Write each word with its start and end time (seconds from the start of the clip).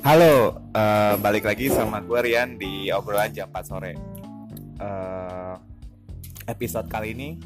Halo, 0.00 0.56
uh, 0.72 1.14
balik 1.20 1.44
lagi 1.44 1.68
sama 1.68 2.00
gue 2.00 2.16
Rian 2.24 2.56
di 2.56 2.88
obrolan 2.88 3.36
jam 3.36 3.52
4 3.52 3.60
sore. 3.68 3.92
Uh, 4.80 5.60
episode 6.48 6.88
kali 6.88 7.12
ini 7.12 7.36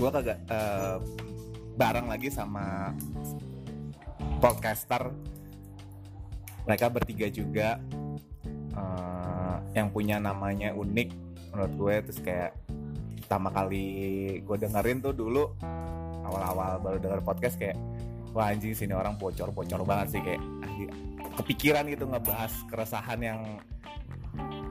gue 0.00 0.08
kagak 0.08 0.40
uh, 0.48 0.96
bareng 1.76 2.08
lagi 2.08 2.32
sama 2.32 2.96
podcaster. 4.40 5.12
Mereka 6.64 6.88
bertiga 6.88 7.28
juga 7.28 7.76
uh, 8.80 9.60
yang 9.76 9.92
punya 9.92 10.16
namanya 10.16 10.72
unik 10.72 11.08
menurut 11.52 11.72
gue 11.76 11.94
terus 12.08 12.20
kayak 12.24 12.56
pertama 13.28 13.52
kali 13.52 14.40
gue 14.40 14.56
dengerin 14.56 15.04
tuh 15.04 15.12
dulu 15.12 15.52
awal-awal 16.24 16.80
baru 16.80 16.96
denger 16.96 17.20
podcast 17.20 17.60
kayak 17.60 17.76
wah 18.30 18.50
anjing 18.50 18.74
sini 18.74 18.94
orang 18.94 19.18
bocor-bocor 19.18 19.82
banget 19.82 20.18
sih 20.18 20.20
kayak 20.22 20.42
kepikiran 21.40 21.88
gitu 21.88 22.04
ngebahas 22.06 22.52
keresahan 22.68 23.20
yang 23.20 23.40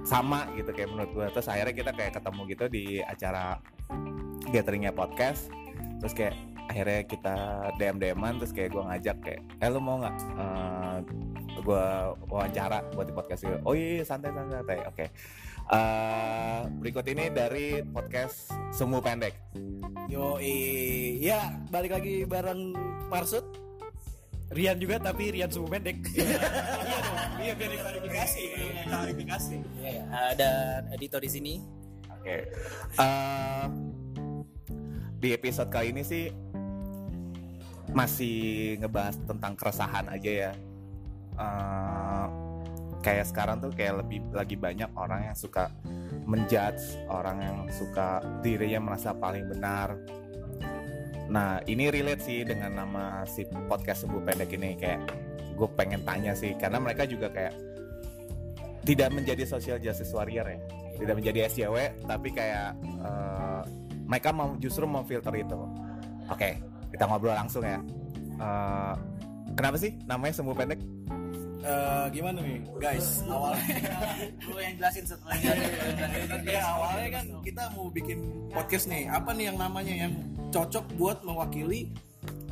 sama 0.07 0.47
gitu 0.55 0.71
kayak 0.71 0.89
menurut 0.89 1.11
gue 1.11 1.27
terus 1.35 1.47
akhirnya 1.51 1.75
kita 1.75 1.91
kayak 1.93 2.13
ketemu 2.17 2.41
gitu 2.49 2.65
di 2.71 2.83
acara 3.03 3.59
gatheringnya 4.49 4.95
podcast. 4.95 5.51
Terus 5.99 6.13
kayak 6.15 6.35
akhirnya 6.69 7.01
kita 7.09 7.35
dm 7.81 7.97
dman 7.97 8.37
terus 8.37 8.53
kayak 8.53 8.69
gue 8.77 8.83
ngajak 8.85 9.17
kayak 9.25 9.41
eh 9.57 9.69
lu 9.73 9.81
mau 9.81 9.97
nggak 9.97 10.15
uh, 10.37 10.97
gue 11.59 11.85
wawancara 12.29 12.85
buat 12.93 13.09
di 13.09 13.13
podcast 13.13 13.41
gitu? 13.43 13.57
Oh 13.65 13.73
iya, 13.73 13.99
iya 14.01 14.05
santai 14.05 14.31
santai 14.31 14.79
oke. 14.85 14.93
okay. 14.93 15.09
Uh, 15.69 15.77
eh, 15.77 16.59
berikut 16.81 17.05
ini 17.07 17.29
dari 17.29 17.81
podcast 17.85 18.51
semu 18.73 18.99
pendek 18.99 19.37
yo 20.09 20.41
iya 20.41 21.53
balik 21.69 21.97
lagi 21.97 22.25
bareng 22.25 22.73
Marsud 23.09 23.69
Rian 24.49 24.81
juga 24.81 24.97
tapi 24.97 25.29
Rian 25.29 25.53
suhu 25.53 25.69
pendek. 25.69 26.01
iya 26.17 26.97
dong. 27.05 27.17
Iya 27.37 27.53
biar 27.53 27.71
klarifikasi. 27.85 28.43
Klarifikasi. 28.89 29.55
Iya, 29.77 30.03
ada 30.09 30.51
editor 30.89 31.21
di 31.21 31.29
sini. 31.29 31.53
Oke. 32.09 32.25
Okay. 32.25 32.41
Uh, 32.97 33.05
eh, 33.05 33.65
di 35.21 35.29
episode 35.37 35.69
kali 35.69 35.93
ini 35.93 36.01
sih 36.01 36.33
masih 37.93 38.77
ngebahas 38.81 39.21
tentang 39.29 39.53
keresahan 39.53 40.09
aja 40.09 40.49
ya. 40.49 40.51
Uh, 41.37 42.48
kayak 42.99 43.31
sekarang 43.31 43.63
tuh 43.63 43.71
kayak 43.71 44.03
lebih 44.03 44.23
lagi 44.31 44.59
banyak 44.59 44.91
orang 44.95 45.31
yang 45.31 45.37
suka 45.37 45.71
menjudge, 46.27 46.99
orang 47.09 47.37
yang 47.41 47.57
suka 47.71 48.21
dirinya 48.43 48.91
merasa 48.91 49.15
paling 49.15 49.49
benar, 49.49 49.97
Nah 51.29 51.61
ini 51.69 51.93
relate 51.93 52.25
sih 52.25 52.41
dengan 52.41 52.73
nama 52.73 53.21
si 53.29 53.45
podcast 53.69 54.03
sebuah 54.05 54.33
pendek 54.33 54.49
ini 54.57 54.73
kayak 54.75 54.99
gue 55.53 55.69
pengen 55.77 56.01
tanya 56.01 56.33
sih 56.33 56.57
karena 56.57 56.81
mereka 56.81 57.05
juga 57.05 57.29
kayak 57.29 57.53
tidak 58.83 59.13
menjadi 59.13 59.45
social 59.45 59.77
justice 59.77 60.09
warrior 60.09 60.49
ya, 60.49 60.59
tidak 60.97 61.15
menjadi 61.21 61.39
SJW 61.45 62.09
tapi 62.09 62.33
kayak 62.33 62.73
uh, 63.05 63.61
mereka 64.09 64.33
mau 64.33 64.57
justru 64.57 64.89
memfilter 64.89 65.31
itu. 65.37 65.59
Oke, 66.33 66.33
okay, 66.33 66.53
kita 66.89 67.05
ngobrol 67.05 67.37
langsung 67.37 67.61
ya. 67.61 67.77
Uh, 68.41 68.97
kenapa 69.53 69.77
sih 69.77 69.93
namanya 70.09 70.33
sembuh 70.33 70.57
pendek? 70.57 70.81
Uh, 71.59 72.07
gimana 72.15 72.39
nih 72.39 72.63
guys 72.79 73.19
awalnya? 73.27 73.59
Gue 74.47 74.61
yang 74.63 74.75
jelasin 74.79 75.03
setelahnya. 75.03 75.51
Ya 76.47 76.63
awalnya 76.63 77.07
kan 77.19 77.25
kita 77.43 77.63
mau 77.75 77.91
bikin 77.91 78.19
podcast 78.47 78.87
nih. 78.87 79.11
Apa 79.11 79.35
nih 79.35 79.51
yang 79.51 79.57
namanya 79.59 79.93
yang 80.07 80.13
cocok 80.55 80.85
buat 80.95 81.19
mewakili 81.27 81.91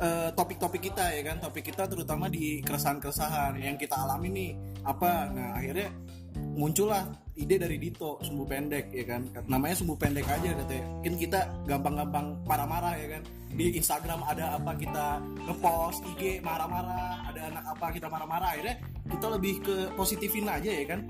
uh, 0.04 0.28
topik-topik 0.36 0.92
kita 0.92 1.08
ya 1.16 1.22
kan? 1.24 1.40
Topik 1.40 1.72
kita 1.72 1.88
terutama 1.88 2.28
di 2.28 2.60
keresahan-keresahan 2.60 3.56
yang 3.56 3.80
kita 3.80 3.96
alami 3.96 4.28
nih. 4.28 4.50
Apa? 4.84 5.32
Nah 5.32 5.56
akhirnya 5.56 5.88
muncullah 6.36 7.08
ide 7.38 7.56
dari 7.56 7.80
Dito 7.80 8.20
sumbu 8.20 8.44
pendek 8.44 8.92
ya 8.92 9.08
kan? 9.08 9.24
Namanya 9.48 9.80
sumbu 9.80 9.96
pendek 9.96 10.28
aja 10.28 10.52
katanya 10.52 10.84
kan 11.00 11.14
kita 11.16 11.40
gampang-gampang 11.64 12.26
marah-marah 12.44 12.92
ya 12.92 13.08
kan? 13.16 13.22
Di 13.56 13.72
Instagram 13.80 14.20
ada 14.28 14.60
apa 14.60 14.76
kita 14.76 15.06
ngepost 15.48 16.04
IG 16.12 16.44
marah-marah 16.44 17.32
ada 17.32 17.47
apa 17.78 17.94
kita 17.94 18.10
marah-marah 18.10 18.58
akhirnya 18.58 18.82
kita 19.06 19.26
lebih 19.30 19.54
ke 19.62 19.76
positifin 19.94 20.50
aja 20.50 20.66
ya 20.66 20.84
kan 20.90 21.06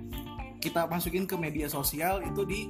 kita 0.61 0.85
masukin 0.85 1.25
ke 1.25 1.33
media 1.41 1.65
sosial 1.65 2.21
itu 2.21 2.45
di 2.45 2.69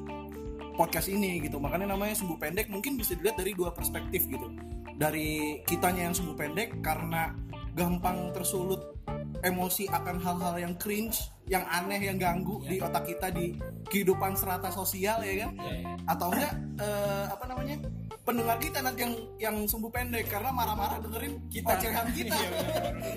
podcast 0.79 1.11
ini 1.11 1.43
gitu 1.43 1.59
makanya 1.59 1.91
namanya 1.91 2.15
sumbu 2.15 2.39
pendek 2.39 2.71
mungkin 2.71 2.95
bisa 2.95 3.19
dilihat 3.19 3.43
dari 3.43 3.59
dua 3.59 3.75
perspektif 3.75 4.31
gitu 4.31 4.55
dari 4.95 5.59
kitanya 5.67 6.07
yang 6.07 6.15
sumbu 6.15 6.39
pendek 6.39 6.79
karena 6.79 7.35
gampang 7.75 8.31
tersulut 8.31 8.95
emosi 9.43 9.91
akan 9.91 10.23
hal-hal 10.23 10.55
yang 10.63 10.75
cringe 10.79 11.35
yang 11.51 11.67
aneh 11.67 11.99
yang 11.99 12.19
ganggu 12.23 12.63
yeah. 12.63 12.71
di 12.71 12.77
otak 12.79 13.05
kita 13.11 13.35
di 13.35 13.59
kehidupan 13.91 14.39
serata 14.39 14.71
sosial 14.71 15.23
ya 15.27 15.47
kan 15.47 15.51
yeah, 15.59 15.75
yeah. 15.83 15.97
atau 16.07 16.29
enggak 16.31 16.55
uh, 16.79 17.25
apa 17.35 17.45
namanya 17.51 17.77
pendengar 18.29 18.61
kita 18.61 18.79
nanti 18.85 19.01
yang 19.01 19.15
yang 19.41 19.57
sumbu 19.65 19.89
pendek 19.89 20.29
karena 20.29 20.53
marah-marah 20.53 21.01
dengerin 21.01 21.33
kita 21.49 21.73
ocehan 21.73 22.07
kita. 22.13 22.37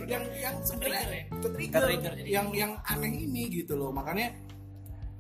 Yang 0.08 0.24
yang 0.40 0.56
sebenarnya 0.64 1.04
trigger 1.44 1.84
yang 2.24 2.48
yang 2.56 2.72
aneh 2.88 3.12
ini 3.28 3.52
gitu 3.52 3.76
loh. 3.76 3.92
Makanya 3.92 4.32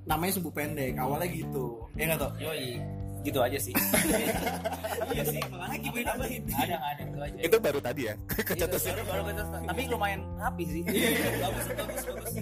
namanya 0.07 0.31
sumbu 0.39 0.47
pendek 0.55 0.95
awalnya 0.95 1.27
gitu. 1.27 1.83
Ya 1.99 2.07
nggak 2.07 2.23
tau 2.23 2.31
yoi. 2.39 2.79
Gitu 3.21 3.37
aja 3.43 3.59
sih. 3.59 3.75
Iya 5.11 5.27
sih. 5.27 5.43
Makanya 5.51 5.77
gimana 5.83 6.07
tambahin 6.15 6.43
ada 6.55 6.77
ada 6.79 7.03
itu 7.03 7.19
aja 7.19 7.37
itu 7.43 7.57
baru 7.59 7.79
tadi 7.83 8.01
ya? 8.07 8.15
Iya, 8.55 8.65
baru, 9.03 9.21
baru 9.27 9.43
tapi 9.67 9.81
lumayan 9.91 10.21
rapi 10.39 10.63
sih. 10.63 10.81
Iya, 10.87 11.09
iya, 11.11 11.27
bagus 11.43 11.65
bagus 11.75 12.03
bagus. 12.07 12.33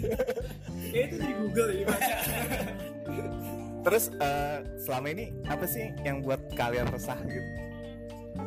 Ya 0.93 1.01
itu 1.09 1.16
dari 1.17 1.33
Google 1.33 1.69
ya 1.73 1.85
terus 3.84 4.12
uh, 4.19 4.63
selama 4.81 5.07
ini 5.13 5.25
apa 5.47 5.66
sih 5.66 5.91
yang 6.03 6.22
buat 6.23 6.40
kalian 6.56 6.88
resah 6.91 7.17
gitu? 7.25 7.41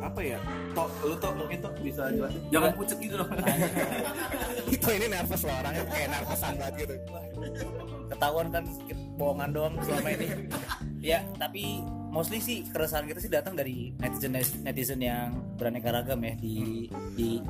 Apa 0.01 0.19
ya? 0.25 0.39
Tok 0.73 0.89
lu 1.05 1.15
tok 1.17 1.33
mungkin 1.37 1.57
tok 1.61 1.75
bisa 1.81 2.09
jelasin. 2.09 2.41
Jangan 2.49 2.71
pucet 2.73 2.97
gitu 2.97 3.15
loh 3.21 3.27
itu 4.73 4.87
ini 4.89 5.05
nervous 5.05 5.41
loh 5.45 5.55
orangnya 5.55 5.83
kayak 5.87 6.07
nervousan 6.11 6.53
banget 6.57 6.73
gitu. 6.85 6.95
Ketahuan 8.09 8.47
kan 8.49 8.63
bohongan 9.15 9.49
doang 9.53 9.75
selama 9.85 10.09
ini. 10.17 10.27
Ya 11.03 11.19
tapi 11.37 11.83
mostly 12.13 12.37
sih 12.37 12.61
keresahan 12.69 13.09
kita 13.09 13.19
sih 13.21 13.31
datang 13.31 13.57
dari 13.57 13.93
netizen 13.97 14.33
netizen 14.65 15.01
yang 15.01 15.33
beraneka 15.57 15.89
ragam 15.89 16.21
ya 16.21 16.33
di 16.37 16.87
di 17.17 17.41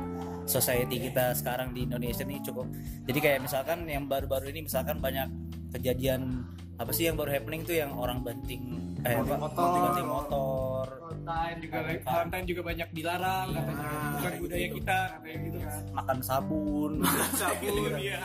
society 0.48 1.00
kita 1.12 1.36
sekarang 1.36 1.72
di 1.72 1.88
Indonesia 1.88 2.24
ini 2.24 2.40
cukup. 2.44 2.68
Jadi 3.08 3.20
kayak 3.20 3.40
misalkan 3.44 3.88
yang 3.88 4.08
baru-baru 4.08 4.52
ini 4.52 4.68
misalkan 4.68 5.00
banyak 5.00 5.28
kejadian 5.76 6.48
apa 6.74 6.92
sih 6.92 7.06
yang 7.06 7.16
baru 7.16 7.30
happening 7.38 7.62
tuh 7.62 7.76
yang 7.78 7.94
orang 7.94 8.26
banting 8.26 8.64
eh, 9.06 9.14
motor, 9.20 9.38
motor, 9.38 9.70
banting 9.78 10.10
motor 10.10 10.86
Valentine 11.24 11.60
juga 11.64 11.78
Valentine. 12.04 12.46
juga 12.46 12.62
banyak 12.68 12.90
dilarang 12.92 13.48
ya, 13.48 13.62
katanya. 13.64 13.88
Bukan 14.14 14.34
budaya 14.44 14.68
kita 14.76 15.00
kayak 15.24 15.38
gitu. 15.48 15.58
Kan 15.64 15.84
makan 15.96 16.18
sabun. 16.20 16.92
Sabun 17.44 17.94
iya. 18.00 18.18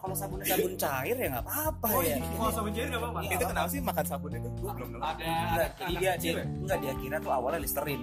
kalau 0.00 0.16
sabun 0.16 0.38
sabun 0.44 0.72
cair 0.76 1.16
ya 1.16 1.28
nggak 1.32 1.44
apa-apa 1.46 1.88
oh, 1.90 2.02
ya. 2.02 2.16
iya. 2.18 2.36
kalau 2.38 2.52
sabun 2.52 2.72
cair 2.74 2.88
nggak 2.90 3.02
apa-apa. 3.02 3.18
Itu 3.26 3.44
kenapa 3.46 3.68
sih 3.70 3.80
makan 3.80 4.04
sabun 4.04 4.30
itu? 4.34 4.48
Gua 4.60 4.72
belum 4.74 4.90
ada 5.00 5.30
jadi 5.78 5.94
dia 6.18 6.32
enggak 6.44 6.78
dia 6.82 6.92
kira 7.00 7.16
tuh 7.22 7.32
awalnya 7.32 7.60
listerin 7.62 8.00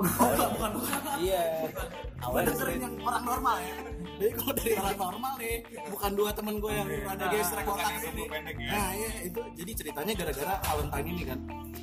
oh 0.00 0.48
bukan 0.56 0.70
iya. 1.20 1.44
Awalnya 2.20 2.52
listerin 2.52 2.80
yang 2.84 2.94
orang 3.00 3.24
normal 3.24 3.56
ya? 3.64 3.74
Jadi 4.20 4.32
kalau 4.36 4.52
dari 4.52 4.72
orang 4.76 4.98
normal 5.00 5.32
nih 5.40 5.56
bukan 5.88 6.10
dua 6.12 6.30
temen 6.36 6.54
gue 6.60 6.72
yang 6.72 6.88
ada 7.08 7.24
gesrek 7.32 7.64
otak 7.64 7.92
ini. 8.04 8.24
nah 8.68 8.88
iya 8.92 9.10
itu. 9.24 9.40
Jadi 9.56 9.70
ceritanya 9.72 10.12
gara-gara 10.12 10.54
Valentine 10.60 11.08
ini 11.08 11.22
kan. 11.24 11.38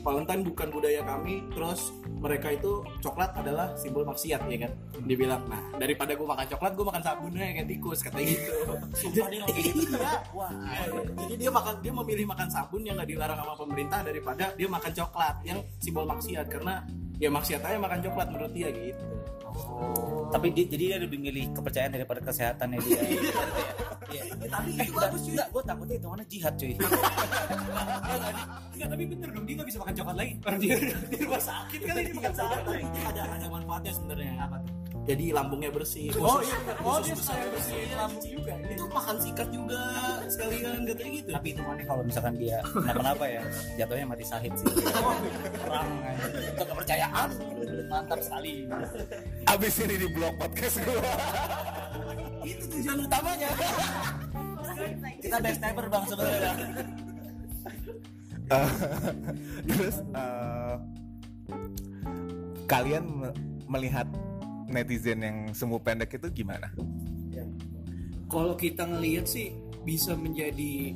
Valentine 0.06 0.42
bukan 0.46 0.68
budaya 0.70 1.02
kami 1.02 1.27
terus 1.54 1.94
mereka 2.18 2.48
itu 2.56 2.82
coklat 3.04 3.32
adalah 3.38 3.76
simbol 3.78 4.04
maksiat 4.08 4.42
ya 4.50 4.58
kan? 4.68 4.72
Dibilang 5.06 5.44
nah 5.46 5.62
daripada 5.78 6.18
gue 6.18 6.28
makan 6.28 6.48
coklat 6.50 6.72
gue 6.74 6.86
makan 6.88 7.04
sabunnya 7.04 7.46
kayak 7.54 7.68
tikus 7.70 8.00
kata 8.02 8.18
gitu. 8.24 8.52
Sumpah 8.96 9.28
dia 9.30 9.46
gitu 9.54 9.94
iya. 9.94 10.14
wah. 10.34 10.52
Jadi 11.26 11.34
dia 11.38 11.52
makan 11.54 11.74
dia 11.84 11.94
memilih 11.94 12.26
makan 12.26 12.48
sabun 12.50 12.82
yang 12.84 12.96
nggak 12.98 13.10
dilarang 13.14 13.38
sama 13.38 13.54
pemerintah 13.56 14.00
daripada 14.02 14.46
dia 14.58 14.68
makan 14.68 14.92
coklat 14.96 15.36
yang 15.46 15.60
simbol 15.80 16.06
maksiat. 16.10 16.46
Karena 16.50 16.82
ya 17.18 17.30
maksiat 17.34 17.62
aja 17.66 17.78
makan 17.82 18.00
coklat 18.06 18.28
menurut 18.30 18.52
dia 18.54 18.70
gitu 18.70 19.06
oh. 19.52 20.30
tapi 20.30 20.54
dia, 20.54 20.66
jadi 20.70 20.84
dia 20.94 20.98
lebih 21.02 21.18
milih 21.18 21.50
kepercayaan 21.54 21.94
daripada 21.98 22.22
kesehatannya 22.22 22.78
dia 22.86 23.00
Iya. 24.08 24.24
Eh, 24.24 24.48
tapi 24.48 24.70
itu 24.72 24.88
eh, 24.88 24.96
bagus 24.96 25.22
juga. 25.28 25.44
Gue 25.52 25.64
takutnya 25.68 25.96
itu 26.00 26.08
mana 26.08 26.24
jihad 26.32 26.54
cuy. 26.56 26.74
Enggak, 28.78 28.88
tapi 28.94 29.04
bener 29.04 29.30
dong 29.36 29.46
dia 29.46 29.56
nggak 29.60 29.68
bisa 29.68 29.80
makan 29.84 29.94
coklat 30.00 30.16
lagi. 30.16 30.34
Orang 30.48 30.60
dia 30.64 30.76
di 31.12 31.18
rumah 31.28 31.44
sakit 31.44 31.80
kali 31.84 32.00
ini 32.08 32.12
makan 32.16 32.34
coklat. 32.34 32.64
Ada 33.12 33.22
ada 33.36 33.48
manfaatnya 33.52 33.92
sebenarnya. 33.92 34.32
Apa 34.40 34.58
tuh? 34.64 34.77
Jadi 35.08 35.26
lambungnya 35.32 35.72
bersih. 35.72 36.12
Oh 36.20 36.44
iya. 36.44 36.58
oh 36.84 37.00
dia 37.00 37.16
saya 37.16 37.48
bersih. 37.48 37.80
lambung 37.96 38.28
juga 38.28 38.54
itu 38.68 38.84
makan 38.92 39.16
sikat 39.24 39.48
juga. 39.56 39.82
Sekalian 40.28 40.80
katanya 40.84 41.12
gitu. 41.16 41.30
Tapi 41.32 41.48
itu 41.56 41.62
mana 41.64 41.82
kalau 41.88 42.04
misalkan 42.04 42.34
dia 42.36 42.60
kenapa-napa 42.76 43.26
ya 43.26 43.42
jatuhnya 43.80 44.06
mati 44.12 44.26
sahid 44.28 44.52
sih. 44.60 44.68
Perang 45.64 45.90
itu 46.36 46.64
kepercayaan. 46.68 47.30
Mantap 47.88 48.20
sekali. 48.20 48.68
Abis 49.48 49.74
ini 49.80 49.96
di 49.96 50.08
blog 50.12 50.36
podcast 50.36 50.76
gue 50.84 51.02
itu 52.44 52.64
tujuan 52.80 53.00
utamanya. 53.08 53.50
Kita 55.24 55.36
backstabber 55.40 55.86
bang 55.88 56.04
sebenarnya. 56.08 56.54
Eh, 58.48 58.70
terus 59.68 59.96
eh, 60.16 60.76
kalian 62.64 63.04
me- 63.08 63.36
melihat 63.68 64.08
netizen 64.68 65.24
yang 65.24 65.38
semu 65.56 65.80
pendek 65.80 66.20
itu 66.20 66.44
gimana? 66.44 66.70
kalau 68.28 68.60
kita 68.60 68.84
ngelihat 68.84 69.26
sih 69.26 69.56
bisa 69.88 70.14
menjadi 70.14 70.92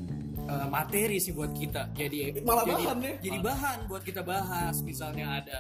uh, 0.48 0.68
materi 0.72 1.18
sih 1.22 1.36
buat 1.36 1.52
kita. 1.54 1.92
Jadi 1.94 2.42
Malah 2.42 2.66
jadi, 2.66 2.74
bahan 2.74 2.98
ya? 3.02 3.14
jadi 3.22 3.38
bahan 3.42 3.78
buat 3.86 4.04
kita 4.06 4.22
bahas. 4.26 4.76
Misalnya 4.82 5.42
ada 5.44 5.58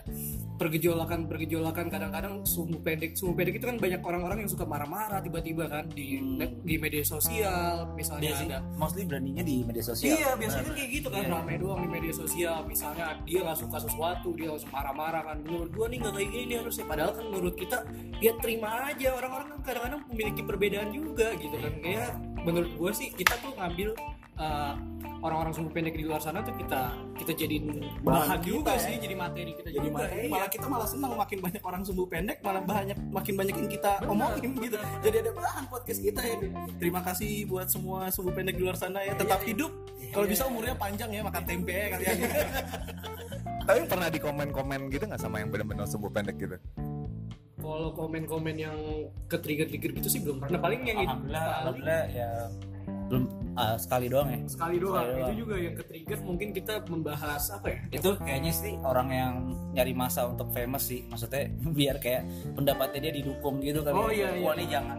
pergejolakan 0.57 1.25
pergejolakan 1.25 1.85
kadang-kadang 1.89 2.45
sumbu 2.45 2.77
pendek. 2.81 3.17
Sumbu 3.17 3.33
pendek 3.37 3.59
itu 3.61 3.65
kan 3.65 3.77
banyak 3.77 4.01
orang-orang 4.01 4.45
yang 4.45 4.51
suka 4.51 4.65
marah-marah 4.65 5.19
tiba-tiba 5.21 5.65
kan 5.67 5.85
di 5.91 6.21
di 6.63 6.75
media 6.77 7.03
sosial. 7.05 7.89
Misalnya 7.93 8.21
dia 8.21 8.33
sih 8.37 8.47
ada 8.49 8.59
mostly 8.77 9.03
beraninya 9.05 9.43
di 9.43 9.65
media 9.65 9.83
sosial. 9.83 10.15
Iya 10.17 10.29
biasanya 10.37 10.63
kan 10.69 10.73
kayak 10.77 10.89
gitu 10.93 11.07
kan. 11.09 11.21
Ramai 11.27 11.55
doang 11.57 11.79
di 11.85 11.89
media 11.89 12.13
sosial. 12.13 12.57
Misalnya 12.65 13.05
dia 13.25 13.39
nggak 13.41 13.59
suka 13.59 13.77
sesuatu 13.81 14.29
dia 14.37 14.47
langsung 14.53 14.71
marah-marah 14.71 15.23
kan. 15.25 15.37
Menurut 15.43 15.71
gua 15.73 15.85
nih 15.89 15.97
nggak 16.01 16.13
kayak 16.15 16.29
gini 16.29 16.53
harusnya. 16.61 16.85
Padahal 16.85 17.11
kan 17.17 17.25
menurut 17.29 17.55
kita 17.57 17.77
ya 18.21 18.31
terima 18.39 18.69
aja. 18.89 19.09
Orang-orang 19.17 19.47
kan 19.57 19.59
kadang-kadang 19.65 20.01
memiliki 20.09 20.41
perbedaan 20.45 20.89
juga 20.93 21.27
gitu 21.37 21.55
kan. 21.57 21.73
Ya 21.81 22.05
menurut 22.41 22.71
gua 22.77 22.91
sih 22.93 23.09
kita 23.13 23.37
tuh 23.41 23.53
ngambil 23.57 23.93
uh, 24.37 24.73
orang-orang 25.21 25.53
sumbu 25.53 25.69
pendek 25.69 25.95
di 25.97 26.03
luar 26.05 26.21
sana 26.21 26.41
tuh 26.41 26.53
kita 26.57 26.97
kita 27.17 27.31
jadiin 27.37 27.65
bahan 28.01 28.41
kita 28.41 28.45
juga 28.45 28.73
ya. 28.73 28.81
sih 28.81 28.93
jadi 28.97 29.15
materi 29.15 29.51
kita 29.53 29.69
jadi 29.69 29.87
juga. 29.87 29.97
materi, 30.01 30.21
iya. 30.25 30.31
malah 30.33 30.49
kita 30.49 30.65
malah 30.65 30.87
senang 30.89 31.13
makin 31.13 31.37
banyak 31.39 31.61
orang 31.61 31.81
sumbu 31.85 32.03
pendek 32.09 32.37
malah 32.41 32.63
banyak 32.65 32.97
makin 33.13 33.33
banyak 33.37 33.55
yang 33.55 33.69
kita 33.69 33.91
omongin 34.09 34.51
gitu. 34.57 34.77
jadi 35.05 35.15
ada 35.27 35.31
bahan 35.35 35.63
podcast 35.69 35.99
kita 36.01 36.21
ya. 36.25 36.35
Terima 36.81 37.01
kasih 37.05 37.45
buat 37.45 37.67
semua 37.69 38.09
sumbu 38.09 38.33
pendek 38.33 38.57
di 38.57 38.63
luar 38.65 38.77
sana 38.77 39.05
ya. 39.05 39.13
Tetap 39.13 39.45
hidup. 39.45 39.71
Kalau 40.11 40.27
bisa 40.27 40.43
umurnya 40.49 40.75
panjang 40.75 41.09
ya 41.13 41.21
makan 41.23 41.43
tempe 41.47 41.71
ya 41.71 41.87
kalian 41.95 42.15
Tapi 43.67 43.79
pernah 43.87 44.09
di 44.09 44.19
komen-komen 44.19 44.89
gitu 44.89 45.05
nggak 45.07 45.21
sama 45.21 45.39
yang 45.39 45.53
benar-benar 45.53 45.85
sumbu 45.87 46.09
pendek 46.09 46.35
gitu? 46.41 46.57
kalau 47.61 47.93
komen-komen 47.93 48.57
yang 48.57 48.77
ke 49.29 49.37
trigger-trigger 49.37 49.93
gitu 50.01 50.09
sih 50.09 50.19
belum 50.25 50.41
pernah. 50.41 50.59
Paling 50.59 50.81
yang 50.81 50.97
itu 50.97 51.07
alhamdulillah 51.07 51.45
alhamdulillah 51.61 52.03
ya 52.09 52.29
belum 53.11 53.23
ah, 53.59 53.75
sekali 53.75 54.07
doang 54.07 54.29
ya 54.31 54.39
sekali 54.47 54.79
doang. 54.79 55.03
Sekali 55.03 55.19
doang. 55.19 55.27
itu 55.27 55.33
juga 55.43 55.55
yang 55.59 55.75
ke 55.75 55.83
trigger 55.83 56.19
mungkin 56.23 56.47
kita 56.55 56.73
membahas 56.87 57.43
apa 57.51 57.67
ya 57.67 57.79
itu 57.91 58.09
kayaknya 58.23 58.53
sih 58.55 58.73
orang 58.87 59.07
yang 59.11 59.33
nyari 59.75 59.91
masa 59.91 60.23
untuk 60.31 60.47
famous 60.55 60.87
sih 60.87 61.03
maksudnya 61.11 61.51
biar 61.79 61.99
kayak 61.99 62.23
pendapatnya 62.55 63.11
dia 63.11 63.13
didukung 63.19 63.59
gitu 63.59 63.83
kali 63.83 63.95
Oh, 63.99 64.07
ya. 64.07 64.31
iya, 64.31 64.39
wah 64.39 64.55
iya. 64.55 64.63
ini 64.63 64.65
jangan 64.71 64.97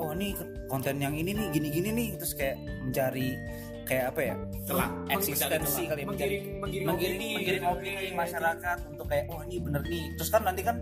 oh 0.00 0.10
ini 0.16 0.28
konten 0.72 0.96
yang 0.96 1.12
ini 1.12 1.36
nih 1.36 1.46
gini-gini 1.52 1.88
nih 1.92 2.08
terus 2.16 2.32
kayak 2.32 2.56
mencari 2.88 3.36
kayak 3.84 4.04
apa 4.14 4.20
ya 4.24 4.34
Celah. 4.64 4.88
eksistensi 5.10 5.82
kali 5.90 6.00
ya, 6.00 6.06
mencari 6.08 6.36
menggiring 6.40 6.44
menggiring 6.62 6.86
menggiring, 6.88 7.18
opini 7.20 7.28
menggiring 7.36 7.64
opini 7.68 8.06
masyarakat 8.16 8.78
untuk 8.88 9.06
kayak 9.10 9.24
wah 9.28 9.42
ini 9.44 9.56
bener 9.60 9.82
nih 9.84 10.04
terus 10.16 10.30
kan 10.32 10.42
nanti 10.48 10.62
kan 10.64 10.76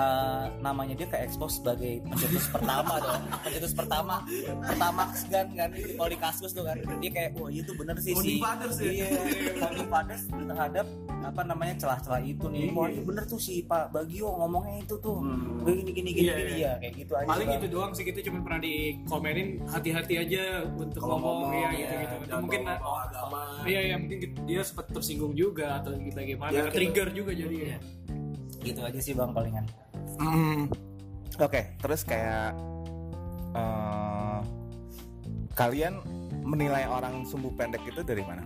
eh, 0.00 0.44
namanya 0.58 0.94
dia 0.94 1.06
kayak 1.06 1.24
expose 1.26 1.54
sebagai 1.56 2.00
pencetus 2.02 2.48
pertama 2.48 2.94
dong 2.98 3.22
pencetus 3.40 3.72
pertama. 3.72 4.14
Pertama 4.60 5.02
kan 5.26 5.46
kan 5.50 5.70
itu 5.72 5.92
kalau 5.92 6.08
di 6.08 6.18
kasus 6.18 6.50
tuh 6.50 6.64
kan 6.64 6.76
dia 6.98 7.10
kayak 7.10 7.30
wah 7.34 7.50
itu 7.50 7.70
bener 7.72 7.96
sih 7.96 8.12
Founding 8.12 8.30
sih 8.30 8.40
fathers 8.40 8.76
ya? 8.78 8.90
iya 8.90 9.08
founding 9.56 9.88
fathers 9.88 10.22
terhadap 10.26 10.86
apa 11.20 11.42
namanya 11.44 11.74
celah-celah 11.76 12.22
itu 12.22 12.46
nih. 12.46 12.72
Wah 12.72 12.88
ini 12.88 13.02
bener 13.02 13.24
tuh 13.24 13.36
si 13.36 13.60
Pak 13.62 13.90
Bagio 13.90 14.32
ngomongnya 14.34 14.80
itu 14.80 14.96
tuh. 14.96 15.20
Gini 15.60 15.82
gini 15.86 16.10
gini 16.10 16.10
Iya, 16.22 16.34
gini. 16.34 16.52
iya. 16.56 16.66
ya 16.66 16.80
kayak 16.80 16.94
gitu 16.96 17.12
aja 17.14 17.28
paling 17.28 17.48
itu 17.52 17.66
doang 17.68 17.92
sih 17.92 18.02
kita 18.02 18.20
cuma 18.22 18.38
pernah 18.40 18.60
dikomenin 18.60 19.48
hati-hati 19.64 20.14
aja 20.16 20.42
untuk 20.70 20.98
Kalau 20.98 21.16
ngomong, 21.16 21.50
ya 21.50 21.58
ngomong, 21.60 21.72
gitu 21.72 21.84
ya, 21.84 22.00
gitu 22.00 22.14
jangan 22.22 22.40
mungkin 22.40 22.60
bawa-bawa 22.62 22.98
agama. 23.04 23.40
iya 23.64 23.80
ya 23.84 23.94
mungkin 23.96 24.18
dia 24.42 24.60
sempat 24.62 24.86
tersinggung 24.88 25.34
juga 25.34 25.66
atau 25.76 25.92
kita 25.94 26.20
gimana 26.24 26.50
Ya, 26.50 26.62
ke 26.64 26.70
trigger 26.72 27.08
juga 27.10 27.32
jadi 27.32 27.56
ya 27.68 27.78
gitu 28.60 28.80
aja 28.80 29.00
sih 29.00 29.12
bang 29.12 29.30
palingan 29.30 29.64
Hmm. 30.20 30.68
Oke, 31.40 31.74
terus 31.80 32.04
kayak 32.04 32.52
eh, 33.56 34.40
kalian 35.56 35.96
menilai 36.44 36.84
orang 36.84 37.24
sumbu 37.24 37.48
pendek 37.56 37.80
itu 37.88 38.04
dari 38.04 38.20
mana? 38.22 38.44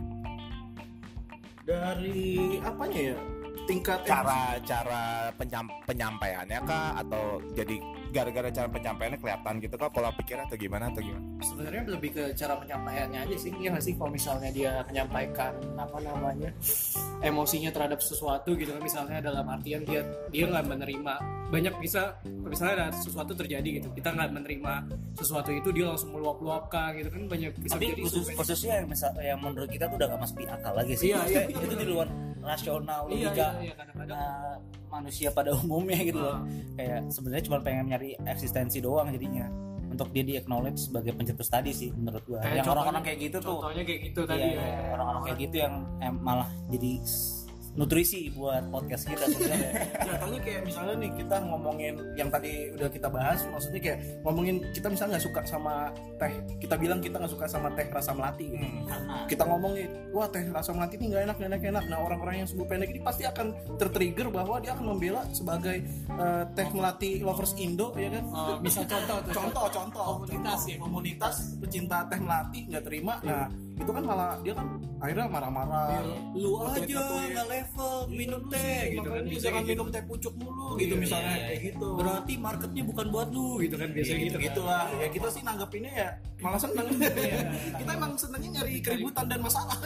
dari 1.65 2.61
apanya 2.61 3.17
ya 3.17 3.19
tingkat 3.65 4.05
Cara 4.05 4.61
cara 4.61 5.33
penyam, 5.41 5.67
penyampaiannya 5.89 6.61
kah 6.69 7.01
atau 7.01 7.41
jadi 7.57 7.81
gara-gara 8.15 8.49
cara 8.55 8.69
penyampaiannya 8.71 9.19
kelihatan 9.19 9.55
gitu 9.59 9.75
kah 9.75 9.91
pola 9.91 10.15
pikir 10.15 10.39
atau 10.39 10.55
gimana 10.55 10.87
atau 10.87 11.03
gimana? 11.03 11.25
sebenarnya 11.43 11.83
lebih 11.91 12.11
ke 12.15 12.23
cara 12.39 12.55
penyampaiannya 12.55 13.21
aja 13.27 13.37
sih 13.37 13.51
ya 13.59 13.75
sih 13.83 13.99
kalau 13.99 14.15
misalnya 14.15 14.51
dia 14.55 14.73
menyampaikan 14.87 15.53
apa 15.75 15.99
namanya 15.99 16.51
emosinya 17.21 17.75
terhadap 17.75 17.99
sesuatu 17.99 18.55
gitu 18.55 18.71
kan 18.71 18.83
misalnya 18.83 19.19
dalam 19.19 19.45
artian 19.51 19.83
dia 19.83 20.07
dia 20.31 20.45
nggak 20.47 20.67
menerima 20.71 21.15
banyak 21.51 21.75
bisa 21.79 22.15
misalnya 22.25 22.75
ada 22.75 22.87
sesuatu 22.95 23.35
terjadi 23.35 23.83
gitu 23.83 23.89
kita 23.93 24.15
nggak 24.15 24.31
menerima 24.33 24.73
sesuatu 25.15 25.51
itu 25.51 25.69
dia 25.71 25.91
langsung 25.91 26.11
meluap-luapkan 26.15 26.95
gitu 26.99 27.09
kan 27.11 27.23
banyak 27.27 27.51
bisa 27.59 27.75
tapi 27.75 27.93
jadi 27.95 28.03
khusus 28.03 28.27
khususnya 28.35 28.73
yang, 28.83 28.89
misal, 28.91 29.11
yang 29.19 29.39
menurut 29.43 29.71
kita 29.71 29.87
tuh 29.91 29.97
udah 29.99 30.09
gak 30.15 30.21
masuk 30.23 30.37
di 30.43 30.47
akal 30.47 30.73
lagi 30.75 30.95
sih 30.95 31.09
Iya, 31.11 31.19
Maksudnya 31.21 31.45
iya. 31.47 31.65
itu 31.69 31.77
di 31.77 31.87
luar 31.87 32.09
rasional 32.45 33.01
iya 33.09 33.29
logika 33.33 33.33
iya 33.41 33.49
iya 33.65 33.73
kadang-kadang 33.79 34.21
uh, 34.21 34.57
manusia 34.93 35.29
pada 35.33 35.51
umumnya 35.57 35.99
gitu 36.03 36.21
loh 36.21 36.33
Ah. 36.35 36.41
kayak 36.77 37.01
sebenarnya 37.09 37.45
cuma 37.49 37.59
pengen 37.63 37.85
nyari 37.89 38.04
eksistensi 38.29 38.85
doang 38.85 39.09
jadinya. 39.09 39.49
Untuk 39.95 40.11
dia 40.11 40.27
di 40.27 40.35
acknowledge 40.35 40.91
sebagai 40.91 41.15
pencetus 41.15 41.49
tadi 41.49 41.71
sih 41.71 41.89
menurut 41.95 42.25
gua. 42.27 42.43
Kayak 42.43 42.61
yang 42.61 42.69
orang-orang 42.75 43.03
kayak 43.07 43.19
gitu 43.31 43.37
tuh. 43.41 43.63
contohnya 43.63 43.85
kayak 43.87 44.01
gitu 44.11 44.21
iya, 44.21 44.31
tadi 44.31 44.49
iya, 44.51 44.61
ya. 44.61 44.83
orang-orang 44.99 45.23
kayak 45.23 45.39
gitu 45.39 45.57
yang 45.63 45.75
em, 46.03 46.15
malah 46.19 46.49
jadi 46.67 46.93
nutrisi 47.75 48.31
buat 48.31 48.71
podcast 48.71 49.11
kita 49.11 49.27
sebenarnya 49.27 49.73
Jatuhnya 50.07 50.41
kayak 50.47 50.63
misalnya 50.63 50.95
nih 51.01 51.11
kita 51.19 51.37
ngomongin 51.43 51.95
yang 52.15 52.31
tadi 52.31 52.71
udah 52.71 52.89
kita 52.91 53.09
bahas, 53.11 53.43
maksudnya 53.51 53.81
kayak 53.83 53.99
ngomongin 54.23 54.63
kita 54.71 54.87
misalnya 54.87 55.19
nggak 55.19 55.27
suka 55.27 55.41
sama 55.43 55.75
teh, 56.21 56.33
kita 56.63 56.75
bilang 56.79 56.99
kita 57.03 57.19
nggak 57.19 57.33
suka 57.35 57.47
sama 57.51 57.69
teh 57.75 57.87
rasa 57.91 58.15
melati. 58.15 58.47
gitu. 58.55 58.67
Kita 59.27 59.43
ngomongin, 59.49 59.89
wah 60.15 60.29
teh 60.31 60.45
rasa 60.55 60.71
melati 60.71 60.95
ini 61.03 61.07
nggak 61.11 61.23
enak, 61.27 61.37
enak, 61.43 61.59
nggak 61.59 61.73
enak. 61.75 61.85
Nah 61.91 61.99
orang-orang 61.99 62.35
yang 62.45 62.49
sumbu 62.49 62.65
pendek 62.71 62.95
ini 62.95 63.01
pasti 63.03 63.27
akan 63.27 63.77
tertrigger 63.81 64.31
bahwa 64.31 64.63
dia 64.63 64.77
akan 64.79 64.95
membela 64.95 65.27
sebagai 65.35 65.83
eh, 66.15 66.43
teh 66.55 66.69
melati 66.71 67.11
lovers 67.27 67.59
Indo, 67.59 67.91
ya 67.99 68.09
kan? 68.13 68.25
Oh, 68.31 68.57
bisa 68.63 68.87
contoh 68.93 69.19
contoh, 69.35 69.67
contoh, 69.73 70.05
Komunitas 70.23 70.61
contoh. 70.63 70.71
ya. 70.71 70.77
komunitas 70.79 71.35
pecinta 71.59 71.99
teh 72.07 72.21
melati 72.23 72.61
nggak 72.71 72.85
terima. 72.87 73.19
Nah 73.25 73.64
itu 73.75 73.91
kan 73.91 74.05
malah 74.07 74.39
dia 74.47 74.55
kan 74.55 74.67
akhirnya 75.03 75.27
marah-marah. 75.27 76.07
lu 76.39 76.63
aja 76.63 76.87
nggak 76.87 77.47
level 77.51 77.95
minum 78.07 78.41
teh 78.47 78.81
gitu 78.95 79.09
kan. 79.11 79.23
bisa 79.27 79.43
jangan 79.51 79.61
kayak 79.61 79.71
minum 79.75 79.87
teh 79.91 80.03
pucuk 80.07 80.35
mulu 80.39 80.79
gitu 80.79 80.95
Iya, 80.95 81.03
misalnya. 81.03 81.27
iya, 81.27 81.35
iya. 81.35 81.47
kayak 81.51 81.61
gitu. 81.75 81.89
Berarti 81.99 82.33
marketnya 82.39 82.83
bukan 82.87 83.07
buat 83.11 83.29
lu 83.35 83.49
gitu 83.59 83.75
kan. 83.75 83.89
Biasanya 83.91 84.19
gitu 84.23 84.27
gitu 84.31 84.39
gitu 84.47 84.61
kan. 84.63 84.71
lah 84.71 84.85
ya 84.95 85.09
kita 85.11 85.29
sih 85.35 85.43
nanggepinnya 85.43 85.93
ya 85.93 86.09
malah 86.39 86.61
seneng. 86.61 86.87
Kita 87.75 87.91
emang 87.99 88.13
senengnya 88.15 88.51
nyari 88.61 88.75
keributan 88.79 89.25
dan 89.27 89.41
masalah. 89.43 89.79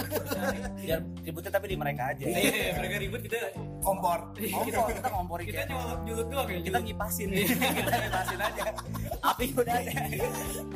Biar 0.78 1.00
ributnya 1.25 1.50
tapi 1.50 1.66
di 1.73 1.76
mereka 1.80 2.02
aja. 2.12 2.25
Iya, 2.28 2.76
mereka 2.76 2.95
ribut 3.00 3.21
kita 3.25 3.38
kompor. 3.80 4.21
Ngompor 4.37 4.88
kita 4.92 5.09
ngomporin 5.09 5.45
kita 5.49 5.62
nyolot 5.66 6.00
nyolot 6.04 6.26
doang 6.28 6.49
ya 6.52 6.61
kita 6.61 6.78
ngipasin 6.85 7.28
kita 7.33 7.92
ngipasin 8.04 8.38
aja. 8.42 8.62
Api 9.18 9.45
udah 9.57 9.75
ada 9.75 9.92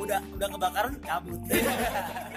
udah 0.01 0.19
udah 0.41 0.49
kebakaran 0.49 0.95
cabut. 1.05 1.41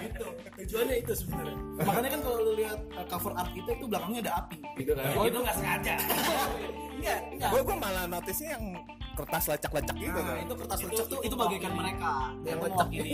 Gitu 0.03 0.25
tujuannya 0.65 0.95
itu 1.05 1.13
sebenarnya. 1.13 1.57
Makanya 1.86 2.10
kan 2.17 2.19
kalau 2.25 2.38
lu 2.41 2.51
lihat 2.57 2.79
uh, 2.98 3.05
cover 3.05 3.34
art 3.38 3.51
kita 3.53 3.69
itu 3.77 3.86
belakangnya 3.86 4.19
ada 4.25 4.34
api. 4.41 4.57
Gitu 4.81 4.91
kan? 4.98 5.05
Oh 5.13 5.25
itu 5.29 5.38
nggak 5.39 5.55
sengaja. 5.62 5.95
Enggak 6.95 7.19
enggak 7.27 7.50
Gue 7.51 7.62
gue 7.62 7.77
malah 7.77 8.03
notisnya 8.07 8.50
yang 8.55 8.65
kertas 9.15 9.43
lecak-lecak 9.48 9.95
gitu 9.95 10.12
Nah, 10.12 10.27
kan. 10.27 10.38
itu 10.43 10.53
kertas 10.60 10.79
lecak 10.84 11.05
tuh 11.07 11.19
itu 11.24 11.36
bagaikan 11.38 11.72
mereka. 11.75 12.12
Yang 12.43 12.60
lecak 12.65 12.88
ini 12.91 13.10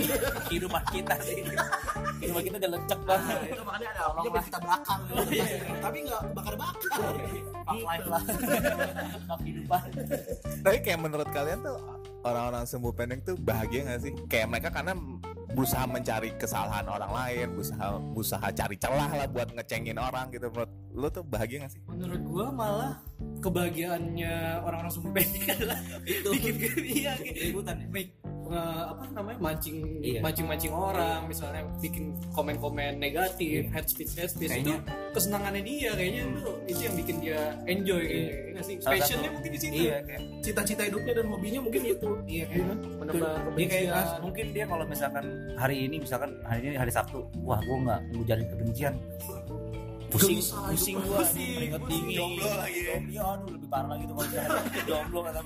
kehidupan 0.48 0.84
kita 0.90 1.16
sih. 1.22 1.40
Kehidupan 2.22 2.42
kita 2.46 2.56
udah 2.62 2.72
lecek 2.78 3.00
banget. 3.06 3.36
Nah, 3.38 3.50
itu 3.52 3.64
makanya 3.68 3.88
ada 3.92 4.02
apinya 4.10 4.30
biar 4.32 4.44
kita 4.48 4.60
belakang. 4.62 5.02
Tapi 5.82 5.98
nggak 6.08 6.22
bakar-bakar. 6.34 7.00
Fuck 7.62 7.80
life 7.84 8.08
lah. 8.08 8.22
Fuck 9.28 9.40
kehidupan. 9.44 9.82
Tapi 10.62 10.78
kayak 10.82 11.00
menurut 11.02 11.30
kalian 11.34 11.60
tuh 11.62 11.78
orang-orang 12.22 12.64
sumbu 12.70 12.90
pendek 12.94 13.26
tuh 13.26 13.36
bahagia 13.38 13.82
gak 13.86 14.02
sih? 14.06 14.14
Kayak 14.30 14.48
mereka 14.54 14.70
karena 14.70 14.94
berusaha 15.52 15.86
mencari 15.88 16.30
kesalahan 16.40 16.88
orang 16.88 17.12
lain, 17.12 17.48
berusaha 17.56 17.86
berusaha 18.16 18.48
cari 18.52 18.76
celah 18.80 19.12
lah 19.12 19.28
buat 19.28 19.50
ngecengin 19.54 19.98
orang 20.00 20.32
gitu. 20.32 20.48
Menurut 20.50 20.72
lu 20.92 21.08
tuh 21.08 21.24
bahagia 21.24 21.68
gak 21.68 21.72
sih? 21.72 21.82
menurut 22.02 22.22
gua 22.28 22.48
malah 22.50 22.94
kebahagiaannya 23.40 24.66
orang-orang 24.66 24.92
sumber 24.92 25.12
pendek 25.22 25.54
adalah 25.54 25.80
itu 26.04 26.30
bikin 26.34 26.76
iya 26.84 27.14
ributan 27.20 27.78
nge- 28.52 28.86
apa 28.92 29.04
namanya 29.12 29.38
mancing 29.40 29.78
Iya. 30.00 30.20
mancing 30.20 30.46
mancing 30.46 30.74
orang 30.74 31.24
misalnya 31.26 31.64
bikin 31.80 32.12
komen-komen 32.30 32.98
negatif 32.98 33.66
head 33.68 33.86
speech 33.86 34.12
head 34.14 34.28
speech 34.28 34.52
itu 34.52 34.68
Kayaknya- 34.70 34.84
kesenangannya 35.12 35.62
dia 35.62 35.92
kayaknya 35.92 36.22
itu 36.30 36.52
itu 36.68 36.82
yang 36.82 36.96
bikin 36.96 37.16
dia 37.18 37.40
enjoy 37.66 38.02
kayaknya 38.02 38.36
nggak 38.52 38.64
sih? 38.64 38.76
Passionnya 38.78 39.30
mungkin 39.32 39.50
di 39.50 39.60
situ. 39.60 39.74
Iya 39.82 39.96
kayak 40.04 40.22
cita-cita 40.42 40.82
hidupnya 40.84 41.14
dan 41.16 41.26
hobinya 41.26 41.60
mungkin 41.62 41.82
itu. 41.86 42.10
Iya 42.26 42.46
Iya 42.46 42.64
kan? 42.66 42.78
menambah 43.00 43.30
dia 43.52 43.68
kayak 43.68 43.90
ah, 43.92 44.08
mungkin 44.20 44.46
dia 44.52 44.66
kalau 44.66 44.86
misalkan 44.86 45.26
hari 45.56 45.76
ini 45.82 45.96
misalkan 45.98 46.32
hari 46.44 46.60
ini 46.66 46.76
hari 46.76 46.92
Sabtu 46.92 47.24
wah 47.42 47.58
gue 47.58 47.78
nggak 47.80 48.00
ngujarin 48.14 48.48
kebencian 48.48 48.94
pusing 50.12 50.38
Gelisah, 50.38 50.60
pusing 50.68 50.98
pusing, 51.00 51.52
keringet 51.56 51.82
dingin. 51.88 52.18
Jomblo 52.20 52.50
lagi. 52.60 52.80
Ya. 52.84 52.96
iya 53.08 53.24
aduh 53.24 53.50
lebih 53.56 53.70
parah 53.72 53.90
lagi 53.96 54.04
tuh 54.04 54.16
kalau 54.20 54.30
jomblo 54.90 55.20
kata 55.24 55.40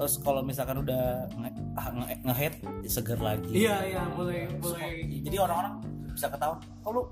terus 0.00 0.14
kalau 0.20 0.40
misalkan 0.42 0.76
udah 0.80 1.02
nge- 1.38 1.56
ah, 1.78 1.86
nge- 1.94 2.20
nge-head 2.26 2.54
seger 2.84 3.20
lagi. 3.20 3.52
Iya 3.54 3.76
iya 3.86 4.02
boleh 4.12 4.50
boleh. 4.58 5.06
Jadi 5.22 5.36
orang-orang 5.38 5.74
bisa 6.10 6.26
ketahuan 6.26 6.58
oh 6.82 6.90
lu 6.90 7.02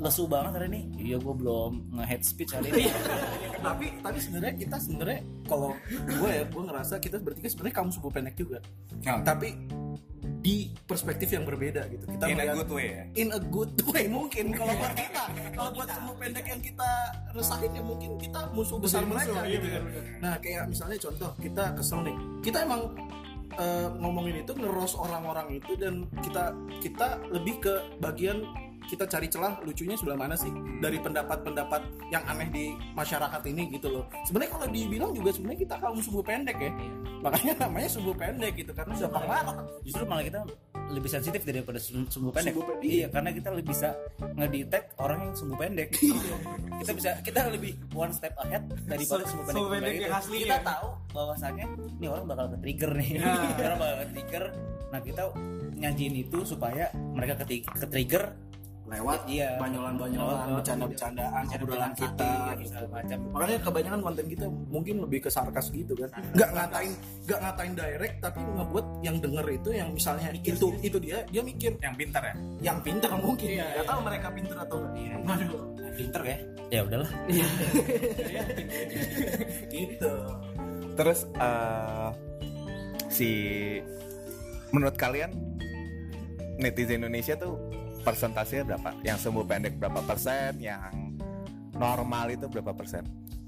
lesu 0.00 0.24
banget 0.24 0.52
hari 0.56 0.66
ini? 0.72 0.80
Iya 1.12 1.16
gue 1.20 1.34
belum 1.36 1.72
nge-head 2.00 2.22
speech 2.24 2.52
hari 2.56 2.68
ini. 2.72 2.88
Tapi 3.66 3.86
tapi 4.00 4.18
sebenarnya 4.22 4.54
kita 4.56 4.76
sebenarnya 4.80 5.20
kalau 5.44 5.70
gue 5.92 6.30
ya 6.30 6.44
gue 6.46 6.62
ngerasa 6.64 6.94
kita 6.96 7.20
bertiga 7.20 7.48
sebenarnya 7.50 7.76
kamu 7.76 7.88
subuh 7.92 8.10
pendek 8.10 8.34
juga. 8.38 8.58
Nah, 9.04 9.20
tapi 9.26 9.48
di 10.38 10.70
perspektif 10.84 11.30
yang 11.30 11.42
berbeda 11.42 11.86
gitu. 11.88 12.04
Kita 12.06 12.24
in 12.26 12.34
a 12.34 12.36
melihat- 12.38 12.56
good 12.56 12.72
way. 12.72 12.88
ya 12.88 13.02
in 13.14 13.28
a 13.30 13.40
good 13.40 13.74
way 13.88 14.04
mungkin. 14.06 14.44
Kalau 14.50 14.72
buat 14.72 14.94
kita 15.02 15.22
kalau 15.52 15.70
buat 15.72 15.88
semua 15.88 16.14
pendek 16.14 16.46
yang 16.46 16.60
kita 16.60 16.90
resahin 17.32 17.70
ya 17.70 17.82
mungkin 17.82 18.10
kita 18.16 18.40
musuh 18.50 18.78
besar 18.78 19.02
mereka 19.04 19.44
gitu 19.44 19.66
kan 19.68 19.82
nah 20.18 20.34
kayak 20.38 20.64
misalnya 20.66 20.98
contoh 20.98 21.30
kita 21.36 21.64
kesel 21.74 22.00
nih. 22.02 22.16
Kita 22.40 22.58
emang 22.62 22.94
eh, 23.54 23.88
ngomongin 23.96 24.42
itu 24.42 24.52
ngeros 24.52 24.94
orang-orang 24.94 25.56
itu 25.56 25.72
dan 25.76 26.04
kita 26.20 26.52
kita 26.80 27.08
lebih 27.30 27.60
ke 27.60 27.74
bagian 27.98 28.44
kita 28.86 29.04
cari 29.06 29.26
celah 29.26 29.58
lucunya 29.62 29.98
sebelah 29.98 30.18
mana 30.18 30.34
sih 30.38 30.50
dari 30.78 30.98
pendapat-pendapat 31.02 31.82
yang 32.14 32.22
aneh 32.30 32.48
di 32.50 32.64
masyarakat 32.94 33.42
ini 33.50 33.74
gitu 33.74 33.90
loh 33.90 34.04
sebenarnya 34.24 34.50
kalau 34.54 34.66
dibilang 34.70 35.10
juga 35.12 35.30
sebenarnya 35.34 35.60
kita 35.66 35.74
kaum 35.82 35.98
subuh 35.98 36.22
pendek 36.22 36.56
ya 36.58 36.70
makanya 37.20 37.52
namanya 37.66 37.88
subuh 37.90 38.14
pendek 38.14 38.52
gitu 38.54 38.70
karena 38.70 38.94
gampang 38.94 39.26
marah 39.26 39.56
justru 39.82 40.04
malah 40.06 40.24
kita 40.24 40.40
lebih 40.86 41.10
sensitif 41.10 41.42
daripada 41.42 41.78
sum- 41.82 42.06
sumbu 42.06 42.30
pendek. 42.30 42.54
Sumbu 42.54 42.62
pendek. 42.62 42.86
Iya, 42.86 43.06
karena 43.10 43.30
kita 43.34 43.48
lebih 43.50 43.66
bisa 43.74 43.88
ngedetect 44.38 44.86
orang 45.02 45.18
yang 45.26 45.34
sumbu 45.34 45.54
pendek. 45.58 45.88
kita 46.82 46.92
bisa 46.94 47.10
kita 47.26 47.40
lebih 47.50 47.72
one 47.90 48.12
step 48.14 48.34
ahead 48.38 48.62
daripada 48.86 49.26
sumbu 49.26 49.42
pendek. 49.50 49.58
Sumbu 49.58 49.70
pendek 49.74 49.94
yang 49.98 50.14
asli 50.14 50.36
Kita 50.46 50.58
ya. 50.58 50.62
tahu 50.62 50.88
bahwasannya 51.10 51.66
ini 51.98 52.06
orang 52.06 52.24
bakal 52.30 52.46
ke 52.54 52.58
trigger 52.62 52.90
nih. 52.94 53.10
orang 53.66 53.78
bakal 53.82 53.96
ke 53.98 54.06
trigger. 54.14 54.44
Nah, 54.86 55.00
kita 55.02 55.22
nyajiin 55.76 56.14
itu 56.22 56.38
supaya 56.46 56.84
mereka 56.94 57.34
ke 57.42 57.86
trigger 57.90 58.22
lewat 58.86 59.20
Iya. 59.26 59.58
banyolan-banyolan, 59.58 60.46
Oh, 60.46 60.54
bercanda-bercandaan, 60.58 61.42
obrolan 61.50 61.90
Bercanda 61.90 61.98
kita 61.98 62.28
sakit, 62.30 62.58
gitu. 62.62 62.84
macam. 62.86 63.18
Makanya 63.34 63.58
kebanyakan 63.66 64.00
konten 64.00 64.24
kita 64.30 64.46
mungkin 64.70 64.94
lebih 65.02 65.18
ke 65.26 65.30
sarkas 65.30 65.66
gitu 65.70 65.92
kan. 65.98 66.08
Nggak 66.32 66.50
ngatain, 66.54 66.92
nggak 67.26 67.40
ngatain 67.42 67.72
direct 67.74 68.16
tapi 68.22 68.38
ngebuat 68.46 68.86
yang 69.02 69.16
denger 69.18 69.46
itu 69.50 69.68
yang 69.74 69.88
misalnya 69.90 70.28
itu 70.32 70.68
itu 70.78 70.96
dia 70.96 71.18
dia 71.26 71.42
mikir 71.42 71.74
yang 71.82 71.94
pintar 71.94 72.22
ya 72.22 72.34
yang 72.62 72.78
pinter 72.78 73.10
mungkin. 73.12 73.48
Iya, 73.50 73.66
Nggak 73.66 73.82
iya. 73.82 73.90
tahu 73.90 74.00
mereka 74.06 74.26
pinter 74.30 74.56
atau 74.56 74.78
enggak. 74.86 75.18
Waduh, 75.26 75.62
Pinter 75.96 76.22
ya. 76.22 76.36
Ya 76.66 76.80
udahlah. 76.82 77.10
gitu. 79.70 80.12
terus 80.96 81.28
eh, 81.36 82.08
si 83.08 83.30
menurut 84.72 84.96
kalian 84.96 85.28
netizen 86.56 87.04
Indonesia 87.04 87.36
tuh 87.36 87.60
persentasenya 88.06 88.62
berapa 88.62 88.90
yang 89.02 89.18
sembuh 89.18 89.42
pendek 89.42 89.74
berapa 89.82 90.00
persen 90.06 90.62
yang 90.62 91.18
normal 91.74 92.30
itu 92.30 92.46
berapa 92.46 92.70
persen 92.70 93.02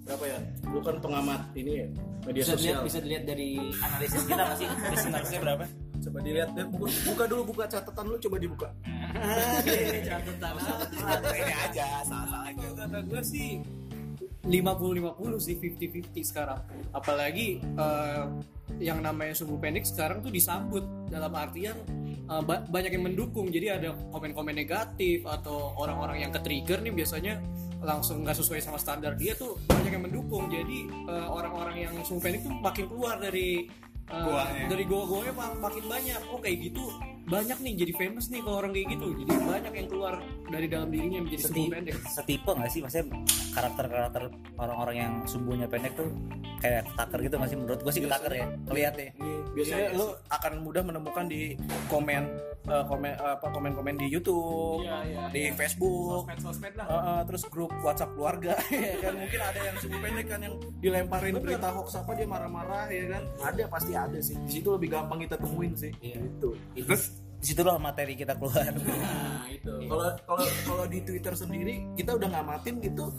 Berapa 0.09 0.25
ya? 0.25 0.41
Bukan 0.73 1.05
pengamat 1.05 1.53
ini 1.53 1.85
ya, 1.85 1.87
media 2.25 2.41
Bisa 2.41 2.57
dilihat 2.57 2.81
sosial. 2.81 2.87
bisa 2.89 2.99
dilihat 3.05 3.25
dari 3.29 3.61
analisis 3.77 4.25
kita 4.25 4.41
nggak 4.41 4.57
sih? 4.57 4.69
Persentasenya 4.97 5.41
berapa? 5.45 5.65
Coba 6.01 6.19
dilihat 6.25 6.49
deh, 6.57 6.65
buka, 6.65 6.89
buka 7.13 7.25
dulu 7.29 7.43
buka 7.53 7.65
catatan 7.69 8.05
lu 8.09 8.17
coba 8.17 8.37
dibuka. 8.41 8.69
ini 9.69 11.53
aja 11.53 11.87
salah-salah 12.09 12.49
aja 12.49 12.67
kata 12.73 12.99
gue 13.05 13.21
sih 13.21 13.61
50-50 14.45 15.19
sih 15.39 15.55
50-50 15.57 16.15
sekarang. 16.23 16.61
Apalagi 16.91 17.59
eh, 17.59 18.25
yang 18.79 19.01
namanya 19.01 19.35
subuh 19.35 19.57
pendek 19.57 19.83
sekarang 19.83 20.21
tuh 20.21 20.31
disambut. 20.31 20.85
Dalam 21.09 21.33
artian 21.33 21.75
eh, 22.07 22.43
ba- 22.43 22.63
banyak 22.63 22.93
yang 22.93 23.05
mendukung. 23.05 23.49
Jadi 23.49 23.67
ada 23.69 23.93
komen-komen 24.13 24.55
negatif 24.55 25.25
atau 25.25 25.75
orang-orang 25.75 26.23
yang 26.23 26.31
ke 26.31 26.39
trigger 26.39 26.79
nih 26.81 26.95
biasanya 26.95 27.41
langsung 27.79 28.23
nggak 28.23 28.35
sesuai 28.35 28.59
sama 28.59 28.75
standar 28.75 29.15
dia 29.15 29.35
tuh 29.35 29.59
banyak 29.65 29.91
yang 29.91 30.05
mendukung. 30.05 30.47
Jadi 30.47 30.87
eh, 30.87 31.27
orang-orang 31.29 31.77
yang 31.81 31.95
subuh 32.03 32.23
pendek 32.23 32.43
tuh 32.43 32.55
makin 32.55 32.85
keluar 32.87 33.19
dari 33.19 33.67
Goanya. 34.09 34.73
dari 34.73 34.85
goa-goanya 34.89 35.33
mak- 35.33 35.61
makin 35.61 35.85
banyak. 35.85 36.21
Oh 36.33 36.41
kayak 36.41 36.57
gitu 36.65 36.89
banyak 37.29 37.59
nih 37.61 37.73
jadi 37.79 37.93
famous 37.95 38.27
nih 38.29 38.41
kalau 38.41 38.57
orang 38.59 38.73
kayak 38.73 38.89
gitu. 38.97 39.07
Jadi 39.15 39.31
banyak 39.39 39.73
yang 39.75 39.89
keluar 39.89 40.15
dari 40.49 40.67
dalam 40.67 40.89
dirinya 40.89 41.21
menjadi 41.21 41.45
Seti- 41.45 41.69
pendek. 41.69 41.95
setipe 42.05 42.51
nggak 42.51 42.71
sih? 42.71 42.81
Maksudnya 42.81 43.07
karakter-karakter 43.53 44.23
orang-orang 44.57 44.97
yang 44.97 45.13
sumbunya 45.25 45.67
pendek 45.67 45.93
tuh 45.93 46.09
kayak 46.59 46.89
ketaker 46.89 47.19
gitu 47.23 47.35
nggak 47.37 47.51
sih? 47.51 47.59
Menurut 47.59 47.81
gue 47.81 47.93
sih 47.93 48.03
ketaker 48.03 48.33
ya. 48.33 48.47
kelihatnya 48.65 49.09
biasanya 49.49 49.91
lu 49.91 50.07
akan 50.31 50.53
mudah 50.63 50.83
menemukan 50.83 51.27
di 51.27 51.59
komen 51.91 52.23
eh, 52.69 52.85
komen 52.87 53.13
apa 53.17 53.47
komen-komen 53.49 53.97
di 53.97 54.07
YouTube, 54.07 54.85
Iya, 54.85 54.99
iya. 55.03 55.23
di 55.33 55.43
Facebook, 55.51 56.29
sosmed-sosmed 56.29 56.75
lah. 56.77 56.87
Eh, 56.87 56.95
eh, 56.95 57.21
terus 57.27 57.43
grup 57.49 57.73
WhatsApp 57.83 58.13
keluarga. 58.15 58.55
Ya 58.79 58.95
kan 59.03 59.19
mungkin 59.19 59.41
ada 59.43 59.61
yang 59.61 59.77
subuh 59.77 59.99
pendek 59.99 60.27
kan 60.29 60.41
yang 60.41 60.55
dilemparin 60.79 61.35
berita 61.37 61.69
hoax 61.69 61.99
apa 61.99 62.15
dia 62.15 62.25
marah-marah 62.25 62.87
ya 62.87 63.05
kan? 63.11 63.23
Ada 63.43 63.65
pasti 63.67 63.93
ada 63.93 64.19
sih. 64.21 64.37
Di 64.39 64.53
situ 64.55 64.69
lebih 64.71 64.89
gampang 64.89 65.19
kita 65.21 65.35
temuin 65.37 65.75
sih. 65.75 65.91
Iya. 65.99 66.23
gitu. 66.23 66.55
Terus 66.77 67.18
di 67.39 67.47
situlah 67.47 67.79
materi 67.79 68.19
kita 68.19 68.35
keluar. 68.35 68.75
Nah 68.75 69.47
itu. 69.47 69.71
Kalau 69.87 70.11
kalau 70.27 70.47
kalau 70.67 70.85
di 70.91 70.99
Twitter 71.07 71.35
sendiri 71.39 71.87
kita 71.95 72.19
udah 72.19 72.29
ngamatin 72.35 72.83
itu 72.83 73.15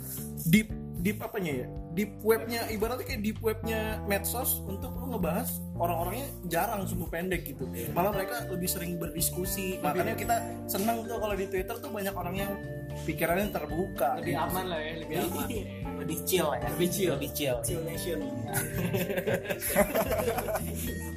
deep 0.52 0.68
deep 1.00 1.24
apanya 1.24 1.64
ya? 1.64 1.68
Deep 1.96 2.12
webnya 2.22 2.68
ibaratnya 2.68 3.08
kayak 3.08 3.22
deep 3.24 3.40
webnya 3.40 4.04
medsos 4.06 4.60
untuk 4.68 4.92
lu 5.00 5.16
ngebahas 5.16 5.48
orang-orangnya 5.80 6.28
jarang 6.52 6.84
sumbu 6.84 7.08
pendek 7.08 7.48
gitu. 7.48 7.64
Malah 7.96 8.12
mereka 8.12 8.44
lebih 8.52 8.68
sering 8.68 9.00
berdiskusi. 9.00 9.80
Makanya 9.80 10.20
kita 10.20 10.36
senang 10.68 11.08
tuh 11.08 11.18
kalau 11.18 11.36
di 11.40 11.48
Twitter 11.48 11.76
tuh 11.80 11.90
banyak 11.90 12.14
orang 12.14 12.36
yang 12.36 12.52
pikirannya 13.08 13.56
terbuka 13.56 14.20
lebih 14.20 14.36
aman 14.36 14.66
lah 14.68 14.80
ya 14.84 14.94
lebih 15.00 15.16
aman. 15.24 15.48
Lebih 16.00 16.18
chill 16.28 16.48
ya. 16.52 16.68
Lebih 16.76 16.90
chill. 16.92 17.12
lebih 17.16 17.32
chill. 17.32 17.58
Chill 17.64 17.82
Nation. 17.88 18.20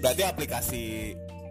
Berarti 0.03 0.23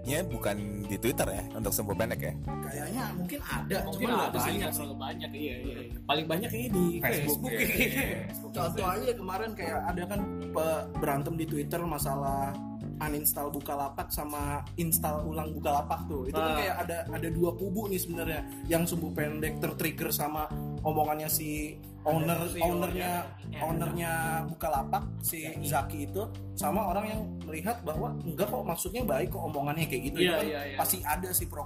aplikasinya 0.01 0.33
bukan 0.33 0.57
di 0.83 0.97
Twitter 0.97 1.27
ya 1.29 1.43
untuk 1.53 1.71
sembuh 1.71 1.93
pendek 1.93 2.19
ya? 2.19 2.33
Kayaknya 2.41 3.03
mungkin 3.13 3.39
ada 3.43 3.77
mungkin 3.85 4.01
cuma 4.01 4.09
nggak 4.11 4.25
ada 4.25 4.33
sih. 4.33 4.41
banyak 4.41 4.59
nggak 4.59 4.73
selalu 4.73 4.95
banyak 4.97 5.31
iya 5.31 5.55
iya. 5.61 5.75
Paling 6.01 6.25
banyak 6.25 6.49
kayaknya 6.49 6.71
di 6.71 6.85
Facebook, 6.97 7.37
Facebook, 7.37 7.51
iya, 7.51 7.67
kayaknya. 7.69 8.17
Contoh 8.41 8.87
aja 8.87 9.11
kemarin 9.13 9.51
kayak 9.53 9.79
ada 9.85 10.03
kan 10.09 10.21
berantem 10.97 11.33
di 11.37 11.45
Twitter 11.45 11.81
masalah 11.83 12.51
uninstall 13.01 13.49
Bukalapak 13.49 14.07
sama 14.09 14.61
install 14.75 15.21
ulang 15.23 15.53
Bukalapak 15.53 16.05
tuh. 16.05 16.25
Itu 16.25 16.37
kan 16.37 16.49
Ah. 16.49 16.57
kayak 16.57 16.75
ada 16.81 16.97
ada 17.09 17.27
dua 17.29 17.53
kubu 17.53 17.85
nih 17.85 17.97
sebenarnya. 17.97 18.41
Yang 18.65 18.93
sumbu 18.93 19.13
pendek 19.13 19.57
tertrigger 19.57 20.09
sama 20.09 20.49
omongannya 20.81 21.29
si 21.29 21.77
owner 22.01 22.37
ownernya 22.57 23.11
ownernya 23.61 24.11
Bukalapak 24.49 25.03
si 25.21 25.45
Zaki 25.61 26.09
itu 26.09 26.23
sama 26.57 26.89
orang 26.89 27.05
yang 27.07 27.21
melihat 27.45 27.81
bahwa 27.85 28.13
enggak 28.21 28.49
kok 28.49 28.63
maksudnya 28.65 29.01
baik 29.05 29.29
kok 29.29 29.43
omongannya 29.45 29.85
kayak 29.85 30.03
gitu. 30.09 30.17
Iya, 30.17 30.25
Itu 30.25 30.33
kan 30.33 30.45
iya, 30.49 30.61
iya. 30.65 30.77
Pasti 30.77 30.97
ada 31.01 31.29
sih 31.29 31.45
pro 31.45 31.61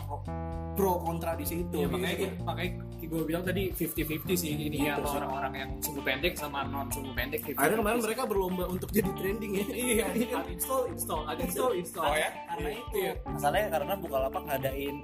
pro 0.76 1.00
kontra 1.00 1.40
di 1.40 1.48
situ. 1.48 1.72
Iya, 1.72 1.88
makanya 1.88 2.16
gitu. 2.20 2.36
makanya 2.44 2.72
gue 3.06 3.22
bilang 3.22 3.44
tadi 3.46 3.70
50-50 3.70 4.34
sih 4.34 4.50
ini 4.58 4.66
Gitu 4.76 4.90
ya 4.90 4.98
orang-orang 4.98 5.54
yang 5.56 5.70
sumbu 5.80 6.02
pendek 6.02 6.34
sama 6.36 6.66
non 6.66 6.90
sumbu 6.90 7.14
pendek 7.14 7.40
50-50. 7.46 7.56
Akhirnya 7.56 7.78
kemarin 7.80 8.00
mereka 8.02 8.22
berlomba 8.28 8.64
untuk 8.68 8.90
jadi 8.92 9.10
trending 9.16 9.52
ya. 9.56 9.66
iya 9.72 10.06
uninstall 10.36 10.90
install 10.92 11.22
uninstall 11.30 11.72
install 11.78 12.06
Oh 12.12 12.18
ya? 12.18 12.30
karena 12.50 12.70
itu 12.74 12.96
Iya. 12.98 13.14
masalahnya 13.30 13.68
karena 13.72 13.94
Bukalapak 13.96 14.42
ngadain 14.44 14.96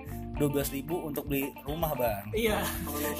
12.000 0.41 0.81
untuk 0.89 1.23
beli 1.29 1.53
rumah 1.61 1.93
bang 1.93 2.25
iya 2.33 2.65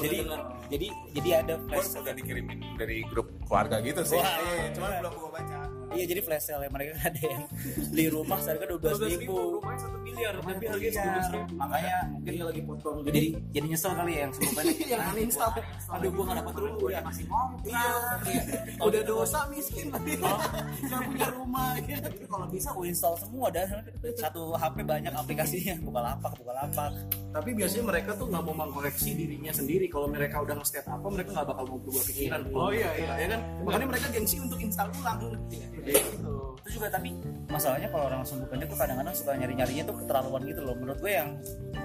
jadi 0.02 0.26
jadi 0.66 0.86
jadi 1.14 1.30
ada 1.44 1.54
flash 1.70 1.94
udah 2.02 2.12
dikirimin 2.12 2.58
dari 2.74 3.06
grup 3.06 3.30
keluarga 3.46 3.78
gitu 3.78 4.02
sih. 4.02 4.18
Wah, 4.18 4.26
Iya, 4.42 4.74
cuman 4.74 4.90
iya. 4.90 4.98
belum 5.00 5.14
gue 5.14 5.30
baca. 5.30 5.58
Iya 5.92 6.04
jadi 6.08 6.20
flash 6.20 6.44
sale 6.48 6.66
mereka 6.66 6.96
ada 6.98 7.20
yang 7.20 7.44
beli 7.92 8.06
rumah 8.08 8.38
seharga 8.40 8.64
12.000 8.66 9.28
12.000 9.28 9.28
rumahnya 9.28 9.80
satu 9.80 9.98
miliar 10.12 10.34
miliar 10.36 10.52
tapi 10.52 10.66
harganya 10.68 10.92
Iya, 10.92 11.00
sepuluh 11.00 11.22
ribu. 11.32 11.54
Makanya 11.56 11.96
mungkin 12.12 12.32
dia 12.32 12.44
lagi 12.44 12.62
potong 12.62 12.96
jadi 13.08 13.20
jadi 13.50 13.66
nyesel 13.72 13.92
kali 13.96 14.12
ya 14.12 14.20
yang 14.22 14.32
sebelum 14.32 14.52
pendek. 14.54 14.76
Yang 14.92 15.00
uninstall 15.12 15.50
aduh 15.92 16.10
gua 16.12 16.24
gak 16.28 16.36
dapat 16.44 16.54
rumah 16.56 16.78
udah 16.78 17.02
masih 17.04 17.24
ngontrak 17.28 18.18
iya. 18.28 18.58
Udah 18.80 19.02
dosa 19.02 19.38
miskin 19.48 19.86
lagi. 19.88 20.12
Nggak 20.20 21.00
punya 21.08 21.28
rumah 21.32 21.68
ya. 21.88 21.96
Tapi 22.02 22.24
kalau 22.28 22.46
bisa 22.48 22.68
gue 22.76 22.86
install 22.92 23.14
semua 23.16 23.46
dan 23.48 23.66
satu 24.14 24.42
HP 24.54 24.76
banyak 24.84 25.12
aplikasinya. 25.12 25.74
Buka 25.80 26.00
lapak 26.04 26.32
buka 26.38 26.52
lapak 26.52 26.90
tapi 27.32 27.56
biasanya 27.56 27.84
mereka 27.88 28.10
tuh 28.12 28.28
nggak 28.28 28.42
mau 28.44 28.54
mengkoreksi 28.54 29.16
dirinya 29.16 29.52
sendiri. 29.56 29.88
Kalau 29.88 30.12
mereka 30.12 30.44
udah 30.44 30.52
nge-state 30.60 30.84
apa 30.84 31.06
mereka 31.08 31.32
nggak 31.32 31.48
bakal 31.48 31.64
mau 31.64 31.78
berubah 31.80 32.04
pikiran. 32.04 32.40
Oh 32.52 32.70
iya 32.70 32.90
iya. 33.00 33.12
Ya 33.16 33.26
kan? 33.32 33.40
Makanya 33.64 33.86
mereka 33.88 34.06
gengsi 34.12 34.36
untuk 34.36 34.60
install 34.60 34.92
ulang. 35.00 35.18
Gitu 35.48 36.52
itu 36.62 36.78
juga 36.78 36.94
tapi 36.94 37.10
masalahnya 37.50 37.90
kalau 37.90 38.06
orang 38.06 38.22
sumbu 38.22 38.46
pendek 38.46 38.70
tuh 38.70 38.78
kadang-kadang 38.78 39.14
suka 39.18 39.34
nyari-nyarinya 39.34 39.82
tuh 39.82 39.96
keterlaluan 40.02 40.42
gitu 40.44 40.60
loh. 40.66 40.74
Menurut 40.76 40.98
gue 41.00 41.12
yang 41.14 41.38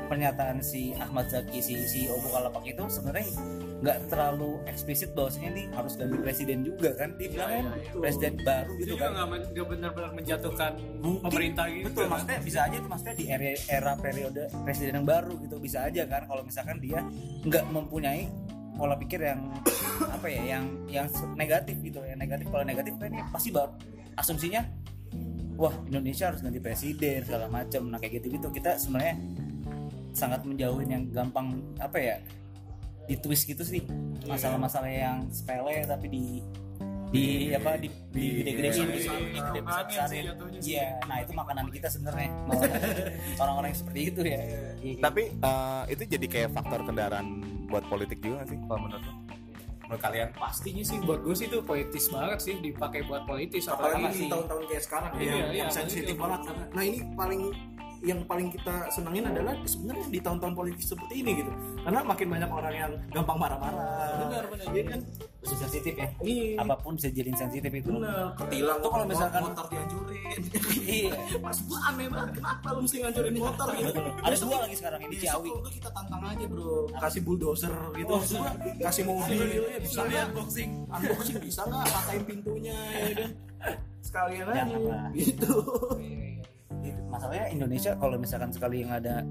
pernyataan 0.08 0.64
si 0.64 0.96
Ahmad 0.98 1.28
Zaki 1.30 1.60
si 1.60 1.76
CEO 1.86 2.18
Bukalapak 2.24 2.64
itu 2.66 2.84
sebenarnya 2.88 3.28
nggak 3.78 4.10
terlalu 4.10 4.58
eksplisit 4.66 5.14
bahwasanya 5.14 5.50
ini 5.54 5.64
harus 5.70 5.94
ganti 5.94 6.18
presiden 6.18 6.66
juga 6.66 6.90
kan? 6.98 7.14
Dia 7.22 7.30
bilang 7.30 7.50
kan 7.50 7.66
presiden 8.02 8.34
baru 8.42 8.72
itu 8.74 8.80
gitu 8.82 8.90
juga 8.98 9.06
kan. 9.06 9.12
nggak 9.14 9.28
benar-benar 9.54 10.12
menjatuhkan 10.18 10.72
Mungkin, 10.98 11.24
pemerintah 11.30 11.66
gitu 11.70 11.86
betul 11.92 12.04
kan. 12.04 12.10
maksudnya 12.18 12.40
bisa 12.42 12.60
aja 12.66 12.78
tuh 12.82 12.90
maksudnya 12.90 13.16
di 13.16 13.26
era, 13.30 13.52
era 13.70 13.94
periode 14.00 14.44
presiden 14.66 14.94
yang 15.04 15.08
baru 15.08 15.34
gitu 15.46 15.56
bisa 15.62 15.86
aja 15.86 16.04
kan? 16.10 16.26
Kalau 16.26 16.42
misalkan 16.42 16.78
dia 16.82 17.00
nggak 17.46 17.64
mempunyai 17.70 18.26
pola 18.78 18.94
pikir 18.98 19.20
yang 19.22 19.42
apa 20.16 20.28
ya 20.30 20.42
yang 20.58 20.66
yang 20.90 21.06
negatif 21.38 21.78
gitu 21.86 22.02
yang 22.02 22.18
negatif. 22.18 22.50
Kalau 22.50 22.66
negatif 22.66 22.94
kan 22.98 23.14
ini 23.14 23.22
pasti 23.30 23.50
baru. 23.54 23.74
Asumsinya 24.18 24.66
wah 25.58 25.74
Indonesia 25.90 26.30
harus 26.30 26.46
ganti 26.46 26.62
presiden 26.62 27.26
segala 27.26 27.50
macam 27.50 27.90
nah 27.90 27.98
kayak 27.98 28.22
gitu 28.22 28.38
gitu 28.38 28.48
kita 28.54 28.78
sebenarnya 28.78 29.18
sangat 30.14 30.42
menjauhin 30.46 30.90
yang 30.90 31.04
gampang 31.14 31.62
apa 31.78 31.98
ya 31.98 32.16
di 33.08 33.16
twist 33.16 33.48
gitu 33.48 33.64
sih. 33.64 33.82
Masalah-masalah 34.28 34.92
yang 34.92 35.18
sepele 35.32 35.86
tapi 35.88 36.08
di 36.12 36.26
di 37.08 37.56
apa 37.56 37.80
di 37.80 37.88
di 38.12 38.44
gede-gedein 38.44 38.88
di 39.32 39.40
gede 39.40 39.62
besarin 39.64 40.28
iya 40.60 41.00
nah 41.08 41.24
itu 41.24 41.32
makanan 41.32 41.72
kita 41.72 41.88
sebenarnya. 41.88 42.30
Orang-orang 43.42 43.72
yang 43.72 43.80
seperti 43.80 44.00
itu 44.12 44.22
ya. 44.28 44.42
Tapi 45.00 45.24
eh, 45.40 45.84
itu 45.96 46.04
jadi 46.04 46.26
kayak 46.28 46.50
faktor 46.52 46.84
kendaraan 46.84 47.40
buat 47.72 47.88
politik 47.88 48.20
juga 48.20 48.44
sih 48.44 48.60
kalau 48.68 48.90
menurut 48.92 49.04
lo? 49.08 49.14
Menurut 49.88 50.04
kalian? 50.04 50.28
pastinya 50.36 50.84
sih 50.84 50.98
buat 51.00 51.20
gue 51.24 51.32
sih 51.32 51.48
itu 51.48 51.64
politis 51.64 52.12
banget 52.12 52.40
sih 52.44 52.54
dipakai 52.60 53.08
buat 53.08 53.24
politis 53.24 53.72
apalagi 53.72 54.04
di 54.12 54.28
tahun-tahun 54.28 54.64
kayak 54.68 54.84
sekarang 54.84 55.12
Iya, 55.16 55.24
ya, 55.24 55.32
iya, 55.32 55.46
yang 55.64 55.72
sensitif 55.72 56.12
iya. 56.12 56.22
banget 56.22 56.40
nah 56.76 56.84
ini 56.84 57.00
paling 57.16 57.42
yang 58.08 58.24
paling 58.24 58.48
kita 58.50 58.88
senangin 58.88 59.28
adalah 59.28 59.52
sebenarnya 59.68 60.08
di 60.08 60.20
tahun-tahun 60.24 60.56
politik 60.56 60.80
seperti 60.82 61.14
ini 61.20 61.32
gitu. 61.38 61.52
Karena 61.84 62.00
makin 62.02 62.28
banyak 62.32 62.50
orang 62.50 62.74
yang 62.74 62.92
gampang 63.12 63.38
marah-marah. 63.38 63.84
Benar, 64.24 64.44
benar. 64.48 64.66
Iya 64.72 64.84
kan? 64.88 65.00
Masih 65.44 65.58
sensitif 65.60 65.94
ya. 65.94 66.08
Iya. 66.24 66.64
Apa 66.64 66.76
pun 66.80 66.96
bisa 66.96 67.12
jadi 67.12 67.32
sensitif 67.36 67.68
itu. 67.70 67.92
Bener 67.92 68.32
ketilang 68.40 68.80
Tuh 68.80 68.90
kalau 68.90 69.06
misalkan- 69.06 69.44
motor 69.44 69.66
dihancurin. 69.68 70.40
Iya. 70.88 71.12
Pas 71.38 71.58
gua 71.68 71.80
aneh 71.92 72.08
banget. 72.08 72.34
Kenapa 72.40 72.68
lu 72.72 72.80
mesti 72.82 72.98
ngancurin 73.04 73.34
motor 73.36 73.68
gitu? 73.76 74.00
Ada 74.24 74.36
dua 74.38 74.58
lagi 74.64 74.76
sekarang 74.76 75.00
ini 75.04 75.16
Ciawi. 75.20 75.50
kalau 75.52 75.72
kita 75.72 75.90
tantang 75.92 76.22
aja 76.24 76.46
bro. 76.48 76.72
Kasih 76.96 77.22
bulldozer 77.22 77.74
gitu. 77.94 78.16
Gua, 78.16 78.50
kasih 78.82 79.04
mobil. 79.04 79.40
Ya 79.68 79.80
bisa 79.84 80.00
nggak? 80.02 80.26
unboxing. 80.32 80.72
Unboxing 80.88 81.38
bisa 81.44 81.62
nggak? 81.68 81.86
Patahin 81.86 82.24
pintunya 82.24 82.78
ya 82.96 83.12
kan? 83.18 83.32
Sekalian 84.00 84.46
aja. 84.48 84.66
Gitu. 85.12 85.52
Masalahnya 87.08 87.46
Indonesia 87.50 87.92
kalau 87.96 88.16
misalkan 88.16 88.50
sekali 88.50 88.82
yang 88.82 88.92
ada 88.94 89.22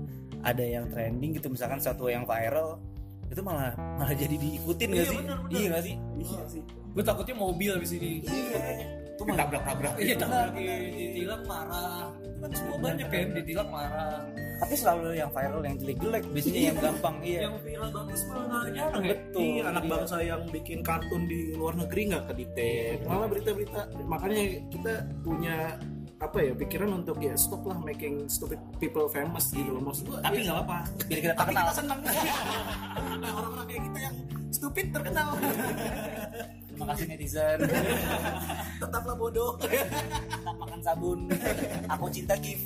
ada 0.43 0.65
yang 0.65 0.87
trending 0.88 1.35
gitu 1.35 1.49
misalkan 1.49 1.79
satu 1.79 2.07
yang 2.07 2.23
viral 2.23 2.79
itu 3.26 3.43
malah 3.43 3.75
malah 3.99 4.15
jadi 4.15 4.37
diikutin 4.37 4.88
nggak 4.88 5.03
Iya, 5.03 5.11
sih? 5.11 5.19
benar, 5.19 5.38
benar. 5.43 5.50
iya 5.53 5.67
nggak 5.67 5.83
sih? 5.83 5.95
Iya. 6.17 6.41
Sih. 6.47 6.62
Gue 6.95 7.03
takutnya 7.03 7.35
mobil 7.35 7.73
di 7.76 7.87
sini 7.87 8.09
itu 8.23 9.23
malah 9.25 9.49
Tabrak-tabrak. 9.49 9.95
iya 9.99 10.15
tabrak 10.15 10.53
ditilang 10.55 11.43
marah 11.45 12.12
Itu 12.21 12.37
kan 12.38 12.50
semua 12.53 12.76
banyak 12.79 13.07
kan? 13.09 13.26
ditilang 13.33 13.69
marah 13.69 14.21
tapi 14.57 14.73
selalu 14.73 15.12
yang 15.12 15.29
viral 15.29 15.61
yang 15.61 15.76
jelek-jelek 15.76 16.25
biasanya 16.33 16.61
yang 16.62 16.79
gampang 16.79 17.17
iya. 17.21 17.41
Yang 17.45 17.57
viral 17.61 17.88
bagus 17.93 18.21
malah 18.25 18.65
jarang 18.71 19.03
ya 19.03 19.09
betul 19.12 19.41
Iya, 19.43 19.62
anak 19.67 19.83
Iya. 19.83 19.91
bangsa 19.93 20.17
yang 20.23 20.43
bikin 20.49 20.79
kartun 20.81 21.23
di 21.26 21.41
luar 21.53 21.75
negeri 21.76 22.00
nggak 22.09 22.25
kedetek 22.31 22.97
malah 23.05 23.26
berita-berita. 23.26 23.81
Makanya 24.07 24.43
kita 24.71 24.93
punya 25.21 25.57
apa 26.16 26.40
ya 26.40 26.52
pikiran 26.56 27.04
untuk 27.04 27.20
ya 27.20 27.37
stop 27.37 27.61
lah 27.68 27.76
making 27.85 28.25
stupid 28.25 28.56
people 28.80 29.04
famous 29.04 29.52
gitu 29.52 29.68
loh 29.68 29.85
maksud 29.85 30.09
gua. 30.09 30.24
Tapi 30.24 30.40
ya, 30.40 30.48
nggak 30.48 30.59
apa 30.64 30.79
biar 31.05 31.20
kita 31.20 31.35
tapi 31.37 31.52
terkenal. 31.52 31.64
kita 31.68 31.74
senang 31.76 32.00
nah, 33.20 33.31
orang-orang 33.37 33.66
kayak 33.68 33.83
kita 33.85 33.98
yang 34.00 34.16
stupid 34.48 34.87
terkenal. 34.96 35.29
Terima 36.64 36.85
kasih 36.92 37.05
netizen. 37.09 37.59
Tetaplah 38.81 39.16
bodoh. 39.16 39.57
Tak 39.61 40.57
makan 40.61 40.81
sabun. 40.85 41.20
Aku 41.88 42.05
cinta 42.12 42.37
gift. 42.40 42.64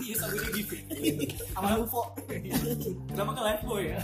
Iya 0.00 0.14
sabunnya 0.16 0.50
gitu 0.56 0.74
sama 1.56 1.76
Lufo. 1.80 2.02
Kenapa 3.08 3.30
ke 3.32 3.40
live 3.48 3.62
boy 3.64 3.82
ya 3.84 3.96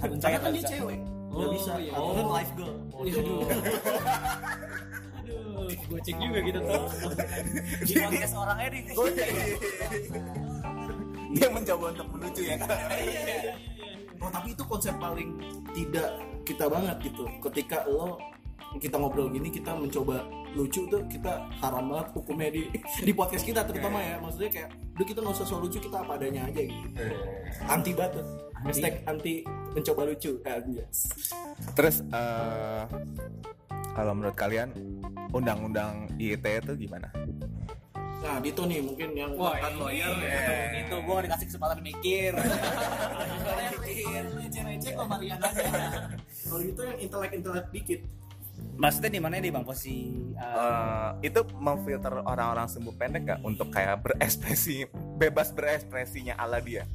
karena 0.00 0.38
kan 0.40 0.52
dia 0.56 0.64
cewek. 0.64 1.00
Oh, 1.32 1.40
nggak 1.40 1.50
bisa. 1.56 1.72
atau 1.80 2.12
kan 2.12 2.28
live 2.28 2.52
girl 2.60 2.76
Aduh. 5.22 5.70
Gocek 5.88 6.16
juga 6.18 6.40
kita 6.42 6.58
tuh. 6.60 6.84
di 7.86 7.92
podcast 7.96 8.34
orangnya 8.36 8.68
nih 8.74 8.82
Dia 11.32 11.48
mencoba 11.48 11.84
untuk 11.96 12.06
melucu 12.12 12.42
ya 12.44 12.56
kan? 12.60 12.68
Oh 14.22 14.30
tapi 14.30 14.48
itu 14.54 14.64
konsep 14.66 14.94
paling 15.00 15.30
tidak 15.72 16.08
kita 16.42 16.64
banget 16.68 16.96
gitu. 17.06 17.24
Ketika 17.40 17.86
lo 17.88 18.18
kita 18.80 18.96
ngobrol 18.96 19.28
gini 19.28 19.52
kita 19.52 19.76
mencoba 19.76 20.24
lucu 20.56 20.84
tuh 20.88 21.04
kita 21.08 21.48
haram 21.60 21.92
banget 21.92 22.08
hukumnya 22.16 22.48
di 22.52 22.62
di 23.06 23.12
podcast 23.12 23.44
kita 23.44 23.64
terutama 23.68 24.00
ya 24.00 24.16
maksudnya 24.20 24.48
kayak 24.48 24.70
udah 24.96 25.06
kita 25.08 25.18
nggak 25.24 25.34
usah 25.36 25.46
so 25.48 25.56
lucu 25.60 25.76
kita 25.80 25.96
apa 26.00 26.12
adanya 26.20 26.48
aja 26.48 26.60
gitu 26.60 26.88
anti 27.68 27.90
banget 27.96 28.24
hashtag 28.64 28.94
anti 29.08 29.34
mencoba 29.72 30.02
lucu 30.08 30.32
Ah, 30.44 30.60
yes. 30.68 30.98
Terus 31.72 31.96
eh, 32.04 32.82
kalau 33.92 34.12
menurut 34.12 34.34
kalian 34.34 34.72
undang-undang 35.30 36.08
IIT 36.16 36.44
itu 36.64 36.88
gimana? 36.88 37.08
nah 38.22 38.38
Dito 38.38 38.62
nih 38.62 38.78
mungkin 38.78 39.18
yang 39.18 39.34
Wah, 39.34 39.58
mantan 39.58 39.72
ini- 39.74 39.82
lawyer 39.82 40.14
itu 40.78 40.94
gua 41.02 41.12
nggak 41.12 41.24
dikasih 41.26 41.46
kesempatan 41.50 41.78
mikir. 41.82 42.30
Receh-receh 44.38 44.90
kok 44.94 45.06
Mariana 45.06 45.48
kalau 46.42 46.60
gitu 46.60 46.80
yang 46.82 46.98
intelek-intelek 47.00 47.66
dikit. 47.70 48.00
Maksudnya 48.72 49.10
di 49.10 49.20
mana 49.20 49.36
nih 49.36 49.50
bang 49.50 49.66
posisi 49.66 50.06
uh, 50.38 51.18
Eh, 51.18 51.28
itu 51.28 51.40
memfilter 51.52 52.14
orang-orang 52.22 52.70
sembuh 52.70 52.94
pendek 52.94 53.22
gak 53.26 53.40
untuk 53.42 53.68
kayak 53.68 54.00
berekspresi 54.00 54.86
bebas 55.18 55.50
berekspresinya 55.50 56.38
ala 56.38 56.62
dia? 56.62 56.86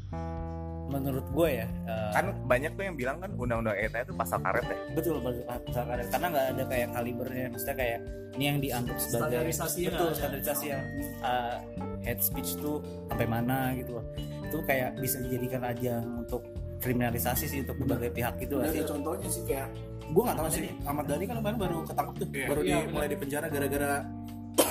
Menurut 0.88 1.26
gue 1.28 1.50
ya 1.54 1.68
uh, 1.86 2.12
Kan 2.12 2.26
banyak 2.44 2.72
tuh 2.74 2.84
yang 2.84 2.96
bilang 2.96 3.18
kan 3.18 3.30
undang-undang 3.34 3.76
IIT 3.76 3.96
itu 4.02 4.14
pasal 4.14 4.40
karet 4.40 4.64
ya. 4.64 4.78
betul 4.92 5.20
misalkan 5.20 5.94
ada- 5.94 6.08
karena 6.08 6.28
nggak 6.30 6.46
ada 6.50 6.64
kayak 6.66 6.88
kalibernya 6.92 7.46
maksudnya 7.48 7.76
kayak 7.76 8.00
ini 8.34 8.44
yang 8.46 8.60
dianggap 8.60 8.98
sebagai 8.98 9.28
Standarisasinya 9.44 9.90
betul 9.92 10.08
ada. 10.08 10.18
standarisasi 10.18 10.66
yang 10.68 10.84
uh, 11.22 11.56
head 12.02 12.20
speech 12.20 12.56
tuh 12.56 12.78
sampai 13.08 13.26
mana 13.26 13.74
gitu 13.74 13.98
loh. 13.98 14.06
Itu 14.44 14.58
kayak 14.64 14.96
bisa 14.96 15.18
dijadikan 15.20 15.62
ajang 15.62 16.04
untuk 16.18 16.42
kriminalisasi 16.78 17.46
sih 17.46 17.60
untuk 17.62 17.76
berbagai 17.80 18.14
pihak 18.14 18.38
gitu 18.38 18.62
Udah 18.62 18.70
sih? 18.70 18.80
ada 18.80 18.88
contohnya 18.88 19.28
sih 19.28 19.44
kayak 19.44 19.68
gue 20.08 20.22
nggak 20.22 20.38
tahu 20.38 20.48
sih. 20.50 20.70
Ahmad 20.84 21.06
Dhani 21.06 21.26
kan 21.26 21.36
kemarin 21.38 21.58
baru 21.58 21.78
ketangkep 21.84 22.16
tuh 22.16 22.28
baru 22.46 22.62
Iya, 22.62 22.78
di, 22.78 22.88
mulai 22.94 23.08
di 23.08 23.18
penjara 23.18 23.46
gara-gara 23.50 23.92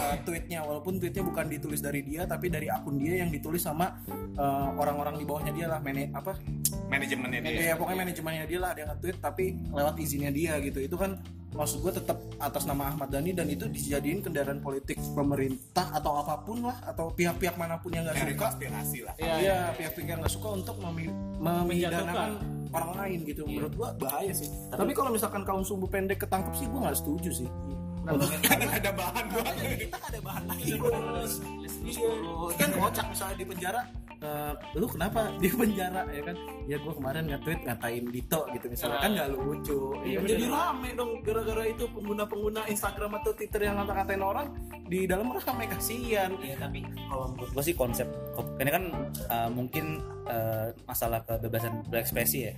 uh, 0.07 0.17
tweetnya 0.23 0.63
walaupun 0.63 1.03
tweetnya 1.03 1.23
bukan 1.27 1.51
ditulis 1.51 1.83
dari 1.83 2.07
dia 2.07 2.23
tapi 2.25 2.47
dari 2.47 2.71
akun 2.71 2.97
dia 2.97 3.27
yang 3.27 3.31
ditulis 3.35 3.63
sama 3.67 3.99
uh, 4.39 4.71
orang-orang 4.79 5.19
di 5.19 5.25
bawahnya 5.27 5.53
dia 5.53 5.67
lah 5.67 5.83
mane 5.83 6.15
apa 6.15 6.39
Manajemennya 6.87 7.41
ya 7.51 7.75
pokoknya 7.75 7.99
manajemennya 8.07 8.45
dia 8.47 8.59
lah 8.63 8.71
ada 8.71 8.81
yang 8.87 8.91
nge-tweet 8.95 9.17
tapi 9.19 9.45
lewat 9.75 9.95
izinnya 9.99 10.31
dia 10.31 10.55
gitu 10.63 10.79
itu 10.79 10.95
kan 10.95 11.19
maksud 11.57 11.81
gue 11.81 11.93
tetap 11.97 12.21
atas 12.37 12.69
nama 12.69 12.93
Ahmad 12.93 13.09
Dhani 13.09 13.33
dan 13.33 13.49
itu 13.49 13.65
dijadiin 13.67 14.21
kendaraan 14.21 14.61
politik 14.61 15.01
pemerintah 15.17 15.89
atau 15.97 16.21
apa 16.21 16.45
pun 16.45 16.69
lah 16.69 16.77
atau 16.85 17.11
pihak-pihak 17.11 17.57
mana 17.57 17.81
pun 17.81 17.97
yang 17.97 18.05
nggak 18.05 18.19
suka 18.21 18.35
konspirasi 18.37 18.99
lah. 19.09 19.15
Iya, 19.17 19.73
pihak-pihak 19.73 20.07
yang 20.07 20.21
nggak 20.21 20.35
suka 20.37 20.49
untuk 20.53 20.77
memi- 20.85 21.13
memidanakan 21.41 22.31
orang 22.71 22.93
lain 23.01 23.19
gitu. 23.25 23.49
Menurut 23.49 23.73
gua 23.73 23.89
bahaya 23.97 24.33
sih. 24.37 24.53
Tapi 24.69 24.93
kalau 24.93 25.11
misalkan 25.11 25.43
kaum 25.49 25.65
sumbu 25.65 25.89
pendek 25.89 26.21
ketangkep 26.21 26.55
sih 26.61 26.67
gua 26.69 26.93
nggak 26.93 26.99
setuju 27.01 27.31
sih. 27.33 27.49
Ada 28.07 28.91
bahan 28.95 29.25
gua. 29.33 29.45
kita 29.75 29.99
ada 29.99 30.19
bahan 30.23 30.43
lagi. 30.47 30.65
Iya. 31.87 32.11
Kan 32.59 32.71
kocak 32.75 33.07
misalnya 33.11 33.37
di 33.39 33.47
penjara. 33.47 33.83
"Eh, 34.17 34.53
lu 34.75 34.87
kenapa 34.89 35.21
di 35.43 35.49
penjara 35.53 36.03
ya 36.09 36.23
kan? 36.25 36.37
Ya 36.67 36.77
gue 36.81 36.93
kemarin 36.95 37.25
nge-tweet 37.31 37.61
ngatain 37.67 38.05
Dito 38.11 38.41
gitu. 38.55 38.67
Misalnya 38.67 38.99
kan 38.99 39.11
nggak 39.13 39.29
lucu. 39.35 39.81
Iya, 40.03 40.19
Ya, 40.19 40.29
jadi 40.35 40.45
rame 40.49 40.89
dong 40.97 41.11
gara-gara 41.23 41.63
itu 41.69 41.85
pengguna-pengguna 41.93 42.61
Instagram 42.67 43.11
atau 43.23 43.31
Twitter 43.37 43.61
yang 43.69 43.77
ngata-ngatain 43.79 44.23
orang. 44.23 44.47
Di 44.87 45.05
dalam 45.05 45.31
rame 45.31 45.65
kasihan. 45.69 46.31
Iya 46.41 46.57
tapi 46.59 46.81
kalau 47.11 47.31
menurut 47.35 47.51
gue 47.53 47.65
sih 47.65 47.77
konsep 47.77 48.09
ini 48.57 48.71
kan 48.73 48.85
uh, 49.29 49.51
mungkin 49.53 50.01
uh, 50.27 50.69
masalah 50.85 51.23
kebebasan 51.25 51.83
berekspresi 51.89 52.39
ya. 52.51 52.55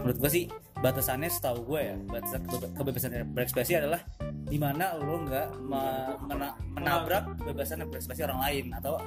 Menurut 0.00 0.18
gue 0.18 0.30
sih 0.30 0.44
batasannya 0.84 1.32
setahu 1.32 1.64
gue 1.64 1.80
ya 1.80 1.96
batasan 2.10 2.42
kebe- 2.44 2.72
kebebasan 2.76 3.10
berekspresi 3.32 3.72
adalah 3.78 4.04
di 4.44 4.60
mana 4.60 4.92
lo 5.00 5.24
nggak 5.24 5.48
me- 5.64 6.16
mena- 6.28 6.56
menabrak 6.76 7.24
kebebasan 7.40 7.80
berekspresi 7.88 8.20
orang 8.20 8.40
lain 8.44 8.64
atau 8.76 9.00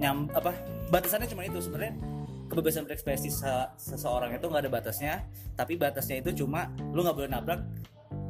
nyam 0.00 0.24
apa 0.32 0.56
batasannya 0.88 1.28
cuma 1.28 1.44
itu 1.44 1.60
sebenarnya 1.60 2.00
kebebasan 2.48 2.88
berekspresi 2.88 3.28
se- 3.28 3.70
seseorang 3.76 4.32
itu 4.32 4.48
nggak 4.48 4.64
ada 4.64 4.72
batasnya 4.72 5.14
tapi 5.60 5.76
batasnya 5.76 6.24
itu 6.24 6.42
cuma 6.44 6.72
lo 6.96 7.04
nggak 7.04 7.16
boleh 7.20 7.30
nabrak 7.30 7.60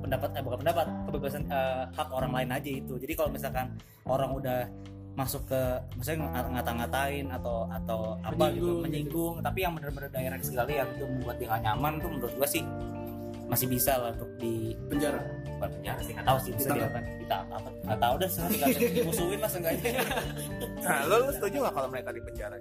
pendapat 0.03 0.29
eh 0.35 0.43
bukan 0.43 0.59
pendapat 0.67 0.87
kebebasan 1.07 1.43
eh, 1.47 1.85
hak 1.95 2.09
orang 2.11 2.33
lain 2.35 2.51
aja 2.51 2.71
itu 2.75 2.95
jadi 2.99 3.13
kalau 3.15 3.31
misalkan 3.31 3.67
orang 4.11 4.35
udah 4.35 4.67
masuk 5.13 5.43
ke 5.45 5.61
misalnya 5.95 6.31
ngat- 6.31 6.51
ngata-ngatain 6.53 7.27
atau 7.31 7.67
atau 7.69 7.99
apa 8.21 8.45
gitu 8.51 8.79
Menyinggung. 8.79 8.79
menyinggung. 8.81 9.35
Tapi 9.41 9.59
yang 9.61 9.73
benar-benar 9.75 10.09
direct 10.09 10.45
sekali 10.45 10.73
yang 10.75 10.89
itu 10.89 11.05
membuat 11.05 11.37
dia 11.37 11.49
gak 11.49 11.63
nyaman 11.63 11.93
tuh 11.99 12.09
menurut 12.09 12.35
gua 12.35 12.47
sih 12.47 12.63
masih 13.47 13.67
bisa 13.67 13.93
lah 13.95 14.11
untuk 14.13 14.31
di 14.37 14.55
penjara. 14.87 15.19
Bukan 15.51 15.69
penjara 15.75 16.01
sih 16.01 16.13
nggak 16.15 16.25
tahu 16.25 16.39
sih 16.41 16.53
bisa 16.55 16.69
dilakukan 16.71 17.05
kita 17.19 17.37
apa 17.43 17.57
nggak 17.83 17.99
tahu 17.99 18.15
dah 18.17 18.29
sih 18.29 18.41
nggak 18.41 18.69
dimusuhin 18.95 19.39
lah 19.39 19.51
seenggaknya. 19.51 19.91
Nah, 20.81 21.05
lo, 21.05 21.17
lo 21.21 21.31
setuju 21.31 21.57
nggak 21.61 21.75
kalau 21.75 21.89
mereka 21.89 22.09
di 22.09 22.23
penjara? 22.23 22.57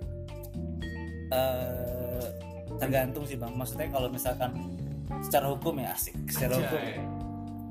Eh, 1.29 2.27
tergantung 2.75 3.23
sih 3.23 3.37
bang. 3.37 3.53
Maksudnya 3.53 3.87
kalau 3.87 4.09
misalkan 4.09 4.51
secara 5.21 5.45
hukum 5.47 5.77
ya 5.77 5.93
asik. 5.93 6.15
Secara 6.27 6.57
hukum 6.57 6.81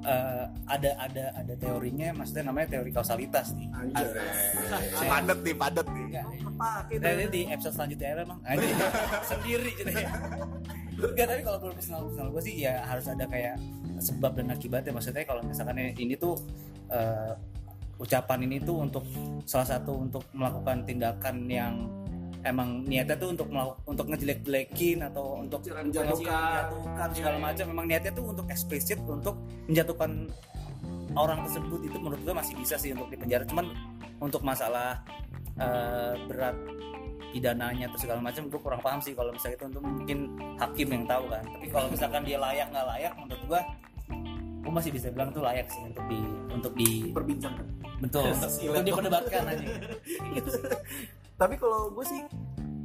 eh, 0.09 0.45
ada 0.65 0.91
ada 0.97 1.25
ada 1.37 1.55
teorinya 1.61 2.09
maksudnya 2.17 2.49
namanya 2.49 2.69
teori 2.79 2.91
kausalitas 2.91 3.53
nih. 3.53 3.69
Padet 4.97 5.39
nih, 5.45 5.55
padet 5.55 5.87
nih. 5.93 6.05
Enggak, 6.09 6.27
Nah, 6.99 7.11
ini 7.15 7.27
di 7.31 7.41
episode 7.47 7.75
selanjutnya 7.77 8.09
ya 8.09 8.25
emang 8.25 8.41
Anjing, 8.43 8.77
sendiri 9.31 9.71
gitu 9.77 9.93
ya. 9.93 10.11
Enggak, 10.99 11.27
tapi 11.31 11.43
kalau 11.45 11.59
personal 11.71 12.01
personal 12.09 12.29
gue 12.35 12.43
sih 12.43 12.55
ya 12.65 12.83
harus 12.83 13.07
ada 13.07 13.25
kayak 13.29 13.57
sebab 14.01 14.33
dan 14.35 14.49
akibatnya. 14.51 14.93
Maksudnya 14.97 15.25
kalau 15.29 15.43
misalkan 15.45 15.77
ini 15.79 16.15
tuh 16.19 16.35
eh, 16.91 17.33
ucapan 17.99 18.39
ini 18.47 18.63
tuh 18.63 18.87
untuk 18.87 19.05
salah 19.45 19.69
satu 19.77 20.07
untuk 20.07 20.23
melakukan 20.31 20.87
tindakan 20.87 21.37
yang 21.51 21.75
emang 22.49 22.83
niatnya 22.89 23.17
tuh 23.17 23.31
untuk 23.37 23.49
melakukan 23.53 23.79
untuk 23.85 24.07
ngejelek-jelekin 24.11 24.99
atau 25.07 25.25
untuk 25.45 25.61
Menjatuhkan. 25.69 26.15
menjatuhkan 26.25 27.09
segala 27.13 27.37
macam. 27.39 27.65
Memang 27.71 27.87
niatnya 27.87 28.13
tuh 28.13 28.25
untuk 28.33 28.47
eksplisit 28.49 28.99
untuk 29.05 29.37
menjatuhkan 29.69 30.27
orang 31.15 31.45
tersebut. 31.47 31.81
Itu 31.85 31.97
menurut 32.01 32.21
gue 32.25 32.35
masih 32.35 32.55
bisa 32.57 32.75
sih 32.81 32.91
untuk 32.97 33.09
dipenjara. 33.13 33.45
Cuman 33.45 33.71
untuk 34.19 34.43
masalah 34.43 35.05
eh, 35.61 36.15
berat 36.27 36.57
pidananya 37.29 37.93
atau 37.93 37.99
segala 38.01 38.25
macam 38.25 38.49
gue 38.49 38.57
kurang 38.57 38.81
paham 38.81 39.05
sih 39.05 39.13
kalau 39.13 39.29
misalnya 39.37 39.61
itu 39.61 39.67
untuk 39.69 39.85
mungkin 39.85 40.19
hakim 40.57 40.89
yang 40.91 41.05
tahu 41.05 41.25
kan. 41.29 41.45
Tapi 41.45 41.67
kalau 41.69 41.89
misalkan 41.93 42.23
dia 42.25 42.39
layak 42.41 42.73
nggak 42.73 42.87
layak 42.89 43.13
menurut 43.21 43.43
gue 43.45 43.61
gue 44.69 44.73
masih 44.77 44.93
bisa 44.93 45.09
bilang 45.09 45.33
tuh 45.33 45.41
layak 45.41 45.65
sih 45.73 45.81
untuk 45.81 46.05
di 46.13 46.21
untuk 46.53 46.73
di 46.77 47.09
perbincangkan 47.09 47.65
betul. 48.05 48.21
Untuk, 48.37 48.51
untuk 48.69 48.85
diperdebatkan 48.85 49.43
aja 49.49 49.65
tapi 51.39 51.55
kalau 51.55 51.95
gue 51.95 52.03
sih 52.05 52.23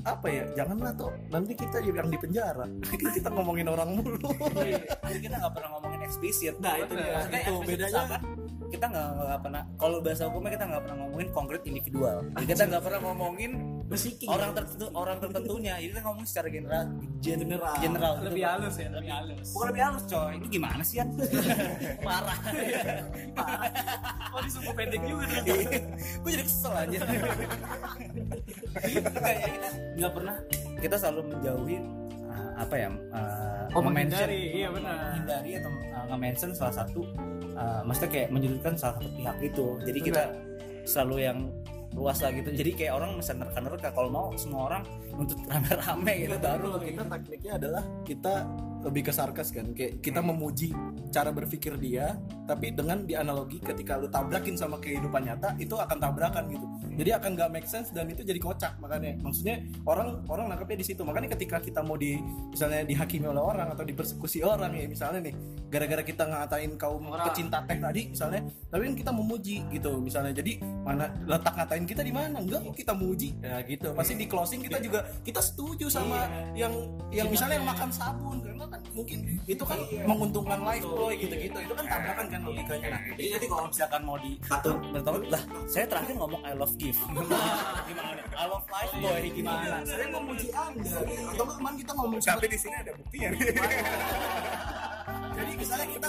apa 0.04 0.28
ya 0.28 0.44
janganlah 0.54 0.94
tuh 0.94 1.16
nanti 1.32 1.56
kita 1.56 1.80
juga 1.80 2.04
yang 2.04 2.12
di 2.12 2.20
penjara 2.20 2.68
kita 3.18 3.30
ngomongin 3.32 3.72
orang 3.72 3.98
mulu 3.98 4.20
kita 5.10 5.36
nggak 5.42 5.54
pernah 5.56 5.70
ngomongin 5.80 6.02
eksplisit 6.06 6.56
Nah, 6.60 6.76
itu 6.80 6.94
dia. 6.96 7.24
Itu 7.32 7.54
bedanya. 7.64 8.20
Kita 8.74 8.86
nggak 8.90 9.08
nggak 9.14 9.42
pernah 9.46 9.62
kalau 9.78 9.98
bahasa 10.02 10.24
hukumnya 10.26 10.52
kita 10.58 10.66
nggak 10.66 10.82
pernah 10.82 10.98
ngomongin 11.06 11.30
konkret 11.30 11.62
individual. 11.70 12.18
Jadi 12.34 12.46
kita 12.50 12.64
nggak 12.66 12.84
pernah 12.84 13.00
ngomongin 13.06 13.52
besiking 13.86 14.30
orang 14.34 14.50
tertentu 14.58 14.86
orang 14.98 15.18
tertentunya. 15.22 15.74
Jadi 15.78 15.90
kita 15.94 16.02
ngomong 16.02 16.26
secara 16.26 16.48
general. 16.50 16.86
General. 17.22 17.76
General. 17.78 18.14
Lebih 18.26 18.44
halus 18.44 18.76
ya 18.82 18.90
lebih 18.90 19.12
halus. 19.14 19.48
Bukan 19.54 19.68
lebih 19.70 19.84
halus 19.86 20.04
coy. 20.10 20.34
Ini 20.42 20.48
gimana 20.50 20.82
sih 20.82 20.98
ya? 20.98 21.06
Parah. 22.08 22.38
Oh 24.34 24.42
disuruh 24.42 24.74
pendek 24.74 25.02
juga. 25.06 25.26
Gue 26.26 26.32
jadi 26.34 26.44
kesel 26.44 26.74
aja. 26.74 27.00
Nggak, 28.74 29.36
ya 29.38 29.70
nggak 30.02 30.12
pernah. 30.18 30.36
Kita 30.82 30.96
selalu 30.98 31.22
menjauhi 31.30 31.78
uh, 32.44 32.52
apa 32.60 32.76
ya 32.76 32.90
uh, 33.16 33.52
Oh, 33.74 33.82
menghindari, 33.82 34.54
iya 34.54 34.70
benar. 34.70 35.18
menghindari 35.18 35.58
atau 35.58 35.72
uh, 35.74 36.06
nge-mention 36.14 36.52
salah 36.54 36.76
satu 36.84 37.02
uh, 37.58 37.82
maksudnya 37.82 38.12
kayak 38.12 38.30
menyudutkan 38.30 38.78
salah 38.78 39.02
satu 39.02 39.10
pihak 39.18 39.38
itu 39.42 39.66
jadi 39.82 40.00
kita 40.04 40.24
selalu 40.86 41.16
yang 41.26 41.40
luas 41.94 42.18
lah 42.26 42.34
gitu. 42.34 42.50
Jadi 42.50 42.72
kayak 42.74 42.94
orang 42.98 43.22
bisa 43.22 43.38
nerka-nerka. 43.38 43.94
Kalau 43.94 44.10
mau 44.10 44.28
semua 44.34 44.62
orang 44.70 44.84
untuk 45.14 45.38
rame-rame 45.46 46.14
gitu 46.26 46.38
baru 46.42 46.66
kalau 46.74 46.82
kita 46.82 47.04
tekniknya 47.06 47.52
adalah 47.62 47.84
kita 48.02 48.34
lebih 48.84 49.10
ke 49.10 49.12
sarkas 49.16 49.50
kan 49.56 49.72
kayak 49.72 50.04
kita 50.04 50.20
memuji 50.20 50.76
cara 51.10 51.32
berpikir 51.32 51.80
dia 51.80 52.20
tapi 52.44 52.76
dengan 52.76 53.08
dianalogi 53.08 53.64
ketika 53.64 53.96
lu 53.96 54.12
tabrakin 54.12 54.60
sama 54.60 54.76
kehidupan 54.84 55.24
nyata 55.24 55.56
itu 55.56 55.80
akan 55.80 55.98
tabrakan 55.98 56.44
gitu. 56.52 56.66
Jadi 56.94 57.10
akan 57.16 57.30
gak 57.40 57.50
make 57.50 57.66
sense 57.66 57.90
dan 57.96 58.06
itu 58.12 58.22
jadi 58.22 58.38
kocak 58.38 58.78
makanya. 58.84 59.16
Maksudnya 59.24 59.64
orang 59.88 60.22
orang 60.28 60.52
nangkepnya 60.52 60.84
di 60.84 60.86
situ. 60.86 61.02
Makanya 61.08 61.32
ketika 61.34 61.64
kita 61.64 61.80
mau 61.82 61.96
di 61.96 62.20
misalnya 62.52 62.84
dihakimi 62.84 63.32
oleh 63.32 63.40
orang 63.40 63.72
atau 63.72 63.88
dipersekusi 63.88 64.44
orang 64.44 64.76
ya 64.76 64.86
misalnya 64.86 65.32
nih 65.32 65.34
gara-gara 65.72 66.04
kita 66.06 66.24
ngatain 66.28 66.76
kaum 66.78 67.10
pecinta 67.26 67.66
teh 67.66 67.80
tadi 67.82 68.02
misalnya 68.14 68.42
tapi 68.70 68.82
kan 68.92 68.96
kita 69.00 69.12
memuji 69.16 69.56
gitu 69.72 69.92
misalnya. 70.04 70.36
Jadi 70.36 70.60
mana 70.84 71.08
letak 71.24 71.56
ngatain 71.56 71.86
kita 71.88 72.02
di 72.04 72.12
mana? 72.12 72.44
Enggak 72.44 72.68
kok 72.68 72.76
kita 72.76 72.94
muji. 72.94 73.40
Ya 73.40 73.64
gitu. 73.64 73.96
Pasti 73.96 74.14
di 74.20 74.28
closing 74.28 74.62
kita 74.62 74.84
juga 74.84 75.08
kita 75.24 75.40
setuju 75.40 75.88
sama 75.88 76.28
yang 76.54 76.76
yang 77.10 77.32
misalnya 77.32 77.64
yang 77.64 77.68
makan 77.72 77.90
sabun. 77.90 78.44
Karena 78.44 78.68
mungkin 78.94 79.20
itu 79.46 79.64
kan 79.64 79.80
menguntungkan 80.08 80.60
life 80.64 80.88
boy 80.88 81.14
gitu-gitu. 81.18 81.58
Itu 81.58 81.74
kan 81.74 81.86
tabrakan 81.86 82.26
kan 82.30 82.42
logikanya. 82.46 82.88
Nah, 82.94 83.02
jadi 83.16 83.28
nanti 83.38 83.48
kalau 83.50 83.66
misalkan 83.70 84.02
mau 84.06 84.18
di 84.18 84.32
menurut 84.94 85.28
lah 85.30 85.44
saya 85.70 85.86
terakhir 85.90 86.16
ngomong 86.18 86.42
I 86.46 86.54
love 86.56 86.76
gift. 86.78 87.02
Gimana? 87.90 88.22
I 88.34 88.46
love 88.50 88.68
life 88.68 88.94
boy 88.98 89.24
gimana? 89.30 89.86
saya 89.86 90.08
memuji 90.10 90.48
anda. 90.54 90.98
Atau 91.34 91.44
nggak 91.46 91.58
kemarin 91.62 91.78
kita 91.78 91.92
ngomong 91.94 92.20
Tapi 92.24 92.48
di 92.50 92.58
sini 92.58 92.76
ada 92.76 92.92
buktinya. 92.98 93.30
Jadi 95.34 95.52
misalnya 95.58 95.88
kita 95.90 96.08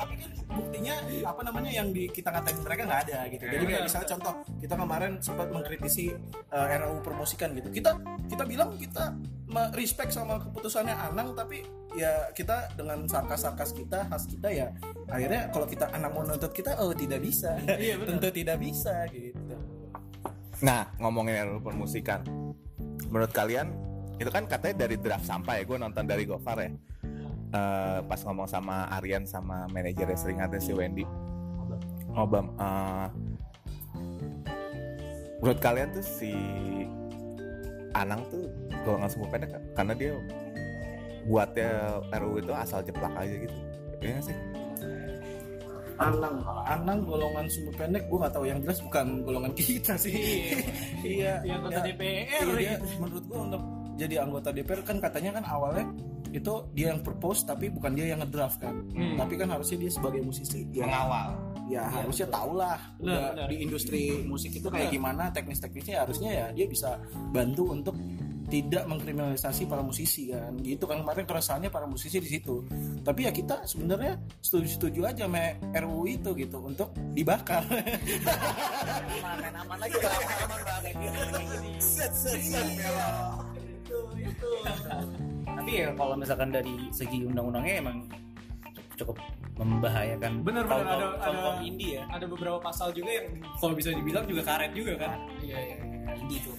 tapi 0.00 0.14
kan 0.16 0.30
buktinya 0.50 0.94
apa 1.22 1.40
namanya 1.46 1.70
yang 1.70 1.88
di 1.94 2.10
kita 2.10 2.28
ngatain 2.32 2.58
mereka 2.64 2.82
nggak 2.88 3.02
ada 3.08 3.18
gitu. 3.30 3.44
Jadi 3.46 3.64
kayak 3.68 3.82
misalnya 3.86 4.08
contoh 4.16 4.34
kita 4.58 4.74
kemarin 4.74 5.12
sempat 5.22 5.46
mengkritisi 5.52 6.06
uh, 6.50 6.66
RUU 6.80 6.98
promosikan 7.04 7.54
gitu. 7.54 7.68
Kita 7.70 7.90
kita 8.26 8.44
bilang 8.48 8.74
kita 8.80 9.14
respect 9.74 10.14
sama 10.14 10.38
keputusannya 10.42 10.94
Anang 10.94 11.34
tapi 11.34 11.62
ya 11.90 12.30
kita 12.34 12.70
dengan 12.78 13.02
sarkas-sarkas 13.10 13.74
kita 13.74 14.06
khas 14.06 14.24
kita 14.30 14.46
ya 14.46 14.70
akhirnya 15.10 15.50
kalau 15.50 15.66
kita 15.66 15.90
Anang 15.90 16.14
mau 16.14 16.22
nuntut 16.22 16.54
kita 16.54 16.78
oh 16.78 16.94
tidak 16.94 17.18
bisa 17.18 17.58
tentu 18.08 18.28
tidak 18.30 18.62
bisa 18.62 19.10
gitu 19.10 19.58
Nah, 20.60 20.92
ngomongin 21.00 21.40
RUU 21.48 21.60
permusikan. 21.64 22.20
Menurut 23.08 23.32
kalian 23.32 23.72
itu 24.20 24.28
kan 24.28 24.44
katanya 24.44 24.84
dari 24.84 25.00
draft 25.00 25.24
sampah 25.24 25.56
ya. 25.56 25.62
Gue 25.64 25.80
nonton 25.80 26.04
dari 26.04 26.28
Gofar 26.28 26.60
ya. 26.60 26.70
Eh, 27.50 27.98
pas 28.04 28.20
ngomong 28.22 28.46
sama 28.46 28.86
Aryan 29.00 29.24
sama 29.24 29.64
manajernya 29.72 30.16
seringatnya 30.20 30.60
si 30.60 30.72
Wendy. 30.76 31.04
Ngobam. 32.12 32.52
eh, 32.60 33.08
menurut 35.40 35.60
kalian 35.64 35.88
tuh 35.96 36.04
si 36.04 36.32
Anang 37.96 38.22
tuh 38.28 38.46
golongan 38.84 39.10
semua 39.10 39.28
pendek 39.32 39.50
nggak? 39.50 39.64
karena 39.74 39.92
dia 39.98 40.12
buatnya 41.24 41.70
RUU 42.12 42.36
itu 42.40 42.52
asal 42.52 42.80
jeplak 42.80 43.12
aja 43.14 43.34
gitu. 43.36 43.56
Iya 44.00 44.10
nggak 44.14 44.24
sih? 44.24 44.36
Anang 46.00 46.40
Anang 46.64 46.98
golongan 47.04 47.44
sumber 47.52 47.74
pendek 47.76 48.08
gue 48.08 48.16
nggak 48.16 48.32
tahu 48.32 48.44
yang 48.48 48.58
jelas 48.64 48.80
bukan 48.80 49.20
golongan 49.20 49.52
kita 49.52 50.00
sih 50.00 50.16
iya 51.04 51.36
Yang 51.44 51.60
anggota 51.60 51.76
ya, 51.76 51.84
DPR 51.92 52.16
iya, 52.24 52.40
dia, 52.56 52.72
gitu. 52.72 52.86
menurut 53.04 53.24
gue 53.28 53.38
untuk 53.38 53.62
jadi 54.00 54.14
anggota 54.24 54.48
DPR 54.48 54.80
kan 54.80 54.96
katanya 54.96 55.30
kan 55.36 55.44
awalnya 55.44 55.84
itu 56.32 56.52
dia 56.72 56.86
yang 56.96 57.04
propose 57.04 57.44
tapi 57.44 57.68
bukan 57.68 57.92
dia 57.92 58.16
yang 58.16 58.24
ngedraft 58.24 58.64
kan 58.64 58.80
Hmm. 58.96 59.20
tapi 59.20 59.36
kan 59.36 59.52
harusnya 59.52 59.76
dia 59.76 59.92
sebagai 59.92 60.24
musisi 60.24 60.64
ya, 60.72 60.88
Mengawal. 60.88 61.28
ya 61.68 61.84
harusnya 61.84 62.26
tau 62.32 62.50
lah 62.56 62.80
Benar, 62.96 63.04
udah 63.04 63.20
benar. 63.36 63.46
di 63.52 63.56
industri 63.60 64.02
musik 64.24 64.56
itu 64.56 64.68
kayak 64.72 64.88
gimana 64.88 65.28
teknis-teknisnya 65.30 66.00
harusnya 66.00 66.30
ya 66.32 66.46
dia 66.50 66.64
bisa 66.64 66.96
bantu 67.28 67.76
untuk 67.76 67.92
tidak 68.50 68.84
mengkriminalisasi 68.90 69.70
para 69.70 69.80
musisi 69.80 70.34
kan? 70.34 70.58
Gitu 70.58 70.82
kan 70.84 71.06
kemarin 71.06 71.24
keresahannya 71.24 71.70
para 71.70 71.86
musisi 71.86 72.18
di 72.18 72.26
situ. 72.26 72.66
Tapi 73.06 73.24
ya 73.24 73.32
kita 73.32 73.62
sebenarnya 73.64 74.18
setuju-setuju 74.42 75.00
aja 75.06 75.24
sama 75.30 75.54
RUU 75.70 76.04
itu 76.10 76.30
gitu 76.34 76.58
untuk 76.58 76.90
dibakar. 77.14 77.62
Aman 77.62 79.36
main 79.38 79.54
aman 79.54 79.78
lagi. 79.78 79.94
Aman 80.02 80.60
set 81.80 82.12
tapi 85.50 85.86
ya 85.86 85.92
kalau 85.92 86.14
misalkan 86.16 86.48
dari 86.54 86.72
segi 86.94 87.26
undang-undangnya 87.26 87.84
emang 87.84 87.96
cukup 88.96 89.18
membahayakan. 89.60 90.40
Bener 90.40 90.64
bener. 90.64 90.86
Ada 90.88 91.06
kaum- 91.20 91.36
ada 91.36 91.52
indie 91.60 92.00
ya. 92.00 92.02
ada 92.08 92.24
beberapa 92.24 92.56
pasal 92.62 92.96
juga 92.96 93.12
yang 93.12 93.26
kalau 93.60 93.74
bisa 93.76 93.92
dibilang 93.92 94.24
juga 94.24 94.42
karet 94.46 94.72
juga 94.72 94.96
kan? 94.96 95.20
Iya 95.44 95.58
iya 95.58 95.76
iya. 95.84 96.12
indie 96.16 96.40
tuh 96.40 96.56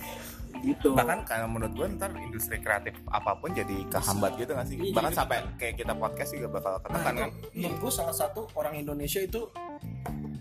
gitu. 0.59 0.91
Bahkan 0.91 1.23
kalau 1.23 1.47
menurut 1.47 1.73
gue 1.73 1.87
ntar 1.95 2.11
industri 2.13 2.57
kreatif 2.57 2.95
apa 3.07 3.35
pun 3.35 3.51
jadi 3.51 3.87
kehambat 3.87 4.31
gitu 4.35 4.51
nggak 4.51 4.67
sih? 4.67 4.77
Iya, 4.77 4.93
bahkan 4.93 5.13
sampai 5.13 5.37
kayak 5.55 5.75
kita 5.77 5.93
podcast 5.93 6.31
juga 6.31 6.47
bakal 6.51 6.71
ketekan 6.79 7.13
kan? 7.17 7.29
menurut 7.51 7.77
gue 7.79 7.91
salah 7.91 8.13
satu 8.13 8.45
orang 8.53 8.75
Indonesia 8.75 9.19
itu 9.19 9.47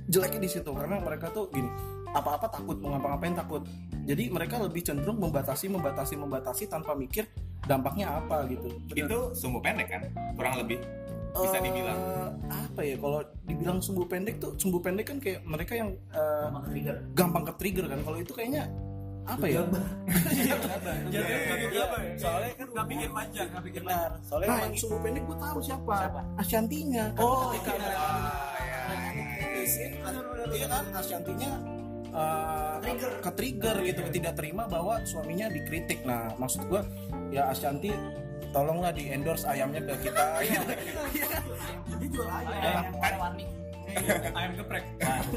jeleknya 0.07 0.40
di 0.40 0.51
situ 0.51 0.70
karena 0.70 0.99
mereka 0.99 1.31
tuh 1.31 1.46
gini 1.49 1.70
apa-apa 2.11 2.51
takut 2.51 2.75
mau 2.79 2.92
ngapa-ngapain 2.92 3.35
takut. 3.35 3.62
Jadi 4.03 4.27
mereka 4.27 4.59
lebih 4.59 4.83
cenderung 4.83 5.23
membatasi 5.23 5.70
membatasi 5.70 6.18
membatasi 6.18 6.66
tanpa 6.66 6.99
mikir 6.99 7.31
dampaknya 7.62 8.18
apa 8.18 8.42
gitu. 8.51 8.66
Itu 8.90 9.31
sumbu 9.31 9.62
pendek 9.62 9.87
kan? 9.87 10.03
Kurang 10.35 10.59
lebih 10.59 10.83
bisa 11.31 11.57
Eh, 11.57 11.62
dibilang. 11.62 11.99
apa 12.51 12.81
ya 12.83 12.99
kalau 12.99 13.23
dibilang 13.46 13.79
sumbu 13.79 14.03
pendek 14.03 14.42
tuh 14.42 14.59
sumbu 14.59 14.83
pendek 14.83 15.07
kan 15.07 15.23
kayak 15.23 15.46
mereka 15.46 15.79
yang 15.79 15.94
eh, 16.11 16.90
gampang 17.14 17.46
ke 17.46 17.53
trigger 17.55 17.87
kan. 17.87 18.03
Kalau 18.03 18.18
itu 18.18 18.33
kayaknya 18.35 18.66
apa 19.31 19.47
ya? 19.47 19.62
Jadi 21.14 21.33
Iya, 21.71 21.85
soalnya 22.19 22.53
kan 22.59 22.69
nggak 22.75 22.87
pikir 22.90 23.09
panjang 23.14 23.47
nggak 23.51 23.64
pikir 23.71 23.83
benar. 23.87 24.11
soalnya 24.27 24.49
nah 24.51 24.59
yang 24.66 24.75
sumbu 24.75 24.97
pendek 25.01 25.23
gue 25.23 25.38
tahu 25.38 25.59
siapa, 25.62 25.95
Siapa? 25.97 26.21
Ashantinya. 26.37 27.05
Oh, 27.16 27.55
ketika 27.55 27.71
iya. 27.71 27.88
ada 30.11 30.27
iya. 30.51 30.66
kan? 30.66 30.85
Ashantinya 30.99 31.51
eh, 32.11 32.95
ke 33.23 33.31
trigger. 33.38 33.77
gitu 33.87 34.01
tidak 34.11 34.35
terima 34.35 34.66
bahwa 34.66 34.99
suaminya 35.07 35.47
dikritik. 35.47 36.03
Nah 36.03 36.35
maksud 36.37 36.66
gua 36.66 36.83
ya 37.31 37.47
Ashanti 37.55 37.95
tolonglah 38.51 38.90
di 38.90 39.14
endorse 39.14 39.47
ayamnya 39.47 39.79
ke 39.87 40.11
kita. 40.11 40.25
Dia 42.01 42.09
jual 42.11 42.29
ayam. 42.29 42.85
Ayam 44.35 44.53
geprek 44.59 44.85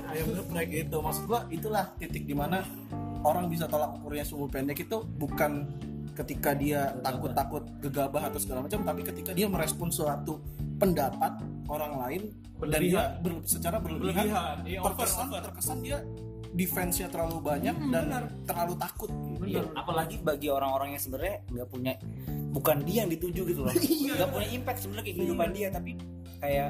ayam 0.10 0.28
geprek 0.34 0.68
gitu. 0.74 0.98
Maksud 0.98 1.24
gua 1.30 1.46
itulah 1.54 1.94
titik 2.02 2.26
di 2.26 2.34
mana 2.34 2.66
orang 3.24 3.48
bisa 3.48 3.66
tolak 3.68 3.96
ukurnya 4.00 4.24
sumbu 4.28 4.48
pendek 4.52 4.84
itu 4.84 4.98
bukan 5.18 5.68
ketika 6.14 6.54
dia 6.54 6.94
takut-takut 7.02 7.66
gegabah 7.82 8.30
atau 8.30 8.38
segala 8.38 8.70
macam 8.70 8.86
tapi 8.86 9.02
ketika 9.02 9.34
dia 9.34 9.50
merespon 9.50 9.90
suatu 9.90 10.38
pendapat 10.78 11.42
orang 11.66 11.94
lain 11.98 12.22
dan 12.64 12.80
dia 12.80 13.04
ber- 13.20 13.44
secara 13.44 13.82
berlebihan, 13.82 14.30
Berlebihan, 14.30 14.58
iya, 14.64 14.80
over, 14.80 14.88
terkesan 14.94 15.28
over. 15.28 15.42
terkesan 15.42 15.78
dia 15.82 15.98
defense-nya 16.54 17.10
terlalu 17.10 17.42
banyak 17.42 17.76
dan 17.90 18.04
terlalu 18.46 18.78
takut. 18.78 19.10
Iya, 19.42 19.66
apalagi 19.74 20.22
bagi 20.22 20.54
orang-orang 20.54 20.94
yang 20.96 21.02
sebenarnya 21.02 21.36
nggak 21.50 21.68
punya 21.68 21.94
bukan 22.54 22.78
dia 22.86 23.04
yang 23.04 23.10
dituju 23.10 23.42
gitu 23.50 23.62
loh. 23.66 23.74
Nggak 24.14 24.30
punya 24.30 24.48
impact 24.54 24.80
sebenarnya 24.86 25.06
ke 25.10 25.14
kehidupan 25.18 25.50
dia 25.50 25.68
tapi 25.74 25.92
kayak 26.38 26.70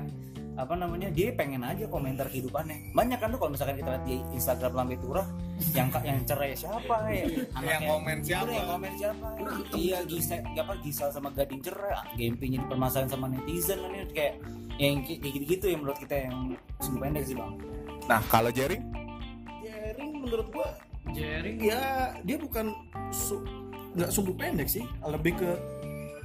apa 0.53 0.77
namanya 0.77 1.09
dia 1.09 1.33
pengen 1.33 1.65
aja 1.65 1.89
komentar 1.89 2.29
kehidupannya. 2.29 2.93
Banyak 2.93 3.17
kan 3.17 3.33
tuh 3.33 3.39
kalau 3.41 3.51
misalkan 3.57 3.73
kita 3.81 3.89
lihat 3.97 4.05
di 4.05 4.15
Instagram 4.37 4.73
Lambe 4.77 4.95
Turah 5.01 5.25
yang 5.73 5.89
yang 6.05 6.21
cerai 6.29 6.53
siapa 6.53 6.95
ya? 7.09 7.25
Yang 7.57 7.81
komen 7.89 8.17
siapa? 8.21 8.49
yang 8.53 8.67
komen 8.69 8.91
siapa? 8.93 9.27
Iya 9.73 9.99
Gisel 10.05 10.45
apa 10.45 10.73
Gisel 10.85 11.09
sama 11.09 11.33
Gading 11.33 11.61
cerai. 11.65 12.05
Gameplaynya 12.13 12.57
dipermasalahin 12.69 13.09
sama 13.09 13.25
netizen 13.33 13.81
kan 13.81 13.91
ya. 13.97 14.05
kayak 14.13 14.33
yang 14.77 15.01
kayak 15.05 15.31
gitu-gitu 15.41 15.65
ya 15.73 15.77
menurut 15.77 15.97
kita 15.97 16.15
yang 16.29 16.35
sumber 16.77 16.99
pendek 17.09 17.23
sih 17.25 17.35
bang. 17.37 17.51
Nah 18.05 18.21
kalau 18.29 18.49
Jerry? 18.53 18.77
Jering 19.65 20.11
menurut 20.21 20.47
gua 20.53 20.69
jaring 21.13 21.57
ya 21.59 22.13
dia 22.23 22.37
bukan 22.37 22.71
su- 23.09 23.41
nggak 23.97 24.09
sumbu 24.13 24.37
pendek 24.37 24.69
sih. 24.69 24.85
Lebih 25.01 25.33
ke 25.33 25.49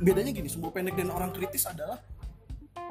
bedanya 0.04 0.36
gini 0.36 0.48
sumbu 0.52 0.68
pendek 0.68 1.00
dan 1.00 1.08
orang 1.08 1.32
kritis 1.32 1.64
adalah 1.64 1.96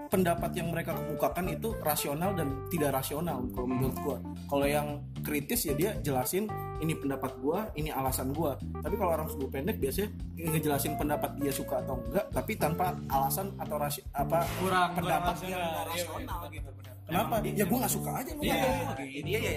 pendapat 0.08 0.52
yang 0.56 0.72
mereka 0.72 0.96
kemukakan 0.96 1.46
itu 1.52 1.76
rasional 1.84 2.32
dan 2.34 2.68
tidak 2.72 2.96
rasional 2.96 3.44
kalau 3.52 3.68
menurut 3.68 3.98
gua. 4.02 4.18
Kalau 4.48 4.66
yang 4.68 5.04
kritis 5.22 5.68
ya 5.68 5.74
dia 5.76 5.92
jelasin 6.02 6.48
ini 6.80 6.96
pendapat 6.96 7.36
gua 7.44 7.68
ini 7.76 7.92
alasan 7.92 8.32
gua. 8.32 8.56
Tapi 8.82 8.96
kalau 8.96 9.12
orang 9.20 9.28
sumbu 9.28 9.48
pendek 9.52 9.78
biasanya 9.78 10.10
ngejelasin 10.38 10.94
pendapat 10.96 11.32
dia 11.40 11.52
suka 11.52 11.84
atau 11.84 12.00
enggak 12.08 12.26
tapi 12.32 12.52
tanpa 12.56 12.96
alasan 13.12 13.52
atau 13.60 13.76
rasi, 13.76 14.00
apa 14.16 14.48
kurang 14.60 14.96
pendapat 14.96 15.34
kurang 15.38 15.52
yang 15.52 15.62
rasional. 15.62 15.68
nggak 15.68 15.86
Iya, 15.88 15.92
rasional 15.92 16.38
benar, 16.40 16.56
gitu. 16.56 16.70
benar. 16.74 16.94
kenapa? 17.08 17.36
Ya 17.44 17.66
gua 17.68 17.78
nggak 17.84 17.94
suka 17.94 18.12
aja 18.16 18.32
lu 18.32 18.42
Iya. 18.42 18.56
Jadi 18.98 19.30
ya, 19.30 19.40
ya, 19.40 19.54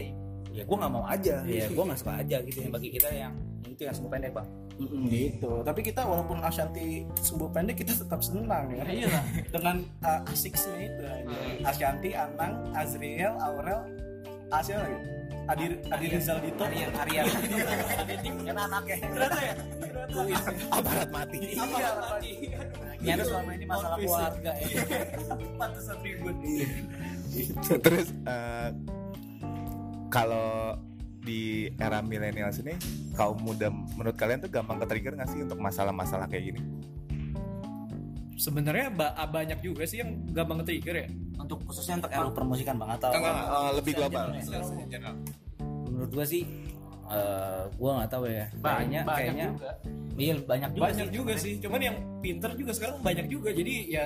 ya 0.50 0.62
gue 0.66 0.76
nggak 0.76 0.92
mau 0.92 1.04
aja, 1.06 1.34
ya 1.46 1.64
gue 1.70 1.84
nggak 1.86 2.00
suka 2.02 2.12
aja 2.18 2.36
gitu 2.42 2.58
yang 2.58 2.72
bagi 2.74 2.90
kita 2.90 3.08
yang 3.14 3.32
itu 3.70 3.82
yang 3.86 3.94
sumber 3.94 4.18
pendek 4.18 4.34
bang. 4.34 4.48
Gitu. 5.08 5.52
Tapi 5.60 5.80
kita 5.84 6.02
walaupun 6.04 6.40
Ashanti 6.40 7.04
sumbu 7.20 7.52
pendek 7.52 7.84
kita 7.84 7.92
tetap 7.92 8.24
senang 8.24 8.72
ya. 8.72 8.84
Iya 8.84 9.06
lah. 9.12 9.24
dengan 9.54 9.76
uh, 10.04 10.30
asiknya 10.32 10.74
itu 10.88 11.04
Ashanti 11.64 12.10
Anang 12.16 12.72
Azriel 12.72 13.34
Aurel 13.40 13.80
Asia 14.50 14.80
lagi. 14.82 14.98
Adi 15.50 15.64
Adi 15.90 16.06
Rizal 16.14 16.38
Dito. 16.42 16.62
Aryan, 16.62 16.90
Aryan, 16.94 17.26
kan 18.46 18.56
anaknya. 18.70 18.96
aparat 20.70 21.08
mati. 21.10 21.38
Iya, 21.54 21.90
Nyata 23.00 23.24
selama 23.24 23.50
ini 23.56 23.64
masalah 23.64 23.96
keluarga 23.98 24.52
ya. 24.60 24.82
Pantesan 25.56 25.96
ribut. 26.04 26.36
terus 27.80 28.08
eh, 28.26 28.68
kalau 30.10 30.76
di 31.30 31.40
era 31.76 32.02
milenial 32.02 32.50
ini 32.52 32.74
kaum 33.12 33.38
muda 33.38 33.70
menurut 33.70 34.14
kalian 34.14 34.42
tuh 34.42 34.50
gampang 34.50 34.76
ke 34.76 34.86
trigger 34.88 35.14
nggak 35.14 35.30
sih 35.30 35.40
untuk 35.40 35.58
masalah-masalah 35.58 36.26
kayak 36.26 36.50
gini 36.50 36.60
Sebenarnya 38.34 38.88
ba- 38.88 39.12
banyak 39.22 39.60
juga 39.60 39.84
sih 39.84 40.00
yang 40.00 40.24
gampang 40.26 40.64
nge-trigger 40.64 40.96
ya. 40.96 41.06
Untuk 41.36 41.60
khususnya 41.60 42.00
untuk 42.00 42.08
RU 42.08 42.32
permusikan 42.32 42.72
bang 42.74 42.96
atau 42.96 43.12
Enggak, 43.12 43.36
eh, 43.36 43.70
lebih 43.76 43.92
global 43.94 44.24
menurut 45.60 46.10
gue 46.10 46.24
sih 46.26 46.42
eh 47.04 47.62
gue 47.68 47.90
nggak 47.90 48.08
tahu 48.08 48.24
ya 48.24 48.46
kayaknya 48.54 49.00
banyak 49.02 49.04
kayaknya 49.04 49.46
juga. 49.50 49.70
iya 50.14 50.34
banyak 50.40 50.70
juga 50.70 50.84
Banyak 50.86 50.96
sih. 51.04 51.12
juga 51.12 51.32
sih. 51.36 51.54
Cuman 51.58 51.80
yang 51.82 51.96
pinter 52.22 52.50
juga 52.54 52.72
sekarang 52.72 52.96
banyak 53.02 53.26
juga. 53.28 53.50
Jadi 53.50 53.72
ya 53.90 54.04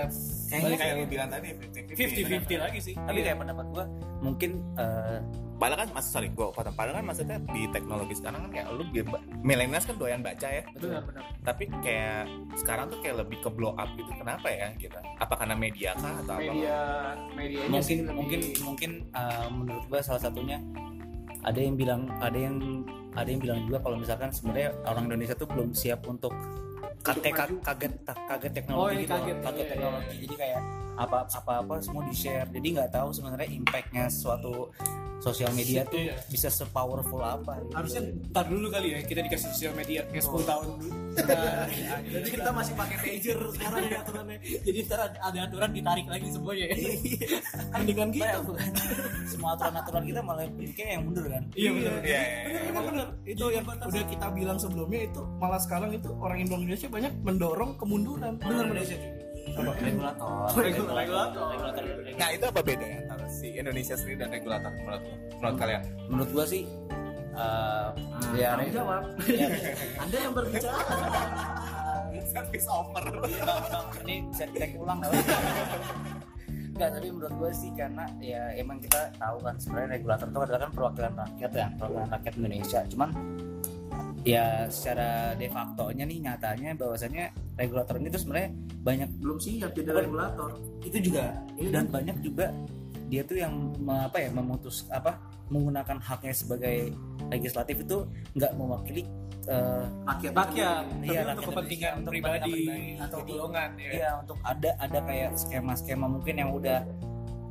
Kayaknya 0.50 0.76
kayak 0.80 0.94
lu 0.96 1.04
bilang 1.06 1.28
tadi 1.28 1.48
50-50 1.94 2.58
lagi 2.58 2.78
sih. 2.80 2.94
tapi 2.96 3.14
Iya. 3.14 3.24
kayak 3.28 3.38
pendapat 3.38 3.66
gue 3.70 3.84
mungkin 4.18 4.50
eh, 4.74 5.18
Padahal 5.54 5.86
kan 5.86 5.90
mas 5.92 6.06
sorry 6.06 6.28
gue 6.28 6.46
potong. 6.46 6.74
Padahal 6.74 6.98
kan 6.98 7.06
maksudnya 7.06 7.38
di 7.46 7.66
teknologi 7.68 8.14
sekarang 8.14 8.44
kan 8.44 8.50
kayak 8.50 8.66
lu 8.70 8.82
millennials 9.40 9.84
kan 9.84 9.94
doyan 9.94 10.20
baca 10.20 10.44
ya. 10.44 10.62
Benar 10.74 11.02
benar. 11.04 11.22
tapi 11.40 11.64
kayak 11.78 12.26
sekarang 12.56 12.88
tuh 12.88 12.98
kayak 12.98 13.16
lebih 13.20 13.38
ke 13.38 13.48
blow 13.48 13.72
up 13.74 13.88
gitu. 13.94 14.10
Kenapa 14.10 14.48
ya 14.48 14.72
kita? 14.74 14.98
Apa 15.16 15.34
karena 15.36 15.54
media 15.54 15.94
kah 15.94 16.14
atau 16.20 16.34
apa? 16.34 16.42
Media 16.42 16.76
medianya 17.30 17.70
mungkin 17.70 17.96
lebih- 18.00 18.14
mungkin 18.14 18.40
mungkin 18.64 18.90
eh, 19.10 19.46
menurut 19.48 19.84
gue 19.86 20.00
salah 20.00 20.20
satunya 20.20 20.58
ada 21.40 21.56
yang 21.56 21.76
bilang 21.76 22.08
ada 22.18 22.34
yang 22.34 22.56
ada 23.12 23.28
yang 23.28 23.38
bilang 23.38 23.60
juga 23.62 23.78
kalau 23.78 23.96
misalkan 23.96 24.28
sebenarnya 24.28 24.74
orang 24.84 25.06
Indonesia 25.06 25.34
tuh 25.34 25.46
belum 25.46 25.70
siap 25.70 26.02
untuk 26.04 26.32
kaget 27.00 27.30
kaget 27.30 27.60
kaget, 27.60 27.92
kaget 28.26 28.52
teknologi 28.54 28.80
Oh, 28.80 28.96
gitu 28.96 29.12
kaget, 29.12 29.38
kaget 29.38 29.60
iya, 29.60 29.70
teknologi. 29.70 30.14
jadi 30.24 30.34
kayak 30.34 30.60
apa 30.94 31.26
apa 31.26 31.52
apa 31.62 31.74
semua 31.82 32.06
di 32.06 32.14
share 32.14 32.46
jadi 32.54 32.66
nggak 32.80 32.90
tahu 32.94 33.08
sebenarnya 33.10 33.48
impactnya 33.50 34.06
suatu 34.06 34.70
sosial 35.24 35.50
media 35.56 35.88
tuh 35.88 35.96
Iya. 36.04 36.20
bisa 36.28 36.52
sepowerful 36.52 37.24
apa 37.24 37.56
gitu. 37.64 37.72
harusnya 37.72 38.02
ntar 38.28 38.44
dulu 38.44 38.68
kali 38.68 38.92
ya 38.92 39.00
kita 39.08 39.24
dikasih 39.24 39.48
sosial 39.56 39.72
media 39.72 40.04
kayak 40.12 40.20
10 40.20 40.44
tahun 40.44 40.66
dulu. 40.76 40.88
Nah, 41.14 41.70
jadi 42.10 42.26
kita 42.26 42.50
masih 42.50 42.74
pakai 42.74 42.96
pager 42.98 43.38
sekarang 43.54 43.86
ya 43.86 44.02
aturannya. 44.02 44.38
Jadi 44.66 44.78
ntar 44.82 44.98
ada, 45.06 45.18
ada 45.30 45.38
aturan 45.46 45.70
ditarik 45.70 46.06
lagi 46.10 46.26
semuanya. 46.26 46.66
Ya 46.74 46.76
mendingan 47.70 48.08
Apa 48.10 48.18
ya, 48.18 48.34
gitu 48.34 48.52
semua 49.30 49.50
aturan-aturan 49.54 50.02
kita 50.10 50.20
malah 50.26 50.42
kayak 50.58 50.90
yang 50.98 51.02
mundur 51.06 51.24
kan? 51.30 51.42
Iya 51.54 51.70
benar 51.70 51.92
Iya, 52.02 52.02
iya, 52.02 52.20
iya. 52.50 52.58
Emang 52.66 52.84
bener 52.90 53.06
itu 53.22 53.44
yang 53.54 53.62
udah 53.62 54.04
kita 54.10 54.26
bilang 54.34 54.58
sebelumnya 54.58 55.00
itu 55.06 55.22
malah 55.38 55.60
sekarang 55.62 55.94
itu 55.94 56.10
orang 56.18 56.38
Indonesia 56.42 56.90
banyak 56.90 57.12
mendorong 57.22 57.78
kemunduran. 57.78 58.34
Bener 58.42 58.66
bener 59.52 59.74
regulator. 59.76 60.28
Regulator. 60.56 60.94
regulator. 60.96 61.44
Nah 62.16 62.28
itu 62.32 62.44
apa 62.48 62.60
bedanya 62.64 62.98
antara 63.04 63.26
si 63.28 63.48
Indonesia 63.52 63.94
sendiri 63.98 64.16
dan 64.24 64.30
regulator 64.32 64.70
menurut 64.72 65.04
menurut 65.36 65.56
kalian? 65.60 65.82
Menurut 66.08 66.30
gua 66.32 66.44
sih 66.48 66.62
eh 67.34 67.88
ya 68.38 68.54
Kamu 68.54 68.70
jawab. 68.70 69.02
Ya, 69.26 69.48
anda 69.98 70.16
yang 70.16 70.32
berbicara. 70.32 70.78
Service 72.34 72.66
over 72.66 73.04
ini 74.06 74.26
bisa 74.32 74.46
cek 74.48 74.80
ulang 74.80 74.98
nggak 75.02 75.12
Enggak, 76.74 76.90
tapi 76.98 77.06
menurut 77.06 77.34
gue 77.38 77.50
sih 77.54 77.70
karena 77.78 78.02
ya 78.18 78.50
emang 78.58 78.82
kita 78.82 79.14
tahu 79.14 79.38
kan 79.46 79.54
sebenarnya 79.62 79.94
regulator 79.94 80.26
itu 80.26 80.40
adalah 80.42 80.60
kan 80.66 80.70
perwakilan 80.74 81.12
rakyat 81.14 81.52
ya, 81.54 81.66
perwakilan 81.78 82.08
rakyat 82.10 82.34
Indonesia. 82.34 82.80
Cuman 82.90 83.10
ya 84.24 84.66
secara 84.72 85.36
de 85.36 85.52
facto-nya 85.52 86.08
nih 86.08 86.18
nyatanya 86.24 86.70
bahwasannya 86.74 87.28
regulator 87.60 88.00
ini 88.00 88.08
tuh 88.08 88.20
sebenarnya 88.24 88.50
banyak 88.80 89.08
belum 89.20 89.38
siap 89.40 89.70
jadi 89.76 89.90
regulator. 89.92 90.50
Itu 90.80 90.98
juga. 91.00 91.44
Dan 91.60 91.92
banyak 91.92 92.16
juga 92.24 92.48
dia 93.12 93.22
tuh 93.22 93.36
yang 93.36 93.76
apa 93.84 94.16
ya 94.16 94.32
memutus 94.32 94.88
apa 94.88 95.20
menggunakan 95.52 96.00
haknya 96.00 96.32
sebagai 96.32 96.96
legislatif 97.28 97.84
itu 97.84 98.08
nggak 98.32 98.52
mewakili 98.56 99.04
eh, 99.44 99.84
rakyat 100.08 100.32
rakyat. 100.32 100.84
Iya, 101.04 101.20
untuk 101.36 101.52
kepentingan 101.52 101.92
untuk 102.00 102.12
pribadi 102.16 102.52
kepentingan 102.64 103.04
atau 103.04 103.18
pribadi. 103.20 103.32
golongan 103.36 103.70
ya 103.76 103.90
Iya 103.92 104.10
untuk 104.24 104.38
ada 104.40 104.70
ada 104.80 104.98
kayak 105.04 105.30
skema-skema 105.36 106.06
mungkin 106.08 106.34
yang 106.40 106.50
udah 106.56 106.80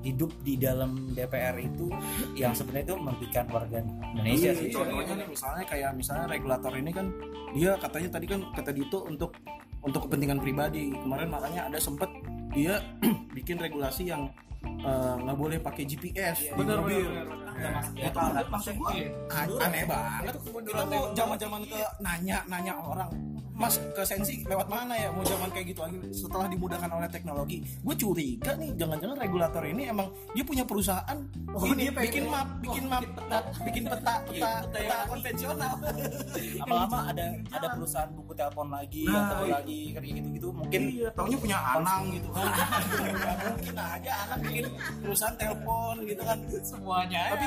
hidup 0.03 0.31
di 0.39 0.53
dalam 0.55 1.09
DPR 1.09 1.55
itu 1.57 1.87
yang 2.33 2.51
sebenarnya 2.51 2.85
itu 2.85 2.95
merugikan 2.97 3.45
warga 3.47 3.79
Indonesia 3.79 4.51
Iya, 4.51 4.59
sih. 4.59 4.69
contohnya 4.69 5.13
nih 5.15 5.27
misalnya 5.27 5.63
kayak 5.63 5.89
misalnya 5.93 6.25
regulator 6.27 6.73
ini 6.73 6.91
kan 6.91 7.07
dia 7.51 7.71
katanya 7.77 8.09
tadi 8.11 8.25
kan 8.27 8.39
kata 8.51 8.71
Dito 8.71 8.97
untuk 9.03 9.31
untuk 9.79 10.05
kepentingan 10.05 10.37
pribadi 10.37 10.91
kemarin 10.93 11.27
makanya 11.27 11.67
ada 11.67 11.79
sempet 11.79 12.11
dia 12.49 12.83
bikin 13.33 13.57
regulasi 13.57 14.07
yang 14.07 14.27
eh, 14.63 15.15
nggak 15.17 15.35
boleh 15.35 15.57
pakai 15.57 15.83
GPS 15.83 16.37
di 16.45 16.51
bener 16.53 16.77
mobil. 16.77 17.03
bener 17.05 17.25
bener 17.25 17.41
Ya, 17.93 18.09
kalau 18.09 18.33
maksud 18.49 18.73
gua 18.75 18.89
Iya. 18.91 19.07
an- 19.29 19.61
aneh 19.61 19.83
banget 19.85 20.33
kita 20.65 20.83
mau 20.83 21.03
zaman-zaman 21.13 21.61
ke 21.63 21.79
nanya 22.01 22.37
nanya 22.43 22.73
orang 22.75 23.09
Mas 23.53 23.77
ke 23.77 24.01
sensi 24.01 24.41
lewat 24.49 24.65
mana 24.65 24.97
ya? 24.97 25.09
Mau 25.13 25.21
zaman 25.21 25.53
kayak 25.53 25.65
gitu 25.73 25.81
lagi 25.85 25.97
setelah 26.09 26.49
dimudahkan 26.49 26.89
oleh 26.89 27.09
teknologi. 27.09 27.61
Gue 27.85 27.93
curiga 27.93 28.57
nih 28.57 28.73
jangan-jangan 28.73 29.17
regulator 29.21 29.63
ini 29.69 29.93
emang 29.93 30.09
dia 30.33 30.41
punya 30.41 30.65
perusahaan 30.65 31.17
ini 31.69 31.93
bikin 31.93 32.25
map 32.33 32.49
bikin 32.65 32.89
map 32.89 33.05
peta. 33.05 33.39
bikin 33.61 33.83
peta 33.85 34.13
peta 34.25 34.51
peta 34.73 34.97
konvensional. 35.05 35.73
Lama-lama 36.65 36.99
ada 37.13 37.25
ada 37.53 37.67
perusahaan 37.77 38.09
buku 38.09 38.33
telepon 38.33 38.67
lagi 38.73 39.05
Nah, 39.05 39.29
atau 39.29 39.45
iya. 39.45 39.53
lagi 39.61 39.79
kayak 39.93 40.13
gitu 40.17 40.29
gitu 40.33 40.47
mungkin 40.49 40.81
iya 40.89 41.09
taunya 41.13 41.37
punya 41.37 41.57
anang 41.77 42.03
gitu. 42.09 42.27
Kan 42.33 42.49
mungkin 43.53 43.75
aja 43.77 44.11
anak 44.25 44.37
bikin 44.49 44.65
perusahaan 45.05 45.35
telepon 45.37 45.95
gitu 46.09 46.21
kan. 46.25 46.37
Semuanya 46.65 47.21
tapi 47.37 47.45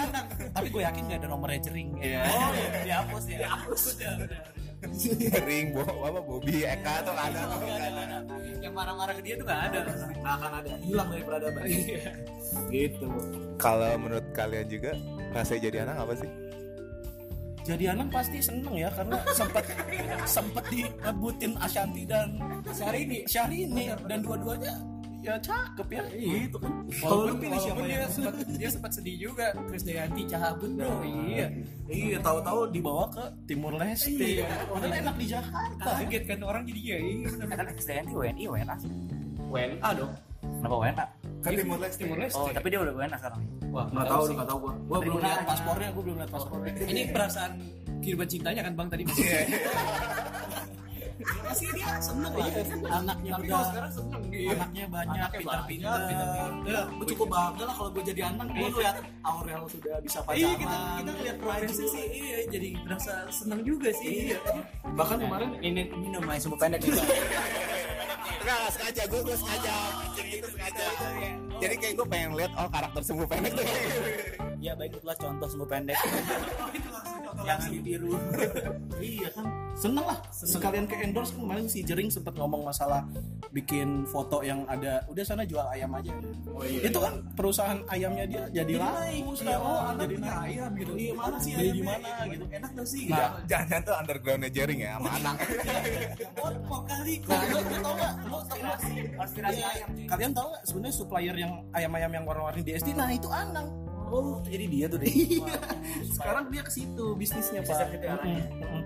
tapi 0.54 0.66
gue 0.70 0.82
yakin 0.86 1.02
gak 1.10 1.18
ada 1.18 1.28
nomor 1.28 1.48
rekening 1.50 1.98
ya. 1.98 2.22
Oh 2.30 2.50
iya. 2.54 2.68
Dihapus 2.86 3.24
ya. 3.26 3.38
Dihapus 3.42 3.84
Ring, 5.48 5.72
Bo, 5.72 5.82
apa 5.82 6.20
Bobby, 6.20 6.62
Eka 6.62 7.02
tuh 7.02 7.14
ada. 7.16 7.40
tuh, 7.48 7.58
nggak 7.64 7.80
ada. 7.96 8.18
yang 8.60 8.74
marah-marah 8.76 9.14
ke 9.16 9.22
dia 9.24 9.34
tuh 9.40 9.46
nggak 9.48 9.62
ada 9.72 9.78
nggak 9.86 10.34
akan 10.36 10.52
ada 10.60 10.70
hilang 10.82 11.08
dari 11.12 11.22
peradaban 11.24 11.64
gitu 12.74 13.08
Kalau 13.56 13.90
menurut 13.96 14.26
kalian 14.34 14.66
juga 14.68 14.92
rasanya 15.32 15.60
jadi 15.70 15.76
anak 15.88 15.96
apa 16.02 16.14
sih? 16.18 16.30
jadi 17.66 17.98
anak 17.98 18.14
pasti 18.14 18.38
seneng 18.38 18.78
ya 18.78 18.86
karena 18.94 19.18
sempat 19.34 19.66
sempat 20.22 20.64
direbutin 20.70 21.58
Ashanti 21.58 22.06
dan 22.06 22.38
Syahrini 22.70 23.26
Syahrini 23.26 23.90
dan 24.06 24.22
dua-duanya 24.22 24.70
ya 25.26 25.34
cakep 25.42 25.88
ya. 25.90 26.04
Gitu 26.14 26.56
kan. 26.62 26.72
Kalau 26.86 27.10
lu 27.10 27.18
walaupun, 27.26 27.42
pilih 27.42 27.58
siapa 27.58 27.80
dia 27.82 27.96
ya 27.98 28.06
sempat 28.06 28.34
dia 28.46 28.68
sempat 28.70 28.90
sedih 28.94 29.16
juga 29.18 29.46
Krisdayanti 29.66 30.22
cabut 30.30 30.70
bro 30.78 31.02
iya. 31.02 31.46
Iya 31.90 32.18
tahu-tahu 32.22 32.70
dibawa 32.70 33.04
ke 33.10 33.24
Timur 33.50 33.74
Leste. 33.74 34.14
Iya. 34.14 34.46
padahal 34.70 34.94
enak 35.02 35.16
di 35.18 35.26
Jakarta. 35.26 35.84
Kaget 35.98 36.24
kan 36.30 36.38
orang 36.46 36.62
jadi 36.64 36.80
ya 36.80 36.98
iya 37.02 37.28
kan 37.50 37.66
XDNT 37.74 38.10
WNI 38.14 38.44
WNA 38.46 38.76
WNA 39.50 39.90
dong. 39.98 40.12
Kenapa 40.46 40.74
WNA 40.78 41.06
kan 41.42 41.50
Timur 41.50 41.78
Leste. 41.82 41.98
Timur 42.06 42.16
Leste. 42.22 42.38
Oh 42.38 42.48
tapi 42.54 42.66
dia 42.70 42.78
udah 42.78 42.94
WNA 42.94 43.16
sekarang. 43.18 43.40
Wah 43.74 43.86
nggak 43.90 44.06
tahu 44.06 44.22
nggak 44.30 44.48
tahu 44.48 44.58
gua. 44.62 44.74
Gua 44.86 44.98
belum 45.02 45.18
lihat 45.18 45.42
paspornya 45.42 45.88
gua 45.90 46.02
belum 46.06 46.16
lihat 46.22 46.30
paspornya. 46.30 46.72
Ini 46.86 47.02
perasaan 47.10 47.52
kehidupan 48.06 48.28
cintanya 48.30 48.62
kan 48.62 48.72
bang 48.78 48.88
tadi 48.92 49.02
masih 51.16 51.68
dia 51.72 51.96
seneng 51.98 52.33
lah? 52.37 52.48
Anaknya 53.00 53.31
tapi 53.37 53.46
udah 53.48 53.64
sekarang 53.72 53.92
seneng 53.92 54.22
dia. 54.29 54.48
anaknya 54.52 54.85
banyak 54.92 55.31
pintar-pintar. 55.40 56.00
ya 56.66 56.81
gue 56.92 57.07
cukup 57.16 57.26
bangga 57.33 57.64
lah 57.64 57.74
kalau 57.74 57.90
gue 57.96 58.05
jadi 58.05 58.20
anak. 58.29 58.46
Gue 58.52 58.68
ngeliat 58.68 58.96
Aurel 59.24 59.62
sudah 59.70 59.94
bisa 60.05 60.18
pacaran 60.20 60.40
iya 60.40 60.50
kita 60.61 60.76
kita 61.00 61.12
lihat 61.24 61.37
progresnya 61.40 61.87
sih 61.88 62.05
iya 62.12 62.38
jadi 62.52 62.68
berasa 62.85 63.12
seneng 63.33 63.61
juga 63.64 63.88
sih. 63.96 64.33
Iya. 64.33 64.38
bahkan 64.96 65.18
kemarin 65.20 65.50
ini 65.61 65.83
minum 65.92 66.22
main 66.24 66.40
sumbu 66.40 66.57
pendek 66.61 66.85
nih. 66.85 66.92
Enggak, 68.46 68.57
nggak 68.62 68.72
sengaja, 68.79 69.02
gue, 69.11 69.20
gue 69.26 69.37
sengaja. 69.42 69.74
Bikin 70.14 70.24
gitu 70.38 70.48
sengaja. 70.55 70.87
Jadi 71.57 71.74
kayak 71.83 71.94
gue 71.98 72.07
pengen 72.07 72.31
lihat, 72.38 72.52
oh 72.55 72.68
karakter 72.70 73.02
sumbu 73.02 73.24
pendek 73.26 73.52
tuh. 73.59 73.66
Ya 74.62 74.72
baik 74.79 74.98
itulah 74.98 75.16
contoh 75.18 75.48
sumbu 75.50 75.66
pendek 75.66 75.98
yang 77.44 77.61
ditiru 77.68 78.16
iya 79.03 79.29
kan? 79.35 79.46
Seneng 79.77 80.09
lah. 80.09 80.18
Sekalian 80.33 80.88
ke 80.88 80.96
endorse 81.05 81.37
kan 81.37 81.44
kemarin 81.44 81.68
si 81.68 81.85
Jering 81.85 82.09
sempat 82.09 82.33
ngomong 82.40 82.64
masalah 82.64 83.05
bikin 83.53 84.09
foto 84.09 84.40
yang 84.40 84.64
ada 84.64 85.05
udah 85.12 85.25
sana 85.25 85.44
jual 85.44 85.68
ayam 85.68 85.92
aja. 85.92 86.16
Itu 86.64 86.96
kan 86.96 87.20
perusahaan 87.37 87.85
ayamnya 87.92 88.25
dia 88.25 88.42
jadi 88.49 88.81
laku 88.81 89.37
sekarang 89.37 90.01
jadi 90.01 90.16
naik. 90.16 90.57
Ayam 90.57 90.70
gitu 90.81 90.92
iya 90.96 91.12
mana 91.12 91.37
sih 91.37 91.53
ayam 91.53 91.75
di 91.77 91.83
mana 91.85 92.09
gitu. 92.33 92.44
enak 92.49 92.70
gak 92.72 92.88
sih? 92.88 93.03
Nah, 93.12 93.31
jangan 93.53 93.81
tuh 93.85 93.94
undergroundnya 94.01 94.51
jaring 94.51 94.81
ya 94.81 94.90
sama 94.96 95.11
anak. 95.20 95.37
Mau 96.66 96.83
kali 96.83 97.14
nah 97.27 97.42
lo 97.46 97.59
lo 97.62 97.79
tau 97.79 97.94
gak 97.94 98.12
lo 98.27 98.38
tau 98.46 98.59
gak 98.59 98.79
aspirasi 99.22 99.61
Iya, 99.61 99.87
kalian 100.11 100.33
tau 100.35 100.46
gak 100.55 100.62
sebenarnya 100.66 100.94
supplier 100.94 101.37
yang 101.37 101.53
ayam-ayam 101.75 102.11
yang 102.12 102.25
warna-warni 102.27 102.62
di 102.62 102.72
SD 102.75 102.94
nah 102.94 103.11
itu 103.11 103.29
Anang 103.31 103.86
oh 104.10 104.38
jadi 104.46 104.64
dia 104.70 104.86
tuh 104.86 104.98
deh. 105.02 105.10
Iya. 105.10 105.58
sekarang 106.14 106.44
dia 106.52 106.62
ke 106.62 106.72
situ 106.72 107.06
bisnisnya 107.18 107.60
pak. 107.66 107.90
gitu 107.92 108.04
ya, 108.06 108.14
anaknya. 108.18 108.44
Mm-mm. 108.62 108.82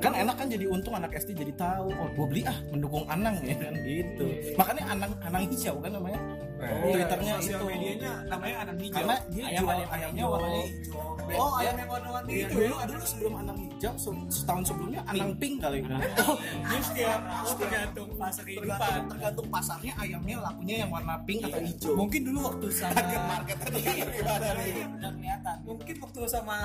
kan 0.00 0.12
enak 0.14 0.34
kan 0.38 0.46
jadi 0.48 0.64
untung 0.70 0.94
anak 0.96 1.10
SD 1.16 1.36
jadi 1.36 1.52
tahu. 1.56 1.88
Oh 1.92 2.08
gue 2.14 2.26
beli 2.26 2.42
ah 2.48 2.58
mendukung 2.72 3.04
Anang 3.10 3.36
ya 3.44 3.56
kan? 3.58 3.74
Gitu. 3.82 4.26
Makanya 4.56 4.84
Anang 4.92 5.12
Anang 5.24 5.42
hijau 5.48 5.76
kan 5.82 5.92
namanya 5.92 6.20
twitternya 6.60 7.32
sosial 7.40 7.58
itu 7.60 7.66
medianya 7.66 8.12
namanya 8.28 8.56
anak 8.62 8.74
hijau 8.76 8.96
karena 9.00 9.16
dia 9.32 9.44
Ayam 9.50 9.62
jual 9.64 9.76
yang 9.80 9.90
ayamnya 9.90 10.24
warna 10.28 10.48
hijau 10.60 11.00
oh 11.30 11.52
ayam 11.56 11.74
yang 11.78 11.90
warna-warni 11.90 12.30
Iya, 12.30 12.46
itu 12.46 12.54
dulu 12.54 12.74
dulu 12.84 13.04
sebelum 13.06 13.32
Anang 13.40 13.58
hijau 13.58 13.92
se- 13.96 14.26
setahun 14.28 14.62
sebelumnya 14.68 15.00
Anang 15.08 15.32
pink 15.40 15.54
kali 15.62 15.78
kan 15.82 16.00
dia 16.00 16.80
setiap 16.84 17.20
oh, 17.24 17.54
tergantung 17.56 18.08
kehidupan 18.12 18.78
tergantung, 18.78 19.08
tergantung 19.08 19.46
pasarnya 19.48 19.92
ayamnya 19.96 20.36
lakunya 20.42 20.76
yang 20.84 20.90
warna 20.92 21.14
pink 21.24 21.40
atau 21.48 21.60
hijau 21.64 21.92
mungkin 21.96 22.20
dulu 22.28 22.38
waktu 22.44 22.66
sama 22.70 23.02
market 23.30 23.56
gimana 23.64 24.48
nih 24.58 24.74
kelihatan 25.00 25.56
mungkin 25.64 25.94
waktu 26.02 26.20
sama 26.28 26.56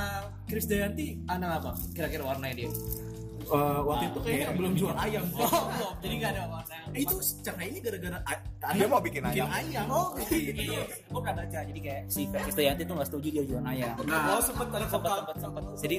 Chris 0.49 0.65
Dayanti 0.67 1.08
anak 1.29 1.63
apa 1.63 1.71
kira-kira 1.95 2.23
warnanya 2.25 2.55
dia 2.65 2.69
Eh, 3.47 3.79
waktu 3.79 4.03
itu 4.08 4.19
kayaknya 4.19 4.49
belum 4.51 4.73
jual 4.73 4.95
ayam. 4.95 5.23
Oh 5.36 5.45
belum 5.67 5.93
jadi 5.99 6.13
nggak 6.15 6.31
ada 6.31 6.43
warna 6.47 6.75
Eh, 6.88 7.01
itu 7.01 7.15
secara 7.19 7.62
ini 7.62 7.77
gara-gara 7.79 8.17
a- 8.23 8.43
Dia 8.67 8.88
mau 8.88 8.97
bikin 8.97 9.21
ayam. 9.23 9.45
ayam. 9.47 9.86
Oh 9.88 10.10
iya 10.27 10.81
gue 10.81 11.19
pernah 11.19 11.36
baca 11.38 11.60
jadi 11.62 11.79
kayak 11.79 12.01
si 12.08 12.21
Krisdayanti 12.25 12.81
tuh 12.84 12.93
nggak 12.93 13.08
setuju 13.08 13.27
dia 13.31 13.43
jualan 13.45 13.67
ayam. 13.67 13.93
Nah, 14.03 14.21
oh 14.31 14.41
sempet 14.41 14.67
ada 14.67 14.88
sempat 14.88 15.12
vokal 15.12 15.36
sempat 15.38 15.62
sempat 15.62 15.63
jadi 15.77 15.95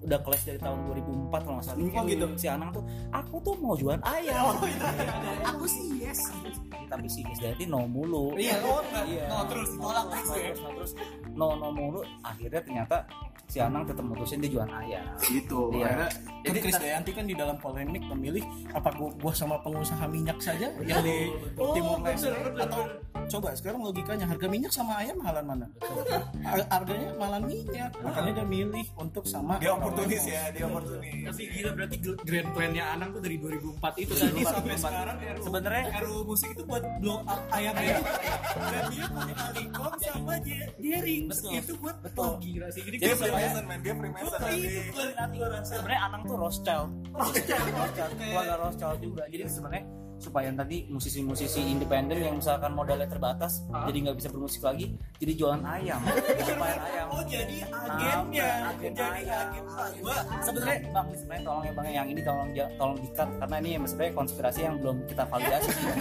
udah 0.00 0.18
kelas 0.18 0.42
dari 0.42 0.58
tahun 0.58 0.78
2004 0.88 1.38
kalau 1.38 1.54
nggak 1.54 1.64
salah 1.64 1.78
Oh, 1.78 2.04
gitu. 2.04 2.26
si 2.34 2.46
Anang 2.46 2.70
tuh 2.70 2.82
aku 3.10 3.34
tuh 3.40 3.54
mau 3.56 3.74
jualan 3.74 4.02
ayam. 4.02 4.58
Aku 5.46 5.64
sih 5.64 5.86
yes. 6.00 6.18
Tapi 6.88 7.06
si 7.06 7.20
Krisdayanti 7.22 7.64
no 7.64 7.84
mulu. 7.84 8.34
Iya 8.34 8.58
oh 8.60 8.80
Iya. 9.04 9.24
no 9.28 9.44
terus. 9.46 9.68
Ditolak 9.70 10.04
no, 10.04 10.10
terus 10.10 10.28
ya. 10.28 10.40
Terus, 10.42 10.58
no, 10.58 10.68
terus. 10.74 10.92
No 11.30 11.46
no 11.54 11.68
mulu. 11.68 12.00
Akhirnya 12.20 12.58
ternyata 12.58 12.96
si 13.44 13.58
Anang 13.58 13.84
tetap 13.84 14.02
mutusin 14.02 14.40
dia 14.40 14.50
jualan 14.50 14.72
ayam. 14.74 15.04
Gitu. 15.22 15.60
Iya. 15.74 16.08
Jadi 16.48 16.50
jadi 16.50 16.64
Chris 16.64 16.78
Dayanti 16.78 17.10
kan 17.12 17.24
di 17.24 17.34
dalam 17.34 17.56
polemik 17.56 18.02
memilih 18.08 18.44
apa 18.70 18.88
gua, 18.90 19.10
gua 19.14 19.32
sama 19.32 19.60
pengusaha 19.60 20.04
minyak 20.06 20.38
saja 20.38 20.72
yang 20.80 21.00
di 21.00 21.28
Oh, 21.54 21.74
Timur 21.74 22.00
Leste. 22.00 22.26
bener, 22.26 22.40
bener. 22.48 22.64
atau 22.64 22.82
coba 23.28 23.48
sekarang 23.52 23.80
logikanya 23.82 24.24
harga 24.24 24.46
minyak 24.46 24.70
sama 24.70 24.96
ayam 24.96 25.16
mahalan 25.18 25.44
mana? 25.44 25.66
Har- 26.40 26.68
harganya 26.70 27.12
mahalan 27.14 27.42
minyak. 27.44 27.90
Makanya 27.98 28.32
dia 28.34 28.46
milih 28.46 28.86
untuk 28.96 29.24
sama 29.24 29.58
Dia 29.58 29.74
oportunis 29.74 30.24
ya, 30.24 30.48
dia 30.48 30.64
oportunis. 30.64 31.28
Tapi 31.28 31.42
gila 31.50 31.70
berarti 31.72 31.96
grand 32.00 32.48
plan-nya 32.50 32.84
Anang 32.88 33.10
tuh 33.12 33.20
dari 33.20 33.36
2004 33.36 33.94
itu 33.98 34.12
jadi 34.14 34.40
sampai 34.42 34.76
sekarang 34.76 35.16
RU, 35.18 35.42
Sebenarnya- 35.44 35.86
RU 36.00 36.16
musik 36.24 36.48
itu 36.48 36.62
buat 36.64 36.82
blow 36.98 37.20
up 37.22 37.40
ayam-ayam 37.50 38.00
dan 38.00 38.82
dia 38.88 39.04
pakai 39.06 39.34
Alikom 39.36 39.92
sama 40.00 40.34
Jering 40.78 41.24
Betul. 41.28 41.50
itu 41.52 41.72
buat 41.76 41.96
Betul. 42.00 42.24
oh, 42.24 42.34
gila 42.38 42.66
sih 42.70 42.82
jadi 42.82 42.96
Dia 42.98 43.14
Freemason 43.14 43.64
man, 43.66 43.78
dia 43.82 43.94
Freemason 43.94 44.40
sebenarnya 45.60 46.00
Anang 46.00 46.22
tuh 46.24 46.36
Rothschild 46.38 46.90
Rothschild 47.10 47.66
Rothschild 47.74 48.12
keluarga 48.14 48.54
Rothschild 48.62 48.98
juga. 49.02 49.22
Jadi 49.26 49.42
sebenarnya 49.50 49.97
supaya 50.18 50.50
tadi 50.50 50.90
musisi-musisi 50.90 51.62
independen 51.62 52.18
yang 52.18 52.36
misalkan 52.38 52.74
modalnya 52.74 53.06
terbatas 53.06 53.62
jadi 53.86 53.98
nggak 54.10 54.16
bisa 54.18 54.28
bermusik 54.28 54.62
lagi 54.66 54.98
jadi 55.18 55.32
jualan 55.34 55.62
ayam. 55.66 55.98
Supaya 56.48 56.76
ayam. 56.78 57.06
Oh 57.10 57.22
jadi 57.26 57.66
agennya. 57.66 58.46
Nah, 58.46 58.70
agen 58.70 58.92
jadi 58.94 59.22
agen 59.26 59.62
gua. 59.98 60.18
Sebenarnya 60.46 60.78
bang 60.94 61.06
sebenarnya 61.10 61.42
tolong 61.42 61.64
ya 61.66 61.72
bang 61.74 61.86
yang 61.90 62.06
ini 62.06 62.20
tolong 62.22 62.48
tolong 62.54 62.98
dikat 63.02 63.28
karena 63.42 63.56
ini 63.58 63.70
sebenarnya 63.82 64.14
konspirasi 64.14 64.60
yang 64.62 64.74
belum 64.78 64.96
kita 65.10 65.22
validasi 65.26 65.70
sih. 65.74 65.86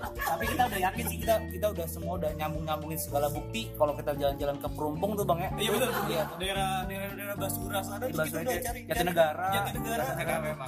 Tapi 0.00 0.44
kita 0.56 0.62
udah 0.72 0.80
yakin 0.88 1.04
sih 1.04 1.18
kita 1.20 1.34
kita 1.52 1.66
udah 1.68 1.86
semua 1.90 2.12
udah 2.16 2.30
nyambung 2.32 2.64
nyambungin 2.64 2.96
segala 2.96 3.28
bukti. 3.28 3.68
Kalau 3.76 3.92
kita 3.92 4.10
jalan-jalan 4.16 4.56
ke 4.56 4.68
Perumpung 4.72 5.12
tuh 5.12 5.24
bang 5.28 5.38
ya. 5.44 5.50
Iya 5.60 5.70
betul. 5.76 5.90
iya. 6.08 6.24
Daerah 6.40 6.70
daerah 6.88 7.08
daerah 7.12 7.34
Basura 7.36 7.80
sana 7.84 8.04
kita 8.08 8.22
udah 8.24 8.56
cari. 8.64 8.80
Jatinegara. 8.88 9.48
Jatinegara. 9.52 10.04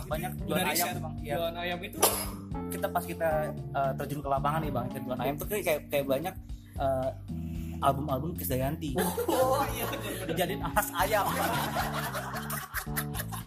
banyak 0.05 0.31
Udah 0.45 0.45
jualan 0.45 0.67
ayam 0.69 0.87
bang. 1.01 1.15
iya. 1.25 1.35
Jualan 1.41 1.57
ayam 1.57 1.79
itu 1.83 2.01
kita 2.71 2.87
pas 2.89 3.05
kita 3.05 3.53
uh, 3.77 3.93
terjun 3.99 4.23
ke 4.23 4.29
lapangan 4.29 4.61
nih 4.65 4.73
bang 4.73 4.87
jualan 5.03 5.21
ayam 5.21 5.37
tuh 5.37 5.47
kayak 5.51 5.91
kayak 5.91 6.07
banyak 6.09 6.35
uh, 6.79 7.11
album-album 7.83 8.31
Krisdayanti. 8.39 8.95
Oh 9.27 9.67
iya 9.75 9.87
dijadiin 10.31 10.63
alas 10.63 10.89
ayam 10.95 11.27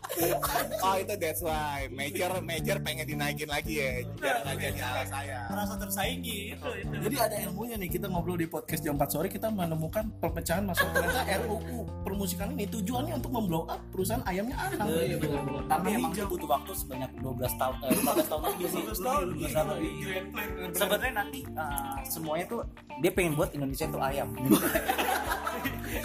Oh 0.82 0.96
itu 0.96 1.16
that's 1.20 1.42
why. 1.44 1.88
Major 1.92 2.40
major 2.40 2.78
pengen 2.80 3.06
dinaikin 3.06 3.50
lagi 3.50 3.74
ya. 3.80 3.92
Biar 4.16 4.36
nggak 4.44 4.56
jadi 4.60 4.80
alas 4.82 5.08
saya. 5.12 5.40
merasa 5.52 5.74
tersaingi 5.78 6.56
itu 6.56 6.70
itu. 6.82 6.94
Jadi 7.06 7.16
ada 7.20 7.36
ilmunya 7.48 7.76
nih 7.76 7.90
kita 7.92 8.06
ngobrol 8.08 8.38
di 8.40 8.48
podcast 8.48 8.82
jam 8.84 8.96
4 8.96 9.08
sore 9.12 9.28
kita 9.28 9.48
menemukan 9.52 10.08
perpecahan 10.20 10.64
masalah 10.64 10.92
ternyata 10.96 11.24
RUU 11.44 11.80
permusikan 12.04 12.54
ini 12.56 12.66
tujuannya 12.68 13.14
untuk 13.20 13.32
memblow 13.34 13.64
up 13.68 13.80
perusahaan 13.92 14.24
ayamnya 14.26 14.56
Anang. 14.56 14.88
iya 14.96 15.18
benar 15.20 15.42
benar. 15.44 15.64
Tapi 15.68 15.88
emang 15.96 16.12
itu 16.16 16.26
butuh 16.26 16.50
waktu 16.50 16.72
sebanyak 16.74 17.12
12 17.20 17.62
tahun 17.62 17.76
eh, 17.84 17.92
15 18.00 18.32
tahun 18.32 18.42
lebih 18.46 18.68
sih. 18.68 18.82
12 18.86 19.08
tahun 19.08 19.24
12 19.36 19.56
tahun 19.56 19.68
lebih 19.76 19.92
Grand 19.96 20.28
plan, 20.32 20.48
grand 20.48 20.56
plan. 20.56 20.80
sebenarnya 20.80 21.14
nanti 21.16 21.40
uh, 21.56 21.98
semuanya 22.06 22.46
tuh 22.48 22.60
dia 23.02 23.12
pengen 23.12 23.34
buat 23.36 23.50
Indonesia 23.52 23.86
tuh 23.90 24.02
ayam. 24.02 24.30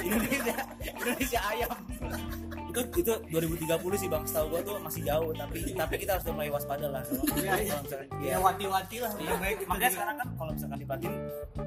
Indonesia 0.06 0.54
Indonesia 0.80 1.40
ayam 1.50 1.70
itu 2.70 2.80
itu 2.96 3.12
2030 3.28 3.66
sih 3.96 4.08
bang 4.08 4.22
setahu 4.22 4.46
gua 4.48 4.60
tuh 4.60 4.74
masih 4.78 5.02
jauh 5.02 5.30
tapi 5.32 5.58
tapi 5.72 5.94
kita 5.96 6.10
harus 6.14 6.24
mulai 6.28 6.48
waspada 6.48 6.86
lah 6.86 7.02
kalau 7.02 7.22
Iya, 7.36 7.54
iya. 7.56 7.68
kalau 7.68 7.82
misalnya- 7.82 8.08
ya 8.16 8.24
iya. 8.24 8.36
wanti-wanti 8.38 8.96
lah 8.98 9.10
Iya, 9.12 9.32
makanya 9.66 9.90
sekarang 9.90 10.16
kan 10.16 10.28
kalau 10.34 10.50
misalkan 10.52 10.78
dipatin 10.78 11.12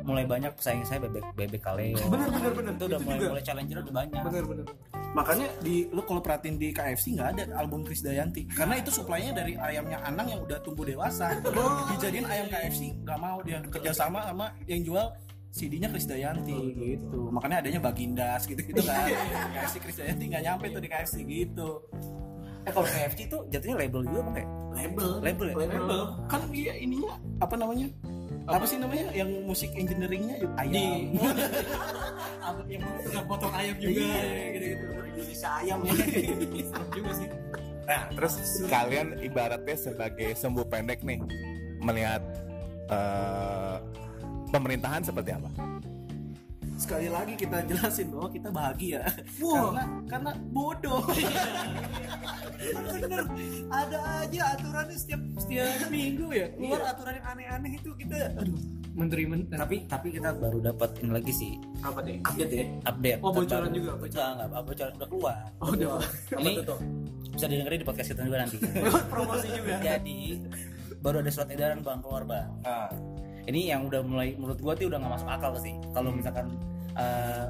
mulai 0.01 0.23
banyak 0.23 0.51
pesaing 0.53 0.83
saya 0.83 0.99
bebek 1.01 1.23
bebek 1.33 1.61
kaleo 1.61 1.97
Bener 2.03 2.29
bener 2.29 2.51
bener. 2.53 2.73
itu 2.73 2.85
udah 2.85 2.99
mulai 2.99 3.17
juga. 3.17 3.29
mulai 3.29 3.43
challenger 3.43 3.77
udah 3.79 3.93
banyak 3.93 4.21
benar 4.21 4.45
benar 4.45 4.67
Makanya 5.13 5.45
di 5.61 5.85
lu 5.87 6.01
kalau 6.01 6.17
perhatiin 6.19 6.57
di 6.57 6.73
KFC 6.73 7.13
nggak 7.13 7.29
ada 7.31 7.43
album 7.55 7.85
Krisdayanti 7.85 8.49
karena 8.49 8.81
itu 8.81 8.89
suplainya 8.89 9.29
dari 9.31 9.53
ayamnya 9.53 10.01
Anang 10.01 10.25
yang 10.25 10.41
udah 10.41 10.57
tumbuh 10.59 10.81
dewasa. 10.83 11.37
Dijadiin 11.87 12.25
ayam 12.25 12.49
KFC 12.49 12.97
nggak 12.97 13.19
mau 13.19 13.37
dia 13.39 13.61
kerjasama 13.63 14.25
sama 14.25 14.49
yang 14.65 14.81
jual 14.81 15.05
CD-nya 15.53 15.85
Krisdayanti 15.87 16.57
gitu. 16.73 17.29
Makanya 17.29 17.61
adanya 17.61 17.77
Bagindas 17.77 18.43
gitu-gitu 18.43 18.81
kan. 18.81 19.05
KFC 19.53 19.77
Krisdayanti 19.79 20.23
nggak 20.27 20.43
nyampe 20.43 20.65
tuh 20.67 20.81
di 20.81 20.89
KFC 20.89 21.15
gitu. 21.23 21.69
eh 22.63 22.71
kalau 22.71 22.87
KFC 22.87 23.27
itu 23.27 23.37
jatuhnya 23.47 23.75
label 23.77 24.01
juga 24.03 24.21
kayak 24.33 24.49
Label. 24.73 25.09
label 25.21 25.45
ya 25.45 25.55
Label. 25.69 25.99
Kan 26.25 26.41
dia 26.49 26.73
ininya 26.73 27.13
apa 27.37 27.53
namanya? 27.53 27.87
Apa 28.43 28.65
sih 28.65 28.75
namanya 28.75 29.07
yang 29.13 29.29
musik 29.45 29.71
engineeringnya 29.71 30.41
ayam. 30.57 31.15
apa 32.47 32.59
yang 32.65 32.81
tukang 32.99 33.25
potong 33.25 33.53
ayam 33.53 33.75
juga 33.77 34.03
Iya. 34.03 34.47
gitu-gitu 34.51 34.85
Indonesia 35.05 35.49
ayam 35.53 35.77
Serem 35.85 36.87
juga 36.91 37.11
sih 37.13 37.27
Nah 37.83 38.01
terus 38.11 38.33
kalian 38.65 39.07
ibaratnya 39.21 39.75
sebagai 39.77 40.29
sembuh 40.33 40.65
pendek 40.65 41.03
nih 41.03 41.19
melihat 41.79 42.23
eh, 42.89 43.75
pemerintahan 44.53 45.01
seperti 45.01 45.33
apa? 45.33 45.49
sekali 46.83 47.07
lagi 47.07 47.33
kita 47.39 47.63
jelasin 47.63 48.11
bahwa 48.11 48.27
kita 48.27 48.49
bahagia. 48.51 49.01
Karena 49.39 49.83
karena 50.11 50.31
bodoh. 50.51 51.03
Bener. 52.91 53.23
Ada 53.71 53.99
aja 54.27 54.41
aturannya 54.59 54.97
setiap 54.99 55.21
setiap 55.39 55.87
minggu 55.87 56.27
ya. 56.35 56.51
Keluar 56.59 56.83
aturan 56.91 57.13
yang 57.15 57.27
aneh-aneh 57.31 57.71
itu 57.79 57.89
kita 57.95 58.35
aduh. 58.35 58.59
Menteri 58.93 59.25
menteri 59.25 59.57
tapi 59.57 59.75
tapi 59.89 60.07
kita 60.13 60.35
baru 60.37 60.59
dapat 60.59 60.99
ini 61.01 61.11
lagi 61.15 61.33
sih. 61.33 61.53
Apa 61.81 62.03
deh 62.03 62.19
update 62.19 62.51
ya? 62.51 62.65
Update. 62.85 63.19
Oh, 63.23 63.31
bocoran 63.31 63.71
juga, 63.73 63.91
Enggak, 63.97 64.29
enggak, 64.35 64.63
bocoran. 64.67 64.93
Udah 64.93 65.09
keluar. 65.09 65.37
Oh 65.63 65.69
udah 65.71 65.97
ini 66.43 66.51
bisa 67.33 67.45
didengerin 67.49 67.79
di 67.81 67.87
podcast 67.87 68.09
kita 68.11 68.21
juga 68.27 68.37
nanti. 68.43 68.57
Promosi 69.11 69.47
juga. 69.55 69.79
Jadi 69.81 70.17
baru 70.99 71.23
ada 71.23 71.31
surat 71.31 71.49
edaran 71.51 71.79
bang 71.83 71.99
keluar 71.99 72.23
bang 72.23 72.47
ini 73.47 73.71
yang 73.71 73.87
udah 73.87 74.01
mulai 74.03 74.35
menurut 74.39 74.59
gua 74.59 74.73
tuh 74.75 74.87
udah 74.91 74.99
nggak 74.99 75.13
masuk 75.19 75.29
akal 75.29 75.51
sih. 75.59 75.73
Kalau 75.91 76.09
misalkan 76.13 76.47
eh, 76.95 77.47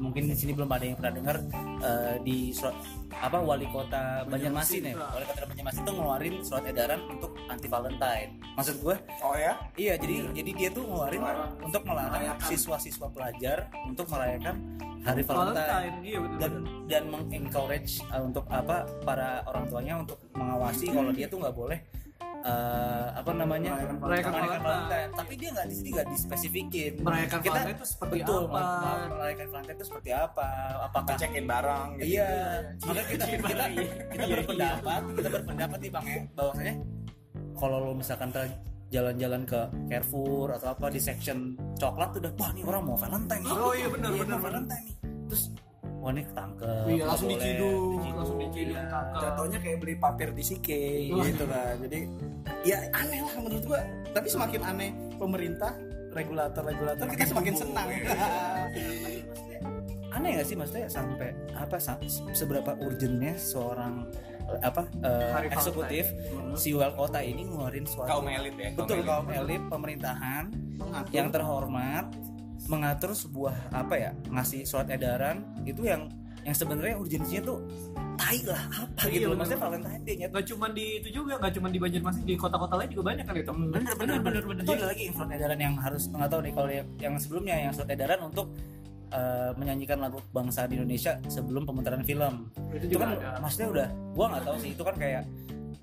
mungkin 0.00 0.32
di 0.32 0.36
sini 0.36 0.56
belum 0.56 0.70
ada 0.72 0.84
yang 0.88 0.96
pernah 0.96 1.12
dengar 1.12 1.36
eh, 1.84 2.14
di 2.24 2.50
surat 2.56 2.72
apa 3.20 3.36
wali 3.36 3.68
kota 3.68 4.24
Banjarmasin 4.24 4.92
ya. 4.92 4.94
Wali 4.96 5.24
kota 5.28 5.44
Banjarmasin 5.44 5.82
tuh 5.84 5.94
ngeluarin 5.98 6.34
surat 6.40 6.64
edaran 6.64 7.00
untuk 7.10 7.36
anti 7.52 7.68
Valentine. 7.68 8.30
Maksud 8.56 8.76
gue 8.80 8.96
Oh 9.20 9.36
ya? 9.36 9.52
Iya, 9.76 9.94
jadi 10.00 10.16
jadi 10.32 10.50
dia 10.56 10.68
tuh 10.72 10.88
ngeluarin 10.88 11.22
untuk 11.60 11.82
melarang 11.84 12.38
siswa-siswa 12.40 13.08
pelajar 13.12 13.68
untuk 13.84 14.08
merayakan 14.08 14.56
Hari 15.00 15.22
Valentine. 15.24 15.68
Valentine. 15.68 15.94
Iya 16.04 16.18
betul 16.20 16.38
dan 16.40 16.52
dan 16.88 17.02
mengencourage 17.08 17.92
uh, 18.12 18.22
untuk 18.24 18.44
apa 18.52 18.84
para 19.04 19.40
orang 19.48 19.64
tuanya 19.68 19.94
untuk 20.00 20.20
mengawasi 20.36 20.92
kalau 20.92 21.12
dia 21.12 21.26
tuh 21.28 21.40
nggak 21.40 21.56
boleh 21.56 21.78
uh, 22.44 23.06
apa 23.16 23.30
namanya 23.36 23.72
Merayakan 24.00 24.32
Valentine. 24.32 24.62
Valentine. 24.64 25.10
Tapi 25.16 25.32
dia 25.36 25.48
nggak 25.52 25.66
di 25.68 25.74
sini 25.76 25.88
nggak 25.92 26.08
dispesifikin. 26.08 26.92
Merayakan 27.04 27.38
Kita 27.40 27.52
Valentine 27.52 27.76
itu 27.76 27.86
seperti 27.86 28.16
betul, 28.22 28.42
apa? 28.48 28.60
mer- 28.60 29.10
merayakan 29.16 29.46
Valentine 29.52 29.76
itu 29.76 29.86
seperti 29.86 30.10
apa? 30.14 30.48
Apakah 30.90 31.14
Cekin 31.20 31.44
barang 31.46 31.88
gitu. 32.00 32.06
Iya, 32.16 32.30
maka 32.86 33.02
kita 33.06 33.24
kita 33.28 33.64
kita 34.10 34.24
berpendapat, 34.26 35.00
kita 35.16 35.28
berpendapat 35.28 35.78
nih 35.80 35.90
bang 35.92 36.04
ya, 36.06 36.20
bahwasanya 36.32 36.74
kalau 37.60 37.76
lo 37.84 37.92
misalkan 37.92 38.28
jalan-jalan 38.90 39.42
ke 39.46 39.60
Carrefour 39.86 40.48
atau 40.58 40.74
apa 40.74 40.90
di 40.90 40.98
section 40.98 41.54
coklat 41.78 42.10
tuh 42.10 42.20
udah 42.26 42.32
wah 42.42 42.50
nih 42.50 42.64
orang 42.66 42.82
mau 42.82 42.98
Valentine. 42.98 43.42
Oh 43.46 43.70
iya, 43.70 43.86
benar, 43.86 44.10
Iya, 44.10 44.22
benar, 44.26 44.38
Valentine 44.42 44.86
wah 46.00 46.10
nih 46.10 46.24
ketangkep. 46.24 46.84
Iya, 46.86 47.04
langsung 47.04 47.28
boleh, 47.28 47.36
diciduk, 47.38 48.00
langsung 48.10 48.38
diciduk, 48.40 48.76
ketangkep. 48.76 49.20
jatuhnya 49.20 49.58
kayak 49.60 49.78
beli 49.78 49.94
papir 49.94 50.28
di 50.32 50.42
Sike 50.42 50.82
Oh. 51.10 51.20
gitu 51.22 51.44
kan 51.44 51.74
jadi 51.78 51.98
ya 52.62 52.76
aneh 52.90 53.20
lah 53.20 53.34
menurut 53.38 53.64
gua. 53.66 53.80
Tapi 54.10 54.26
semakin 54.26 54.60
aneh 54.64 54.90
pemerintah 55.14 55.72
regulator 56.10 56.62
regulator 56.62 57.04
kita 57.06 57.24
semakin 57.28 57.54
senang. 57.54 57.88
Aneh 60.10 60.30
gak 60.34 60.46
sih 60.46 60.56
maksudnya 60.58 60.90
sampai 60.90 61.30
apa 61.54 61.78
seberapa 62.32 62.74
urgentnya 62.76 63.38
seorang 63.38 64.10
eh, 64.50 64.58
apa 64.60 64.82
eh, 64.98 65.30
Hari 65.30 65.48
eksekutif 65.54 66.10
si 66.56 66.74
wali 66.74 66.90
kota 66.90 67.22
ini 67.22 67.46
ngeluarin 67.46 67.86
suatu 67.86 68.10
Kaum 68.10 68.26
elit 68.26 68.58
ya. 68.58 68.70
betul 68.74 69.06
kaum 69.06 69.30
elit 69.30 69.62
pemerintahan 69.70 70.50
yang 71.14 71.30
terhormat 71.30 72.10
mengatur 72.70 73.10
sebuah 73.10 73.74
apa 73.74 73.94
ya 73.98 74.10
ngasih 74.30 74.62
surat 74.62 74.86
edaran 74.88 75.42
itu 75.66 75.82
yang 75.82 76.06
yang 76.40 76.56
sebenarnya 76.56 76.96
urgensinya 76.96 77.42
tuh 77.44 77.58
tai 78.16 78.40
lah 78.48 78.62
apa 78.72 79.04
Iya, 79.04 79.12
gitu 79.12 79.26
loh. 79.28 79.36
maksudnya 79.36 79.60
Valentine 79.60 80.02
Day 80.06 80.14
nggak 80.24 80.44
cuma 80.48 80.66
di 80.72 80.84
itu 81.02 81.08
juga 81.12 81.36
nggak 81.36 81.52
cuma 81.58 81.68
di 81.68 81.78
Banjarmasin 81.82 82.24
di 82.24 82.34
kota-kota 82.38 82.74
lain 82.80 82.88
juga 82.88 83.04
banyak 83.12 83.24
kan 83.28 83.34
itu. 83.36 83.52
Bener 83.52 83.94
bener 83.98 84.18
bener 84.24 84.42
bener. 84.48 84.62
itu 84.64 84.72
ada 84.72 84.86
lagi 84.88 85.04
surat 85.12 85.30
edaran 85.34 85.60
yang 85.60 85.74
harus 85.76 86.02
nggak 86.08 86.28
tahu 86.32 86.40
nih. 86.40 86.52
Kalau 86.56 86.70
yang, 86.72 86.88
yang 86.96 87.14
sebelumnya 87.20 87.54
yang 87.60 87.72
surat 87.76 87.90
edaran 87.92 88.20
untuk 88.24 88.46
eh, 89.12 89.50
menyanyikan 89.56 89.98
lagu 90.00 90.18
bangsa 90.32 90.64
di 90.64 90.80
Indonesia 90.80 91.12
sebelum 91.28 91.68
pemutaran 91.68 92.00
film. 92.04 92.48
Itu 92.72 92.88
itu 92.88 92.96
juga 92.96 93.04
kan 93.04 93.10
ada. 93.20 93.28
maksudnya 93.42 93.68
udah 93.68 93.88
gua 94.16 94.24
nggak 94.32 94.44
tahu 94.48 94.56
sih. 94.62 94.70
Itu 94.72 94.82
kan 94.86 94.96
kayak 94.96 95.22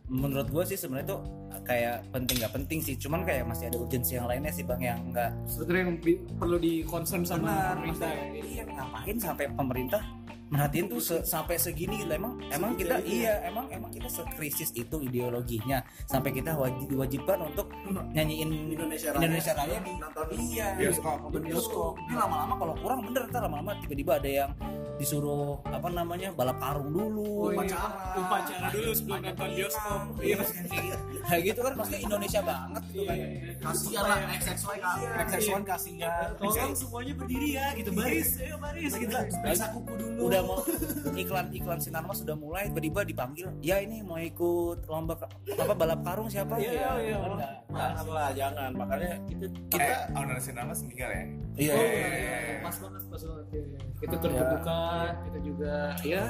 menurut 0.08 0.48
gua 0.52 0.64
sih 0.64 0.80
sebenarnya 0.80 1.16
tuh 1.16 1.22
kayak 1.68 2.08
penting 2.16 2.40
nggak 2.40 2.54
penting 2.56 2.80
sih 2.80 2.96
cuman 2.96 3.28
kayak 3.28 3.44
masih 3.44 3.68
ada 3.68 3.78
urgensi 3.78 4.16
yang 4.16 4.28
lainnya 4.32 4.52
sih 4.56 4.64
bang 4.64 4.82
yang 4.82 5.00
nggak 5.12 5.32
sebetulnya 5.52 5.82
yang 5.84 5.94
perlu 6.40 6.58
di 6.58 6.74
concern 6.88 7.28
sama 7.28 7.76
pemerintah 7.76 8.08
ya. 8.08 8.26
iya 8.40 8.64
ngapain 8.64 9.18
sampai 9.20 9.46
pemerintah 9.52 10.04
merhatiin 10.48 10.88
tuh 10.88 11.04
se- 11.04 11.26
sampai 11.28 11.60
segini 11.60 12.00
gitu 12.00 12.12
emang 12.12 12.40
emang 12.48 12.72
kita 12.74 13.04
iya 13.04 13.44
emang 13.44 13.68
emang 13.68 13.92
kita 13.92 14.08
sekrisis 14.08 14.72
itu 14.72 14.96
ideologinya. 15.00 15.84
Sampai 16.08 16.32
kita 16.32 16.56
wajib 16.56 16.88
diwajibkan 16.88 17.38
untuk 17.44 17.68
nyanyiin 18.16 18.72
Indonesia 18.72 19.12
Raya. 19.12 19.20
Indonesia 19.24 19.54
Raya 19.54 19.78
di 19.84 19.92
Nonton 19.98 20.28
iya 20.40 20.68
bioskop, 20.76 21.18
di 21.30 21.40
bioskop. 21.52 21.94
Ini 22.08 22.16
lama-lama 22.16 22.54
kalau 22.56 22.74
kurang 22.80 23.00
bener 23.04 23.24
ntar 23.28 23.42
lama-lama 23.44 23.76
tiba-tiba 23.84 24.20
ada 24.20 24.30
yang 24.30 24.52
disuruh 24.98 25.62
apa 25.70 25.94
namanya 25.94 26.34
balap 26.34 26.58
karung 26.58 26.90
dulu. 26.90 27.48
Oh, 27.48 27.50
iya. 27.54 27.62
Upacara. 27.62 27.88
upacara 28.18 28.68
dulu 28.74 28.92
sebelum 28.96 29.20
nonton 29.22 29.50
bioskop. 29.54 30.00
Iya 30.24 30.36
kayak 31.28 31.42
gitu 31.44 31.60
kan 31.62 31.74
pasti 31.78 31.96
Indonesia 32.02 32.42
banget 32.42 32.84
gitu 32.90 33.04
kan. 33.06 33.18
Kasihan 33.62 34.04
lah 34.08 34.18
XX1 34.40 34.84
XX1 35.28 35.62
kasihan. 35.68 36.28
Tolong 36.40 36.74
semuanya 36.74 37.14
berdiri 37.14 37.50
ya 37.60 37.66
gitu. 37.76 37.90
Baris 37.94 38.30
ayo 38.42 38.56
baris 38.58 38.94
gitu. 38.96 39.14
Periksa 39.14 39.66
kuku 39.76 39.94
dulu 40.00 40.24
udah 40.38 40.44
mau 40.46 40.60
iklan-iklan 41.12 41.80
sinarma 41.80 42.14
sudah 42.14 42.36
mulai 42.36 42.70
tiba-tiba 42.70 43.02
dipanggil 43.04 43.48
ya 43.60 43.82
ini 43.82 44.06
mau 44.06 44.16
ikut 44.16 44.86
lomba 44.86 45.18
apa 45.18 45.74
balap 45.74 46.02
karung 46.02 46.30
siapa 46.30 46.58
Iya, 46.58 46.72
ya 46.72 46.92
iya. 47.00 47.16
Enggak. 47.18 47.52
jangan 47.68 48.06
lah 48.08 48.30
jangan 48.32 48.70
makanya 48.72 49.12
itu 49.28 49.46
Kita 49.68 49.84
eh, 49.84 49.98
owner 50.14 50.38
sinema 50.38 50.74
meninggal 50.76 51.10
ya. 51.10 51.24
iya 51.58 51.74
Oh, 51.74 51.84
iya, 51.84 52.08
iya. 52.08 52.38
pas 52.62 52.76
banget 52.78 53.04
pas 53.04 53.22
banget 53.24 53.46
ya. 53.50 53.62
kita 53.98 54.16
terbuka 54.20 54.80
kita 55.26 55.40
juga 55.42 55.76
ya 56.04 56.24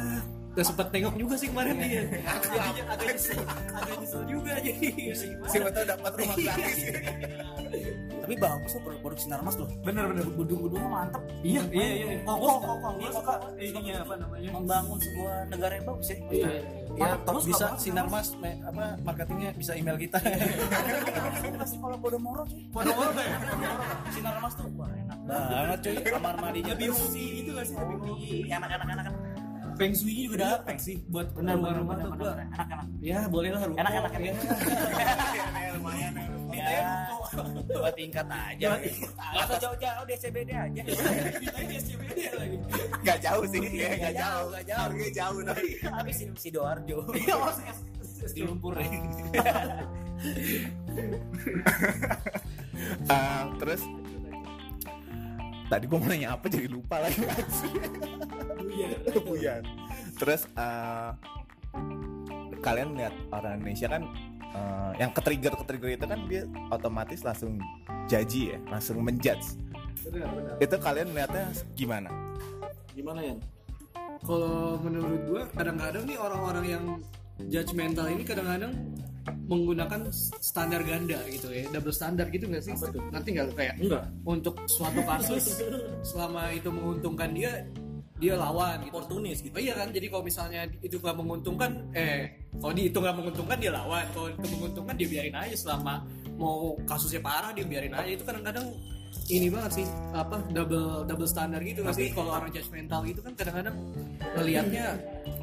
Gak 0.58 0.66
sempet 0.66 0.89
tengok 0.89 1.14
juga 1.14 1.36
sih 1.38 1.53
kemarin 1.53 1.78
dia 1.86 2.01
Jadinya 2.41 2.84
agak 2.89 3.14
nyesel 3.14 3.38
Agak 3.70 3.95
nyesel 4.01 4.22
juga 4.26 4.53
jadi 4.58 4.89
siapa 5.45 5.70
tahu 5.70 5.86
dapat 5.86 6.12
rumah 6.18 6.36
gratis 6.36 6.78
Tapi 8.18 8.34
bagus 8.36 8.72
loh 8.74 8.82
produk-produk 8.84 9.20
sinar 9.22 9.39
mas 9.39 9.55
loh. 9.55 9.70
Bener 9.86 10.03
bener 10.10 10.26
Gedung-gedungnya 10.28 10.89
mantep. 10.89 11.22
Iya 11.45 11.62
iya 11.72 11.88
iya 11.93 12.08
Kokoh, 12.26 12.58
Kokoh 12.60 12.76
kokoh. 12.82 12.91
Ini 12.97 13.10
kokoh 13.14 13.38
Ininya 13.55 13.95
apa 14.01 14.14
namanya 14.18 14.49
Membangun 14.51 14.97
sebuah 14.97 15.36
negara 15.47 15.74
yang 15.78 15.86
bagus 15.86 16.08
ya. 16.10 16.18
Iya 16.28 16.49
Ya, 16.97 17.14
top 17.22 17.38
terus 17.38 17.43
bisa 17.45 17.66
apa? 17.70 17.78
sinar 17.78 18.08
mas 18.10 18.34
apa 18.66 18.97
marketingnya 19.05 19.53
bisa 19.53 19.78
email 19.78 20.01
kita. 20.01 20.18
Masih 21.53 21.78
kalau 21.78 21.97
Podomoro 22.01 22.41
cuy. 22.49 22.66
Podomoro 22.74 23.14
ya 23.22 23.38
Sinar 24.10 24.41
mas 24.41 24.58
tuh 24.58 24.66
wah 24.74 24.89
enak 24.89 25.20
banget 25.22 25.80
cuy. 25.86 25.95
Kamar 26.01 26.36
mandinya 26.41 26.74
Lebih 26.74 26.89
bersih. 26.89 27.05
hobi 27.05 27.26
gitu 27.38 27.49
gak 27.53 27.66
sih 27.70 27.76
Lebih 27.78 27.97
hobi 28.01 28.30
Enak-enak 29.78 29.93
enak. 29.93 29.93
Feng 29.93 29.93
Shui 29.93 30.25
juga 30.25 30.38
dapet 30.41 30.78
sih 30.82 30.97
Buat 31.07 31.28
Benar 31.38 31.55
benar 31.61 31.75
tuh 31.86 32.11
gua 32.17 32.34
Enak-enak. 32.34 32.88
Ya 32.97 33.19
boleh 33.30 33.49
lah 33.53 33.61
ruko. 33.69 33.78
Enak-enak 33.78 34.11
ya. 34.17 34.34
lumayan. 35.78 36.13
Ya, 36.57 37.05
dua 37.69 37.89
tingkat 37.93 38.25
aja. 38.25 38.82
Gak 38.82 39.45
usah 39.45 39.57
jauh-jauh 39.61 40.03
di 40.09 40.13
SCBD 40.17 40.51
aja. 40.57 40.82
Di 40.82 41.75
SCBD 41.78 42.19
lagi 42.34 42.57
nggak 43.07 43.19
jauh 43.23 43.45
sih 43.47 43.61
ya 43.63 43.89
nggak 43.95 44.15
jauh 44.19 44.47
nggak 44.51 44.65
jauh. 44.67 44.82
harganya 44.84 45.11
jauh 45.15 45.39
tapi 45.45 45.69
Tapi 45.80 46.11
si 46.11 46.25
Sidoarjo. 46.36 46.97
Di 48.34 48.41
lumpur 48.47 48.73
Eh, 53.07 53.41
terus 53.61 53.82
tadi 55.68 55.84
gue 55.86 55.97
mau 55.99 56.07
nanya 56.07 56.36
apa 56.36 56.45
jadi 56.47 56.68
lupa 56.72 57.03
lagi 57.03 57.20
Iya 58.68 58.88
Buyar. 59.24 59.61
terus 60.15 60.47
eh, 60.55 61.11
kalian 62.59 62.97
lihat 62.97 63.13
orang 63.32 63.59
Indonesia 63.61 63.88
kan 63.91 64.03
eh, 64.53 64.91
yang 64.99 65.11
ke 65.11 65.22
trigger 65.22 65.53
ke 65.59 65.63
trigger 65.68 65.89
itu 65.93 66.05
kan 66.07 66.20
dia 66.28 66.43
otomatis 66.72 67.22
langsung 67.24 67.59
jaji 68.07 68.55
ya 68.55 68.57
langsung 68.72 68.99
menjudge 69.03 69.59
Benar 70.07 70.30
benar 70.32 70.55
itu 70.63 70.76
kalian 70.80 71.07
lihatnya 71.11 71.45
gimana 71.76 72.09
Gimana 72.97 73.22
ya? 73.22 73.38
Kalau 74.26 74.82
menurut 74.82 75.22
gua 75.30 75.45
kadang-kadang 75.53 76.09
nih 76.09 76.18
orang-orang 76.18 76.65
yang 76.65 76.84
judgmental 77.45 78.09
ini 78.09 78.26
kadang-kadang 78.26 78.74
menggunakan 79.48 80.12
standar 80.43 80.84
ganda 80.84 81.18
gitu 81.32 81.48
ya. 81.50 81.66
Double 81.72 81.95
standar 81.95 82.28
gitu 82.30 82.52
nggak 82.52 82.64
sih? 82.64 82.76
Nanti 83.10 83.28
nggak 83.34 83.56
kayak 83.56 83.76
Enggak. 83.80 84.04
untuk 84.28 84.56
suatu 84.68 85.02
kasus 85.08 85.64
selama 86.04 86.52
itu 86.52 86.68
menguntungkan 86.68 87.32
dia 87.32 87.64
dia 88.18 88.34
lawan 88.34 88.82
gitu. 88.82 88.91
Oportunis 88.98 89.45
gitu. 89.45 89.54
Oh 89.54 89.62
iya 89.62 89.78
kan, 89.78 89.93
jadi 89.93 90.10
kalau 90.10 90.24
misalnya 90.26 90.66
itu 90.82 90.98
nggak 90.98 91.18
menguntungkan, 91.22 91.72
eh 91.93 92.50
kalau 92.58 92.74
di 92.74 92.89
itu 92.89 92.98
nggak 92.98 93.16
menguntungkan 93.16 93.58
dia 93.62 93.72
lawan, 93.72 94.06
kalau 94.12 94.28
itu 94.34 94.48
menguntungkan 94.58 94.95
dia 94.98 95.08
biarin 95.08 95.36
aja. 95.38 95.56
Selama 95.56 96.02
mau 96.36 96.74
kasusnya 96.89 97.22
parah 97.22 97.54
dia 97.54 97.64
biarin 97.64 97.93
aja. 97.93 98.10
Itu 98.10 98.26
kadang-kadang 98.26 98.74
ini 99.30 99.48
banget 99.54 99.82
sih 99.82 99.88
apa 100.18 100.41
double 100.50 101.06
double 101.06 101.30
standar 101.30 101.62
gitu. 101.62 101.86
Sih 101.93 102.10
kalau 102.12 102.36
orang 102.36 102.50
judgmental 102.50 103.06
gitu 103.06 103.22
kan 103.22 103.34
kadang-kadang 103.38 103.76
ngelihatnya 104.34 104.86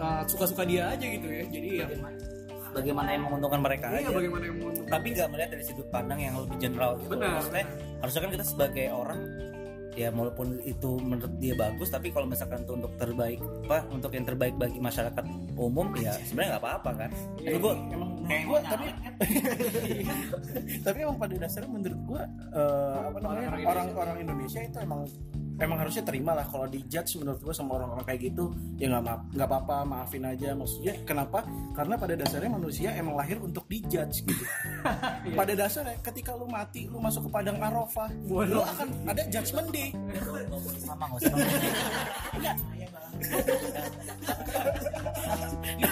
uh, 0.03 0.23
suka-suka 0.27 0.67
dia 0.67 0.91
aja 0.91 1.07
gitu 1.07 1.27
ya. 1.31 1.45
Jadi 1.47 1.69
ya 1.79 1.87
Bagaimana 2.75 3.09
yang 3.15 3.23
menguntungkan 3.31 3.61
mereka 3.63 3.87
iya 3.95 3.99
aja. 4.03 4.11
bagaimana 4.11 4.45
yang 4.51 4.57
menguntungkan 4.59 4.91
Tapi 4.91 5.07
nggak 5.15 5.29
melihat 5.31 5.51
dari 5.55 5.65
sudut 5.65 5.89
pandang 5.95 6.19
yang 6.21 6.35
lebih 6.43 6.57
general 6.59 6.91
gitu. 6.99 7.11
Benar. 7.15 7.31
Maksudnya 7.39 7.67
harusnya 8.03 8.21
kan 8.21 8.31
kita 8.35 8.45
sebagai 8.45 8.87
orang 8.91 9.21
ya 9.95 10.11
walaupun 10.11 10.59
itu 10.67 10.99
menurut 10.99 11.35
dia 11.39 11.55
bagus 11.55 11.87
tapi 11.87 12.11
kalau 12.11 12.27
misalkan 12.27 12.67
itu 12.67 12.75
untuk 12.75 12.93
terbaik 12.99 13.39
apa 13.71 13.87
untuk 13.95 14.11
yang 14.11 14.27
terbaik 14.27 14.55
bagi 14.59 14.83
masyarakat 14.83 15.25
umum 15.55 15.95
ya 15.95 16.19
sebenarnya 16.27 16.59
nggak 16.59 16.63
apa-apa 16.67 16.91
kan 16.99 17.11
tapi 17.39 17.57
gua 17.63 17.75
emang 17.95 18.11
Kayak 18.25 18.45
gue 18.49 18.59
tapi 18.65 18.89
tapi 20.87 20.99
emang 21.05 21.19
pada 21.21 21.35
dasarnya 21.37 21.71
menurut 21.71 22.01
gue 22.09 22.23
eh, 22.57 22.99
apa 23.05 23.19
namanya 23.21 23.49
Orang-orang 23.65 24.17
Indonesia. 24.25 24.61
itu 24.65 24.79
emang 24.81 25.01
emang 25.55 25.79
harusnya 25.79 26.03
terima 26.03 26.35
lah 26.35 26.43
kalau 26.51 26.67
dijudge 26.67 27.23
menurut 27.23 27.39
gue 27.39 27.55
sama 27.55 27.79
orang-orang 27.79 28.05
kayak 28.09 28.21
gitu. 28.33 28.51
Ya 28.81 28.91
nggak 28.91 29.05
maaf 29.07 29.21
nggak 29.31 29.49
apa-apa 29.49 29.77
maafin 29.87 30.25
aja. 30.27 30.51
Maksudnya 30.57 30.95
kenapa? 31.07 31.47
Karena 31.77 31.95
pada 31.95 32.15
dasarnya 32.19 32.51
manusia 32.51 32.91
emang 32.97 33.15
lahir 33.15 33.39
untuk 33.39 33.65
dijudge 33.71 34.27
gitu. 34.27 34.45
Pada 35.39 35.53
dasarnya 35.57 35.97
ketika 36.03 36.37
lu 36.37 36.47
mati 36.47 36.87
lu 36.91 36.99
masuk 37.01 37.29
ke 37.29 37.31
padang 37.33 37.59
arafah 37.59 38.11
lu 38.29 38.61
akan 38.61 38.89
ada 39.09 39.23
day. 39.73 39.91
Sama 40.87 41.07
nggak 41.09 42.57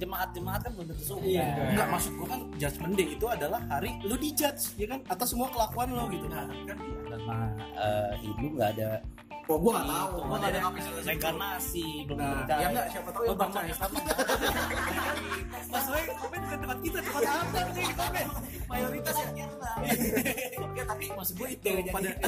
jemaat 0.01 0.29
jemaat 0.33 0.59
kan 0.65 0.71
belum 0.73 0.87
tentu 0.91 1.03
suka. 1.05 1.21
Iya. 1.23 1.45
Enggak 1.71 1.87
maksud 1.93 2.11
gua 2.17 2.27
kan 2.33 2.41
judgment 2.57 2.93
day 2.97 3.07
itu 3.13 3.25
adalah 3.29 3.61
hari 3.69 3.91
lu 4.01 4.15
dijudge 4.17 4.63
ya 4.77 4.85
kan? 4.89 4.99
Atas 5.07 5.27
semua 5.31 5.47
kelakuan 5.53 5.93
lo 5.93 6.09
gitu. 6.09 6.25
Kan 6.27 6.49
di 6.49 6.71
agama 7.07 7.37
eh, 7.77 8.11
Hindu 8.21 8.47
nggak 8.57 8.69
ada. 8.77 8.89
Oh, 9.49 9.57
gua 9.59 9.71
nggak 9.81 9.87
tahu. 9.89 10.15
Gua 10.25 10.37
nggak 10.39 10.51
ada 10.51 10.59
reinkarnasi 11.05 11.85
belum 12.07 12.17
Nah, 12.17 12.31
percaya. 12.45 12.61
ya 12.61 12.67
nggak, 12.71 12.85
siapa 12.93 13.09
tahu 13.11 13.23
yang 13.25 13.37
baca 13.37 13.49
percaya. 13.51 13.71
Islam. 13.73 13.91
Masalahnya 15.71 16.13
komen 16.15 16.39
bukan 16.41 16.59
tempat 16.61 16.79
kita 16.81 16.99
tempat 17.03 17.23
apa 17.27 17.59
nih 17.71 17.83
di 17.83 17.95
komen? 17.95 18.25
Mayoritas 18.71 19.15
ya? 19.19 19.27
Oke, 19.31 19.43
tapi 19.43 20.20
maksud 21.09 21.35
gue 21.37 21.49
itu 21.57 21.69
pada 21.89 22.09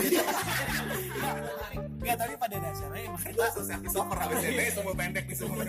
Enggak, 2.03 2.19
tapi 2.19 2.33
pada 2.35 2.55
dasarnya 2.59 3.01
emang 3.07 3.23
kita 3.23 3.79
Christopher 3.79 4.17
habis 4.19 4.43
ini 4.43 4.65
semua 4.75 4.93
pendek 4.93 5.23
di 5.23 5.35
semua 5.39 5.63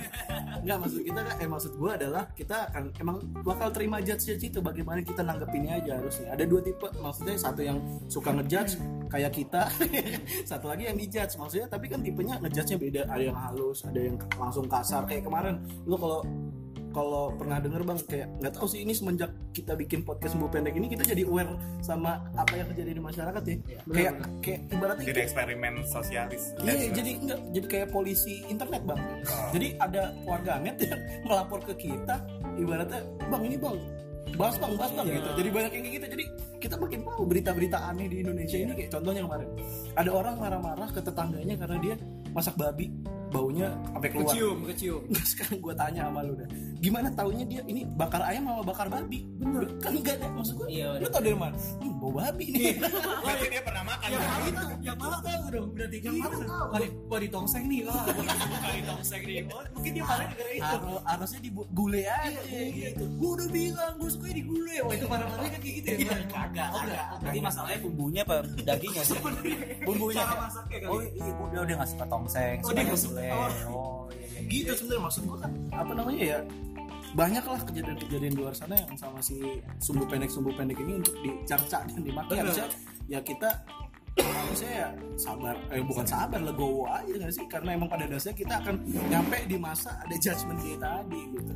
Enggak 0.65 0.79
maksud 0.83 1.01
kita 1.07 1.21
kan 1.23 1.35
eh 1.39 1.49
maksud 1.49 1.73
gua 1.79 1.91
adalah 1.95 2.25
kita 2.33 2.57
akan 2.73 2.85
emang 2.99 3.17
bakal 3.45 3.69
terima 3.71 4.03
judge 4.03 4.27
judge 4.27 4.49
itu 4.49 4.59
bagaimana 4.59 5.05
kita 5.05 5.23
nanggepinnya 5.23 5.79
aja 5.79 6.01
harusnya. 6.01 6.33
Ada 6.33 6.45
dua 6.49 6.61
tipe 6.65 6.89
maksudnya 6.99 7.37
satu 7.37 7.61
yang 7.63 7.79
suka 8.11 8.33
ngejudge 8.35 8.81
kayak 9.13 9.31
kita, 9.31 9.69
satu 10.51 10.67
lagi 10.73 10.91
yang 10.91 10.97
dijudge 10.99 11.37
maksudnya 11.39 11.69
tapi 11.71 11.87
kan 11.87 12.01
tipenya 12.03 12.41
ngejudge-nya 12.41 12.79
beda. 12.81 13.03
Ada 13.13 13.23
yang 13.29 13.39
halus, 13.39 13.85
ada 13.87 14.01
yang 14.01 14.17
langsung 14.41 14.67
kasar 14.67 15.05
kayak 15.07 15.23
kemarin. 15.29 15.61
Lu 15.85 16.01
kalau 16.01 16.25
kalau 16.95 17.35
pernah 17.35 17.59
denger 17.59 17.83
bang 17.83 17.99
kayak 18.07 18.29
nggak 18.39 18.53
tahu 18.55 18.67
sih 18.71 18.87
ini 18.87 18.95
semenjak 18.95 19.35
kita 19.51 19.75
bikin 19.75 20.07
podcast 20.07 20.39
sembuh 20.39 20.47
pendek 20.47 20.79
ini 20.79 20.87
kita 20.87 21.03
jadi 21.03 21.27
aware 21.27 21.59
sama 21.83 22.23
apa 22.39 22.55
yang 22.55 22.71
terjadi 22.71 22.91
di 22.95 23.03
masyarakat 23.03 23.43
ya. 23.43 23.57
Kayak 23.91 24.15
kayak 24.41 24.61
ibaratnya 24.71 25.05
jadi 25.11 25.21
eksperimen 25.27 25.75
sosialis 25.91 26.55
Iya, 26.63 26.95
jadi 26.95 27.11
enggak 27.19 27.41
jadi 27.51 27.67
kayak 27.67 27.89
polisi 27.91 28.47
internet 28.47 28.87
bang. 28.87 29.01
Jadi 29.51 29.69
ada 29.83 30.15
warganet 30.23 30.77
yang 30.79 31.01
melapor 31.27 31.59
ke 31.67 31.75
kita, 31.75 32.23
ibaratnya 32.55 33.03
bang 33.27 33.43
ini 33.43 33.57
bang, 33.59 33.77
bahas 34.39 34.57
bang, 34.63 34.73
bahas 34.79 34.93
bang 34.95 35.07
gitu. 35.11 35.31
Jadi 35.43 35.49
banyak 35.51 35.71
yang 35.75 35.83
kayak 35.83 35.95
gitu. 35.99 36.07
Jadi 36.15 36.25
kita 36.63 36.75
makin 36.79 37.01
tahu 37.03 37.23
berita-berita 37.27 37.79
aneh 37.91 38.07
di 38.07 38.17
Indonesia 38.23 38.57
ini 38.57 38.73
kayak 38.73 38.91
contohnya 38.95 39.23
kemarin. 39.27 39.49
Ada 39.99 40.11
orang 40.15 40.35
marah-marah 40.39 40.89
ke 40.95 41.01
tetangganya 41.03 41.55
karena 41.59 41.77
dia 41.83 41.95
masak 42.31 42.55
babi 42.55 42.91
baunya 43.35 43.69
sampai 43.91 44.09
keluar. 44.15 44.31
kecium 44.31 44.59
kecium. 44.71 45.03
Nggak, 45.11 45.27
sekarang 45.27 45.57
gue 45.59 45.75
tanya 45.75 46.01
sama 46.07 46.21
lu 46.23 46.35
dah 46.39 46.49
gimana 46.85 47.09
taunya 47.17 47.45
dia 47.49 47.63
ini 47.65 47.89
bakar 47.89 48.21
ayam 48.29 48.45
sama 48.45 48.63
bakar 48.63 48.87
babi? 48.93 49.25
Bener. 49.41 49.65
Kan 49.81 49.97
enggak 49.97 50.21
ada 50.21 50.29
maksud 50.37 50.55
gue 50.61 50.69
Iya, 50.69 51.01
lu 51.01 51.09
tau 51.09 51.23
dari 51.25 51.33
mana? 51.35 51.57
Hmm, 51.57 51.95
bau 51.97 52.13
babi 52.13 52.47
nih. 52.53 52.77
Berarti 53.25 53.47
dia 53.49 53.63
pernah 53.65 53.83
makan. 53.89 54.07
Yang 54.13 54.21
kan? 54.21 54.29
malah 54.29 54.47
itu 54.47 54.65
yang 54.85 54.97
malah 55.01 55.21
tahu 55.25 55.45
dong 55.49 55.69
berarti 55.73 55.97
yang 56.05 56.17
malah 56.21 56.39
tahu 56.45 56.65
wah 56.69 56.79
di, 56.79 56.89
wah 57.09 57.21
di 57.25 57.29
tongseng 57.33 57.65
nih 57.73 57.81
wah. 57.89 58.05
Bukan 58.05 58.73
di 58.77 58.83
tongseng 58.85 59.23
nih. 59.25 59.37
Oh, 59.49 59.63
mungkin 59.75 59.91
dia 59.97 60.05
marah 60.05 60.27
gara 60.29 60.53
itu. 60.53 60.61
Harus, 60.63 61.01
harusnya 61.09 61.41
di 61.41 61.51
gule 61.51 62.03
aja. 62.05 62.41
Gitu. 62.53 63.05
Gue 63.17 63.31
udah 63.33 63.49
bilang 63.49 63.93
gue 63.97 64.11
suka 64.13 64.27
di 64.29 64.43
gulai. 64.45 64.79
Wah 64.85 64.95
itu 64.95 65.07
marah-marahnya 65.09 65.51
kan 65.57 65.61
kayak 65.65 65.75
gitu 65.81 65.89
ya? 66.05 66.17
Kagak 66.29 66.69
Oh, 66.75 66.81
enggak. 66.85 67.05
Berarti 67.25 67.41
masalahnya 67.41 67.79
bumbunya 67.81 68.23
apa? 68.29 68.37
Dagingnya 68.61 69.03
sih? 69.09 69.19
Bumbunya. 69.89 70.21
Cara 70.21 70.35
masaknya 70.37 70.77
kali. 70.85 70.91
oh 70.93 71.01
iya 71.01 71.33
udah 71.33 71.61
udah 71.65 71.75
nggak 71.81 71.91
suka 71.91 72.05
tongseng 72.13 72.57
Oh, 72.61 72.69
suka 72.69 72.83
gulai. 72.85 73.24
Oh. 73.33 73.51
oh 73.73 74.01
iya 74.13 74.27
iya 74.29 74.41
gitu 74.51 74.71
sebenarnya 74.77 75.03
maksud 75.09 75.23
gua 75.25 75.39
kan 75.45 75.53
apa 75.73 75.93
namanya 75.97 76.23
ya 76.23 76.39
banyak 77.15 77.45
lah 77.47 77.61
kejadian-kejadian 77.63 78.33
di 78.35 78.41
luar 78.43 78.55
sana 78.59 78.75
yang 78.75 78.99
sama 78.99 79.23
si 79.23 79.63
sumbu 79.79 80.03
pendek 80.11 80.35
sumbu 80.35 80.51
pendek 80.51 80.83
ini 80.83 80.99
untuk 80.99 81.15
dicarca 81.23 81.87
dan 81.87 82.03
dimaki. 82.03 82.35
Bener. 82.35 82.51
harusnya 82.51 82.67
ya 83.07 83.21
kita 83.23 83.51
harusnya 84.19 84.71
ya 84.71 84.89
sabar 85.15 85.55
eh 85.71 85.83
bukan 85.83 86.07
sabar 86.07 86.43
legowo 86.43 86.91
aja 86.91 87.15
nggak 87.15 87.31
sih? 87.31 87.47
Karena 87.47 87.79
emang 87.79 87.87
pada 87.87 88.11
dasarnya 88.11 88.35
kita 88.35 88.55
akan 88.67 88.75
nyampe 89.07 89.39
di 89.47 89.57
masa 89.59 89.95
ada 90.03 90.15
judgment 90.19 90.59
day 90.59 90.75
tadi 90.75 91.21
gitu. 91.39 91.53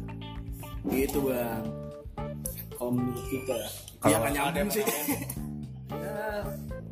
Gitu 0.86 1.18
bang. 1.26 1.64
Kalau 2.78 2.90
menurut 2.94 3.26
kita. 3.26 3.58
Kalau 3.98 4.10
ya 4.14 4.18
kan 4.22 4.30
nyambung 4.30 4.70
sih. 4.70 4.84
ya 5.90 6.46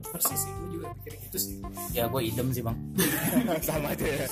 persis 0.04 0.38
sih 0.38 0.52
gue 0.52 0.68
juga 0.80 0.88
pikir 1.00 1.12
gitu 1.28 1.38
sih. 1.38 1.56
Ya 1.92 2.08
gue 2.08 2.22
idem 2.24 2.48
sih 2.52 2.62
bang. 2.64 2.78
Sama 3.66 3.92
aja 3.92 4.06
ya. 4.06 4.26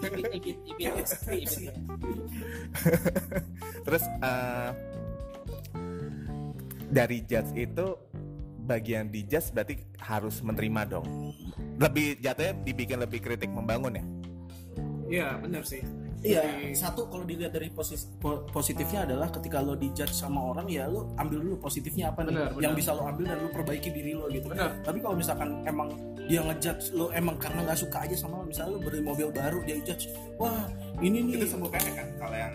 Ipit 0.00 0.26
ipit 0.32 0.56
ipit 0.70 1.18
ipit 1.26 1.74
terus 3.84 4.04
eh, 4.06 4.70
dari 6.88 7.18
judge 7.26 7.50
itu 7.58 7.86
bagian 8.64 9.12
di 9.12 9.26
judge 9.28 9.52
berarti 9.52 9.74
harus 10.00 10.40
menerima 10.40 10.82
dong. 10.98 11.06
Lebih 11.76 12.22
jatuhnya 12.22 12.54
dibikin 12.64 12.98
lebih 13.02 13.20
kritik 13.20 13.50
membangun 13.50 13.98
ya? 13.98 14.04
Iya 15.04 15.28
benar 15.42 15.62
sih. 15.66 15.84
Iya, 16.24 16.40
satu 16.72 17.04
kalau 17.12 17.28
dilihat 17.28 17.52
dari 17.52 17.68
posis- 17.68 18.08
po- 18.16 18.48
positifnya 18.48 19.04
adalah 19.04 19.28
ketika 19.28 19.60
lo 19.60 19.76
dijudge 19.76 20.16
sama 20.16 20.40
orang 20.40 20.64
ya 20.72 20.88
lo 20.88 21.12
ambil 21.20 21.44
dulu 21.44 21.56
positifnya 21.60 22.08
apa 22.08 22.24
nih 22.24 22.32
Benar, 22.32 22.64
yang 22.64 22.72
bisa 22.72 22.96
lo 22.96 23.04
ambil 23.04 23.28
dan 23.28 23.44
lo 23.44 23.52
perbaiki 23.52 23.92
diri 23.92 24.16
lo 24.16 24.32
gitu. 24.32 24.48
Benar. 24.48 24.80
Tapi 24.80 25.04
kalau 25.04 25.20
misalkan 25.20 25.60
emang 25.68 25.92
dia 26.24 26.40
ngejudge 26.40 26.96
lo 26.96 27.12
emang 27.12 27.36
karena 27.36 27.60
nggak 27.68 27.76
suka 27.76 28.08
aja 28.08 28.16
sama 28.16 28.40
lo, 28.40 28.48
misalnya 28.48 28.72
lo 28.72 28.80
beli 28.80 29.04
mobil 29.04 29.28
baru 29.28 29.60
dia 29.68 29.76
judge, 29.84 30.08
wah 30.40 30.64
ini 31.04 31.20
nih 31.28 31.44
itu 31.44 31.46
sebuah 31.52 31.68
pendek 31.68 31.92
kan 31.92 32.08
kalau 32.16 32.36
yang 32.40 32.54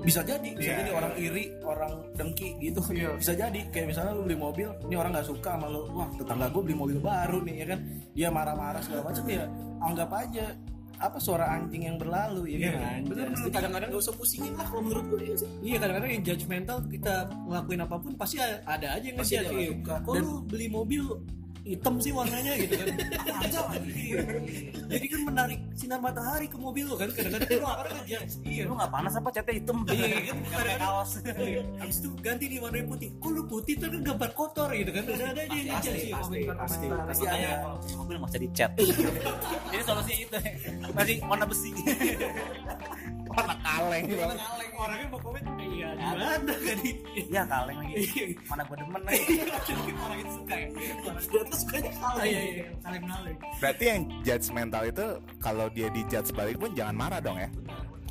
bisa 0.00 0.24
jadi, 0.24 0.56
bisa 0.56 0.70
Iya, 0.72 0.76
jadi 0.80 0.90
iya. 0.90 0.96
orang 0.96 1.12
iri, 1.20 1.44
orang 1.60 1.92
dengki 2.16 2.56
gitu. 2.56 2.80
Iya. 2.88 3.20
Bisa 3.20 3.36
jadi 3.36 3.60
kayak 3.68 3.92
misalnya 3.92 4.16
lo 4.16 4.24
beli 4.24 4.38
mobil, 4.40 4.72
ini 4.88 4.96
orang 4.96 5.12
nggak 5.12 5.28
suka 5.28 5.60
sama 5.60 5.68
lo, 5.68 5.92
wah 5.92 6.08
tetangga 6.16 6.48
gue 6.48 6.62
beli 6.64 6.72
mobil 6.72 6.98
baru 7.04 7.44
nih 7.44 7.54
ya 7.60 7.66
kan, 7.76 7.78
dia 8.16 8.28
marah-marah 8.32 8.80
segala 8.80 9.12
macam 9.12 9.28
ya 9.28 9.44
anggap 9.84 10.08
aja 10.08 10.56
apa 11.00 11.16
suara 11.16 11.48
anjing 11.50 11.88
yang 11.88 11.96
berlalu 11.96 12.60
ya 12.60 12.76
kan. 12.76 13.00
Bener 13.08 13.32
bener 13.32 13.48
kadang-kadang 13.48 13.88
Gak 13.90 14.02
usah 14.04 14.14
pusingin 14.14 14.52
lah 14.52 14.68
kalau 14.68 14.82
menurut 14.84 15.04
gue 15.08 15.20
ya 15.24 15.34
sih. 15.34 15.48
Iya 15.64 15.76
kadang-kadang 15.80 16.10
yang 16.12 16.22
judgmental 16.22 16.76
kita 16.86 17.14
ngelakuin 17.48 17.80
apa 17.80 17.96
pun 17.96 18.12
pasti 18.14 18.36
ada 18.38 18.86
aja 18.94 19.06
yang 19.08 19.16
Iya. 19.16 19.72
suka. 19.72 19.94
Kok 20.04 20.12
lu 20.20 20.32
beli 20.44 20.66
mobil 20.68 21.04
hitam 21.64 21.94
sih 22.00 22.12
warnanya 22.12 22.52
gitu 22.56 22.74
kan. 22.76 22.86
Apa 23.20 23.44
aja 23.46 23.60
lagi 23.68 24.16
jadi 24.90 25.06
kan 25.06 25.20
menarik 25.22 25.60
sinar 25.78 26.00
matahari 26.02 26.46
ke 26.50 26.58
mobil 26.58 26.84
lo 26.88 26.98
kan 26.98 27.08
kadang-kadang 27.14 27.62
lu 27.62 27.66
orang 27.66 27.94
ngejudge 28.02 28.34
iya. 28.42 28.62
Lu 28.66 28.74
nggak 28.74 28.90
panas 28.90 29.14
apa 29.14 29.28
catnya 29.30 29.52
hitam? 29.54 29.76
Iya 29.86 30.18
kan 30.26 30.36
kadang-kadang 30.40 30.80
kaos. 30.80 31.10
Habis 31.78 31.96
itu 32.02 32.08
ganti 32.20 32.44
nih 32.50 32.58
warnanya 32.58 32.86
putih. 32.90 33.08
Kok 33.22 33.30
lu 33.30 33.42
putih 33.46 33.74
tuh 33.78 33.88
kan 33.92 34.00
gambar 34.02 34.30
kotor 34.34 34.70
gitu 34.74 34.90
kan. 34.90 35.04
Ada 35.06 35.24
ada 35.30 35.40
aja 35.46 35.54
yang 35.54 35.68
ngejudge 35.70 36.02
ya 36.10 36.16
pasti, 36.18 36.38
pasti, 36.48 36.86
pasti 36.90 37.24
Makanya 37.24 37.48
ada. 37.48 37.62
kalau 37.62 37.76
mobil 38.02 38.16
nggak 38.18 38.30
usah 38.34 38.40
dicat. 38.42 38.70
Jadi 39.70 39.82
solusinya 39.86 40.18
itu. 40.26 40.38
Masih 40.90 41.16
warna 41.22 41.46
besi 41.46 41.70
warna 43.30 43.54
kaleng. 43.62 44.04
Kaleng. 44.10 44.70
Orangnya 44.80 45.06
mau 45.12 45.20
komen 45.20 45.42
Iya 45.60 45.88
gimana 45.96 46.24
kan 46.24 46.40
ya 47.30 47.42
kaleng 47.46 47.76
lagi. 47.78 48.22
Mana 48.48 48.62
gua 48.66 48.76
demen 48.80 49.02
lagi. 49.06 49.34
Orang 49.96 50.18
itu 50.18 50.32
suka 50.34 50.54
ya. 50.56 50.68
Orang 51.06 51.22
itu 51.22 51.56
sukanya 51.56 51.92
kaleng. 52.00 52.26
Iya 52.26 52.40
iya. 52.42 52.64
Kaleng 52.82 53.04
kaleng 53.06 53.36
berarti 53.60 53.84
yang 53.84 54.00
judgmental 54.24 54.82
itu 54.88 55.06
kalau 55.38 55.66
dia 55.70 55.88
dijudge 55.92 56.32
balik 56.32 56.56
pun 56.56 56.70
jangan 56.72 56.96
marah 56.96 57.20
dong 57.20 57.36
ya 57.36 57.50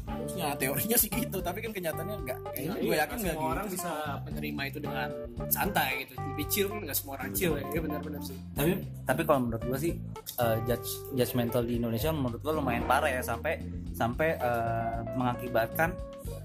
Harusnya 0.10 0.48
teorinya 0.58 0.98
sih 0.98 1.10
gitu, 1.10 1.38
tapi 1.40 1.62
kan 1.62 1.72
kenyataannya 1.72 2.16
enggak. 2.26 2.40
Kayaknya 2.54 2.76
gue 2.82 2.96
yakin 2.98 3.18
enggak 3.22 3.36
semua 3.36 3.46
gitu. 3.46 3.54
orang 3.54 3.66
bisa 3.70 3.92
menerima 4.26 4.62
itu 4.70 4.80
dengan 4.82 5.10
santai 5.50 5.90
gitu 6.06 6.14
lebih 6.20 6.46
chill 6.48 6.68
kan 6.72 6.80
nggak 6.88 6.98
semua 6.98 7.14
orang 7.20 7.30
chill 7.36 7.54
ya 7.56 7.66
Iya 7.70 7.82
benar-benar 7.84 8.22
sih 8.24 8.38
tapi 8.56 8.72
tapi 9.04 9.22
kalau 9.28 9.40
menurut 9.48 9.64
gua 9.68 9.78
sih 9.80 9.94
eh, 10.40 10.58
judge 10.64 10.90
judgmental 11.16 11.62
di 11.68 11.74
Indonesia 11.80 12.10
menurut 12.16 12.40
gua 12.40 12.54
lumayan 12.60 12.84
parah 12.88 13.12
ya 13.12 13.22
sampai 13.24 13.60
sampai 13.92 14.40
eh, 14.40 14.98
mengakibatkan 15.20 15.92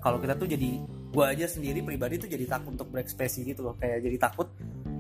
kalau 0.03 0.19
kita 0.19 0.35
tuh 0.35 0.49
jadi 0.51 0.83
gua 1.15 1.31
aja 1.31 1.47
sendiri 1.47 1.79
pribadi 1.87 2.19
tuh 2.19 2.27
jadi 2.27 2.45
takut 2.51 2.75
untuk 2.75 2.91
berekspresi 2.91 3.47
gitu 3.47 3.63
loh. 3.71 3.75
Kayak 3.79 4.03
jadi 4.03 4.19
takut 4.19 4.51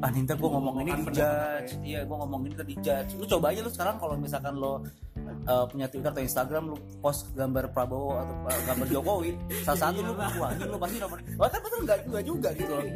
ah 0.05 0.11
nih 0.13 0.21
ntar 0.27 0.37
gua 0.37 0.61
ngomong 0.61 0.85
ini 0.85 0.91
di 1.01 1.05
judge. 1.17 1.71
iya 1.81 2.01
gua 2.07 2.23
ngomong 2.23 2.47
ini 2.47 2.55
tadi 2.55 2.75
judge. 2.79 3.11
Lu 3.19 3.27
coba 3.27 3.51
aja 3.51 3.61
lu 3.67 3.71
sekarang 3.75 3.97
kalau 3.99 4.15
misalkan 4.15 4.55
lo 4.55 4.87
eh, 5.25 5.65
punya 5.69 5.87
Twitter 5.91 6.11
atau 6.15 6.23
Instagram 6.23 6.63
lu 6.73 6.77
post 7.03 7.35
gambar 7.35 7.75
Prabowo 7.75 8.15
atau 8.15 8.35
eh, 8.47 8.63
gambar 8.71 8.87
Jokowi 8.87 9.31
salah 9.67 9.81
satu 9.91 9.99
lu 10.01 10.15
wah 10.15 10.51
ini 10.55 10.65
lu 10.71 10.79
pasti 10.79 10.97
nomor 11.03 11.19
wah 11.35 11.49
kan 11.51 11.61
betul 11.61 11.81
nggak 11.83 11.99
juga 12.07 12.21
juga 12.23 12.49
gitu 12.55 12.73
loh. 12.73 12.87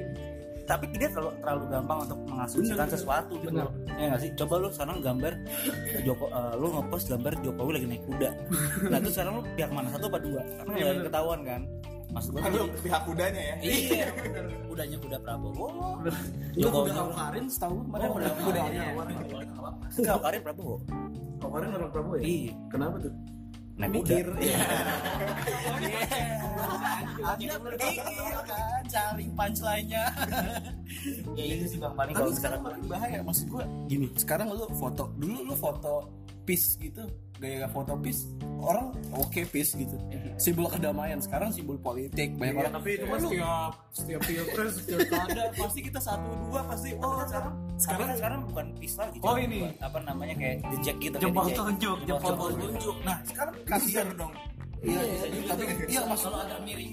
Tapi 0.69 0.85
dia 1.01 1.09
terlalu 1.09 1.33
terlalu 1.41 1.65
gampang 1.73 1.99
untuk 2.05 2.19
mengasumsikan 2.29 2.89
sesuatu 2.93 3.35
gitu 3.41 3.57
loh. 3.57 3.73
Ya 3.97 4.05
nggak 4.13 4.21
sih? 4.21 4.31
Coba 4.37 4.55
lu 4.61 4.69
sekarang 4.69 5.01
gambar 5.01 5.33
Joko 6.05 6.29
eh, 6.29 6.55
lu 6.61 6.67
ngepost 6.77 7.05
gambar 7.09 7.33
Jokowi 7.41 7.71
lagi 7.81 7.87
naik 7.89 8.05
kuda. 8.05 8.31
Nah, 8.93 8.99
itu 9.01 9.11
sekarang 9.17 9.33
lu 9.41 9.43
pihak 9.57 9.71
mana? 9.73 9.89
Satu 9.97 10.13
apa 10.13 10.19
dua? 10.21 10.41
Karena 10.61 10.73
ada 10.77 11.03
ketahuan 11.09 11.41
kan. 11.41 11.63
Maksud 12.09 12.31
gua 12.33 12.41
tuh 12.41 12.49
Aduh, 12.49 12.67
pihak 12.81 13.03
kudanya 13.05 13.43
ya 13.43 13.55
Iya, 13.61 14.07
kudanya 14.65 14.97
kuda 14.97 15.19
Prabowo. 15.21 15.67
Lu 16.01 16.11
Jokowi 16.57 16.91
udah 16.91 17.07
Karin 17.13 17.45
setahu 17.47 17.73
lu 17.77 17.83
kemarin 17.85 18.07
Oh, 18.09 18.17
udah, 18.17 18.33
udah 18.43 18.63
iya. 18.69 18.85
Enggak, 19.93 20.17
Karin 20.21 20.41
Prabowo. 20.41 20.75
Karin 21.39 21.69
orang 21.71 21.91
Prabowo 21.93 22.15
ya? 22.17 22.23
Iya, 22.25 22.53
Kenapa 22.69 22.97
tuh? 22.99 23.13
naik 23.79 23.91
kuda. 23.95 24.11
Mikir. 24.11 24.27
Anda 27.19 27.55
berpikir 27.61 28.03
kan 28.43 28.83
cari 28.89 29.27
punchline-nya. 29.31 30.05
Ya 31.37 31.45
itu 31.45 31.65
sih 31.69 31.79
Bang 31.79 31.95
paling 31.95 32.15
Tapi 32.15 32.23
kalau 32.25 32.33
sekarang 32.35 32.61
makin 32.63 32.83
bahaya 32.89 33.19
maksud 33.23 33.47
gue 33.47 33.65
gini 33.87 34.07
sekarang 34.17 34.51
lu 34.51 34.67
foto 34.75 35.13
dulu 35.15 35.39
lu 35.45 35.55
foto 35.55 36.09
peace 36.49 36.81
gitu 36.81 37.05
gaya 37.39 37.69
foto 37.69 37.93
peace 38.01 38.25
orang 38.59 38.91
oke 39.15 39.41
peace 39.55 39.77
gitu. 39.79 39.95
Simbol 40.41 40.67
kedamaian 40.67 41.23
sekarang 41.23 41.55
simbol 41.55 41.79
politik 41.79 42.35
banyak 42.35 42.67
orang. 42.67 42.73
tapi 42.75 42.91
itu 42.99 43.05
kan 43.07 43.21
setiap 43.23 43.73
setiap 43.95 44.21
pilpres 44.27 44.73
setiap 44.83 45.07
ada 45.15 45.45
pasti 45.55 45.81
kita 45.87 46.01
satu 46.03 46.31
dua 46.49 46.61
pasti 46.67 46.91
oh 46.99 47.23
sekarang 47.23 47.55
sekarang 47.79 48.09
sekarang 48.19 48.41
bukan 48.51 48.67
peace 48.83 48.97
lagi. 48.99 49.19
Oh, 49.23 49.39
ini. 49.39 49.71
apa 49.79 49.99
namanya 50.03 50.35
kayak 50.35 50.57
jejak 50.75 50.97
gitu 50.99 51.17
Jempol 51.23 51.47
telunjuk, 51.55 51.99
Jempol 52.09 52.51
tunjuk 52.59 52.97
nah 53.07 53.17
sekarang 53.23 53.55
kasihan 53.63 54.09
dong. 54.19 54.35
iya 54.83 55.01
iya 55.03 55.43
tapi 55.51 55.63
iya. 55.91 56.01
maksud 56.07 56.31
Kalau 56.31 56.43
agak 56.43 56.59
miring. 56.67 56.93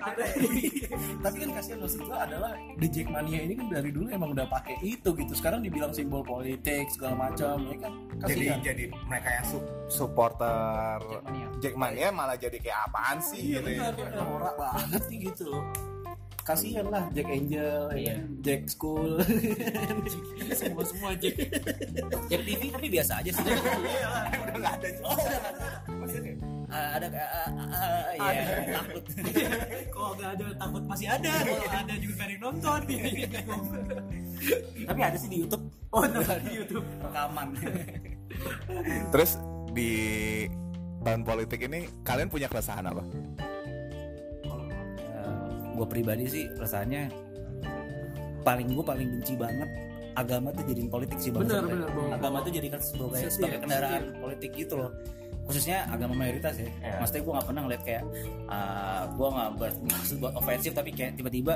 tapi 1.24 1.36
kan 1.44 1.50
kasihan 1.54 1.78
maksud 1.80 2.00
gue 2.04 2.16
adalah 2.16 2.52
the 2.80 2.88
Jackmania 2.88 3.40
ini 3.44 3.54
kan 3.56 3.66
dari 3.68 3.90
dulu 3.92 4.06
emang 4.08 4.32
udah 4.32 4.46
pakai 4.48 4.80
itu 4.80 5.12
gitu. 5.12 5.32
Sekarang 5.36 5.60
dibilang 5.60 5.92
simbol 5.92 6.24
politik 6.24 6.88
segala 6.88 7.30
macam 7.30 7.60
ya 7.68 7.76
kan? 7.78 7.92
Jadi 8.26 8.44
kasihan. 8.48 8.60
jadi 8.64 8.84
mereka 9.06 9.28
yang 9.40 9.46
su- 9.46 9.70
supporter 9.88 10.98
Jackmania. 11.00 11.46
Jackmania 11.60 12.08
malah 12.12 12.36
jadi 12.36 12.56
kayak 12.58 12.80
apaan 12.90 13.18
sih 13.20 13.60
gitu 13.60 13.68
ya? 13.68 13.92
Iya, 13.92 14.20
norak 14.24 14.54
banget 14.56 15.02
gitu 15.08 15.44
loh 15.52 15.64
kasihan 16.42 16.84
lah 16.84 17.04
Jack 17.10 17.26
Angel 17.26 17.90
ya 17.90 17.96
Iya. 17.96 18.14
kan? 18.16 18.28
Jack 18.40 18.60
School 18.68 19.20
semua 20.52 20.82
semua 20.82 21.08
aja 21.12 21.28
Jack 22.26 22.42
TV 22.42 22.60
tapi 22.68 22.86
biasa 22.88 23.12
aja 23.20 23.30
sih. 23.30 23.42
udah 24.40 24.54
nggak 24.56 24.74
ada 24.74 24.88
Oh, 25.00 25.16
ada. 26.70 26.70
Ada 26.70 27.06
iya 28.14 28.42
takut. 28.72 29.02
kalau 29.92 30.10
nggak 30.14 30.30
ada 30.32 30.44
takut 30.54 30.82
masih 30.86 31.06
ada 31.08 31.32
kalau 31.34 31.66
ada 31.66 31.94
juga 31.96 32.20
ada 32.20 32.30
yang 32.30 32.40
nonton 32.40 32.80
Tapi 34.88 35.00
ada 35.02 35.16
sih 35.16 35.28
di 35.28 35.36
YouTube. 35.42 35.64
oh 35.90 36.00
ada 36.00 36.38
di 36.40 36.52
YouTube 36.54 36.86
Rekaman. 37.02 37.48
terus 39.10 39.30
di 39.70 39.90
tahun 41.00 41.22
politik 41.22 41.60
ini 41.62 41.86
kalian 42.00 42.28
punya 42.28 42.46
keresahan 42.46 42.86
apa 42.86 43.02
gue 45.80 45.86
pribadi 45.88 46.24
sih 46.28 46.44
rasanya 46.54 47.08
paling 48.40 48.68
gue 48.68 48.84
paling 48.84 49.08
benci 49.10 49.34
banget 49.34 49.68
agama 50.12 50.50
tuh 50.50 50.64
jadiin 50.66 50.88
politik 50.88 51.16
sih 51.16 51.30
bang 51.30 51.44
Benar, 51.44 51.56
Sebenarnya. 51.56 51.86
benar, 51.86 51.90
Bang. 51.96 52.10
agama 52.12 52.36
tuh 52.40 52.52
jadikan 52.52 52.80
sebagai 52.82 53.24
sebagai 53.30 53.58
kendaraan 53.58 54.02
politik 54.16 54.50
gitu 54.52 54.74
loh 54.76 54.90
khususnya 55.46 55.88
agama 55.88 56.14
mayoritas 56.14 56.54
ya 56.56 56.68
Iya. 56.68 56.98
maksudnya 57.00 57.22
gue 57.22 57.32
nggak 57.32 57.46
pernah 57.46 57.62
ngeliat 57.64 57.82
kayak 57.82 58.04
uh, 58.46 59.02
gue 59.08 59.28
nggak 59.30 59.50
bermaksud 59.56 60.16
buat 60.18 60.34
ofensif 60.36 60.70
tapi 60.72 60.90
kayak 60.90 61.16
tiba-tiba 61.16 61.54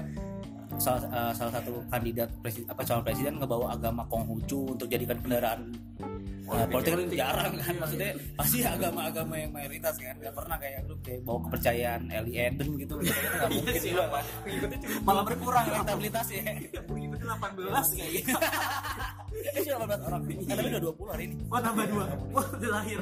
salah, 0.74 1.06
uh, 1.06 1.30
salah 1.30 1.52
satu 1.52 1.84
kandidat 1.86 2.28
presiden 2.40 2.66
apa 2.66 2.82
calon 2.82 3.02
presiden 3.02 3.32
ngebawa 3.38 3.66
agama 3.70 4.02
Konghucu 4.08 4.74
untuk 4.74 4.86
jadikan 4.88 5.20
kendaraan 5.20 5.70
uh, 6.02 6.66
politik 6.68 6.92
kan 6.94 7.08
jarang 7.12 7.52
kan 7.60 7.74
maksudnya 7.78 8.10
pasti 8.34 8.58
agama-agama 8.66 9.34
yang 9.38 9.50
mayoritas 9.54 9.94
kan 9.98 10.14
nggak 10.18 10.34
pernah 10.34 10.56
kayak 10.58 10.80
lu 10.90 10.96
kayak 11.02 11.20
bawa 11.22 11.38
kepercayaan 11.48 12.02
Eden 12.10 12.68
gitu 12.80 12.94
nggak 12.98 13.48
mungkin 13.50 13.80
juga 13.80 14.04
kan 14.10 14.24
malah 15.06 15.24
berkurang 15.26 15.64
elektabilitasnya 15.70 16.42
pengikutnya 16.84 17.26
18 17.38 17.98
kayak 17.98 18.12
gitu 18.22 18.34
eh 19.34 19.62
cuma 19.66 19.86
18 19.90 20.08
orang. 20.08 20.22
Kan 20.24 20.54
tapi 20.56 20.68
udah 20.70 20.82
20 20.94 21.12
hari 21.12 21.22
ini. 21.26 21.34
Oh 21.50 21.60
tambah 21.60 21.84
dua. 21.90 22.04
Wah 22.30 22.46
udah 22.54 22.70
lahir. 22.80 22.98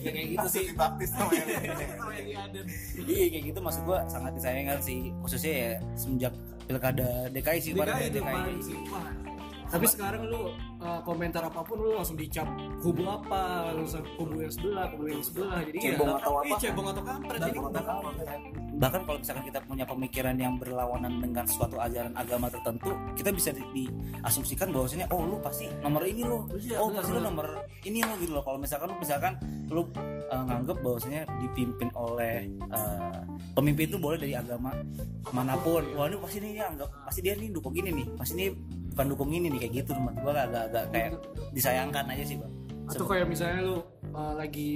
Ya 0.00 0.10
kayak 0.10 0.28
gitu 0.32 0.48
sih. 0.48 0.64
baptis 0.72 1.10
sama 1.12 1.32
yang 1.36 1.48
iya 3.12 3.26
kayak 3.28 3.44
gitu 3.52 3.58
maksud 3.60 3.82
gua 3.84 3.98
sangat 4.08 4.32
disayangkan 4.36 4.78
sih. 4.80 5.12
Khususnya 5.20 5.52
ya 5.52 5.70
semenjak 5.94 6.32
pilkada 6.64 7.28
DKI 7.30 7.58
sih 7.60 7.72
DKI 7.76 7.84
ya, 7.84 8.06
itu 8.08 8.18
DKI. 8.20 8.52
Tapi 9.72 9.86
sekarang 9.88 10.28
lu 10.28 10.52
uh, 10.84 11.00
komentar 11.00 11.40
apa 11.48 11.64
pun 11.64 11.80
lu 11.80 11.96
langsung 11.96 12.20
dicap 12.20 12.44
kubu 12.84 13.08
apa 13.08 13.72
langsung 13.72 14.04
kubu 14.20 14.44
yang 14.44 14.52
sebelah 14.52 14.84
kubu 14.92 15.04
yang 15.08 15.24
sebelah 15.24 15.58
jadi 15.64 15.78
Cebong 15.80 16.08
ya, 16.12 16.16
atau 16.20 16.32
apa? 16.36 16.44
Iya, 16.44 16.56
cebong 16.60 16.86
atau 16.92 17.02
kampret 17.02 17.38
jadi 17.40 17.58
udah 17.58 17.84
bahkan 18.82 19.00
kalau 19.06 19.18
misalkan 19.22 19.44
kita 19.46 19.60
punya 19.62 19.84
pemikiran 19.86 20.36
yang 20.36 20.54
berlawanan 20.58 21.22
dengan 21.22 21.44
suatu 21.46 21.78
ajaran 21.78 22.12
agama 22.18 22.50
tertentu 22.50 22.90
kita 23.14 23.30
bisa 23.30 23.54
di, 23.54 23.62
diasumsikan 23.72 24.74
bahwasanya 24.74 25.06
oh 25.14 25.22
lu 25.22 25.38
pasti 25.38 25.70
nomor 25.80 26.02
ini 26.02 26.26
lo 26.26 26.50
Iya, 26.58 26.76
oh 26.82 26.88
pasti 26.90 27.10
lu 27.14 27.20
nomor 27.22 27.46
ini 27.86 28.00
lo 28.02 28.14
gitu 28.18 28.32
loh. 28.34 28.44
Kalau 28.44 28.58
misalkan 28.58 28.86
lu 28.90 28.96
misalkan 28.98 29.32
lu 29.70 29.82
uh, 30.30 30.44
nganggep 30.44 30.76
bahwasanya 30.82 31.22
dipimpin 31.40 31.88
oleh 31.94 32.50
uh, 32.74 33.22
pemimpin 33.54 33.88
itu 33.88 33.98
boleh 33.98 34.18
dari 34.18 34.34
agama 34.34 34.74
mana 35.30 35.54
pun. 35.60 35.82
Wah 35.94 36.10
ini 36.10 36.16
pasti 36.18 36.38
ini 36.42 36.60
anggap 36.60 36.88
pasti 37.06 37.20
dia 37.22 37.34
nih 37.38 37.48
dukung 37.54 37.74
ini 37.78 37.90
nih. 38.02 38.06
Pasti 38.18 38.32
ini 38.36 38.46
bukan 38.92 39.06
dukung 39.16 39.30
ini 39.32 39.48
nih 39.52 39.60
kayak 39.66 39.72
gitu 39.84 39.90
menurut 39.96 40.18
gua 40.20 40.32
agak 40.44 40.62
agak 40.70 40.84
kayak 40.92 41.10
disayangkan 41.56 42.04
aja 42.12 42.24
sih 42.24 42.36
bang. 42.38 42.52
Atau 42.86 43.04
kayak 43.08 43.26
misalnya 43.30 43.60
lu 43.64 43.76
uh, 44.12 44.34
lagi 44.36 44.70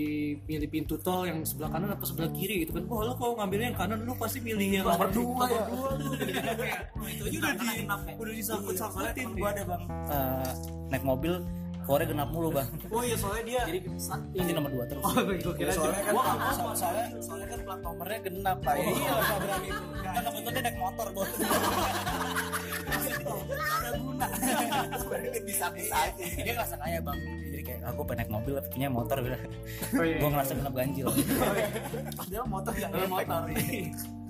milih 0.48 0.68
pintu 0.68 0.96
tol 0.98 1.28
yang 1.28 1.44
sebelah 1.44 1.70
kanan 1.70 1.92
apa 1.92 2.04
sebelah 2.04 2.30
kiri 2.32 2.64
gitu 2.64 2.80
kan 2.80 2.84
oh 2.88 3.00
lo 3.04 3.12
kalau 3.14 3.36
ngambilnya 3.36 3.66
yang 3.72 3.78
kanan 3.78 3.98
lu 4.02 4.12
pasti 4.16 4.38
milih 4.40 4.80
yang 4.80 4.84
nomor 4.88 5.08
dua 5.12 5.44
ya 5.46 5.62
dua. 5.68 5.88
lu 6.00 6.06
wah, 6.96 7.08
itu 7.12 7.22
aja 7.28 7.36
udah 7.38 7.52
di 7.52 7.68
udah 8.16 8.34
disangkut-sangkutin 8.34 9.28
gue 9.36 9.48
ada 9.48 9.62
bang 9.68 9.82
eh, 10.08 10.50
naik 10.88 11.04
mobil 11.04 11.32
keluarnya 11.86 12.08
genap 12.08 12.28
mulu 12.28 12.48
bang. 12.50 12.68
Oh 12.88 13.00
iya 13.00 13.14
soalnya 13.14 13.42
dia 13.44 13.60
jadi 13.64 13.78
nanti 14.34 14.52
nomor 14.52 14.70
dua 14.70 14.84
terus. 14.84 15.02
Oh 15.02 15.14
gue 15.16 15.54
kira 15.54 15.70
soalnya 15.70 16.02
kan 16.02 16.12
Wah, 16.12 16.34
so- 16.50 16.74
soalnya 16.76 17.06
soalnya 17.18 17.46
kan 17.46 17.58
plat 17.62 17.80
nomornya 17.80 18.18
genap 18.20 18.58
pak. 18.60 18.74
Iya 18.74 18.90
iya. 18.90 19.10
Nggak 19.14 19.38
berani 19.40 19.68
itu. 19.68 19.84
Kan 19.96 20.22
kebetulan 20.26 20.52
dia 20.52 20.62
naik 20.62 20.76
motor 20.76 21.06
bos. 21.12 21.30
Ada 22.86 23.90
guna 23.96 24.26
sebenarnya 24.92 25.40
bisa 25.42 25.66
bisa 25.70 25.94
aja. 25.96 26.24
Dia 26.36 26.52
ngerasa 26.52 26.74
kaya 26.76 26.98
bang. 27.00 27.18
Jadi 27.46 27.62
kayak 27.64 27.80
aku 27.86 28.00
pengen 28.02 28.18
naik 28.18 28.30
mobil 28.32 28.52
tapi 28.56 28.68
punya 28.68 28.88
motor. 28.88 29.16
Gitu 29.18 29.36
Oh, 29.92 30.02
iya. 30.02 30.16
gue 30.18 30.28
ngerasa 30.28 30.52
genap 30.52 30.74
ganjil. 30.74 31.06
Padahal 32.12 32.46
motor 32.46 32.72
nggak 32.72 32.90
ada 32.90 33.06
motor. 33.06 33.40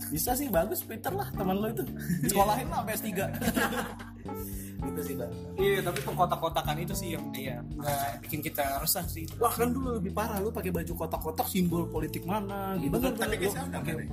bisa 0.07 0.31
sih 0.33 0.47
bagus 0.47 0.81
Peter 0.81 1.11
lah 1.11 1.27
teman 1.33 1.57
lo 1.57 1.67
itu. 1.67 1.83
Sekolahin 2.27 2.69
lah 2.69 2.85
sampai 2.85 2.95
S3 2.95 3.11
gitu 4.77 5.01
sih 5.03 5.15
bang 5.17 5.33
iya 5.57 5.81
tapi 5.81 5.99
pengkotak-kotakan 6.05 6.77
itu 6.79 6.93
sih 6.93 7.09
yang 7.17 7.25
dia 7.33 7.61
nggak 7.65 8.21
bikin 8.25 8.41
kita 8.43 8.65
resah 8.81 9.05
sih. 9.07 9.25
Wah 9.41 9.53
kan 9.53 9.73
dulu 9.73 9.97
lebih 9.97 10.13
parah. 10.13 10.39
Lu 10.43 10.51
pakai 10.51 10.73
baju 10.73 10.93
kotak-kotak 10.97 11.47
simbol 11.49 11.89
politik 11.89 12.25
mana? 12.25 12.77
Gitu 12.77 12.93
Bener, 12.93 13.13
kan 13.13 13.29
tapi 13.29 13.37
pakai- 13.39 13.53
kan, 13.53 13.67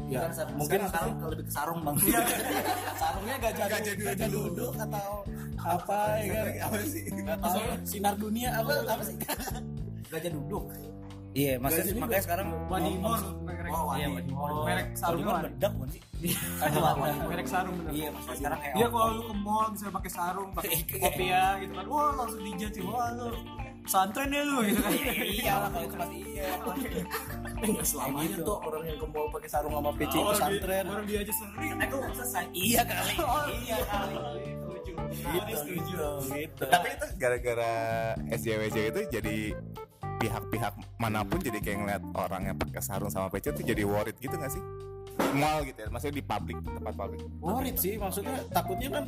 ya 0.07 0.19
mungkin 0.27 0.55
mungkin 0.55 0.79
sekarang 0.87 1.13
kalau 1.19 1.31
lebih 1.33 1.45
ke 1.47 1.53
sarung 1.53 1.79
bang. 1.83 1.95
Sarungnya 3.01 3.35
gajah 3.41 3.67
gajah 3.67 3.93
gajah 3.97 4.27
duduk 4.29 4.73
atau 4.77 5.09
apa 5.59 5.97
ya 6.21 6.31
kan? 6.31 6.71
Apa 6.71 6.77
sih? 6.87 7.03
Sinar 7.83 8.15
dunia 8.15 8.49
apa 8.53 8.71
apa 8.85 9.03
sih? 9.03 9.15
Gajah 10.11 10.31
duduk 10.31 10.63
iya 11.33 11.53
maksudnya 11.57 11.85
Gajah 11.89 12.01
makanya 12.01 12.23
sekarang 12.23 12.47
Wadimor 12.65 13.19
merek 13.41 13.71
Oh, 13.73 13.89
iya 13.97 14.07
Wadimor. 14.07 14.47
Wadimor 14.47 14.63
merek 14.63 14.87
sarungnya 14.93 15.25
Wadimor 15.25 15.33
Wadi- 15.35 15.47
bedak 15.49 15.71
bukan 15.73 15.89
sih. 15.89 16.01
Merek 17.25 17.47
sarung 17.47 17.75
bener 17.75 17.91
iya 17.91 18.07
maksudnya 18.09 18.37
sekarang 18.37 18.59
kayak 18.61 18.73
Iya 18.73 18.87
kalau 18.87 19.09
lu 19.11 19.23
ke 19.23 19.35
mall 19.35 19.67
bisa 19.69 19.85
pakai 19.89 20.11
sarung, 20.11 20.49
pakai 20.53 20.69
kopiah 20.87 21.51
gitu 21.59 21.73
kan. 21.73 21.85
Wah, 21.85 22.09
langsung 22.15 22.41
dijudge 22.41 22.79
wah 22.81 23.07
lu 23.11 23.27
santren 23.83 24.29
ya 24.29 24.41
lu. 24.41 24.57
Gitu 24.61 24.79
kan. 24.79 24.91
iya 25.19 25.53
lah 25.57 25.69
kalau 25.69 25.83
itu 25.83 25.95
masih 25.97 26.19
iya 26.23 26.47
nggak 27.63 27.85
selamanya 27.85 28.37
tuh. 28.39 28.57
Orang 28.61 28.83
yang 28.83 28.97
ke 28.97 29.07
mall 29.09 29.27
pakai 29.29 29.49
sarung 29.49 29.73
sama 29.73 29.91
PC 29.93 30.13
pesantren. 30.15 30.83
Orang 30.85 31.05
dia 31.05 31.19
aja 31.19 31.33
sering. 31.33 31.71
aku 31.77 31.95
selesai? 32.13 32.45
Iya 32.53 32.81
kali 32.83 33.13
iya 33.65 33.77
kali. 33.83 34.15
Gitu 35.13 35.53
setuju. 35.55 36.03
gitu. 36.29 36.63
Tapi 36.63 36.87
itu 36.89 37.05
gara-gara 37.17 37.73
SJWJ 38.31 38.77
itu 38.87 39.01
jadi 39.11 39.37
pihak-pihak 40.19 40.73
mana 40.99 41.21
pun 41.25 41.39
jadi 41.41 41.59
kayak 41.61 41.77
ngeliat 41.83 42.03
orang 42.15 42.51
yang 42.51 42.57
pakai 42.57 42.81
sarung 42.81 43.11
sama 43.11 43.29
peci 43.29 43.49
itu 43.51 43.61
jadi 43.63 43.83
worried 43.85 44.17
gitu 44.19 44.35
gak 44.35 44.51
sih? 44.51 44.63
Mall 45.13 45.61
gitu 45.61 45.77
ya, 45.77 45.89
maksudnya 45.93 46.15
di 46.17 46.25
publik 46.25 46.57
tempat 46.65 46.93
publik. 46.97 47.21
worried 47.37 47.77
sih 47.77 48.01
maksudnya 48.01 48.33
takutnya 48.49 48.89
kan 48.89 49.03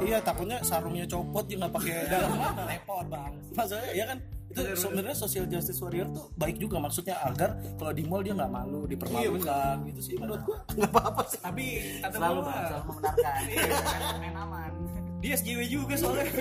iya 0.00 0.16
takutnya 0.20 0.64
sarungnya 0.64 1.04
copot 1.04 1.44
dia 1.44 1.60
nggak 1.60 1.72
pakai 1.76 1.92
dalam 2.08 2.32
mana 2.40 2.62
repot 2.64 3.04
bang. 3.04 3.32
Maksudnya 3.52 3.88
ya 3.92 4.04
kan? 4.08 4.18
Itu 4.46 4.60
sebenarnya 4.72 5.12
social 5.12 5.44
justice 5.44 5.76
warrior 5.84 6.08
tuh 6.08 6.32
baik 6.40 6.56
juga 6.56 6.80
maksudnya 6.80 7.20
agar 7.20 7.60
kalau 7.76 7.92
di 7.92 8.02
mall 8.08 8.24
dia 8.24 8.32
nggak 8.32 8.48
malu 8.48 8.88
dipermalukan 8.88 9.76
gitu 9.92 10.00
sih 10.00 10.14
menurut 10.16 10.40
gua. 10.40 10.58
Nggak 10.72 10.90
apa-apa 10.96 11.22
sih. 11.28 11.40
Tapi 11.44 11.64
selalu 12.00 12.38
bang 12.40 12.64
selalu 12.72 12.84
membenarkan 12.88 13.40
main 14.24 14.36
aman 14.40 14.72
dia 15.18 15.32
SJW 15.34 15.60
juga 15.66 15.94
soalnya. 15.94 16.28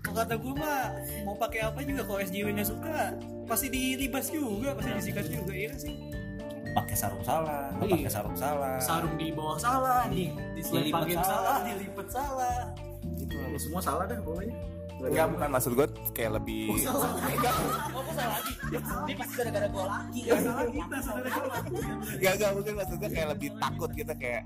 Kalau 0.00 0.16
kata 0.16 0.34
gue 0.34 0.54
mah 0.54 0.80
mau 1.22 1.36
pakai 1.36 1.60
apa 1.62 1.80
juga 1.80 2.02
kalau 2.02 2.18
SJW 2.18 2.50
nya 2.50 2.64
suka. 2.64 3.14
Pasti 3.44 3.66
dilibas 3.68 4.26
juga, 4.28 4.74
pasti 4.74 4.90
disikat 4.92 5.26
juga 5.26 5.52
iya 5.52 5.72
sih. 5.72 5.94
pakai 6.70 6.94
sarung 6.94 7.18
salah 7.20 7.74
Iya. 7.76 7.94
pakai 7.96 8.10
sarung 8.10 8.36
salah. 8.36 8.78
Sarung 8.78 9.14
di 9.16 9.30
bawah 9.30 9.54
salah, 9.56 10.06
di 10.06 10.30
Dilipet 10.54 11.14
salah, 11.14 11.24
salah. 11.24 11.58
dilipet 11.64 12.08
salah. 12.08 12.58
gitu. 13.12 13.34
Ya, 13.34 13.58
semua 13.58 13.80
salah 13.80 14.04
dah 14.04 14.18
pokoknya. 14.20 14.54
Enggak, 15.00 15.26
bukan 15.32 15.48
maksud 15.48 15.72
gue 15.72 15.86
kayak 16.12 16.32
lebih 16.36 16.62
oh 16.70 16.76
kok 16.76 18.14
salah 18.18 18.36
lagi. 18.36 18.52
Dia 19.06 19.14
pasti 19.16 19.32
gara-gara 19.34 19.66
gue 19.66 19.84
lagi. 19.84 20.20
Salah 20.28 20.64
kita 20.68 20.96
saudara 21.00 21.28
Gak, 22.20 22.32
gak, 22.36 22.50
mungkin 22.52 22.72
maksud 22.76 22.96
gue 22.98 23.10
kayak 23.10 23.28
lebih 23.32 23.48
takut 23.56 23.90
gitu 23.90 24.12
kayak 24.14 24.42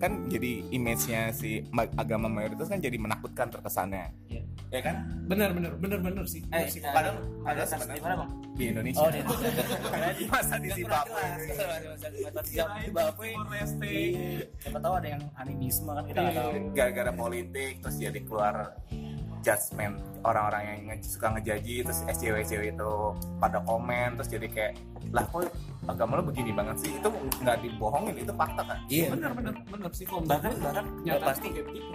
kan 0.00 0.24
jadi 0.26 0.64
image-nya 0.70 1.28
si 1.30 1.60
ma- 1.68 1.92
agama 1.94 2.24
mayoritas 2.26 2.66
kan 2.66 2.80
jadi 2.80 2.96
menakutkan 2.96 3.46
terkesannya. 3.46 4.08
Iya. 4.26 4.42
Ya 4.70 4.80
kan? 4.80 4.96
Bener 5.26 5.50
bener 5.50 5.76
bener 5.76 5.98
bener 6.00 6.24
sih. 6.24 6.40
eh 6.48 6.64
sih. 6.64 6.80
padahal 6.80 7.14
padahal 7.38 7.52
ada 7.54 7.64
sebenarnya- 7.66 7.94
di 7.94 8.02
mana 8.02 8.14
bang 8.16 8.30
Di 8.50 8.64
Indonesia. 8.66 9.00
oh 9.00 9.10
di 9.10 9.20
Masa 10.32 10.54
di 10.56 10.68
Zimbabwe. 10.70 11.22
Zimbabwe 12.80 13.28
siapa 14.56 14.78
tahu 14.78 14.94
ada 14.94 15.08
yang 15.10 15.22
animisme 15.36 15.90
kan 15.90 16.04
kita 16.04 16.18
nggak 16.18 16.34
tahu 16.34 16.50
gara-gara 16.72 17.12
politik 17.12 17.72
terus 17.80 17.96
jadi 17.96 18.20
keluar 18.22 18.54
judgement 19.40 19.96
orang-orang 20.20 20.62
yang 20.62 20.78
nge- 20.90 21.06
suka 21.06 21.32
ngejaji 21.32 21.82
terus 21.82 22.00
SJW-SJW 22.06 22.62
itu 22.70 22.92
pada 23.36 23.58
komen 23.60 24.14
terus 24.14 24.28
jadi 24.28 24.46
kayak 24.46 24.72
lah 25.10 25.24
kok 25.26 25.48
agama 25.88 26.20
lo 26.20 26.22
begini 26.22 26.52
banget 26.52 26.76
sih? 26.78 26.90
Itu 26.92 27.08
nggak 27.40 27.56
dibohongin 27.60 28.14
itu 28.14 28.30
fakta 28.30 28.62
kan 28.62 28.78
iya. 28.86 29.08
Bener 29.10 29.32
bener 29.32 29.54
bener 29.66 29.90
sih 29.90 30.04
kalau 30.04 30.22
bahkan 30.22 30.52
bahkan 30.60 30.84
ya, 31.02 31.16
pasti 31.18 31.48
begitu. 31.50 31.90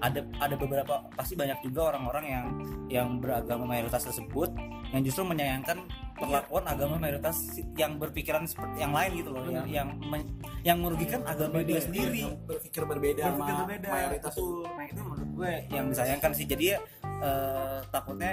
ada 0.00 0.20
ada 0.38 0.54
beberapa 0.56 0.94
pasti 1.12 1.36
banyak 1.36 1.60
juga 1.60 1.92
orang-orang 1.92 2.24
yang 2.24 2.46
yang 2.88 3.08
beragama 3.18 3.64
mayoritas 3.66 4.00
tersebut 4.02 4.48
yang 4.92 5.04
justru 5.04 5.22
menyayangkan 5.22 5.84
perlakuan 6.20 6.64
agama 6.68 6.94
mayoritas 6.96 7.36
yang 7.74 7.96
berpikiran 7.96 8.44
seperti 8.44 8.76
yang 8.78 8.92
lain 8.92 9.10
gitu 9.16 9.30
loh 9.32 9.44
yang 9.48 9.66
yang 9.66 9.88
men- 9.98 10.30
yang 10.60 10.78
merugikan 10.78 11.24
agama 11.24 11.64
dia 11.64 11.80
sendiri 11.80 12.36
berpikir 12.44 12.82
berbeda 12.84 13.22
berpikir 13.24 13.50
sama 13.50 13.64
berbeda 13.64 13.88
mayoritas 13.88 14.32
itu 14.36 14.46
nah 14.68 14.84
itu 14.84 15.00
menurut 15.00 15.30
gue 15.32 15.52
yang 15.72 15.84
disayangkan 15.88 16.30
sih 16.36 16.44
jadi 16.44 16.64
ya 16.64 16.78
eh, 17.24 17.78
takutnya 17.88 18.32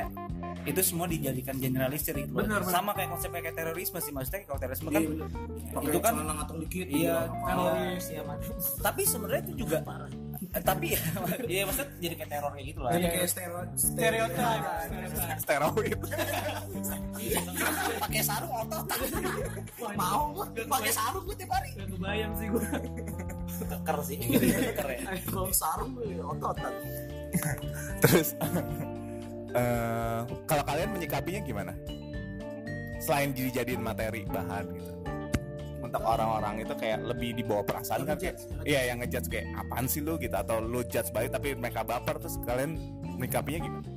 itu 0.68 0.82
semua 0.84 1.08
dijadikan 1.08 1.56
generalisir 1.56 2.12
gitu 2.12 2.36
loh. 2.36 2.44
Benar, 2.44 2.60
benar. 2.60 2.74
sama 2.76 2.92
kayak 2.92 3.16
konsep 3.16 3.32
kayak 3.32 3.56
terorisme 3.56 4.00
sih 4.04 4.12
maksudnya 4.12 4.44
kalau 4.44 4.60
terorisme 4.60 4.90
kan 4.92 5.00
Iya, 5.00 5.10
bener. 5.10 5.28
Pakai 5.72 5.88
itu 5.88 6.00
kan 6.04 6.14
dikit 6.60 6.88
iya 6.92 7.16
gitu. 7.24 7.36
teroris 7.48 8.06
ya 8.12 8.22
tapi 8.84 9.02
sebenarnya 9.08 9.42
itu 9.48 9.54
juga 9.64 9.78
tapi 10.58 10.96
iya 11.52 11.64
maksudnya 11.68 11.92
jadi 12.00 12.16
kayak 12.18 12.30
teror 12.32 12.52
kayak 12.52 12.68
gitu 12.68 12.80
lah. 12.82 12.92
Jadi 12.96 13.08
kayak 13.08 13.30
stereo- 13.30 13.74
Stereotip. 13.76 14.62
steroid. 15.44 16.00
Pakai 18.00 18.22
sarung 18.24 18.54
otot. 18.56 18.86
Mau 20.00 20.22
gua? 20.34 20.46
Pakai 20.50 20.92
sarung 20.92 21.24
gua 21.26 21.36
tiap 21.36 21.52
hari. 21.54 21.70
Gak 21.76 21.88
kebayang 21.94 22.34
sih 22.38 22.48
gue. 22.50 22.66
keker 23.58 23.98
sih. 24.06 24.18
Keker 24.22 24.88
ya? 24.88 25.00
Kalau 25.30 25.52
sarung 25.52 25.92
gua 25.96 26.32
ototan 26.34 26.74
terus 27.98 28.34
eh, 29.54 30.20
kalau 30.48 30.64
kalian 30.64 30.90
menyikapinya 30.94 31.42
gimana? 31.44 31.74
Selain 32.98 33.30
dijadiin 33.30 33.82
materi 33.82 34.26
bahan 34.26 34.66
gitu 34.74 34.92
untuk 35.88 36.04
orang-orang 36.04 36.68
itu 36.68 36.74
kayak 36.76 37.00
lebih 37.08 37.36
dibawa 37.40 37.64
perasaan 37.64 38.04
kan 38.04 38.20
kayak 38.20 38.36
iya 38.68 38.92
yang 38.92 39.00
ngejudge 39.00 39.32
kayak 39.32 39.48
apaan 39.56 39.88
sih 39.88 40.04
lu? 40.04 40.20
gitu 40.20 40.36
atau 40.36 40.60
lu 40.60 40.84
judge 40.88 41.10
balik 41.16 41.32
tapi 41.32 41.56
mereka 41.56 41.82
baper 41.88 42.20
terus 42.20 42.36
kalian 42.44 42.76
menyikapinya 43.18 43.60
gimana? 43.64 43.88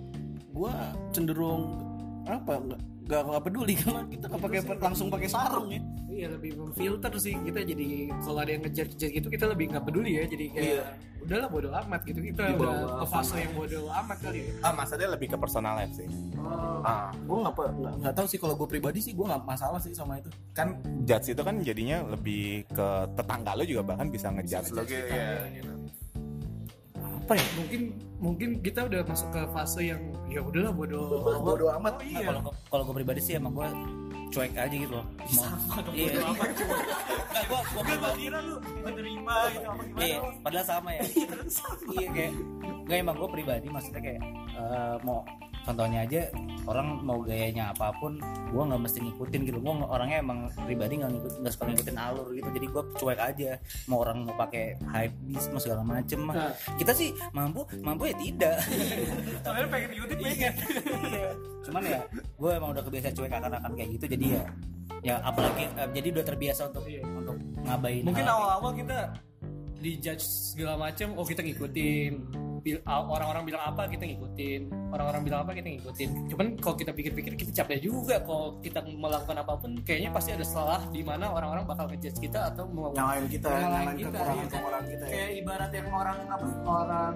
Gua 0.55 0.75
cenderung 1.11 1.83
apa 2.29 2.53
nggak 2.61 2.83
nggak 3.11 3.23
nggak 3.27 3.43
peduli 3.43 3.75
karena 3.75 4.03
kita 4.07 4.25
nggak 4.31 4.43
pakai 4.47 4.59
langsung 4.79 5.09
pakai 5.11 5.29
sarung 5.29 5.67
ya. 5.67 5.83
Iya 6.07 6.27
lebih 6.31 6.53
memfilter 6.55 7.13
sih 7.17 7.35
kita 7.35 7.61
jadi 7.65 7.87
kalau 8.23 8.39
ada 8.39 8.51
yang 8.53 8.63
ngejar 8.63 8.87
ngejar 8.87 9.11
gitu 9.11 9.27
kita 9.27 9.45
lebih 9.51 9.65
nggak 9.75 9.85
peduli 9.85 10.11
ya. 10.15 10.25
Jadi 10.25 10.45
kayak 10.55 10.67
Iya. 10.71 10.85
udahlah 11.21 11.49
bodo 11.51 11.69
amat 11.75 12.01
gitu. 12.07 12.21
Kita 12.23 12.43
Di 12.47 12.55
udah 12.55 12.75
ke 13.03 13.07
fase 13.09 13.37
yang 13.37 13.53
bodo 13.53 13.81
amat 13.91 14.19
kali 14.23 14.39
ya. 14.41 14.53
ah 14.63 14.73
maksudnya 14.73 15.09
lebih 15.11 15.27
ke 15.27 15.37
personal 15.37 15.75
life 15.75 15.93
sih. 15.93 16.07
Ah. 16.81 17.11
Gue 17.13 17.39
nggak 17.43 17.55
pe- 17.55 17.75
nggak 17.75 17.95
nggak 18.01 18.15
tahu 18.15 18.27
sih 18.31 18.39
kalau 18.39 18.55
gue 18.55 18.69
pribadi 18.71 18.99
sih 19.03 19.13
gue 19.13 19.27
nggak 19.27 19.43
masalah 19.43 19.83
sih 19.83 19.91
sama 19.91 20.23
itu. 20.23 20.31
Kan 20.55 20.79
judge 21.03 21.35
itu 21.35 21.43
kan 21.43 21.59
jadinya 21.61 22.07
lebih 22.07 22.63
ke 22.71 22.89
tetangga 23.19 23.59
lo 23.59 23.65
juga 23.67 23.83
bahkan 23.85 24.07
bisa 24.07 24.31
ngejudge 24.31 24.71
lo 24.71 24.83
gitu 24.87 25.11
ya 25.11 25.80
apa 27.31 27.39
ya? 27.39 27.47
Mungkin 27.63 27.81
mungkin 28.19 28.49
kita 28.59 28.91
udah 28.91 29.07
masuk 29.07 29.31
ke 29.31 29.43
fase 29.55 29.87
yang 29.87 30.03
ya 30.27 30.43
udahlah 30.43 30.75
bodo 30.75 31.23
bodo 31.47 31.71
amat. 31.79 31.95
Oh, 31.95 32.03
Nah, 32.03 32.11
iya. 32.11 32.27
kalau 32.27 32.43
kalau 32.67 32.83
gue 32.91 32.95
pribadi 32.99 33.21
sih 33.23 33.39
emang 33.39 33.55
gue 33.55 33.71
cuek 34.35 34.51
aja 34.59 34.75
gitu 34.75 34.91
loh. 34.99 35.07
Sama 35.31 35.79
iya. 35.95 36.11
nggak 37.31 37.45
gue 37.47 37.61
gue 37.71 37.83
pribadi 37.87 38.21
kira 38.27 38.39
lu 38.43 38.59
menerima 38.83 39.35
gitu 39.55 39.67
apa 39.71 39.83
gimana? 39.87 40.03
Iya 40.03 40.19
padahal 40.43 40.67
sama 40.67 40.91
ya. 40.91 41.03
Iya 41.95 42.09
kayak 42.11 42.33
nggak 42.91 42.99
emang 42.99 43.15
gue 43.15 43.29
pribadi 43.31 43.67
maksudnya 43.71 44.03
kayak 44.03 44.23
eh, 44.59 44.95
mau 45.07 45.23
contohnya 45.63 46.03
aja 46.03 46.21
orang 46.65 47.01
mau 47.01 47.21
gayanya 47.21 47.71
apa 47.71 47.93
pun 47.95 48.17
gue 48.21 48.63
nggak 48.63 48.81
mesti 48.81 48.99
ngikutin 49.01 49.41
gitu 49.45 49.59
gue 49.59 49.73
orangnya 49.83 50.19
emang 50.19 50.39
pribadi 50.59 50.97
nggak 50.97 51.11
ngikut 51.11 51.33
nggak 51.39 51.53
suka 51.53 51.65
ngikutin 51.67 51.97
alur 51.97 52.27
gitu 52.31 52.49
jadi 52.51 52.67
gue 52.67 52.83
cuek 52.97 53.21
aja 53.21 53.51
mau 53.85 53.99
orang 54.01 54.25
mau 54.25 54.35
pakai 54.35 54.65
hype 54.83 55.15
beast 55.25 55.49
mau 55.49 55.59
segala 55.59 55.83
macem 55.83 56.21
mah 56.21 56.33
Nah. 56.33 56.53
kita 56.75 56.93
sih 56.93 57.11
mampu 57.31 57.61
mampu 57.81 58.07
ya 58.07 58.15
tidak 58.17 58.57
Soalnya 59.45 59.69
pengen 59.69 59.91
ikutin 59.95 60.19
pengen. 60.19 60.53
Iya. 61.05 61.31
cuman 61.61 61.83
ya 61.85 62.01
gue 62.11 62.51
emang 62.51 62.71
udah 62.73 62.83
kebiasa 62.83 63.09
cuek 63.11 63.31
akan-akan 63.31 63.73
kayak 63.75 63.91
gitu 63.95 64.05
jadi 64.09 64.27
ya 64.31 64.43
ya 65.01 65.15
apalagi 65.21 65.65
eh, 65.67 65.89
jadi 65.91 66.09
udah 66.13 66.25
terbiasa 66.27 66.63
untuk 66.67 66.85
Iya. 66.85 67.05
untuk 67.05 67.37
ngabain 67.61 68.03
Mungkin 68.03 68.25
awal-awal 68.25 68.73
kita 68.75 68.99
dijudge 69.77 70.21
segala 70.53 70.77
macam, 70.79 71.17
oh 71.17 71.25
kita 71.25 71.41
ngikutin. 71.41 72.13
Bil- 72.61 72.85
Orang-orang 72.85 73.43
bilang 73.49 73.63
apa 73.65 73.89
kita 73.89 74.05
ngikutin, 74.05 74.61
orang-orang 74.93 75.23
bilang 75.25 75.41
apa 75.43 75.53
kita 75.57 75.69
ngikutin. 75.73 76.09
Cuman 76.29 76.47
kalau 76.61 76.77
kita 76.77 76.93
pikir-pikir 76.93 77.33
kita 77.35 77.51
capek 77.65 77.81
juga. 77.81 78.21
Kalau 78.21 78.61
kita 78.61 78.85
melakukan 78.85 79.37
apa 79.41 79.53
pun, 79.57 79.71
kayaknya 79.83 80.11
pasti 80.13 80.31
ada 80.37 80.45
salah 80.45 80.81
di 80.93 81.01
mana 81.01 81.33
orang-orang 81.33 81.65
bakal 81.65 81.89
ngejudge 81.89 82.21
kita 82.21 82.53
atau 82.53 82.69
mau 82.69 82.93
nyalain 82.93 83.27
kita 83.27 83.49
Nyalain 83.49 83.97
kita, 83.97 84.09
kekurangan 84.13 84.37
iya. 84.37 84.51
kekurangan 84.53 84.87
kita 84.87 85.05
ya. 85.05 85.13
Kayak 85.13 85.31
ibarat 85.41 85.71
yang 85.73 85.89
orang 85.91 86.19
apa 86.29 86.47
orang 86.65 87.15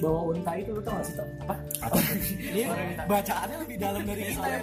bawa 0.00 0.20
unta 0.32 0.52
itu 0.56 0.70
lu 0.72 0.80
tau 0.80 0.96
gak 0.96 1.04
sih 1.04 1.14
tau 1.18 1.28
apa? 1.44 1.54
Ini 2.50 2.62
bacaannya 3.04 3.56
lebih 3.68 3.76
dalam 3.76 4.02
dari 4.08 4.22
kita 4.32 4.46
ya 4.48 4.58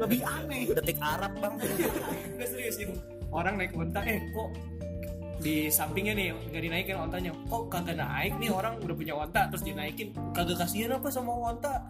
lebih 0.00 0.20
aneh. 0.24 0.62
Detik 0.72 0.98
Arab 1.04 1.32
bang. 1.36 1.54
Udah 1.60 2.48
serius 2.52 2.76
ini 2.80 2.94
orang 3.28 3.54
naik 3.60 3.74
unta 3.74 4.00
eh 4.06 4.22
kok 4.32 4.48
di 5.40 5.70
sampingnya 5.70 6.14
nih 6.14 6.34
nggak 6.50 6.62
dinaikin 6.62 6.96
ontanya. 6.98 7.30
Kok 7.50 7.70
kagak 7.70 7.98
naik 7.98 8.38
nih 8.38 8.50
orang 8.50 8.78
udah 8.82 8.96
punya 8.96 9.14
onta 9.16 9.46
terus 9.50 9.64
dinaikin. 9.66 10.14
Kagak 10.34 10.60
kasihan 10.60 10.98
apa 10.98 11.08
sama 11.10 11.32
onta? 11.34 11.82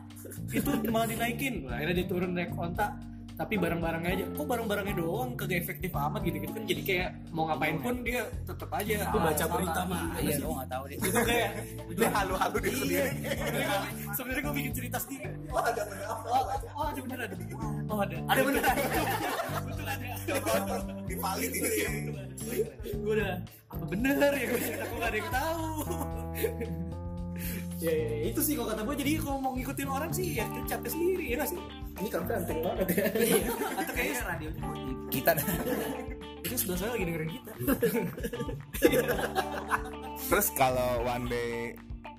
Itu 0.52 0.70
malah 0.88 1.08
dinaikin. 1.08 1.68
Akhirnya 1.68 1.94
dia 2.02 2.06
turun 2.06 2.32
naik 2.32 2.52
onta 2.56 3.13
tapi 3.34 3.58
barang-barangnya 3.58 4.10
aja. 4.14 4.24
Kok 4.30 4.46
barang-barangnya 4.46 4.94
doang? 4.94 5.34
Kagak 5.34 5.58
efektif 5.58 5.90
amat 5.90 6.20
gitu. 6.22 6.36
Gitu 6.38 6.52
kan 6.54 6.64
jadi 6.64 6.82
kayak 6.86 7.08
mau 7.34 7.50
ngapain 7.50 7.76
pun 7.82 7.94
dia 8.06 8.22
tetap 8.46 8.70
aja. 8.70 9.10
Lu 9.10 9.18
baca 9.18 9.34
salah. 9.34 9.54
berita. 9.58 9.80
mah 9.84 10.02
iya 10.22 10.34
gue 10.38 10.54
nggak 10.54 10.70
tahu 10.70 10.82
deh. 10.86 10.98
Itu 11.02 11.20
kayak 11.26 11.50
Dia 11.98 12.10
halu-halu 12.10 12.56
di 12.62 12.70
sendiri. 12.70 13.10
sebenarnya 13.10 13.66
gua- 13.66 13.84
sebenarnya 14.14 14.42
gue 14.42 14.54
bikin 14.54 14.72
cerita 14.72 14.98
sendiri. 15.02 15.26
Oh 15.50 15.58
ada 15.58 15.82
beneran 15.82 16.08
oh, 16.08 16.44
oh 16.78 16.84
ada 16.86 17.00
beneran 17.02 17.28
oh 17.90 17.98
ada. 17.98 18.16
Ada 18.30 18.40
beneran 18.46 18.74
betul 19.66 19.86
ada. 19.86 20.06
Divalid 21.04 21.50
ini. 21.50 21.68
Gue 23.02 23.12
udah 23.18 23.32
apa 23.74 23.84
bener 23.90 24.30
ya? 24.30 24.46
Gue 24.46 24.60
cerita 24.62 24.84
gue 24.86 24.98
gak 25.02 25.10
ada 25.10 25.18
yang 25.18 25.30
tahu 25.34 25.66
ya, 27.84 27.92
ya, 27.92 28.06
ya, 28.08 28.24
itu 28.32 28.40
sih 28.40 28.54
kalau 28.56 28.68
kata 28.72 28.82
gue 28.88 28.96
jadi 29.04 29.12
kalau 29.20 29.38
mau 29.44 29.52
ngikutin 29.52 29.88
orang 29.88 30.10
sih 30.10 30.40
ya 30.40 30.44
kita 30.48 30.64
capek 30.76 30.90
sendiri 30.96 31.24
ya 31.28 31.34
gak 31.44 31.50
sih? 31.52 31.60
Ini 32.00 32.08
kan 32.08 32.22
penting 32.24 32.58
banget. 32.64 32.86
Ya 32.94 33.06
atau 33.78 33.92
kayaknya 33.92 34.22
radionya 34.24 34.62
kita 35.12 35.30
dah. 35.36 35.46
Itu 36.44 36.54
sebelah 36.60 36.78
saya 36.80 36.90
lagi 36.96 37.04
dengerin 37.04 37.30
kita. 37.40 37.52
Terus 40.28 40.48
kalau 40.56 40.90
one 41.04 41.26
day 41.28 41.50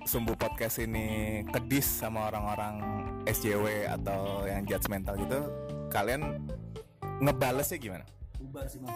Sumbu 0.06 0.38
Podcast 0.38 0.78
ini 0.78 1.42
kedis 1.50 1.86
sama 1.86 2.30
orang-orang 2.30 2.78
SJW 3.26 3.90
atau 3.90 4.46
yang 4.46 4.62
judgmental 4.62 5.18
gitu, 5.18 5.40
kalian 5.90 6.46
ngebalesnya 7.18 7.78
gimana? 7.82 8.06
bubar 8.56 8.64
sih 8.70 8.78
bang 8.80 8.94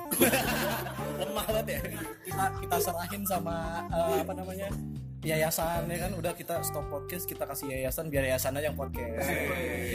lemah 1.21 1.45
banget 1.53 1.66
ya. 1.68 1.81
Kita 2.25 2.45
kita 2.64 2.77
serahin 2.81 3.23
sama 3.29 3.85
eh, 3.93 4.25
apa 4.25 4.33
namanya 4.33 4.68
yayasan 5.21 5.85
ya 5.87 5.99
kan? 6.09 6.11
Udah 6.16 6.33
kita 6.33 6.64
stop 6.64 6.89
podcast 6.89 7.29
kita 7.29 7.45
kasih 7.45 7.68
yayasan 7.73 8.09
biar 8.09 8.25
yayasan 8.25 8.57
aja 8.57 8.73
yang 8.73 8.79
podcast. 8.79 9.29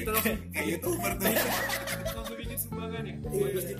Itu 0.01 0.09
langsung 0.13 0.37
kayak 0.53 0.67
youtuber 0.77 1.11
tuh. 1.17 1.25
Langsung 2.15 2.37
bikin 2.37 2.57
sumbangan 2.57 3.01
ya. 3.03 3.15
Buat 3.25 3.51
masjid 3.57 3.75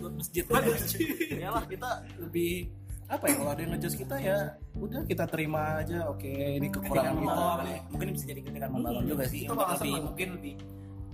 buat 0.49 0.63
masjid. 0.65 1.07
Ya 1.37 1.49
lah 1.53 1.63
kita 1.65 1.89
lebih 2.17 2.69
apa 3.05 3.29
ya 3.29 3.33
kalau 3.37 3.51
ada 3.53 3.61
yang 3.61 3.71
ngejudge 3.77 3.97
kita 4.01 4.15
ya 4.17 4.37
udah 4.73 5.01
kita 5.05 5.23
terima 5.29 5.85
aja. 5.85 6.09
Oke 6.09 6.57
ini 6.57 6.67
kekurangan 6.73 7.13
kita. 7.21 7.43
ya. 7.69 7.79
mungkin 7.93 8.07
bisa 8.17 8.25
jadi 8.25 8.41
kritikan 8.41 8.69
membangun 8.73 9.05
juga 9.05 9.23
sih. 9.29 9.45
Itu 9.45 9.53
untuk 9.53 9.69
lebih 9.77 9.93
mungkin 10.01 10.27
lebih 10.41 10.53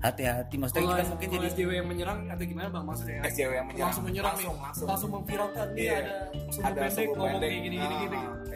hati-hati. 0.02 0.56
Maksudnya 0.58 0.82
kalau 0.82 0.96
kita 0.98 1.10
mungkin 1.14 1.30
jadi 1.30 1.48
SJW 1.54 1.70
yang 1.78 1.88
menyerang 1.88 2.20
atau 2.32 2.44
gimana 2.48 2.68
bang? 2.74 2.84
Maksudnya 2.88 3.20
SJW 3.28 3.52
yang 3.54 3.68
menyerang. 3.70 3.88
langsung 3.92 4.06
menyerang 4.08 4.34
nih. 4.34 4.46
Langsung, 4.48 4.58
langsung. 4.66 4.88
langsung 4.90 5.10
memviralkan 5.14 5.68
nih 5.78 5.84
Iya. 5.84 5.94
ada 6.00 6.14
sumbu 6.50 6.66
Ada 6.66 6.80
pendek 6.82 7.08
ngomong 7.12 7.40
kayak 7.42 7.54
gini 7.54 7.76
gini 7.78 7.96
gini. 8.02 8.18
Ah, 8.18 8.32
gitu. 8.34 8.51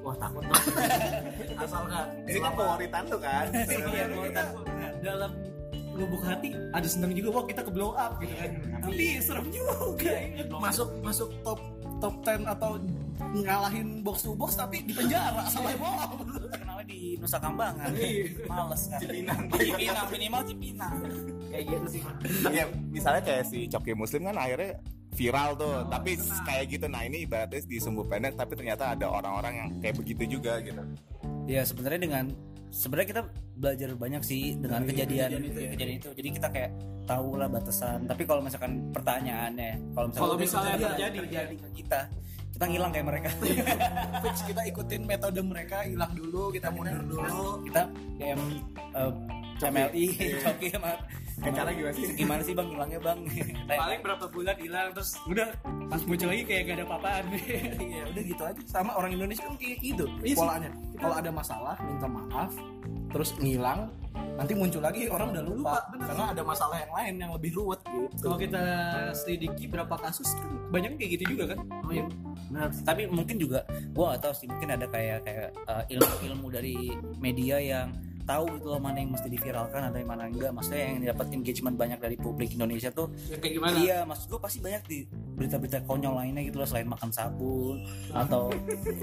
Wah 0.00 0.16
takut. 0.16 0.42
Banget 0.44 1.58
asal 1.64 1.82
nggak 1.86 2.04
Ini 2.28 2.38
kan 2.40 2.52
favoritan 2.56 3.02
tuh 3.08 3.20
kan. 3.20 3.46
Iya, 3.90 4.04
dalam 5.00 5.32
lubuk 5.96 6.22
hati 6.24 6.56
ada 6.72 6.88
seneng 6.88 7.12
juga 7.12 7.28
wah 7.40 7.44
kita 7.44 7.60
ke 7.64 7.70
blow 7.72 7.92
up 7.96 8.16
gitu 8.20 8.34
kan. 8.36 8.50
Tapi 8.84 9.04
serem 9.20 9.46
juga. 9.52 10.12
Masuk 10.60 10.88
masuk 11.04 11.28
top 11.44 11.60
top 12.00 12.14
10 12.24 12.48
atau 12.48 12.80
ngalahin 13.36 14.00
box 14.00 14.24
to 14.24 14.32
box 14.32 14.56
tapi 14.56 14.80
di 14.82 14.96
penjara 14.96 15.44
sama 15.52 15.76
bohong 15.76 16.24
terkenalnya 16.48 16.84
di 16.88 17.20
Nusa 17.20 17.36
Kambangan. 17.36 17.92
Iya. 17.92 18.24
males 18.48 18.82
kan. 18.88 19.00
Cipinang. 19.04 19.40
Cipinang 19.52 20.08
minimal 20.08 20.40
Cipinang. 20.48 20.94
Kayak 21.52 21.64
gitu 21.68 21.86
sih. 21.92 22.02
Ya, 22.48 22.64
misalnya 22.88 23.22
kayak 23.22 23.44
si 23.46 23.68
Coki 23.68 23.92
Muslim 23.92 24.32
kan 24.32 24.36
akhirnya 24.40 24.80
viral 25.10 25.54
tuh, 25.54 25.84
tapi 25.86 26.14
kayak 26.44 26.64
gitu. 26.70 26.86
Nah 26.86 27.02
ini 27.02 27.24
ibaratnya 27.24 27.60
di 27.60 27.76
Sumbu 27.76 28.04
Pendek, 28.04 28.34
tapi 28.34 28.54
ternyata 28.54 28.94
ada 28.94 29.06
orang-orang 29.06 29.54
yang 29.56 29.68
kayak 29.78 29.96
begitu 29.96 30.38
juga 30.38 30.58
gitu. 30.60 30.80
ya 31.44 31.66
sebenarnya 31.66 32.00
dengan 32.00 32.24
sebenarnya 32.70 33.08
kita 33.10 33.22
belajar 33.58 33.88
banyak 33.98 34.22
sih 34.22 34.54
dengan 34.54 34.86
kejadian 34.86 35.30
kejadian 35.42 35.98
itu 35.98 36.08
jadi 36.14 36.28
kita 36.38 36.48
kayak 36.48 36.70
tahu 37.04 37.34
lah 37.34 37.50
batasan 37.50 38.06
tapi 38.06 38.22
kalau 38.22 38.38
misalkan 38.38 38.86
pertanyaannya 38.94 39.82
kalau 39.90 40.06
misalkan 40.06 40.26
Kalau 40.30 40.36
misalnya 40.38 40.70
Iya, 40.70 40.86
terjadi. 40.94 41.16
terjadi 41.26 41.54
ke 41.58 41.68
kita 41.74 42.00
kita 42.54 42.64
ngilang 42.70 42.90
kayak 42.94 43.06
mereka 43.10 43.28
fix 44.22 44.36
kita 44.46 44.62
ikutin 44.70 45.02
metode 45.02 45.40
mereka 45.42 45.82
hilang 45.82 46.12
dulu 46.14 46.54
kita 46.54 46.68
mundur 46.70 47.02
dulu 47.02 47.42
kita 47.66 47.82
DM 48.14 48.40
uh, 48.94 49.12
MLI 49.62 50.04
Coki 50.38 50.68
sama 50.70 50.92
Eh, 51.40 51.48
cara 51.48 51.72
gimana 51.72 51.96
sih? 51.96 52.04
gimana 52.12 52.42
sih 52.44 52.52
bang 52.52 52.68
hilangnya 52.68 53.00
bang 53.00 53.18
paling 53.80 54.00
berapa 54.04 54.28
bulan 54.28 54.56
hilang 54.60 54.92
terus 54.92 55.16
udah 55.24 55.48
pas 55.88 56.04
muncul 56.04 56.28
lagi 56.28 56.44
kayak 56.44 56.62
gak 56.68 56.76
ada 56.76 56.84
apa-apaan 56.84 57.24
Iya, 57.80 58.02
udah 58.12 58.22
gitu 58.22 58.42
aja. 58.44 58.60
Sama 58.68 58.92
orang 58.92 59.16
Indonesia 59.16 59.48
kan 59.48 59.56
kayak 59.56 59.80
gitu 59.80 60.04
Iya 60.20 60.36
polanya. 60.36 60.70
Kalau 61.00 61.16
ada 61.16 61.30
masalah, 61.32 61.80
minta 61.80 62.04
maaf, 62.04 62.52
terus 63.08 63.32
ngilang, 63.40 63.88
nanti 64.36 64.52
muncul 64.52 64.84
lagi 64.84 65.08
orang 65.08 65.32
udah 65.32 65.40
lupa, 65.42 65.80
karena 65.96 66.24
ada 66.28 66.42
masalah 66.44 66.76
yang 66.76 66.92
lain 66.92 67.14
yang 67.18 67.32
lebih 67.32 67.50
ruwet 67.56 67.80
gitu. 67.82 68.04
kalau 68.20 68.36
kita 68.36 68.62
selidiki 69.16 69.64
berapa 69.64 69.96
kasus 69.96 70.36
kan 70.36 70.44
banyak 70.68 71.00
kayak 71.00 71.10
gitu 71.16 71.24
juga 71.32 71.56
kan 71.56 71.58
Oh 71.80 71.90
iya, 71.90 72.04
benar. 72.52 72.68
Tapi 72.84 73.08
mungkin 73.08 73.40
juga 73.40 73.64
gua 73.90 74.12
gak 74.12 74.28
tahu 74.28 74.34
sih, 74.36 74.44
mungkin 74.44 74.76
ada 74.76 74.84
kayak 74.84 75.24
kayak 75.24 75.56
uh, 75.64 75.88
ilmu-ilmu 75.88 76.46
dari 76.52 76.76
media 77.16 77.56
yang 77.56 77.96
tahu 78.30 78.44
gitu 78.54 78.66
loh 78.68 78.78
mana 78.78 78.96
yang 78.96 79.10
mesti 79.10 79.26
diviralkan 79.26 79.80
ada 79.82 79.96
yang 79.96 80.06
mana 80.06 80.24
enggak. 80.24 80.50
Maksudnya 80.50 80.82
yang 80.86 80.98
dapat 81.04 81.26
engagement 81.32 81.74
banyak 81.74 81.98
dari 81.98 82.14
publik 82.14 82.54
Indonesia 82.54 82.90
tuh 82.90 83.10
yang 83.26 83.40
kayak 83.40 83.54
gimana 83.58 83.76
Iya, 83.76 83.98
maksud 84.06 84.26
gue 84.28 84.40
pasti 84.40 84.58
banyak 84.60 84.82
di 84.86 84.98
berita-berita 85.10 85.78
konyol 85.82 86.14
lainnya 86.14 86.42
gitu 86.44 86.56
loh 86.56 86.68
selain 86.68 86.86
makan 86.86 87.10
sabun 87.10 87.76
atau 88.12 88.54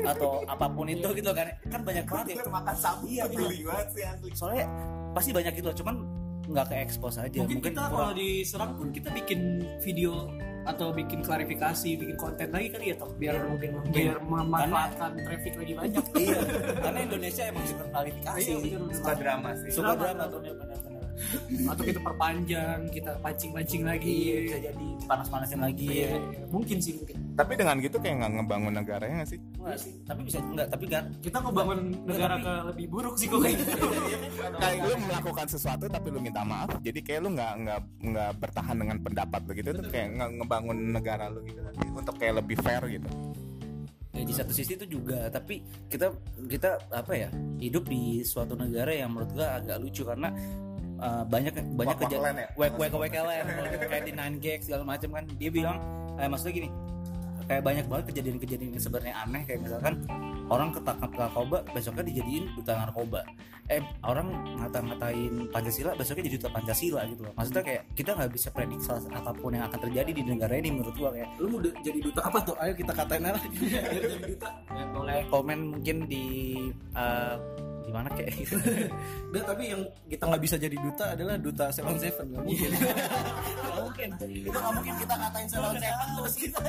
atau 0.05 0.29
apa 0.45 0.65
pun 0.71 0.87
itu 0.87 1.07
gitu 1.11 1.29
kan. 1.29 1.51
Kan 1.67 1.81
banyak 1.83 2.05
banget 2.05 2.25
ya. 2.31 2.47
makan 2.47 2.75
sabu 2.75 3.03
Iya, 3.05 3.23
geli 3.27 3.59
banget 3.61 3.87
sih 3.91 4.03
asli. 4.03 4.29
Soalnya 4.31 4.65
pasti 5.11 5.29
banyak 5.35 5.53
gitu 5.53 5.67
loh, 5.67 5.77
cuman 5.77 5.95
nggak 6.47 6.65
ke 6.65 6.75
expose 6.79 7.19
aja. 7.19 7.37
mungkin, 7.37 7.59
kita 7.59 7.75
kurang- 7.75 7.91
kalau 7.91 8.11
diserang 8.15 8.71
pun 8.79 8.87
kita 8.95 9.09
bikin 9.11 9.39
video 9.83 10.31
atau 10.67 10.91
bikin 10.91 11.23
klarifikasi 11.23 11.89
bikin 11.95 12.17
konten 12.19 12.51
lagi 12.51 12.67
kali 12.75 12.91
ya 12.91 12.95
toh 12.99 13.07
biar 13.15 13.39
mungkin 13.47 13.79
biar 13.87 14.19
memanfaatkan 14.19 15.15
traffic 15.23 15.53
lagi 15.55 15.73
banyak 15.79 16.05
iya, 16.19 16.39
karena 16.83 16.99
Indonesia 17.07 17.43
emang 17.47 17.65
suka 17.65 17.85
klarifikasi. 17.87 18.51
Iya. 18.51 18.79
Suka 18.91 19.13
drama 19.15 19.49
sih. 19.55 19.69
Suka 19.71 19.93
drama 19.95 20.23
tuh 20.27 20.39
benar-benar. 20.43 20.86
Atau 21.65 21.83
kita 21.83 21.99
perpanjang 21.99 22.79
kita 22.89 23.11
pancing-pancing 23.19 23.83
lagi 23.83 24.15
Iya, 24.27 24.37
bisa 24.43 24.57
jadi 24.69 24.87
panas-panasin 25.05 25.59
lagi. 25.59 25.87
Iya, 25.87 26.17
mungkin 26.49 26.77
sih 26.77 26.93
mungkin. 26.95 27.15
Tapi 27.33 27.53
dengan 27.53 27.75
gitu 27.79 27.97
kayak 27.97 28.15
nggak 28.21 28.31
ngebangun 28.37 28.73
negaranya 28.73 29.15
nggak 29.21 29.29
sih? 29.29 29.39
Enggak 29.57 29.77
sih, 29.77 29.93
tapi 30.03 30.21
bisa 30.25 30.37
enggak, 30.41 30.67
tapi 30.69 30.85
kan 30.85 31.03
kita 31.21 31.37
ngebangun 31.37 31.79
negara 32.05 32.35
ke 32.37 32.53
lebih 32.73 32.85
buruk 32.87 33.15
sih 33.15 33.27
kok. 33.27 33.39
Kayak 33.41 33.57
gitu 33.61 33.73
Kayak 34.57 34.77
lu 34.83 34.95
melakukan 35.05 35.47
sesuatu 35.47 35.85
tapi 35.87 36.07
lu 36.09 36.19
minta 36.19 36.41
maaf, 36.41 36.69
jadi 36.81 36.99
kayak 37.01 37.19
lu 37.21 37.29
nggak 37.33 37.53
nggak 37.61 37.79
nggak 38.09 38.31
bertahan 38.37 38.75
dengan 38.77 38.97
pendapat 38.99 39.41
lu 39.45 39.51
gitu, 39.53 39.69
tuh 39.73 39.85
kayak 39.87 40.07
nge- 40.13 40.33
ngebangun 40.41 40.77
negara 40.91 41.25
lu 41.29 41.41
gitu 41.45 41.61
untuk 41.93 42.15
kayak 42.17 42.41
lebih 42.41 42.57
fair 42.59 42.81
gitu. 42.87 43.09
ya 44.11 44.25
di 44.25 44.33
satu 44.33 44.49
sisi 44.49 44.73
itu 44.73 44.97
juga 44.97 45.29
tapi 45.29 45.61
kita 45.85 46.09
kita 46.49 46.89
apa 46.89 47.13
ya 47.13 47.29
hidup 47.61 47.85
di 47.85 48.25
suatu 48.25 48.57
negara 48.57 48.89
yang 48.89 49.13
menurut 49.13 49.29
gua 49.29 49.61
agak 49.61 49.77
lucu 49.77 50.01
karena 50.01 50.33
uh, 51.01 51.23
banyak 51.25 51.53
banyak 51.75 51.97
ya? 52.09 52.47
wek 52.57 52.73
wek 52.77 52.93
wek 52.93 53.13
lain 53.13 53.45
kayak 53.87 54.03
di 54.05 54.13
nine 54.13 54.37
gag 54.41 54.59
segala 54.61 54.83
macam 54.83 55.09
kan. 55.17 55.23
Dia 55.37 55.49
bilang 55.49 55.77
eh, 56.17 56.27
maksudnya 56.27 56.53
gini 56.65 56.69
kayak 57.47 57.63
banyak 57.63 57.85
banget 57.87 58.05
kejadian-kejadian 58.11 58.75
yang 58.75 58.83
sebenarnya 58.83 59.15
aneh. 59.23 59.41
Kayak 59.47 59.59
misalkan 59.63 59.93
orang 60.51 60.69
ketangkap 60.75 61.11
narkoba 61.15 61.57
besoknya 61.71 62.03
dijadiin 62.03 62.45
duta 62.59 62.73
narkoba. 62.75 63.21
Eh 63.67 63.83
orang 64.03 64.27
ngata-ngatain 64.63 65.51
Pancasila 65.51 65.91
besoknya 65.95 66.23
jadi 66.27 66.35
duta 66.39 66.49
Pancasila 66.51 67.01
gitu 67.07 67.21
loh. 67.23 67.33
Maksudnya 67.35 67.63
kayak 67.63 67.81
kita 67.95 68.09
nggak 68.15 68.31
bisa 68.35 68.47
prediksi 68.51 68.87
apa 68.91 69.31
pun 69.31 69.51
yang 69.55 69.65
akan 69.67 69.79
terjadi 69.87 70.11
di 70.11 70.23
negara 70.23 70.53
ini 70.59 70.69
menurut 70.75 70.95
gua 70.95 71.09
kayak. 71.15 71.29
Lu 71.39 71.47
mau 71.51 71.59
jadi 71.63 71.99
duta 72.03 72.21
apa 72.27 72.39
tuh? 72.43 72.55
Ayo 72.59 72.73
kita 72.75 72.91
katain 72.91 73.23
aja. 73.23 73.39
Jadi 73.47 74.35
duta. 74.35 74.49
Ya, 74.71 74.85
boleh 74.91 75.19
komen 75.31 75.59
mungkin 75.75 76.07
di 76.07 76.25
eh, 76.95 77.35
di 77.87 77.91
mana 77.95 78.11
kayak 78.11 78.31
gitu. 78.35 78.55
Udah, 79.31 79.43
tapi 79.47 79.63
yang 79.71 79.81
kita 80.11 80.23
nggak 80.27 80.43
bisa 80.43 80.55
jadi 80.59 80.75
duta 80.75 81.05
adalah 81.15 81.35
duta 81.39 81.65
Seven 81.71 81.95
Seven. 81.95 82.25
Nggak 82.35 82.43
mungkin. 82.43 82.69
Nggak 82.75 83.75
mungkin. 83.79 84.09
Itu 84.43 84.57
nggak 84.59 84.73
mungkin 84.75 84.93
kita 84.99 85.15
katain 85.15 85.47
Seven 85.47 85.73
Seven 85.79 86.07
terus 86.19 86.35
kita. 86.35 86.59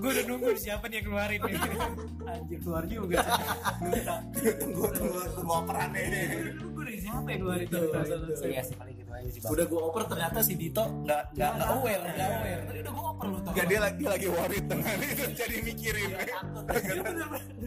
Gue 0.00 0.10
udah 0.14 0.24
nunggu 0.30 0.50
siapa 0.54 0.84
nih 0.86 0.96
yang 1.02 1.06
keluarin 1.10 1.40
nih. 1.42 1.54
Anjir 2.30 2.58
keluar 2.62 2.84
juga. 2.86 3.18
Tunggu 4.54 4.86
tunggu 4.94 5.20
tunggu 5.34 5.52
operannya 5.58 6.00
ini 6.06 6.20
gue 6.80 6.88
dari 6.88 7.00
siapa 7.04 7.28
yang 7.28 7.40
keluarin 7.44 7.66
betul. 7.68 8.48
iya 8.48 8.62
sih 8.64 8.72
paling 8.72 8.96
gitu 8.96 9.12
aja 9.12 9.28
sih 9.28 9.40
udah 9.44 9.64
gue 9.68 9.80
oper 9.84 10.02
ternyata 10.08 10.38
si 10.40 10.54
Dito 10.56 10.84
nggak 11.04 11.22
nggak 11.36 11.50
nggak 11.60 11.68
aware 11.76 12.02
nggak 12.08 12.28
aware. 12.40 12.62
Tadi 12.64 12.78
udah 12.80 12.92
gue 12.96 13.04
oper 13.04 13.26
lu 13.28 13.38
tuh 13.44 13.52
Gak 13.52 13.66
dia 13.68 13.80
lagi 13.84 14.04
lagi 14.08 14.26
worried 14.32 14.64
dengan 14.64 14.96
itu 15.04 15.24
jadi 15.36 15.56
mikirin 15.60 16.10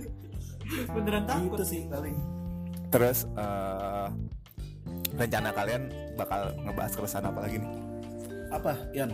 beneran 0.96 1.24
takut 1.28 1.60
itu 1.62 1.66
sih. 1.66 1.82
paling. 1.88 2.16
Terus 2.90 3.26
eh, 3.26 4.08
rencana 5.18 5.50
kalian 5.54 5.84
bakal 6.14 6.54
ngebahas 6.62 6.94
keresahan 6.94 7.26
apa 7.30 7.40
lagi 7.46 7.58
nih? 7.62 7.72
Apa 8.54 8.74
Yan 8.94 9.12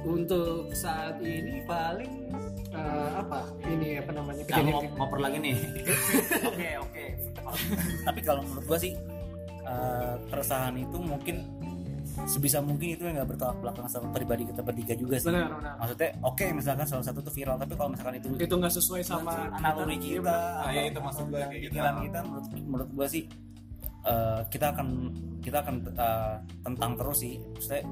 untuk 0.00 0.72
saat 0.72 1.20
ini 1.20 1.60
paling 1.68 2.32
eh, 2.72 3.10
apa? 3.20 3.52
Ini 3.68 4.00
apa 4.00 4.10
namanya? 4.16 4.42
Kejadian 4.48 4.72
mau 4.72 5.04
ngoper 5.04 5.18
lagi 5.20 5.38
nih. 5.42 5.56
Oke 6.48 6.68
oke. 6.80 7.04
Tapi 8.06 8.20
kalau 8.24 8.40
menurut 8.46 8.64
gua 8.64 8.78
sih 8.80 8.92
eh, 9.64 10.14
keresahan 10.32 10.74
itu 10.80 10.96
mungkin 10.96 11.36
sebisa 12.26 12.58
mungkin 12.60 12.94
itu 12.94 13.02
yang 13.04 13.16
nggak 13.20 13.28
bertolak 13.36 13.56
belakang 13.60 13.86
sama 13.88 14.08
pribadi 14.10 14.42
kita 14.48 14.60
bertiga 14.60 14.94
juga 14.94 15.16
sih. 15.18 15.28
Benar 15.32 15.48
benar. 15.54 15.74
Maksudnya 15.80 16.10
oke 16.22 16.44
misalkan 16.52 16.86
salah 16.86 17.04
satu 17.04 17.18
tuh 17.20 17.32
viral 17.32 17.56
tapi 17.56 17.72
kalau 17.74 17.90
misalkan 17.92 18.14
itu 18.18 18.26
itu 18.36 18.54
nggak 18.54 18.74
sesuai 18.74 19.02
sama 19.02 19.32
naluri 19.58 19.96
kita 19.96 20.36
Ah, 20.60 20.70
iya, 20.70 20.90
itu 20.90 20.98
maksud 21.00 21.24
gua 21.28 21.46
kayak 21.48 21.60
gitu. 21.60 21.72
pikiran 21.74 21.94
kita 22.04 22.18
menurut 22.26 22.46
menurut 22.66 22.90
gua 22.92 23.06
sih 23.08 23.24
eh, 24.00 24.40
kita 24.48 24.66
akan 24.72 24.88
kita 25.40 25.56
akan 25.64 25.76
eh, 25.92 26.34
tentang 26.62 26.92
terus 26.96 27.18
sih. 27.20 27.34
Maksudnya 27.36 27.82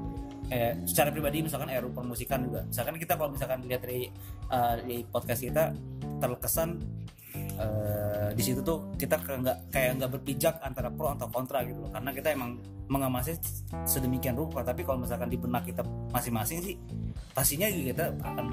eh, 0.49 0.73
secara 0.85 1.09
pribadi 1.13 1.37
misalkan 1.45 1.69
eru 1.69 1.89
permusikan 1.89 2.39
juga. 2.45 2.61
Misalkan 2.65 2.95
kita 2.97 3.13
kalau 3.17 3.29
misalkan 3.33 3.59
lihat 3.65 3.81
dari 3.81 4.09
eh, 4.49 4.75
di 4.85 4.97
podcast 5.05 5.41
kita 5.41 5.63
terkesan 6.19 6.69
eh, 7.59 8.27
di 8.33 8.43
situ 8.43 8.63
tuh 8.63 8.87
kita 8.95 9.19
nggak 9.19 9.57
kayak 9.69 9.99
nggak 9.99 10.11
berpijak 10.15 10.55
antara 10.63 10.87
pro 10.87 11.11
atau 11.11 11.27
kontra 11.27 11.61
gitu 11.67 11.83
loh. 11.83 11.91
Karena 11.91 12.09
kita 12.15 12.31
emang 12.31 12.55
mengemasnya 12.87 13.35
sedemikian 13.83 14.33
rupa. 14.33 14.63
Tapi 14.63 14.81
kalau 14.81 15.03
misalkan 15.03 15.27
di 15.27 15.37
benak 15.37 15.67
kita 15.67 15.83
masing-masing 16.09 16.63
sih 16.63 16.75
pastinya 17.35 17.67
kita 17.67 18.15
akan 18.23 18.47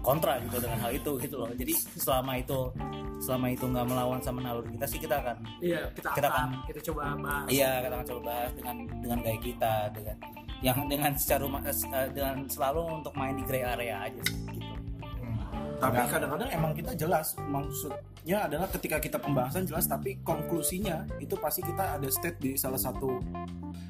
kontra 0.00 0.40
gitu 0.40 0.56
dengan 0.64 0.78
hal 0.80 0.92
itu 0.96 1.10
gitu 1.20 1.36
loh. 1.36 1.50
Jadi 1.52 1.72
selama 1.98 2.40
itu 2.40 2.58
selama 3.20 3.52
itu 3.52 3.64
nggak 3.68 3.84
melawan 3.84 4.20
sama 4.24 4.40
naluri 4.40 4.72
kita 4.80 4.86
sih 4.88 4.96
kita 4.96 5.20
akan 5.20 5.36
iya 5.60 5.84
kita 5.92 6.08
Kita 6.16 6.28
akan 6.32 6.48
akan- 6.56 6.64
kita 6.72 6.80
coba 6.88 7.00
bahas. 7.20 7.46
Iya 7.52 7.70
kita 7.84 7.94
akan 8.00 8.06
coba 8.08 8.20
bahas 8.24 8.50
dengan 8.56 8.76
dengan 9.04 9.18
gaya 9.20 9.38
kita 9.44 9.72
dengan 9.92 10.16
yang 10.60 10.78
dengan 10.88 11.12
secara 11.16 11.44
eh, 11.64 12.08
dengan 12.12 12.36
selalu 12.48 12.80
untuk 13.00 13.12
main 13.16 13.36
di 13.36 13.44
gray 13.44 13.64
area 13.64 14.08
aja 14.08 14.20
sih 14.24 14.59
tapi 15.80 16.02
kadang-kadang 16.12 16.50
emang 16.52 16.72
kita 16.76 16.92
jelas 16.92 17.32
maksudnya 17.48 18.44
adalah 18.44 18.68
ketika 18.68 19.00
kita 19.00 19.16
pembahasan 19.16 19.64
jelas 19.64 19.88
tapi 19.88 20.20
konklusinya 20.20 21.08
itu 21.16 21.32
pasti 21.40 21.64
kita 21.64 21.96
ada 21.96 22.08
state 22.12 22.36
di 22.36 22.52
salah 22.54 22.76
satu 22.76 23.16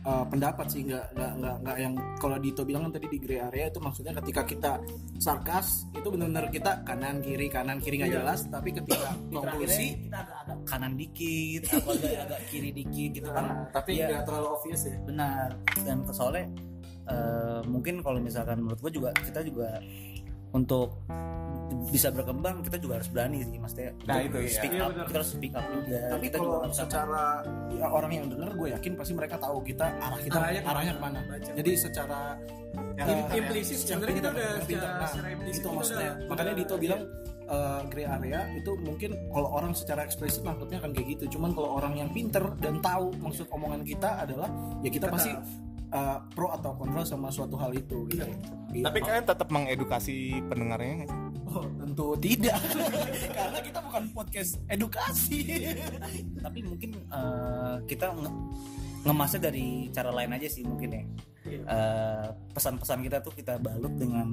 uh, 0.07 0.25
pendapat 0.31 0.67
sih. 0.71 0.87
Nggak 0.87 1.07
nggak 1.19 1.33
nggak 1.43 1.57
nggak 1.67 1.77
yang 1.83 1.95
kalau 2.23 2.37
Dito 2.39 2.63
bilang 2.63 2.89
kan 2.89 2.93
tadi 3.01 3.07
di 3.11 3.19
gray 3.19 3.41
area 3.43 3.67
itu 3.69 3.81
maksudnya 3.83 4.13
ketika 4.23 4.43
kita 4.47 4.73
sarkas 5.19 5.91
itu 5.93 6.09
benar-benar 6.09 6.47
kita 6.49 6.73
kanan 6.87 7.19
kiri 7.21 7.47
kanan 7.51 7.79
kiri 7.83 8.01
nggak 8.01 8.15
jelas 8.15 8.47
tapi 8.49 8.71
ketika 8.71 9.11
konklusi 9.35 10.09
kita 10.09 10.19
agak-agak 10.23 10.59
kanan 10.65 10.93
dikit 10.95 11.63
atau 11.75 11.93
agak, 11.93 12.13
agak 12.31 12.41
kiri 12.49 12.71
dikit 12.71 13.11
gitu 13.19 13.29
kan. 13.35 13.45
Nah, 13.45 13.57
tapi 13.75 13.91
Iya. 13.99 14.07
nggak 14.15 14.23
terlalu 14.31 14.47
obvious 14.55 14.83
ya. 14.87 14.97
Benar. 15.05 15.49
Dan 15.83 15.97
soalnya 16.15 16.47
eh, 17.11 17.61
mungkin 17.67 17.95
kalau 18.07 18.23
misalkan 18.23 18.63
menurut 18.63 18.79
gue 18.79 18.93
juga 18.95 19.11
kita 19.19 19.43
juga 19.43 19.83
untuk 20.51 20.99
bisa 21.87 22.09
berkembang 22.09 22.61
kita 22.61 22.77
juga 22.77 22.95
harus 22.97 23.09
berani 23.09 23.41
sih 23.41 23.57
maksudnya 23.57 23.91
Nah, 24.01 24.15
untuk 24.17 24.27
itu, 24.27 24.39
iya. 24.43 24.53
speak 24.53 24.73
Iya, 24.73 24.81
up 24.81 24.91
benar. 24.91 25.05
kita 25.05 25.17
harus 25.17 25.31
speak 25.31 25.53
up 25.53 25.65
juga 25.67 25.99
tapi 26.07 26.23
kita 26.23 26.37
kalau 26.37 26.47
juga 26.47 26.59
harus 26.61 26.77
secara 26.77 27.25
ya, 27.71 27.87
orang 27.89 28.11
yang 28.13 28.25
denger 28.27 28.51
gue 28.53 28.69
yakin 28.73 28.93
pasti 28.95 29.13
mereka 29.13 29.37
tahu 29.37 29.57
kita 29.61 29.87
arah 29.93 30.19
kita 30.19 30.37
Arahnya 30.37 30.61
arahnya, 30.63 30.93
ke 30.93 31.01
mana. 31.01 31.19
ke 31.19 31.29
mana 31.29 31.55
jadi 31.55 31.71
secara 31.75 32.21
ya. 32.95 33.05
implisit 33.33 33.79
sebenarnya 33.81 34.17
kita 34.17 34.29
udah 34.31 34.49
pintar. 34.61 34.65
secara- 34.65 34.97
Nah, 34.97 35.09
secara 35.09 35.29
implisit 35.31 35.61
itu 35.61 35.69
maksudnya 35.69 36.11
udah- 36.13 36.29
makanya 36.29 36.53
Dito 36.55 36.75
bilang 36.77 37.03
uh, 37.47 37.81
gray 37.85 38.07
area 38.07 38.41
itu 38.53 38.71
mungkin 38.79 39.11
kalau 39.29 39.49
orang 39.51 39.73
secara 39.73 40.01
eksplisit 40.03 40.43
nangkepnya 40.43 40.79
akan 40.79 40.91
kayak 40.93 41.09
gitu 41.11 41.25
cuman 41.35 41.51
kalau 41.51 41.71
orang 41.75 41.95
yang 41.97 42.11
pinter 42.11 42.45
dan 42.57 42.79
tahu 42.79 43.11
maksud 43.17 43.47
omongan 43.49 43.83
kita 43.83 44.19
adalah 44.19 44.47
ya 44.81 44.89
kita, 44.89 45.07
Kita 45.07 45.07
pasti 45.11 45.31
uh, 45.91 46.19
pro 46.29 46.49
atau 46.49 46.71
kontra 46.73 47.03
sama 47.03 47.29
suatu 47.29 47.57
hal 47.57 47.73
itu 47.73 48.07
gitu. 48.09 48.23
Gitu. 48.71 48.87
tapi 48.87 48.99
kalian 49.01 49.27
tetap 49.27 49.51
mengedukasi 49.51 50.17
pendengarnya 50.47 51.05
sih? 51.05 51.19
Oh, 51.51 51.67
tentu 51.67 52.07
tidak. 52.23 52.59
Karena 53.39 53.59
kita 53.59 53.79
bukan 53.83 54.03
podcast 54.15 54.63
edukasi. 54.71 55.75
Tapi 56.39 56.59
mungkin 56.63 56.95
eh, 57.11 57.77
kita 57.91 58.15
nge- 58.15 58.39
ngemasnya 59.03 59.41
dari 59.51 59.91
cara 59.91 60.15
lain 60.15 60.31
aja 60.39 60.47
sih 60.47 60.63
mungkin 60.63 60.91
ya. 60.95 61.03
Eh, 61.51 62.27
pesan-pesan 62.55 63.03
kita 63.03 63.19
tuh 63.19 63.35
kita 63.35 63.59
balut 63.59 63.99
dengan 63.99 64.31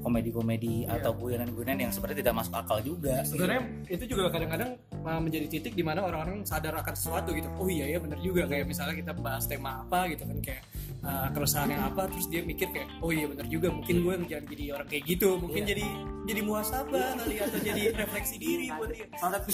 komedi-komedi 0.00 0.86
atau 0.86 1.10
guyonan-guyonan 1.18 1.88
yang 1.88 1.92
sebenarnya 1.92 2.24
tidak 2.24 2.34
masuk 2.40 2.54
akal 2.54 2.78
juga. 2.80 3.20
Sebenarnya 3.26 3.60
itu 3.90 4.04
juga 4.06 4.30
kadang-kadang 4.30 4.78
uh, 5.02 5.20
menjadi 5.20 5.46
titik 5.50 5.74
di 5.74 5.82
mana 5.82 6.06
orang-orang 6.06 6.46
sadar 6.46 6.78
akan 6.78 6.94
sesuatu 6.94 7.34
gitu. 7.34 7.50
Oh 7.58 7.66
iya 7.66 7.90
ya 7.90 7.98
benar 7.98 8.18
juga. 8.22 8.46
Kayak 8.46 8.70
misalnya 8.70 8.94
kita 8.94 9.12
bahas 9.18 9.44
tema 9.50 9.82
apa 9.82 10.06
gitu 10.14 10.22
kan 10.24 10.38
kayak 10.38 10.62
uh, 11.04 11.28
keresahan 11.32 11.68
yang 11.74 11.82
apa 11.88 12.06
terus 12.10 12.26
dia 12.26 12.42
mikir 12.42 12.68
kayak 12.70 12.88
oh 13.02 13.10
iya 13.10 13.26
benar 13.30 13.46
juga 13.46 13.68
mungkin 13.70 13.96
gue 14.02 14.14
jangan 14.26 14.44
jadi 14.50 14.64
orang 14.74 14.88
kayak 14.88 15.04
gitu 15.06 15.28
mungkin 15.38 15.62
jadi 15.66 15.84
jadi 16.28 16.40
muhasabah 16.44 17.08
kali 17.16 17.34
atau 17.40 17.58
jadi 17.58 17.82
refleksi 18.04 18.36
diri 18.36 18.68
buat 18.76 18.92
dia. 18.92 19.08
Contoh- 19.16 19.48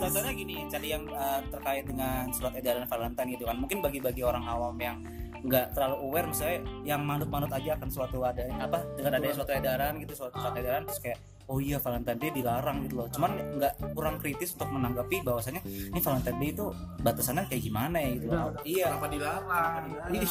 contohnya, 0.00 0.32
gini 0.32 0.64
tadi 0.72 0.88
yang 0.96 1.04
eh, 1.04 1.40
terkait 1.52 1.84
dengan 1.84 2.32
surat 2.32 2.56
edaran 2.56 2.88
Valentine 2.88 3.28
gitu 3.36 3.44
kan. 3.44 3.56
Mungkin 3.60 3.84
bagi-bagi 3.84 4.24
orang 4.24 4.48
awam 4.48 4.72
yang 4.80 5.04
nggak 5.44 5.76
terlalu 5.76 5.96
aware 6.08 6.24
misalnya 6.32 6.58
yang 6.88 7.04
manut-manut 7.04 7.52
aja 7.52 7.76
akan 7.76 7.88
suatu 7.92 8.24
ada 8.24 8.48
apa 8.56 8.80
dengan 8.96 9.20
adanya 9.20 9.36
suatu 9.36 9.52
edaran 9.52 9.92
gitu 10.00 10.12
suatu 10.16 10.40
surat 10.40 10.56
edaran 10.56 10.88
terus 10.88 11.00
kayak 11.04 11.18
oh 11.48 11.58
iya 11.60 11.76
Valentine 11.76 12.18
Day 12.20 12.30
dilarang 12.32 12.88
gitu 12.88 12.94
loh. 13.00 13.08
Cuman 13.12 13.30
nggak 13.60 13.72
kurang 13.92 14.16
kritis 14.16 14.56
untuk 14.56 14.70
menanggapi 14.72 15.20
bahwasanya 15.20 15.62
ini 15.64 16.00
Valentine 16.00 16.38
Day 16.40 16.50
itu 16.56 16.66
batasannya 17.04 17.44
kayak 17.48 17.62
gimana 17.62 17.96
ya? 18.00 18.10
gitu 18.16 18.26
loh. 18.32 18.50
Iya. 18.64 18.86
kenapa 18.92 19.08
dilarang? 19.12 19.84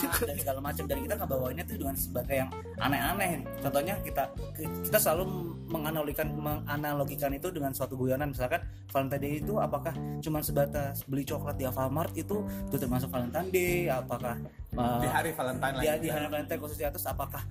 Dan 0.30 0.38
segala 0.40 0.60
macam. 0.62 0.84
Dan 0.90 0.98
kita 1.06 1.16
ngebawainnya 1.20 1.64
tuh 1.68 1.78
dengan 1.78 1.96
sebagai 1.96 2.36
yang 2.46 2.50
aneh-aneh. 2.82 3.32
Contohnya 3.62 3.96
kita 4.02 4.24
kita 4.58 4.98
selalu 4.98 5.24
menganalogikan 5.70 6.28
menganalogikan 6.34 7.32
itu 7.34 7.48
dengan 7.54 7.72
suatu 7.74 7.94
guyonan. 7.98 8.34
Misalkan 8.34 8.66
Valentine 8.90 9.22
Day 9.22 9.34
itu 9.42 9.54
apakah 9.58 9.94
cuma 10.22 10.42
sebatas 10.42 11.06
beli 11.06 11.26
coklat 11.26 11.58
di 11.58 11.66
Alfamart 11.66 12.14
itu 12.18 12.46
itu 12.70 12.78
termasuk 12.78 13.10
Valentine 13.10 13.50
Day? 13.54 13.90
Apakah 13.90 14.38
uh, 14.78 15.02
di 15.02 15.10
hari 15.10 15.32
Valentine 15.34 15.76
di, 15.78 15.88
di 16.06 16.10
hari 16.10 16.26
Valentine 16.30 16.60
khususnya 16.62 16.90
terus 16.94 17.06
apakah 17.06 17.42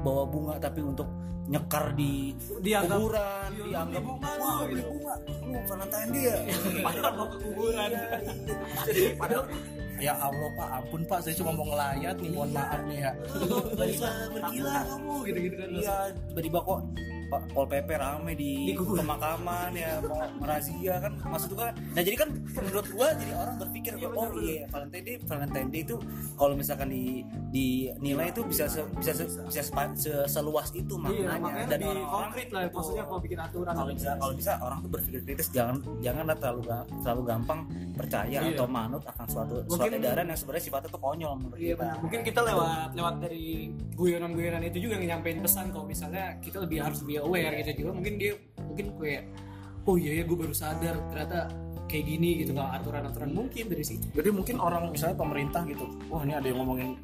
bawa 0.00 0.22
bunga 0.24 0.54
tapi 0.56 0.80
untuk 0.80 1.08
nyekar 1.46 1.92
di 1.92 2.30
Dianggap- 2.60 2.94
kuburan 2.96 3.48
dianggap 3.60 4.02
bunga. 4.02 4.30
wah 4.36 4.60
gitu. 4.64 4.82
bunga. 4.88 5.14
Lu 5.42 5.58
Valentine 5.64 6.10
Day 6.10 6.22
ya 6.22 6.36
padahal 6.86 7.12
mau 7.12 7.26
ke 7.26 7.38
kuburan. 7.40 7.90
Padahal 9.16 9.44
ya 9.98 10.14
Allah 10.16 10.48
pak 10.54 10.68
ampun 10.74 11.02
pak 11.04 11.18
saya 11.20 11.34
cuma 11.34 11.50
mau 11.52 11.66
ngelayat 11.66 12.16
nih 12.16 12.30
mohon 12.30 12.50
maaf 12.50 12.80
nih 12.84 12.98
ya. 13.00 13.12
Bisa 13.76 14.08
bergila 14.30 14.74
kamu 14.86 15.14
gitu-gitu 15.26 15.54
kan. 15.56 15.68
Iya 15.74 15.96
tiba-tiba 16.28 16.58
kok 16.60 16.80
Pol 17.30 17.64
PP 17.64 17.88
rame 17.92 18.32
di, 18.34 18.52
Di 18.66 18.74
pemakaman 18.74 19.70
ya 19.72 20.02
mau 20.02 20.18
merazia 20.36 20.98
kan. 20.98 21.12
Maksud 21.22 21.50
gua 21.52 21.70
nah 21.90 22.02
jadi 22.02 22.16
kan 22.16 22.28
menurut 22.34 22.86
gua 22.88 23.08
jadi 23.12 23.32
orang 23.32 23.54
berpikir 23.56 23.92
oh 24.02 24.30
iya 24.36 24.66
Valentine 24.68 25.04
Day 25.04 25.16
Valentine 25.22 25.68
Day 25.68 25.82
itu 25.82 25.96
kalau 26.34 26.54
misalkan 26.54 26.88
di 26.88 27.22
dinilai 27.50 28.28
itu 28.28 28.42
bisa 28.42 28.66
se, 28.66 28.82
bisa 28.94 29.12
se, 29.12 29.24
bisa 29.40 29.62
sepa- 29.62 29.94
se- 29.94 30.26
seluas 30.26 30.70
itu 30.72 30.94
iya 31.08 31.26
maknanya. 31.28 31.38
makanya 31.38 31.66
dan 31.66 31.78
lebih 31.78 31.88
orang-orang 31.92 32.10
konkret 32.24 32.48
lah 32.48 32.62
maksudnya 32.70 33.04
kalau 33.04 33.20
bikin 33.20 33.38
aturan 33.38 33.72
kalau 33.72 33.92
bisa 33.92 34.10
kalau 34.16 34.34
bisa 34.34 34.52
orang 34.58 34.78
tuh 34.80 34.90
berpikir 34.90 35.20
kritis 35.22 35.48
jangan 35.50 35.74
janganlah 36.00 36.36
terlalu 36.36 36.62
terlalu 37.00 37.22
gampang 37.24 37.60
percaya 37.92 38.38
Iya. 38.40 38.54
atau 38.54 38.66
manut 38.66 39.02
akan 39.04 39.26
suatu 39.26 39.54
suatu 39.60 39.70
Mungkin- 39.76 40.00
edaran 40.00 40.24
yang 40.24 40.38
sebenarnya 40.38 40.64
sifatnya 40.64 40.88
tuh 40.88 41.00
konyol 41.00 41.32
menurut 41.36 41.56
Iya 41.56 41.68
kita. 41.68 41.80
benar. 41.80 41.96
Mungkin 42.00 42.20
kita 42.22 42.40
lewat 42.42 42.88
lewat 42.94 43.14
dari 43.20 43.44
guyonan-guyonan 43.94 44.62
itu 44.64 44.78
juga 44.80 44.94
nyampein 44.96 45.38
pesan 45.38 45.66
kalau 45.68 45.84
misalnya 45.84 46.24
kita 46.38 46.58
lebih 46.58 46.78
harus 46.80 46.98
lebih 47.00 47.19
aware 47.22 47.54
gitu 47.62 47.84
juga. 47.84 47.90
Mungkin 47.96 48.14
dia 48.16 48.32
mungkin 48.60 48.86
kayak 48.96 49.22
oh 49.88 49.96
iya 49.96 50.20
ya 50.20 50.24
gue 50.28 50.36
baru 50.36 50.54
sadar 50.54 50.94
ternyata 51.08 51.48
kayak 51.90 52.04
gini 52.06 52.30
gitu 52.46 52.54
nggak 52.54 52.70
aturan-aturan 52.80 53.30
mungkin 53.34 53.66
dari 53.66 53.82
situ 53.82 54.06
Jadi 54.14 54.30
mungkin 54.30 54.62
orang 54.62 54.94
misalnya 54.94 55.18
pemerintah 55.18 55.66
gitu, 55.66 55.90
wah 56.06 56.22
ini 56.22 56.38
ada 56.38 56.46
yang 56.46 56.62
ngomongin 56.62 56.94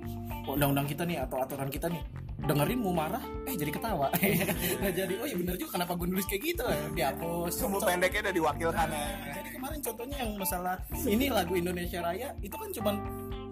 undang-undang 0.47 0.87
kita 0.87 1.03
nih 1.03 1.19
atau 1.27 1.43
aturan 1.43 1.67
kita 1.67 1.91
nih, 1.91 1.99
dengerin 2.47 2.79
mau 2.79 2.95
marah, 2.95 3.19
eh 3.51 3.59
jadi 3.59 3.75
ketawa. 3.75 4.07
Nggak 4.79 4.95
jadi, 4.95 5.15
oh 5.19 5.27
iya 5.27 5.37
bener 5.43 5.55
juga 5.59 5.71
kenapa 5.75 5.99
gue 5.99 6.07
nulis 6.07 6.27
kayak 6.31 6.43
gitu 6.47 6.63
ya, 6.63 6.79
dihapus. 6.95 7.51
Sumbu 7.51 7.83
pendeknya 7.83 8.31
udah 8.31 8.35
diwakilkan 8.39 8.89
ya. 8.95 9.07
Jadi 9.43 9.49
kemarin 9.59 9.81
contohnya 9.83 10.17
yang 10.23 10.31
masalah 10.39 10.75
ini 11.03 11.27
lagu 11.35 11.53
Indonesia 11.59 11.99
Raya 11.99 12.29
itu 12.39 12.55
kan 12.55 12.71
cuman 12.71 12.95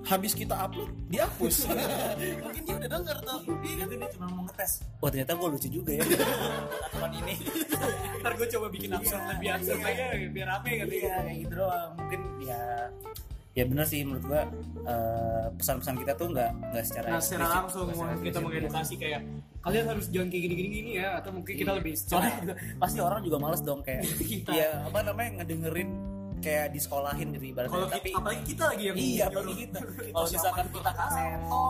habis 0.05 0.33
kita 0.37 0.55
upload 0.55 0.93
dihapus. 1.09 1.65
mungkin 2.45 2.63
dia 2.65 2.75
udah 2.77 2.91
denger 2.93 3.17
tuh. 3.25 3.41
Iya 3.65 3.75
kan? 3.81 3.87
dia 3.89 4.09
cuma 4.15 4.27
mau 4.31 4.43
ngetes 4.47 4.73
wah 5.01 5.11
ternyata 5.11 5.33
gue 5.37 5.49
lucu 5.57 5.69
juga 5.69 5.91
ya 5.97 6.03
aturan 6.91 7.13
ini 7.25 7.35
ntar 8.23 8.33
gue 8.37 8.49
coba 8.57 8.67
bikin 8.71 8.91
absurd 8.95 9.23
lebih 9.37 9.49
absurd 9.53 9.81
aja 9.83 10.05
biar 10.31 10.47
rame 10.49 10.71
kan 10.81 10.87
iya 10.89 11.15
kayak 11.25 11.39
gitu 11.45 11.55
doang 11.57 11.91
mungkin 11.97 12.21
ya 12.45 12.63
ya 13.55 13.65
benar 13.71 13.87
sih 13.87 14.03
menurut 14.03 14.27
gua 14.27 14.43
eh, 14.83 15.47
pesan-pesan 15.55 15.95
kita 16.03 16.13
tuh 16.19 16.27
nggak 16.35 16.51
nggak 16.75 16.85
secara 16.91 17.07
nah 17.07 17.23
secara 17.23 17.45
langsung 17.63 17.87
kita 18.19 18.39
mengedukasi 18.43 18.95
kayak 18.99 19.21
kalian 19.63 19.85
harus 19.95 20.07
jangan 20.11 20.29
kayak 20.35 20.43
gini 20.51 20.55
gini 20.59 20.91
ya 20.99 21.23
atau 21.23 21.31
mungkin 21.31 21.55
kita 21.55 21.71
lebih 21.79 21.95
soalnya 21.95 22.35
pasti 22.83 22.99
orang 22.99 23.23
juga 23.23 23.39
males 23.39 23.63
dong 23.63 23.79
kayak 23.87 24.03
Kita. 24.19 24.51
ya 24.51 24.83
apa 24.83 25.07
namanya 25.07 25.31
ngedengerin 25.41 26.14
kayak 26.45 26.67
di 26.77 26.79
sekolahin 26.79 27.29
gitu 27.33 27.45
ibaratnya. 27.57 27.73
Kalau 27.73 27.89
tapi 27.89 28.09
kita 28.13 28.21
apalagi 28.21 28.43
kita 28.45 28.63
lagi 28.69 28.85
yang 28.85 28.97
iya 29.01 29.25
apalagi 29.33 29.55
kita. 29.65 29.79
Kalau 30.15 30.29
misalkan 30.29 30.67
kita 30.69 30.91
kaseto 30.93 31.65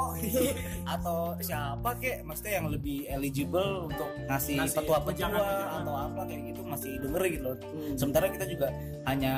atau 0.95 1.19
siapa 1.39 1.91
kek 2.03 2.17
maksudnya 2.27 2.53
yang 2.59 2.67
lebih 2.67 2.99
eligible 3.07 3.71
untuk 3.87 4.09
ngasih 4.27 4.59
petua-petua 4.67 4.99
pejangan-pejangan. 5.07 5.81
atau 5.87 5.95
apa 5.95 6.21
kayak 6.27 6.43
gitu 6.51 6.61
masih 6.67 6.93
dengerin 6.99 7.31
gitu 7.39 7.45
loh. 7.47 7.59
Sementara 7.95 8.27
kita 8.27 8.45
juga 8.51 8.69
hanya 9.07 9.35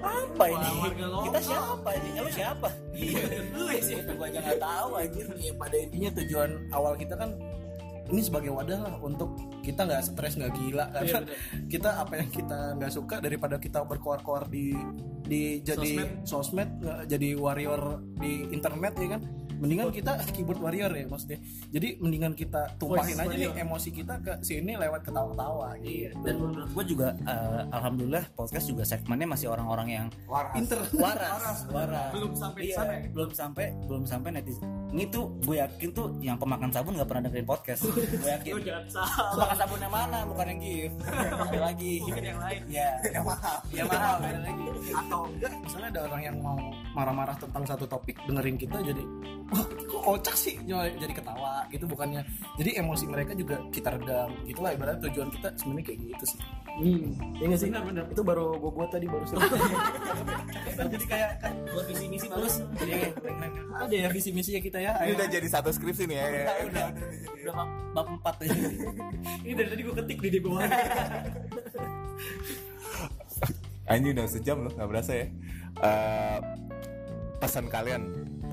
apa 0.00 0.44
ini? 0.48 0.70
Kita 1.28 1.38
siapa 1.44 1.88
ini? 1.92 2.08
Ya, 2.16 2.20
lu 2.24 2.30
siapa? 2.32 2.68
Iya 2.96 3.20
lu 3.52 3.66
ya 3.68 3.80
sih. 3.84 3.96
Gua 4.16 4.26
aja 4.30 4.38
nggak 4.40 4.60
tahu 4.62 4.90
anjir. 4.96 5.26
Ya, 5.36 5.52
pada 5.58 5.76
intinya 5.76 6.10
tujuan 6.22 6.50
awal 6.72 6.94
kita 6.96 7.14
kan 7.18 7.30
ini 8.10 8.20
sebagai 8.20 8.50
wadah 8.50 8.78
lah 8.82 8.94
untuk 9.00 9.38
kita 9.62 9.86
nggak 9.86 10.02
stres 10.02 10.34
nggak 10.34 10.52
gila 10.52 10.84
Iya, 10.86 10.94
karena 10.94 11.18
bener. 11.22 11.66
kita 11.70 11.90
apa 11.96 12.12
yang 12.18 12.28
kita 12.28 12.58
nggak 12.76 12.92
suka 12.92 13.16
daripada 13.18 13.56
kita 13.56 13.80
berkoar-koar 13.82 14.50
di 14.50 14.74
di 15.30 15.42
jadi 15.62 15.90
sosmed, 16.22 16.82
nggak 16.82 17.00
jadi 17.06 17.28
warrior 17.34 17.82
di 18.18 18.50
internet 18.50 18.98
ya 18.98 19.08
kan? 19.14 19.22
Mendingan 19.60 19.92
kita 19.92 20.16
keyboard 20.34 20.56
warrior 20.58 20.88
ya 20.88 21.04
maksudnya. 21.04 21.36
Jadi 21.68 22.00
mendingan 22.00 22.32
kita 22.32 22.80
tumpahin 22.80 23.12
Voice 23.12 23.20
aja 23.20 23.28
nih 23.30 23.44
warrior. 23.46 23.62
emosi 23.62 23.88
kita 23.92 24.14
ke 24.18 24.32
sini 24.40 24.72
lewat 24.72 25.04
ketawa-tawa 25.04 25.76
gitu. 25.78 26.16
Dan 26.24 26.34
menurut 26.40 26.68
gua 26.72 26.80
juga 26.82 27.08
eh, 27.14 27.62
alhamdulillah 27.68 28.24
podcast 28.32 28.66
juga 28.66 28.82
segmennya 28.82 29.28
masih 29.28 29.52
orang-orang 29.52 29.88
yang 29.92 30.06
pinter 30.50 30.80
waras. 31.04 31.68
Waras. 31.68 32.08
Belum 32.10 32.32
sampai 32.32 32.60
di 32.60 32.66
Iya, 32.66 32.76
sana 32.80 32.92
ya 32.96 33.08
belum 33.12 33.30
sampai 33.30 33.66
belum 33.84 34.02
sampai 34.02 34.28
netizen. 34.32 34.64
Ini 34.90 35.06
tuh 35.06 35.30
gue 35.46 35.54
yakin 35.54 35.88
tuh 35.94 36.18
yang 36.18 36.34
pemakan 36.34 36.66
sabun 36.66 36.98
nggak 36.98 37.06
pernah 37.06 37.22
dengerin 37.28 37.46
podcast. 37.46 37.86
Gue 37.86 38.26
yakin. 38.26 38.52
Lu 38.56 38.60
jangan 38.64 38.84
salah. 38.90 39.30
Pemakan 39.30 39.56
sabun 39.60 39.78
yang 39.78 39.92
mana? 39.92 40.18
Bukan 40.26 40.46
yang 40.50 40.58
gift. 40.58 40.96
Lagi. 41.54 41.94
Bukan 42.10 42.24
yang 42.26 42.40
lain. 42.42 42.60
ya 42.66 42.88
yang 43.06 43.22
mahal. 43.22 43.56
Yang 43.70 43.86
mahal 43.86 44.14
lagi. 44.18 44.64
Atau 44.90 45.19
enggak 45.28 45.52
misalnya 45.60 45.88
ada 45.92 46.00
orang 46.08 46.22
yang 46.24 46.36
mau 46.40 46.56
marah-marah 46.94 47.36
tentang 47.36 47.64
satu 47.66 47.84
topik 47.84 48.16
dengerin 48.24 48.56
kita 48.56 48.80
jadi 48.80 49.02
wah 49.50 49.64
kok 49.66 50.00
kocak 50.00 50.36
sih? 50.38 50.54
Jadi 50.64 51.12
ketawa 51.12 51.66
gitu 51.68 51.84
bukannya 51.84 52.22
jadi 52.56 52.80
emosi 52.80 53.04
mereka 53.10 53.34
juga 53.34 53.58
kita 53.74 53.98
redam 53.98 54.30
gitulah 54.46 54.70
ibaratnya 54.72 55.10
tujuan 55.10 55.28
kita 55.34 55.48
sebenarnya 55.58 55.84
kayak 55.92 55.98
gitu 56.14 56.24
sih. 56.36 56.40
Hmm. 56.70 57.12
ya 57.36 57.44
nggak 57.50 57.60
sih? 57.60 57.68
Benar 57.68 57.84
benar. 57.84 58.04
Itu 58.08 58.22
baru 58.22 58.46
gue 58.56 58.70
buat 58.72 58.90
tadi 58.94 59.06
baru 59.10 59.24
jadi 60.90 61.06
kayak 61.06 61.30
kan 61.44 61.52
buat 61.70 61.84
visi 61.86 62.06
misi 62.08 62.26
bagus 62.30 62.54
Iya, 62.80 63.12
ada 63.76 63.94
ya 63.94 64.08
visi 64.08 64.30
misinya 64.32 64.60
kita 64.64 64.78
ya 64.80 64.92
Ini 65.04 65.12
udah 65.16 65.26
jadi 65.28 65.48
satu 65.48 65.68
skripsi 65.70 66.08
nih 66.08 66.16
ya. 66.16 66.24
udah 66.24 66.56
udah 66.70 66.86
udah. 67.36 67.54
Bab, 67.90 68.06
empat 68.06 68.46
ini 69.42 69.52
dari 69.52 69.68
tadi 69.74 69.82
gue 69.82 69.94
ketik 69.98 70.18
di 70.22 70.28
di 70.38 70.40
bawah 70.40 70.62
Anjing 73.90 74.14
udah 74.14 74.26
sejam 74.30 74.56
loh, 74.62 74.70
nggak 74.70 74.86
berasa 74.88 75.12
ya. 75.18 75.26
Eh, 75.82 76.38
pesan 77.42 77.66
kalian 77.66 78.02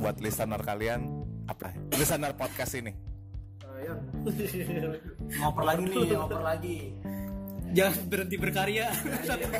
buat 0.02 0.18
listener 0.18 0.58
kalian 0.66 1.06
apa? 1.46 1.78
Listener 1.94 2.34
podcast 2.34 2.74
ini. 2.74 2.94
ngoper 5.38 5.64
lagi 5.64 5.84
nih 5.86 6.18
ngoper 6.18 6.42
lagi. 6.42 6.78
Jangan 7.78 7.94
berhenti 8.10 8.36
berkarya. 8.42 8.90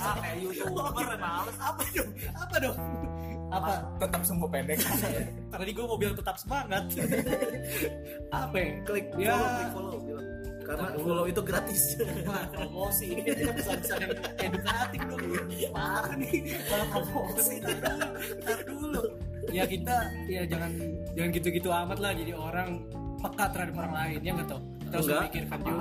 Ah, 0.02 0.16
kayak 0.18 0.36
youtuber 0.42 1.08
males. 1.22 1.58
Apa 1.62 1.82
dong? 1.94 2.10
Apa 2.34 2.56
dong? 2.58 2.78
Apa? 3.54 3.72
Tetap 4.02 4.22
sumbu 4.26 4.48
pendek. 4.50 4.82
tadi 5.54 5.72
gue 5.76 5.86
mau 5.86 6.00
bilang 6.00 6.18
tetap 6.18 6.42
semangat. 6.42 6.90
Apa 8.34 8.56
ya? 8.58 8.70
Klik 8.82 9.08
ya. 9.22 9.36
follow 9.70 10.02
follow 10.02 10.37
karena 10.68 10.88
follow 11.00 11.26
itu 11.32 11.42
gratis. 11.42 11.96
Promosi 12.58 13.06
ini 13.16 13.22
kan 13.24 13.56
pesan-pesan 13.56 13.98
yang 14.04 14.14
edukatif 14.44 15.00
dong. 15.08 15.22
Parah 15.72 16.14
nih. 16.20 16.38
Kalau 16.68 16.86
promosi 16.92 17.56
ntar 17.64 18.60
dulu 18.68 19.04
ya 19.48 19.64
kita 19.64 19.96
ya 20.28 20.44
jangan 20.44 20.72
jangan 21.16 21.30
gitu-gitu 21.32 21.70
amat 21.72 21.98
lah. 22.04 22.12
Jadi 22.12 22.32
orang 22.36 22.84
peka 23.18 23.46
terhadap 23.56 23.76
orang 23.80 23.94
lain 23.96 24.20
ya 24.22 24.32
nggak 24.36 24.50
tau 24.52 24.62
kita 24.88 24.94
harus 24.94 25.08
Enggak. 25.08 25.20
memikirkan 25.20 25.58
juga. 25.60 25.78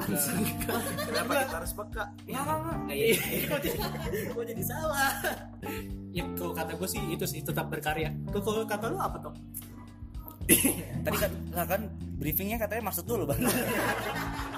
Kenapa 0.98 1.32
kita 1.38 1.56
harus 1.62 1.72
peka. 1.78 2.04
Iya, 2.26 3.16
kok 4.34 4.44
jadi, 4.46 4.62
salah? 4.66 5.12
Ya 6.10 6.24
kalau 6.34 6.52
kata 6.54 6.72
gue 6.74 6.88
sih 6.90 7.02
itu 7.14 7.24
sih 7.28 7.40
tetap 7.42 7.70
berkarya. 7.70 8.10
Kalau 8.34 8.66
kata 8.66 8.86
lu 8.90 8.98
apa 8.98 9.18
tuh 9.22 9.34
tadi 10.46 11.16
kan 11.18 11.32
kan 11.66 11.82
briefingnya 12.18 12.56
katanya 12.62 12.90
maksud 12.90 13.04
dulu 13.06 13.26
bang 13.26 13.40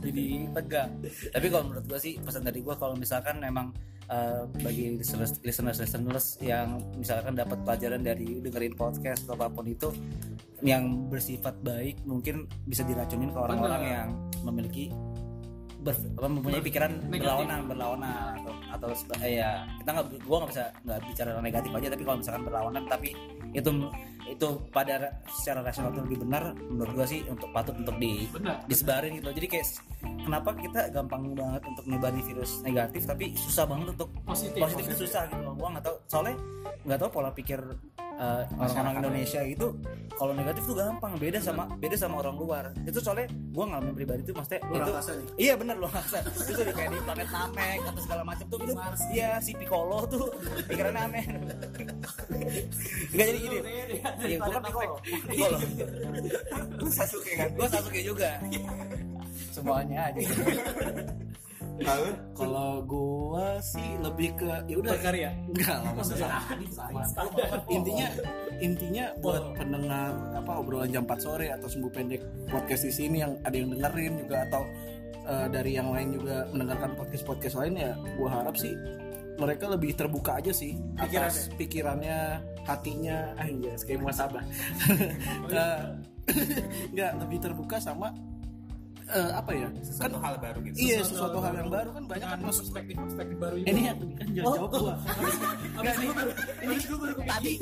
jadi 0.00 0.26
tegang 0.56 0.90
tapi 1.30 1.46
kalau 1.52 1.64
menurut 1.70 1.84
gue 1.86 1.98
sih 2.00 2.14
pesan 2.18 2.42
dari 2.42 2.60
gue 2.64 2.74
kalau 2.74 2.96
misalkan 2.96 3.38
memang 3.38 3.70
eh, 4.08 4.42
bagi 4.64 4.96
listeners 4.98 5.38
listeners 5.44 5.78
listeners 5.78 6.26
yang 6.42 6.80
misalkan 6.96 7.36
dapat 7.36 7.60
pelajaran 7.62 8.02
dari 8.02 8.40
dengerin 8.40 8.74
podcast 8.74 9.28
atau 9.28 9.36
apa 9.36 9.52
pun 9.52 9.68
itu 9.68 9.88
yang 10.60 11.08
bersifat 11.08 11.56
baik 11.64 12.00
mungkin 12.04 12.44
bisa 12.68 12.84
diracunin 12.84 13.32
ke 13.32 13.38
orang-orang 13.38 13.82
yang 13.84 14.08
memiliki 14.44 14.92
ber, 15.80 15.94
apa, 15.96 16.28
mempunyai 16.28 16.62
pikiran 16.62 16.92
Negatif. 17.08 17.20
berlawanan 17.24 17.60
berlawanan 17.64 18.30
atau 18.40 18.52
atau 18.70 18.88
eh, 19.24 19.40
ya 19.40 19.64
kita 19.80 19.90
nggak 19.96 20.06
gua 20.28 20.36
nggak 20.44 20.50
bisa 20.52 20.64
nggak 20.84 20.98
bicara 21.08 21.30
negatif 21.40 21.70
aja 21.72 21.88
tapi 21.88 22.02
kalau 22.04 22.18
misalkan 22.20 22.42
berlawanan 22.44 22.82
tapi 22.86 23.08
itu 23.50 23.70
itu 24.30 24.48
pada 24.70 24.94
ra- 24.94 25.14
secara 25.26 25.58
rasional 25.64 25.90
itu 25.90 26.00
lebih 26.06 26.18
benar 26.22 26.54
menurut 26.54 26.92
gua 26.94 27.06
sih 27.08 27.26
untuk 27.26 27.50
patut 27.50 27.74
untuk 27.74 27.96
di 27.98 28.30
benar 28.30 28.62
disebarin 28.70 29.18
gitu. 29.18 29.28
Jadi 29.34 29.46
kayak 29.50 29.66
kenapa 30.22 30.50
kita 30.54 30.80
gampang 30.94 31.34
banget 31.34 31.62
untuk 31.66 31.84
nyebarin 31.88 32.22
virus 32.22 32.62
negatif 32.62 33.02
tapi 33.08 33.34
susah 33.34 33.66
banget 33.66 33.96
untuk 33.98 34.08
positif 34.22 34.60
positif 34.62 34.84
itu 34.86 34.96
susah 35.08 35.26
gitu 35.32 35.42
loh. 35.42 35.54
Gua 35.58 35.68
nggak 35.74 35.84
tahu 35.88 35.96
soalnya 36.06 36.36
nggak 36.86 36.98
tahu 37.02 37.10
pola 37.10 37.30
pikir 37.34 37.58
eh, 38.20 38.42
orang-orang 38.60 38.94
Indonesia 39.00 39.40
itu 39.40 39.66
kalau 40.14 40.32
negatif 40.36 40.62
tuh 40.68 40.76
gampang. 40.76 41.12
Beda 41.16 41.40
sama 41.40 41.64
beda 41.80 41.96
sama 41.96 42.20
orang 42.20 42.36
luar. 42.36 42.64
Itu 42.84 43.00
soalnya 43.00 43.32
gua 43.56 43.64
ngalamin 43.72 43.94
pribadi 43.96 44.20
tuh 44.28 44.34
maksudnya 44.36 44.60
Luar 44.68 44.84
itu 44.84 44.90
angkasa 44.92 45.10
nih. 45.16 45.26
iya 45.40 45.52
bener 45.56 45.76
loh 45.80 45.88
angkasa 45.88 46.18
itu 46.28 46.62
di 46.62 46.72
kayak 46.76 46.90
di 46.92 46.98
planet 47.00 47.28
Namek 47.32 47.78
atau 47.88 48.00
segala 48.04 48.22
macam 48.28 48.44
tuh 48.46 48.58
itu 48.60 48.72
iya 49.16 49.30
si 49.40 49.52
Piccolo 49.56 50.00
tuh 50.06 50.24
pikirannya 50.68 51.00
aneh. 51.08 51.24
Nggak 53.16 53.26
jadi 53.32 53.38
gini. 53.40 53.58
Iya 54.28 54.36
gua 54.36 54.52
kan 54.52 54.62
Piccolo. 54.68 54.94
Piccolo. 55.02 55.58
Sasuke 56.92 57.32
kan. 57.34 57.48
gua 57.56 57.66
Sasuke 57.72 58.00
juga. 58.04 58.30
Semuanya 59.50 60.12
aja 60.12 60.20
Lalu 61.80 62.10
kalau 62.36 62.70
gua 62.84 63.56
sih 63.64 63.96
lebih 64.04 64.36
ke 64.36 64.50
ya 64.68 64.76
udah 64.76 64.92
berkarya? 64.96 65.30
Enggak 65.48 65.76
lah 65.80 65.92
maksudnya 65.96 66.28
intinya 67.72 68.08
intinya 68.60 69.04
buat 69.24 69.56
pendengar 69.56 70.12
apa 70.36 70.52
obrolan 70.60 70.92
jam 70.92 71.08
4 71.08 71.24
sore 71.24 71.48
atau 71.48 71.66
sumbu 71.66 71.88
pendek 71.88 72.20
podcast 72.52 72.84
di 72.84 72.92
sini 72.92 73.24
yang 73.24 73.32
ada 73.42 73.56
yang 73.56 73.72
dengerin 73.72 74.12
juga 74.20 74.36
atau 74.44 74.62
eh, 75.24 75.46
dari 75.48 75.72
yang 75.76 75.88
lain 75.88 76.20
juga 76.20 76.44
mendengarkan 76.52 76.92
podcast 77.00 77.24
podcast 77.24 77.56
lain 77.56 77.74
ya 77.80 77.92
gua 78.20 78.28
harap 78.40 78.54
sih 78.60 78.76
mereka 79.40 79.72
lebih 79.72 79.96
terbuka 79.96 80.36
aja 80.36 80.52
sih 80.52 80.76
atas 81.00 81.48
pikirannya 81.56 82.44
hatinya. 82.68 83.32
Ah 83.40 83.48
iya 83.48 83.72
kayak 83.80 84.00
muasabah. 84.04 84.44
Eh, 85.50 85.82
nggak 86.94 87.12
lebih 87.26 87.38
terbuka 87.42 87.82
sama 87.82 88.14
eh, 89.10 89.30
apa 89.34 89.50
ya? 89.52 89.68
Kan 90.00 90.12
hal 90.16 90.34
baru 90.38 90.58
gitu. 90.66 90.76
iya 90.78 90.98
sesuatu 91.02 91.38
hal 91.42 91.52
yang 91.58 91.70
baru. 91.70 91.90
kan 91.90 92.04
banyak 92.06 92.28
kan 92.30 92.40
masuk. 92.40 92.62
perspektif 92.70 92.94
perspektif 92.96 93.36
baru 93.36 93.56
ini. 93.60 93.68
Ini 93.70 93.80
kan 93.90 94.28
jawab 94.36 94.54
jawab 94.56 94.70
gua. 94.70 94.94
Abis 95.80 95.94
gue 95.98 96.14
baru 96.14 96.30
abis 96.60 96.84
gue 96.86 96.98
baru 96.98 97.14
tadi 97.24 97.52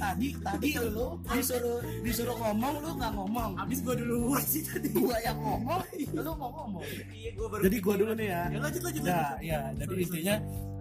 tadi 0.00 0.28
tadi 0.42 0.68
lu 0.80 1.06
disuruh 1.30 1.78
disuruh 2.02 2.36
ngomong 2.36 2.74
lu 2.82 2.90
nggak 2.98 3.12
ngomong. 3.14 3.50
Abis 3.62 3.78
gue 3.84 3.94
dulu. 3.94 4.18
Sih 4.42 4.62
tadi. 4.66 4.88
Gua 4.92 5.16
yang 5.22 5.38
ngomong. 5.38 5.80
Lu 6.12 6.32
mau 6.34 6.50
ngomong? 6.50 6.82
Iya 7.12 7.30
gue 7.34 7.46
baru 7.46 7.62
jadi 7.66 7.76
gua 7.80 7.94
dulu 7.94 8.12
nih 8.18 8.28
ya. 8.28 8.42
Ya 8.50 8.58
lanjut 8.58 8.82
lanjut 8.82 9.02
ya 9.06 9.22
ya 9.40 9.60
jadi 9.78 9.94
intinya 10.02 10.36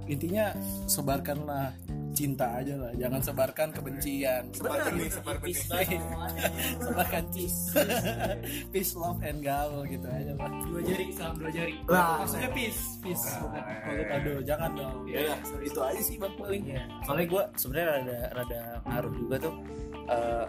intinya 0.05 0.53
sebarkanlah 0.85 1.73
cinta 2.15 2.47
aja 2.63 2.73
lah. 2.79 2.91
Jangan 2.95 3.19
sebarkan 3.19 3.67
kebencian. 3.75 4.43
Benar 4.55 4.87
nih 4.95 5.11
seperti 5.11 5.49
ini 5.51 5.97
sebarkan 6.79 7.23
peace. 7.35 7.59
Peace 8.71 8.93
love 8.95 9.19
and 9.19 9.43
gaul 9.43 9.83
gitu 9.83 10.07
aja 10.07 10.31
lah. 10.39 10.49
Dua 10.63 10.81
jari 10.81 11.11
salam 11.11 11.35
dua 11.35 11.51
jari. 11.51 11.75
Lah. 11.91 12.23
maksudnya 12.23 12.49
peace 12.55 12.81
peace. 13.03 13.25
Aduh, 13.35 14.07
aduh 14.15 14.37
jangan 14.47 14.71
dong. 14.79 15.03
Iya, 15.05 15.35
itu 15.59 15.79
aja 15.83 16.01
sih 16.01 16.15
bang. 16.15 16.33
Paling 16.39 16.63
Iya. 16.65 16.81
Soalnya 17.03 17.25
gue 17.27 17.43
sebenarnya 17.59 17.85
rada 17.91 18.19
rada 18.31 18.61
ngaruh 18.87 19.13
juga 19.19 19.35
tuh. 19.51 19.55
eh, 20.05 20.45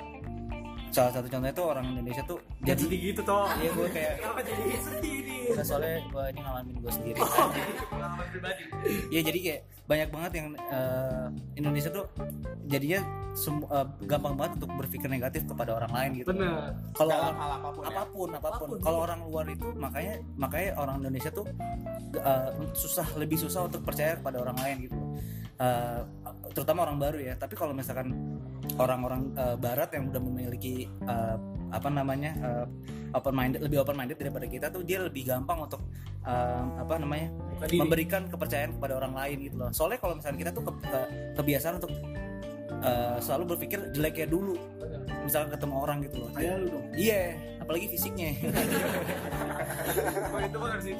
salah 0.96 1.12
satu 1.12 1.28
contohnya 1.28 1.52
tuh 1.52 1.66
orang 1.68 1.84
Indonesia 1.92 2.24
tuh 2.24 2.38
jadi 2.60 2.80
jadi 2.80 2.96
gitu 3.04 3.20
toh 3.22 3.44
iya 3.54 3.70
gue 3.70 3.88
kayak 3.90 4.12
kenapa 4.16 4.40
jadi 4.40 4.64
sedih 4.80 5.14
ini 5.20 5.34
Nah, 5.46 5.62
soalnya 5.62 6.02
gue 6.02 6.24
ini 6.26 6.40
ngalamin 6.42 6.76
gue 6.76 6.90
sendiri 6.90 7.18
pengalaman 7.86 8.26
pribadi 8.28 8.62
Iya 9.08 9.20
jadi 9.22 9.38
kayak 9.38 9.60
banyak 9.86 10.08
banget 10.10 10.32
yang 10.34 10.46
eh, 10.58 11.26
Indonesia 11.54 11.88
tuh 11.88 12.04
jadinya 12.66 13.00
semu- 13.32 13.70
eh, 13.70 13.86
gampang 14.02 14.34
banget 14.34 14.52
untuk 14.58 14.74
berpikir 14.74 15.06
negatif 15.06 15.46
kepada 15.46 15.70
orang 15.72 15.92
lain 15.92 16.10
gitu. 16.18 16.34
bener 16.34 16.74
Kalau 16.92 17.14
hal 17.14 17.30
apa 17.30 17.68
pun 17.70 17.80
ya. 17.80 17.88
apa 17.88 18.02
pun 18.04 18.28
apa 18.28 18.48
pun. 18.50 18.50
Apa 18.50 18.64
pun, 18.66 18.78
Kalau 18.82 18.98
orang 19.00 19.20
luar 19.22 19.46
itu 19.46 19.68
makanya 19.72 20.14
makanya 20.34 20.70
orang 20.76 20.96
Indonesia 21.00 21.30
tuh 21.30 21.46
eh, 22.12 22.48
susah 22.74 23.06
lebih 23.14 23.38
susah 23.38 23.64
untuk 23.64 23.80
percaya 23.80 24.18
kepada 24.18 24.42
orang 24.42 24.58
lain 24.58 24.76
gitu. 24.82 24.98
Eh, 25.56 26.00
terutama 26.52 26.82
orang 26.82 26.98
baru 26.98 27.18
ya. 27.22 27.34
Tapi 27.38 27.54
kalau 27.54 27.70
misalkan 27.70 28.10
orang-orang 28.76 29.30
eh, 29.32 29.56
Barat 29.56 29.94
yang 29.94 30.10
udah 30.10 30.20
memiliki 30.20 30.85
eh, 31.02 31.36
apa 31.68 31.88
namanya 31.88 32.32
open 33.12 33.32
minded 33.32 33.60
lebih 33.60 33.80
open 33.80 33.94
minded 33.94 34.14
daripada 34.14 34.44
kita 34.44 34.66
tuh 34.68 34.82
dia 34.82 35.00
lebih 35.00 35.24
gampang 35.24 35.58
untuk 35.60 35.82
eh, 36.22 36.62
apa 36.76 36.94
namanya 36.96 37.28
Bukan 37.56 37.66
diri. 37.66 37.80
memberikan 37.80 38.22
kepercayaan 38.26 38.76
kepada 38.76 38.94
orang 38.94 39.12
lain 39.12 39.36
gitu 39.42 39.56
loh. 39.56 39.70
Soalnya 39.70 39.96
kalau 39.96 40.14
misalkan 40.14 40.36
kita 40.36 40.50
tuh 40.50 40.62
ke- 40.62 40.80
ke- 40.82 41.08
kebiasaan 41.34 41.74
untuk 41.76 41.92
eh, 42.78 43.16
selalu 43.18 43.44
berpikir 43.50 43.78
jeleknya 43.90 44.26
dulu. 44.26 44.54
Misalkan 45.22 45.50
ketemu 45.50 45.74
orang 45.76 45.98
gitu 46.02 46.16
loh. 46.18 46.30
kayak 46.30 46.54
lu 46.60 46.66
dong 46.70 46.86
Iya, 46.92 47.34
apalagi 47.58 47.86
fisiknya. 47.88 48.30
itu 50.36 50.58
harus 50.58 50.84
Iya 50.86 50.96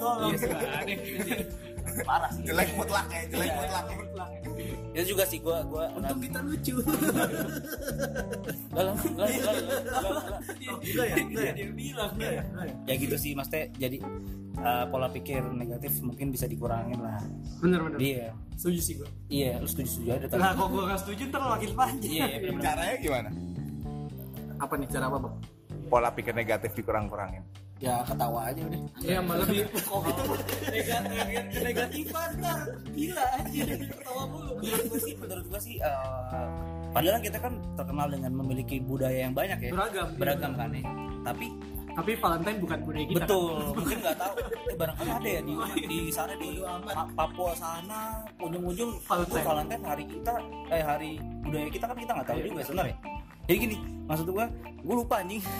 Parah 2.02 2.28
sih. 2.28 2.42
jelek 2.42 2.68
mutlak 2.74 3.06
ya 3.08 3.22
jelek 3.30 3.46
Iya. 3.46 3.56
mutlak 3.56 3.84
Itu 4.96 5.12
juga 5.12 5.28
sih 5.28 5.38
gua 5.38 5.60
gua 5.62 5.92
untung 5.92 6.16
kita 6.18 6.40
lucu. 6.40 6.80
Lah, 8.72 8.82
lah, 8.82 8.96
lah, 8.96 9.28
lah, 9.28 11.04
ya 11.04 11.52
dia 11.52 11.68
bilang 11.70 12.12
ya 12.16 12.40
ya 12.84 12.94
gitu 12.96 13.16
sih 13.16 13.32
maksudnya 13.32 13.68
jadi 13.76 14.00
uh, 14.56 14.84
pola 14.88 15.08
pikir 15.08 15.40
negatif 15.46 16.00
mungkin 16.00 16.28
bisa 16.28 16.44
dikurangin 16.44 16.96
lah. 16.96 17.20
bener 17.58 17.80
bener 17.82 17.98
Iya. 17.98 18.28
setuju 18.54 18.80
sih 18.80 18.94
gue 18.96 19.08
Iya, 19.28 19.60
lu 19.60 19.66
setuju 19.66 19.88
setuju 19.90 20.08
aja 20.12 20.26
tapi. 20.26 20.40
lah 20.40 20.50
kok 20.52 20.66
gue 20.66 20.82
gak 20.82 21.00
setuju 21.00 21.22
ntar 21.28 21.42
makin 21.42 21.70
panjang. 21.72 22.10
Iya, 22.10 22.26
iya 22.38 22.50
caranya 22.56 22.96
gimana? 22.96 23.28
Apa 24.56 24.74
nih 24.76 24.88
cara 24.88 25.04
apa 25.06 25.18
bang 25.20 25.36
pola 25.86 26.08
pikir 26.10 26.32
negatif 26.32 26.70
dikurang-kurangin 26.74 27.44
ya 27.76 28.00
ketawa 28.08 28.48
aja 28.48 28.60
udah 28.64 28.80
ya 29.04 29.18
malah 29.20 29.44
lebih 29.44 29.68
kok 29.68 30.00
itu 30.00 30.22
negatif 30.72 31.44
negatifan 31.60 32.28
ntar 32.40 32.58
gila 32.88 33.24
aja 33.36 33.62
ketawa 33.76 34.22
mulu 34.24 34.52
Menurut 34.56 34.86
gua 34.88 35.00
sih, 35.04 35.14
menurut 35.20 35.46
gua 35.46 35.60
sih 35.60 35.76
uh, 35.84 36.48
padahal 36.96 37.20
kita 37.20 37.36
kan 37.36 37.52
terkenal 37.76 38.08
dengan 38.08 38.32
memiliki 38.32 38.80
budaya 38.80 39.28
yang 39.28 39.36
banyak 39.36 39.58
ya. 39.60 39.70
beragam 39.76 40.08
Beragam 40.16 40.52
kan 40.56 40.72
ya. 40.72 40.84
Tapi 41.20 41.46
tapi 41.92 42.12
Valentine 42.16 42.58
bukan 42.60 42.78
budaya 42.84 43.06
kita 43.08 43.24
betul, 43.24 43.56
mungkin 43.72 43.96
nggak 44.04 44.16
tahu. 44.16 44.34
Eh, 44.68 44.76
barangkali 44.76 45.10
ada 45.12 45.28
ya 45.28 45.40
di 45.40 45.54
di 45.84 45.98
sana 46.08 46.32
di 46.36 46.60
Pa- 46.60 47.08
Papua 47.12 47.52
sana, 47.56 48.20
ujung-ujung 48.36 49.00
Valentine. 49.00 49.44
Valentine 49.44 49.84
hari 49.84 50.04
kita, 50.04 50.32
eh 50.68 50.80
hari 50.80 51.10
budaya 51.40 51.68
kita 51.68 51.84
kan 51.88 51.96
kita 51.96 52.12
nggak 52.16 52.28
tahu 52.28 52.38
juga 52.40 52.60
sebenarnya. 52.64 52.96
Jadi 53.48 53.56
gini, 53.60 53.76
maksud 54.04 54.26
gua, 54.28 54.44
gua 54.80 54.94
lupa 54.96 55.14
anjing. 55.20 55.40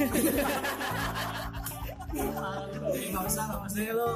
nggak 2.17 3.25
usah 3.29 3.45
lo 3.93 4.09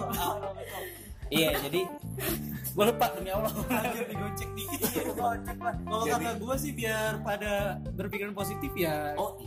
iya, 1.30 1.54
jadi 1.62 1.86
gua 2.74 2.90
lupa 2.90 3.06
demi 3.14 3.30
Allah. 3.30 3.54
Anjir 3.70 4.02
digocek 4.06 4.50
dikit. 4.58 4.80
Ya 4.82 5.02
digocek 5.14 5.58
lah 5.62 5.74
kalau 5.78 6.04
kata 6.06 6.30
gue 6.42 6.56
sih 6.58 6.72
biar 6.74 7.22
pada 7.22 7.78
berpikiran 7.94 8.34
positif 8.34 8.70
ya. 8.74 9.14
Oh, 9.14 9.38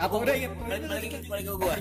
apa 0.00 0.14
udah 0.16 0.34
ya 0.36 0.48
balik 0.56 0.88
balik 1.28 1.44
ke 1.48 1.54
gua. 1.56 1.74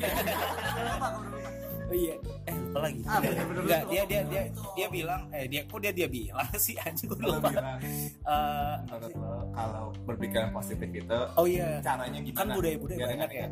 Oh 1.92 1.98
iya, 2.00 2.16
eh 2.48 2.56
apa 2.72 2.80
lagi? 2.88 3.02
Ah, 3.04 3.20
bener-bener 3.20 3.62
Enggak, 3.68 3.82
lupa. 3.84 3.92
dia 3.92 4.04
dia 4.08 4.22
dia 4.24 4.44
dia 4.72 4.88
bilang, 4.88 5.22
eh 5.36 5.44
dia 5.52 5.62
kok 5.68 5.80
dia 5.84 5.92
dia 5.92 6.08
bilang 6.08 6.48
sih 6.56 6.80
anjing 6.88 7.12
gua 7.12 7.20
lupa. 7.36 7.50
Eh, 7.52 8.76
menurut 8.88 9.14
lo 9.20 9.34
kalau 9.52 9.84
berpikiran 10.08 10.56
positif 10.56 10.88
itu 10.88 11.20
oh 11.36 11.44
iya, 11.44 11.84
caranya 11.84 12.24
gimana 12.24 12.40
kan 12.40 12.48
budaya-budaya 12.56 12.96
Biar 12.96 13.10
banyak 13.12 13.32
ya. 13.36 13.46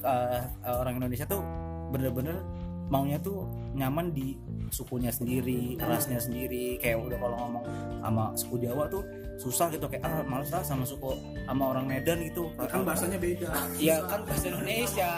eh, 0.00 0.40
orang 0.64 0.94
Indonesia 0.96 1.28
tuh 1.28 1.44
bener-bener 1.92 2.40
maunya 2.88 3.20
tuh 3.20 3.44
nyaman 3.76 4.16
di 4.16 4.40
sukunya 4.72 5.12
sendiri, 5.12 5.76
rasnya 5.76 6.16
sendiri. 6.16 6.80
Kayak 6.80 7.04
udah 7.04 7.18
kalau 7.20 7.36
ngomong 7.36 7.64
sama 8.00 8.24
suku 8.32 8.64
Jawa 8.64 8.88
tuh 8.88 9.04
susah 9.38 9.70
gitu 9.70 9.86
kayak 9.86 10.02
ah 10.02 10.26
males 10.26 10.50
lah 10.50 10.60
sama 10.60 10.82
suku 10.82 11.14
sama 11.46 11.70
orang 11.70 11.86
Medan 11.86 12.18
gitu. 12.20 12.50
kan 12.58 12.82
bahasanya 12.82 13.16
beda 13.16 13.46
Iya 13.78 14.02
kan 14.04 14.26
bahasa 14.26 14.50
Indonesia. 14.50 15.10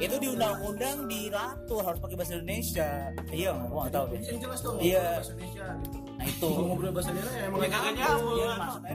Itu 0.00 0.14
di 0.16 0.26
undang-undang 0.32 0.96
diatur 1.04 1.82
harus 1.84 2.00
pakai 2.00 2.16
bahasa 2.16 2.32
Indonesia. 2.40 2.88
Iya, 3.28 3.50
gua 3.68 3.80
nggak 3.84 3.92
tahu 3.92 4.04
deh. 4.08 4.20
yang 4.24 4.40
jelas 4.40 4.60
dong 4.64 4.76
Iya. 4.80 5.04
bahasa 5.14 5.32
Indonesia 5.36 5.66
gitu 5.84 5.98
Nah 6.20 6.26
itu. 6.28 6.48
kalau 6.48 6.66
ngobrol 6.68 6.92
bahasa 6.92 7.10
daerah 7.12 7.32
ya 7.32 7.42
emang 7.44 7.60
Emang 7.60 7.72
kagak 7.72 7.92
nyambung. 7.94 8.34
Iya, 8.34 8.50
maksudnya. 8.56 8.92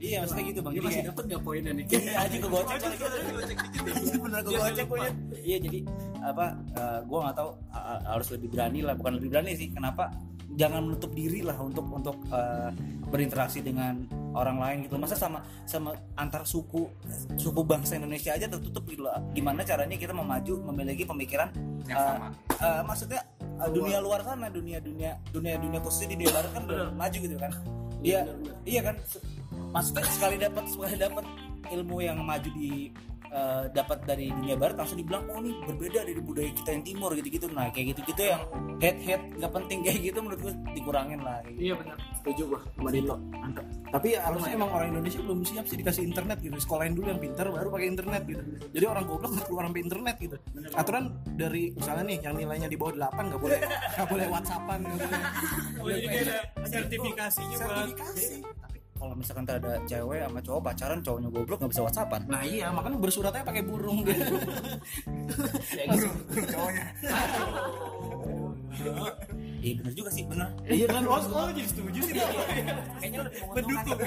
Iya, 0.00 0.16
maksudnya 0.20 0.44
gitu 0.44 0.60
bang. 0.60 0.72
Jadi 0.74 0.84
masih 0.84 0.96
kayak 0.96 1.08
dapet 1.12 1.24
gak 1.28 1.42
poinnya 1.44 1.72
nih 1.72 1.84
Iya, 1.84 2.12
aja 2.16 2.16
kali 2.18 2.36
gitu. 2.36 2.46
Bener 4.24 4.40
kegocek 4.42 4.86
punya. 4.88 5.08
Iya, 5.36 5.56
jadi 5.60 5.78
apa? 6.24 6.46
eh, 6.72 6.98
gua 7.04 7.18
nggak 7.28 7.36
tahu 7.36 7.50
harus 8.04 8.28
lebih 8.32 8.48
berani 8.52 8.80
lah, 8.80 8.94
bukan 8.96 9.12
lebih 9.20 9.28
berani 9.28 9.52
sih. 9.52 9.68
Kenapa? 9.68 10.08
Jangan 10.54 10.80
menutup 10.84 11.10
diri 11.16 11.40
lah 11.40 11.56
untuk 11.58 11.88
untuk 11.88 12.20
eh, 12.28 12.70
berinteraksi 13.08 13.64
dengan 13.64 14.04
orang 14.34 14.58
lain 14.58 14.76
gitu. 14.86 14.98
Masa 14.98 15.16
sama 15.16 15.40
sama 15.64 15.94
antar 16.18 16.44
suku 16.44 16.90
suku 17.38 17.60
bangsa 17.64 17.96
Indonesia 17.96 18.34
aja 18.34 18.50
tertutup 18.50 18.84
gitu 18.90 19.06
lah. 19.06 19.22
Gimana 19.32 19.64
caranya 19.64 19.96
kita 19.96 20.12
memaju 20.12 20.60
memiliki 20.72 21.06
pemikiran 21.06 21.48
Yang 21.88 21.98
eh, 21.98 22.06
sama. 22.10 22.28
eh, 22.60 22.82
maksudnya 22.84 23.20
eh, 23.40 23.70
dunia 23.70 23.98
luar 24.02 24.20
sana, 24.26 24.50
dunia 24.50 24.78
dunia 24.82 25.16
dunia 25.30 25.56
dunia 25.56 25.78
khususnya 25.80 26.14
di 26.14 26.16
dunia 26.22 26.32
barat 26.34 26.50
kan 26.52 26.62
belum 26.66 26.88
maju 26.98 27.18
gitu 27.18 27.36
kan. 27.38 27.52
Iya, 28.04 28.20
iya 28.68 28.80
kan. 28.84 28.96
Maksudnya 29.72 30.04
sekali 30.12 30.36
dapat 30.36 30.64
sekali 30.68 30.94
dapat 31.00 31.24
ilmu 31.72 32.04
yang 32.04 32.20
maju 32.20 32.48
di 32.52 32.92
eh, 33.34 33.64
dapat 33.74 33.98
dari 34.06 34.30
dunia 34.30 34.54
barat 34.54 34.78
langsung 34.78 34.98
dibilang 35.02 35.26
oh 35.26 35.42
ini 35.42 35.52
berbeda 35.66 36.06
dari 36.06 36.22
budaya 36.22 36.50
kita 36.54 36.70
yang 36.70 36.84
timur 36.86 37.10
gitu-gitu. 37.18 37.46
Nah, 37.50 37.68
kayak 37.74 37.86
gitu-gitu 37.94 38.22
yang 38.30 38.42
head 38.78 38.96
head 39.02 39.22
nggak 39.34 39.52
penting 39.52 39.78
kayak 39.82 39.98
gitu 40.00 40.18
menurut 40.22 40.40
gue 40.40 40.54
dikurangin 40.78 41.20
lah. 41.20 41.42
Gitu. 41.50 41.58
iya 41.70 41.74
benar. 41.74 41.96
Setuju 42.22 42.42
gua 42.54 42.60
sama 42.62 42.90
Dito 42.94 43.16
mantap. 43.34 43.66
Tapi 43.94 44.08
harusnya 44.18 44.52
emang 44.54 44.70
orang 44.70 44.88
Indonesia 44.94 45.20
belum 45.22 45.40
siap 45.46 45.64
sih 45.66 45.76
dikasih 45.78 46.02
internet 46.06 46.38
gitu 46.42 46.56
sekolahin 46.58 46.94
dulu 46.94 47.06
yang 47.10 47.20
pintar 47.20 47.46
baru 47.50 47.68
pakai 47.74 47.88
internet 47.90 48.22
gitu. 48.26 48.42
Jadi 48.74 48.84
orang 48.86 49.04
goblok 49.06 49.30
nggak 49.34 49.46
keluar 49.50 49.64
sampai 49.66 49.82
internet 49.82 50.16
gitu. 50.22 50.36
Aturan 50.74 51.04
dari 51.34 51.62
misalnya 51.74 52.04
nih 52.06 52.18
yang 52.22 52.34
nilainya 52.38 52.68
di 52.70 52.76
bawah 52.78 52.94
8 52.94 53.30
nggak 53.30 53.42
boleh 53.42 53.60
nggak 53.98 54.08
boleh 54.08 54.26
whatsappan 54.30 54.78
nggak 54.82 54.98
boleh. 55.02 55.22
Oh 55.84 55.92
jadi 55.92 56.16
ada 56.16 56.36
sertifikasinya 56.64 57.56
buat 57.60 57.76
sertifikasi 57.76 58.73
kalau 59.04 59.16
misalkan 59.20 59.44
ada 59.44 59.76
cewek 59.84 60.20
sama 60.24 60.40
cowok 60.40 60.60
pacaran 60.64 60.98
cowoknya 61.04 61.28
goblok 61.28 61.58
nggak 61.60 61.72
bisa 61.76 61.82
whatsappan. 61.84 62.22
nah 62.24 62.40
iya 62.40 62.72
makanya 62.72 62.96
bersuratnya 62.96 63.44
pakai 63.44 63.62
burung 63.68 64.00
gitu. 64.08 64.34
cowoknya. 66.48 66.84
Iya 69.64 69.72
bener 69.80 69.92
juga 69.96 70.10
sih 70.12 70.24
bener. 70.24 70.48
iya 70.68 70.86
kan? 70.88 71.04
Oh 71.04 71.20
oh, 71.20 71.48
jadi 71.52 71.68
setuju 71.68 72.00
sih 72.00 72.12
Bang. 72.16 72.32
Kayaknya 73.00 73.18
lebih 73.28 73.40
mendukung 73.48 73.98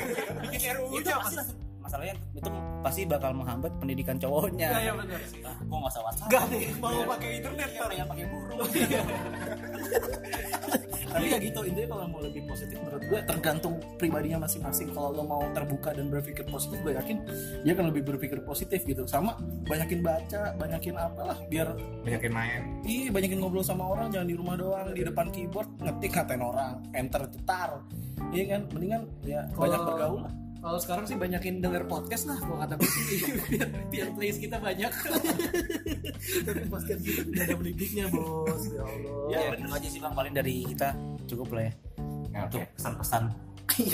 bikin 0.50 0.60
RUU 0.78 0.96
itu 1.02 1.10
pasti 1.14 1.38
langsung- 1.38 1.67
masalahnya 1.88 2.16
itu 2.36 2.50
pasti 2.84 3.02
bakal 3.08 3.32
menghambat 3.32 3.72
pendidikan 3.80 4.20
cowoknya. 4.20 4.70
Iya, 4.76 4.92
iya, 4.92 4.94
benar 4.94 5.22
sih. 5.24 5.40
Ah, 5.48 5.56
gua 5.64 5.78
nggak 5.88 5.94
usah 5.96 6.04
WhatsApp. 6.04 6.30
Gak 6.30 6.44
deh, 6.52 6.68
mau 6.84 7.00
pakai 7.16 7.30
internet 7.40 7.70
kan? 7.72 7.90
yang 7.96 8.08
pakai 8.12 8.26
burung. 8.28 8.60
tapi 11.08 11.34
ya 11.34 11.38
gitu 11.40 11.60
intinya 11.66 11.88
kalau 11.98 12.06
mau 12.12 12.22
lebih 12.22 12.44
positif 12.46 12.78
menurut 12.78 13.04
gue 13.08 13.20
tergantung 13.26 13.74
pribadinya 13.98 14.44
masing-masing 14.46 14.92
kalau 14.92 15.10
lo 15.16 15.24
mau 15.24 15.42
terbuka 15.56 15.96
dan 15.96 16.12
berpikir 16.12 16.44
positif 16.46 16.78
gue 16.84 16.94
yakin 16.94 17.18
dia 17.64 17.72
akan 17.74 17.86
lebih 17.90 18.04
berpikir 18.06 18.40
positif 18.44 18.84
gitu 18.86 19.08
sama 19.08 19.40
banyakin 19.66 20.04
baca 20.04 20.54
banyakin 20.60 20.94
apalah 21.00 21.38
biar 21.48 21.74
banyakin 22.04 22.32
main 22.32 22.62
Iya 22.86 23.10
banyakin 23.12 23.40
ngobrol 23.42 23.66
sama 23.66 23.88
orang 23.88 24.14
jangan 24.14 24.28
di 24.30 24.36
rumah 24.38 24.56
doang 24.60 24.94
di 24.94 25.02
depan 25.02 25.32
keyboard 25.32 25.70
ngetik 25.82 26.12
ngatain 26.14 26.44
orang 26.44 26.72
enter 26.94 27.24
cetar 27.32 27.82
iya 28.36 28.44
kan 28.58 28.62
mendingan 28.76 29.02
ya 29.24 29.42
banyak 29.56 29.82
bergaul 29.82 30.22
lah 30.28 30.34
Kalau 30.68 30.84
sekarang 30.84 31.08
sih 31.08 31.16
banyakin 31.16 31.64
denger 31.64 31.88
podcast 31.88 32.28
lah 32.28 32.36
kalau 32.44 32.60
kata 32.60 32.76
gue 32.76 32.92
sih 32.92 33.24
biar, 33.56 33.68
biar 33.88 34.08
plays 34.20 34.36
kita 34.36 34.60
banyak. 34.60 34.92
podcast 36.68 37.02
kita 37.08 37.24
udah 37.24 37.44
ada 37.48 37.56
mendidiknya 37.56 38.06
bos. 38.12 38.68
Ya 38.68 38.84
Allah. 38.84 39.16
Ya, 39.32 39.40
bener 39.56 39.72
aja 39.72 39.88
sih 39.88 40.04
bang 40.04 40.12
paling 40.12 40.36
dari 40.36 40.68
kita 40.68 40.92
cukup 41.24 41.56
lah 41.56 41.72
ya 41.72 41.74
untuk 42.52 42.68
pesan-pesan 42.76 43.24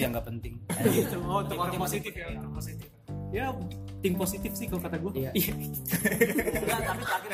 yang 0.01 0.17
nggak 0.17 0.25
penting. 0.25 0.57
Gitu. 0.97 1.17
Oh, 1.21 1.45
untuk 1.45 1.61
orang 1.61 1.77
positif 1.77 2.13
ya, 2.17 2.25
orang 2.33 2.53
positif. 2.57 2.89
Ya, 3.29 3.53
tim 4.01 4.13
positif 4.17 4.51
sih 4.57 4.65
kalau 4.65 4.81
kata 4.81 4.97
gue. 4.97 5.11
Iya. 5.13 5.29
Enggak, 5.29 6.79
tapi 6.89 7.01
terakhir 7.05 7.29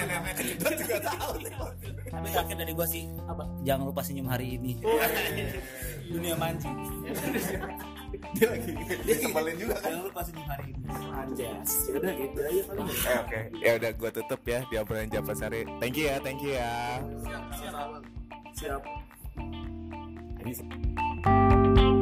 Tapi 2.12 2.28
terakhir 2.28 2.56
dari 2.60 2.74
gua 2.76 2.88
sih 2.92 3.08
apa? 3.24 3.48
Jangan 3.64 3.88
lupa 3.88 4.04
senyum 4.04 4.28
hari 4.28 4.60
ini. 4.60 4.84
Dunia 6.12 6.36
mancing. 6.36 6.76
Dia 8.32 8.48
lagi 8.48 8.72
dia 9.02 9.16
kembali 9.20 9.52
juga 9.56 9.76
kan? 9.76 9.90
Jangan 9.90 10.04
lupa 10.06 10.22
senyum 10.22 10.48
hari 10.48 10.66
ini. 10.70 10.78
anjas 11.10 11.70
ya 11.84 11.94
udah 11.96 12.14
gitu 12.14 12.40
aja 12.40 12.62
paling 12.64 12.86
Eh, 12.86 13.18
oke. 13.18 13.40
Ya 13.60 13.72
udah 13.76 13.92
gue 13.92 14.10
tutup 14.14 14.42
ya 14.44 14.60
di 14.64 14.76
obrolan 14.76 15.10
Japasari 15.10 15.62
thank 15.80 15.96
you 15.96 16.06
ya 16.06 16.16
thank 16.20 16.40
you 16.40 16.54
ya. 16.54 17.04
Siap. 18.54 18.82
Ini- 20.40 21.99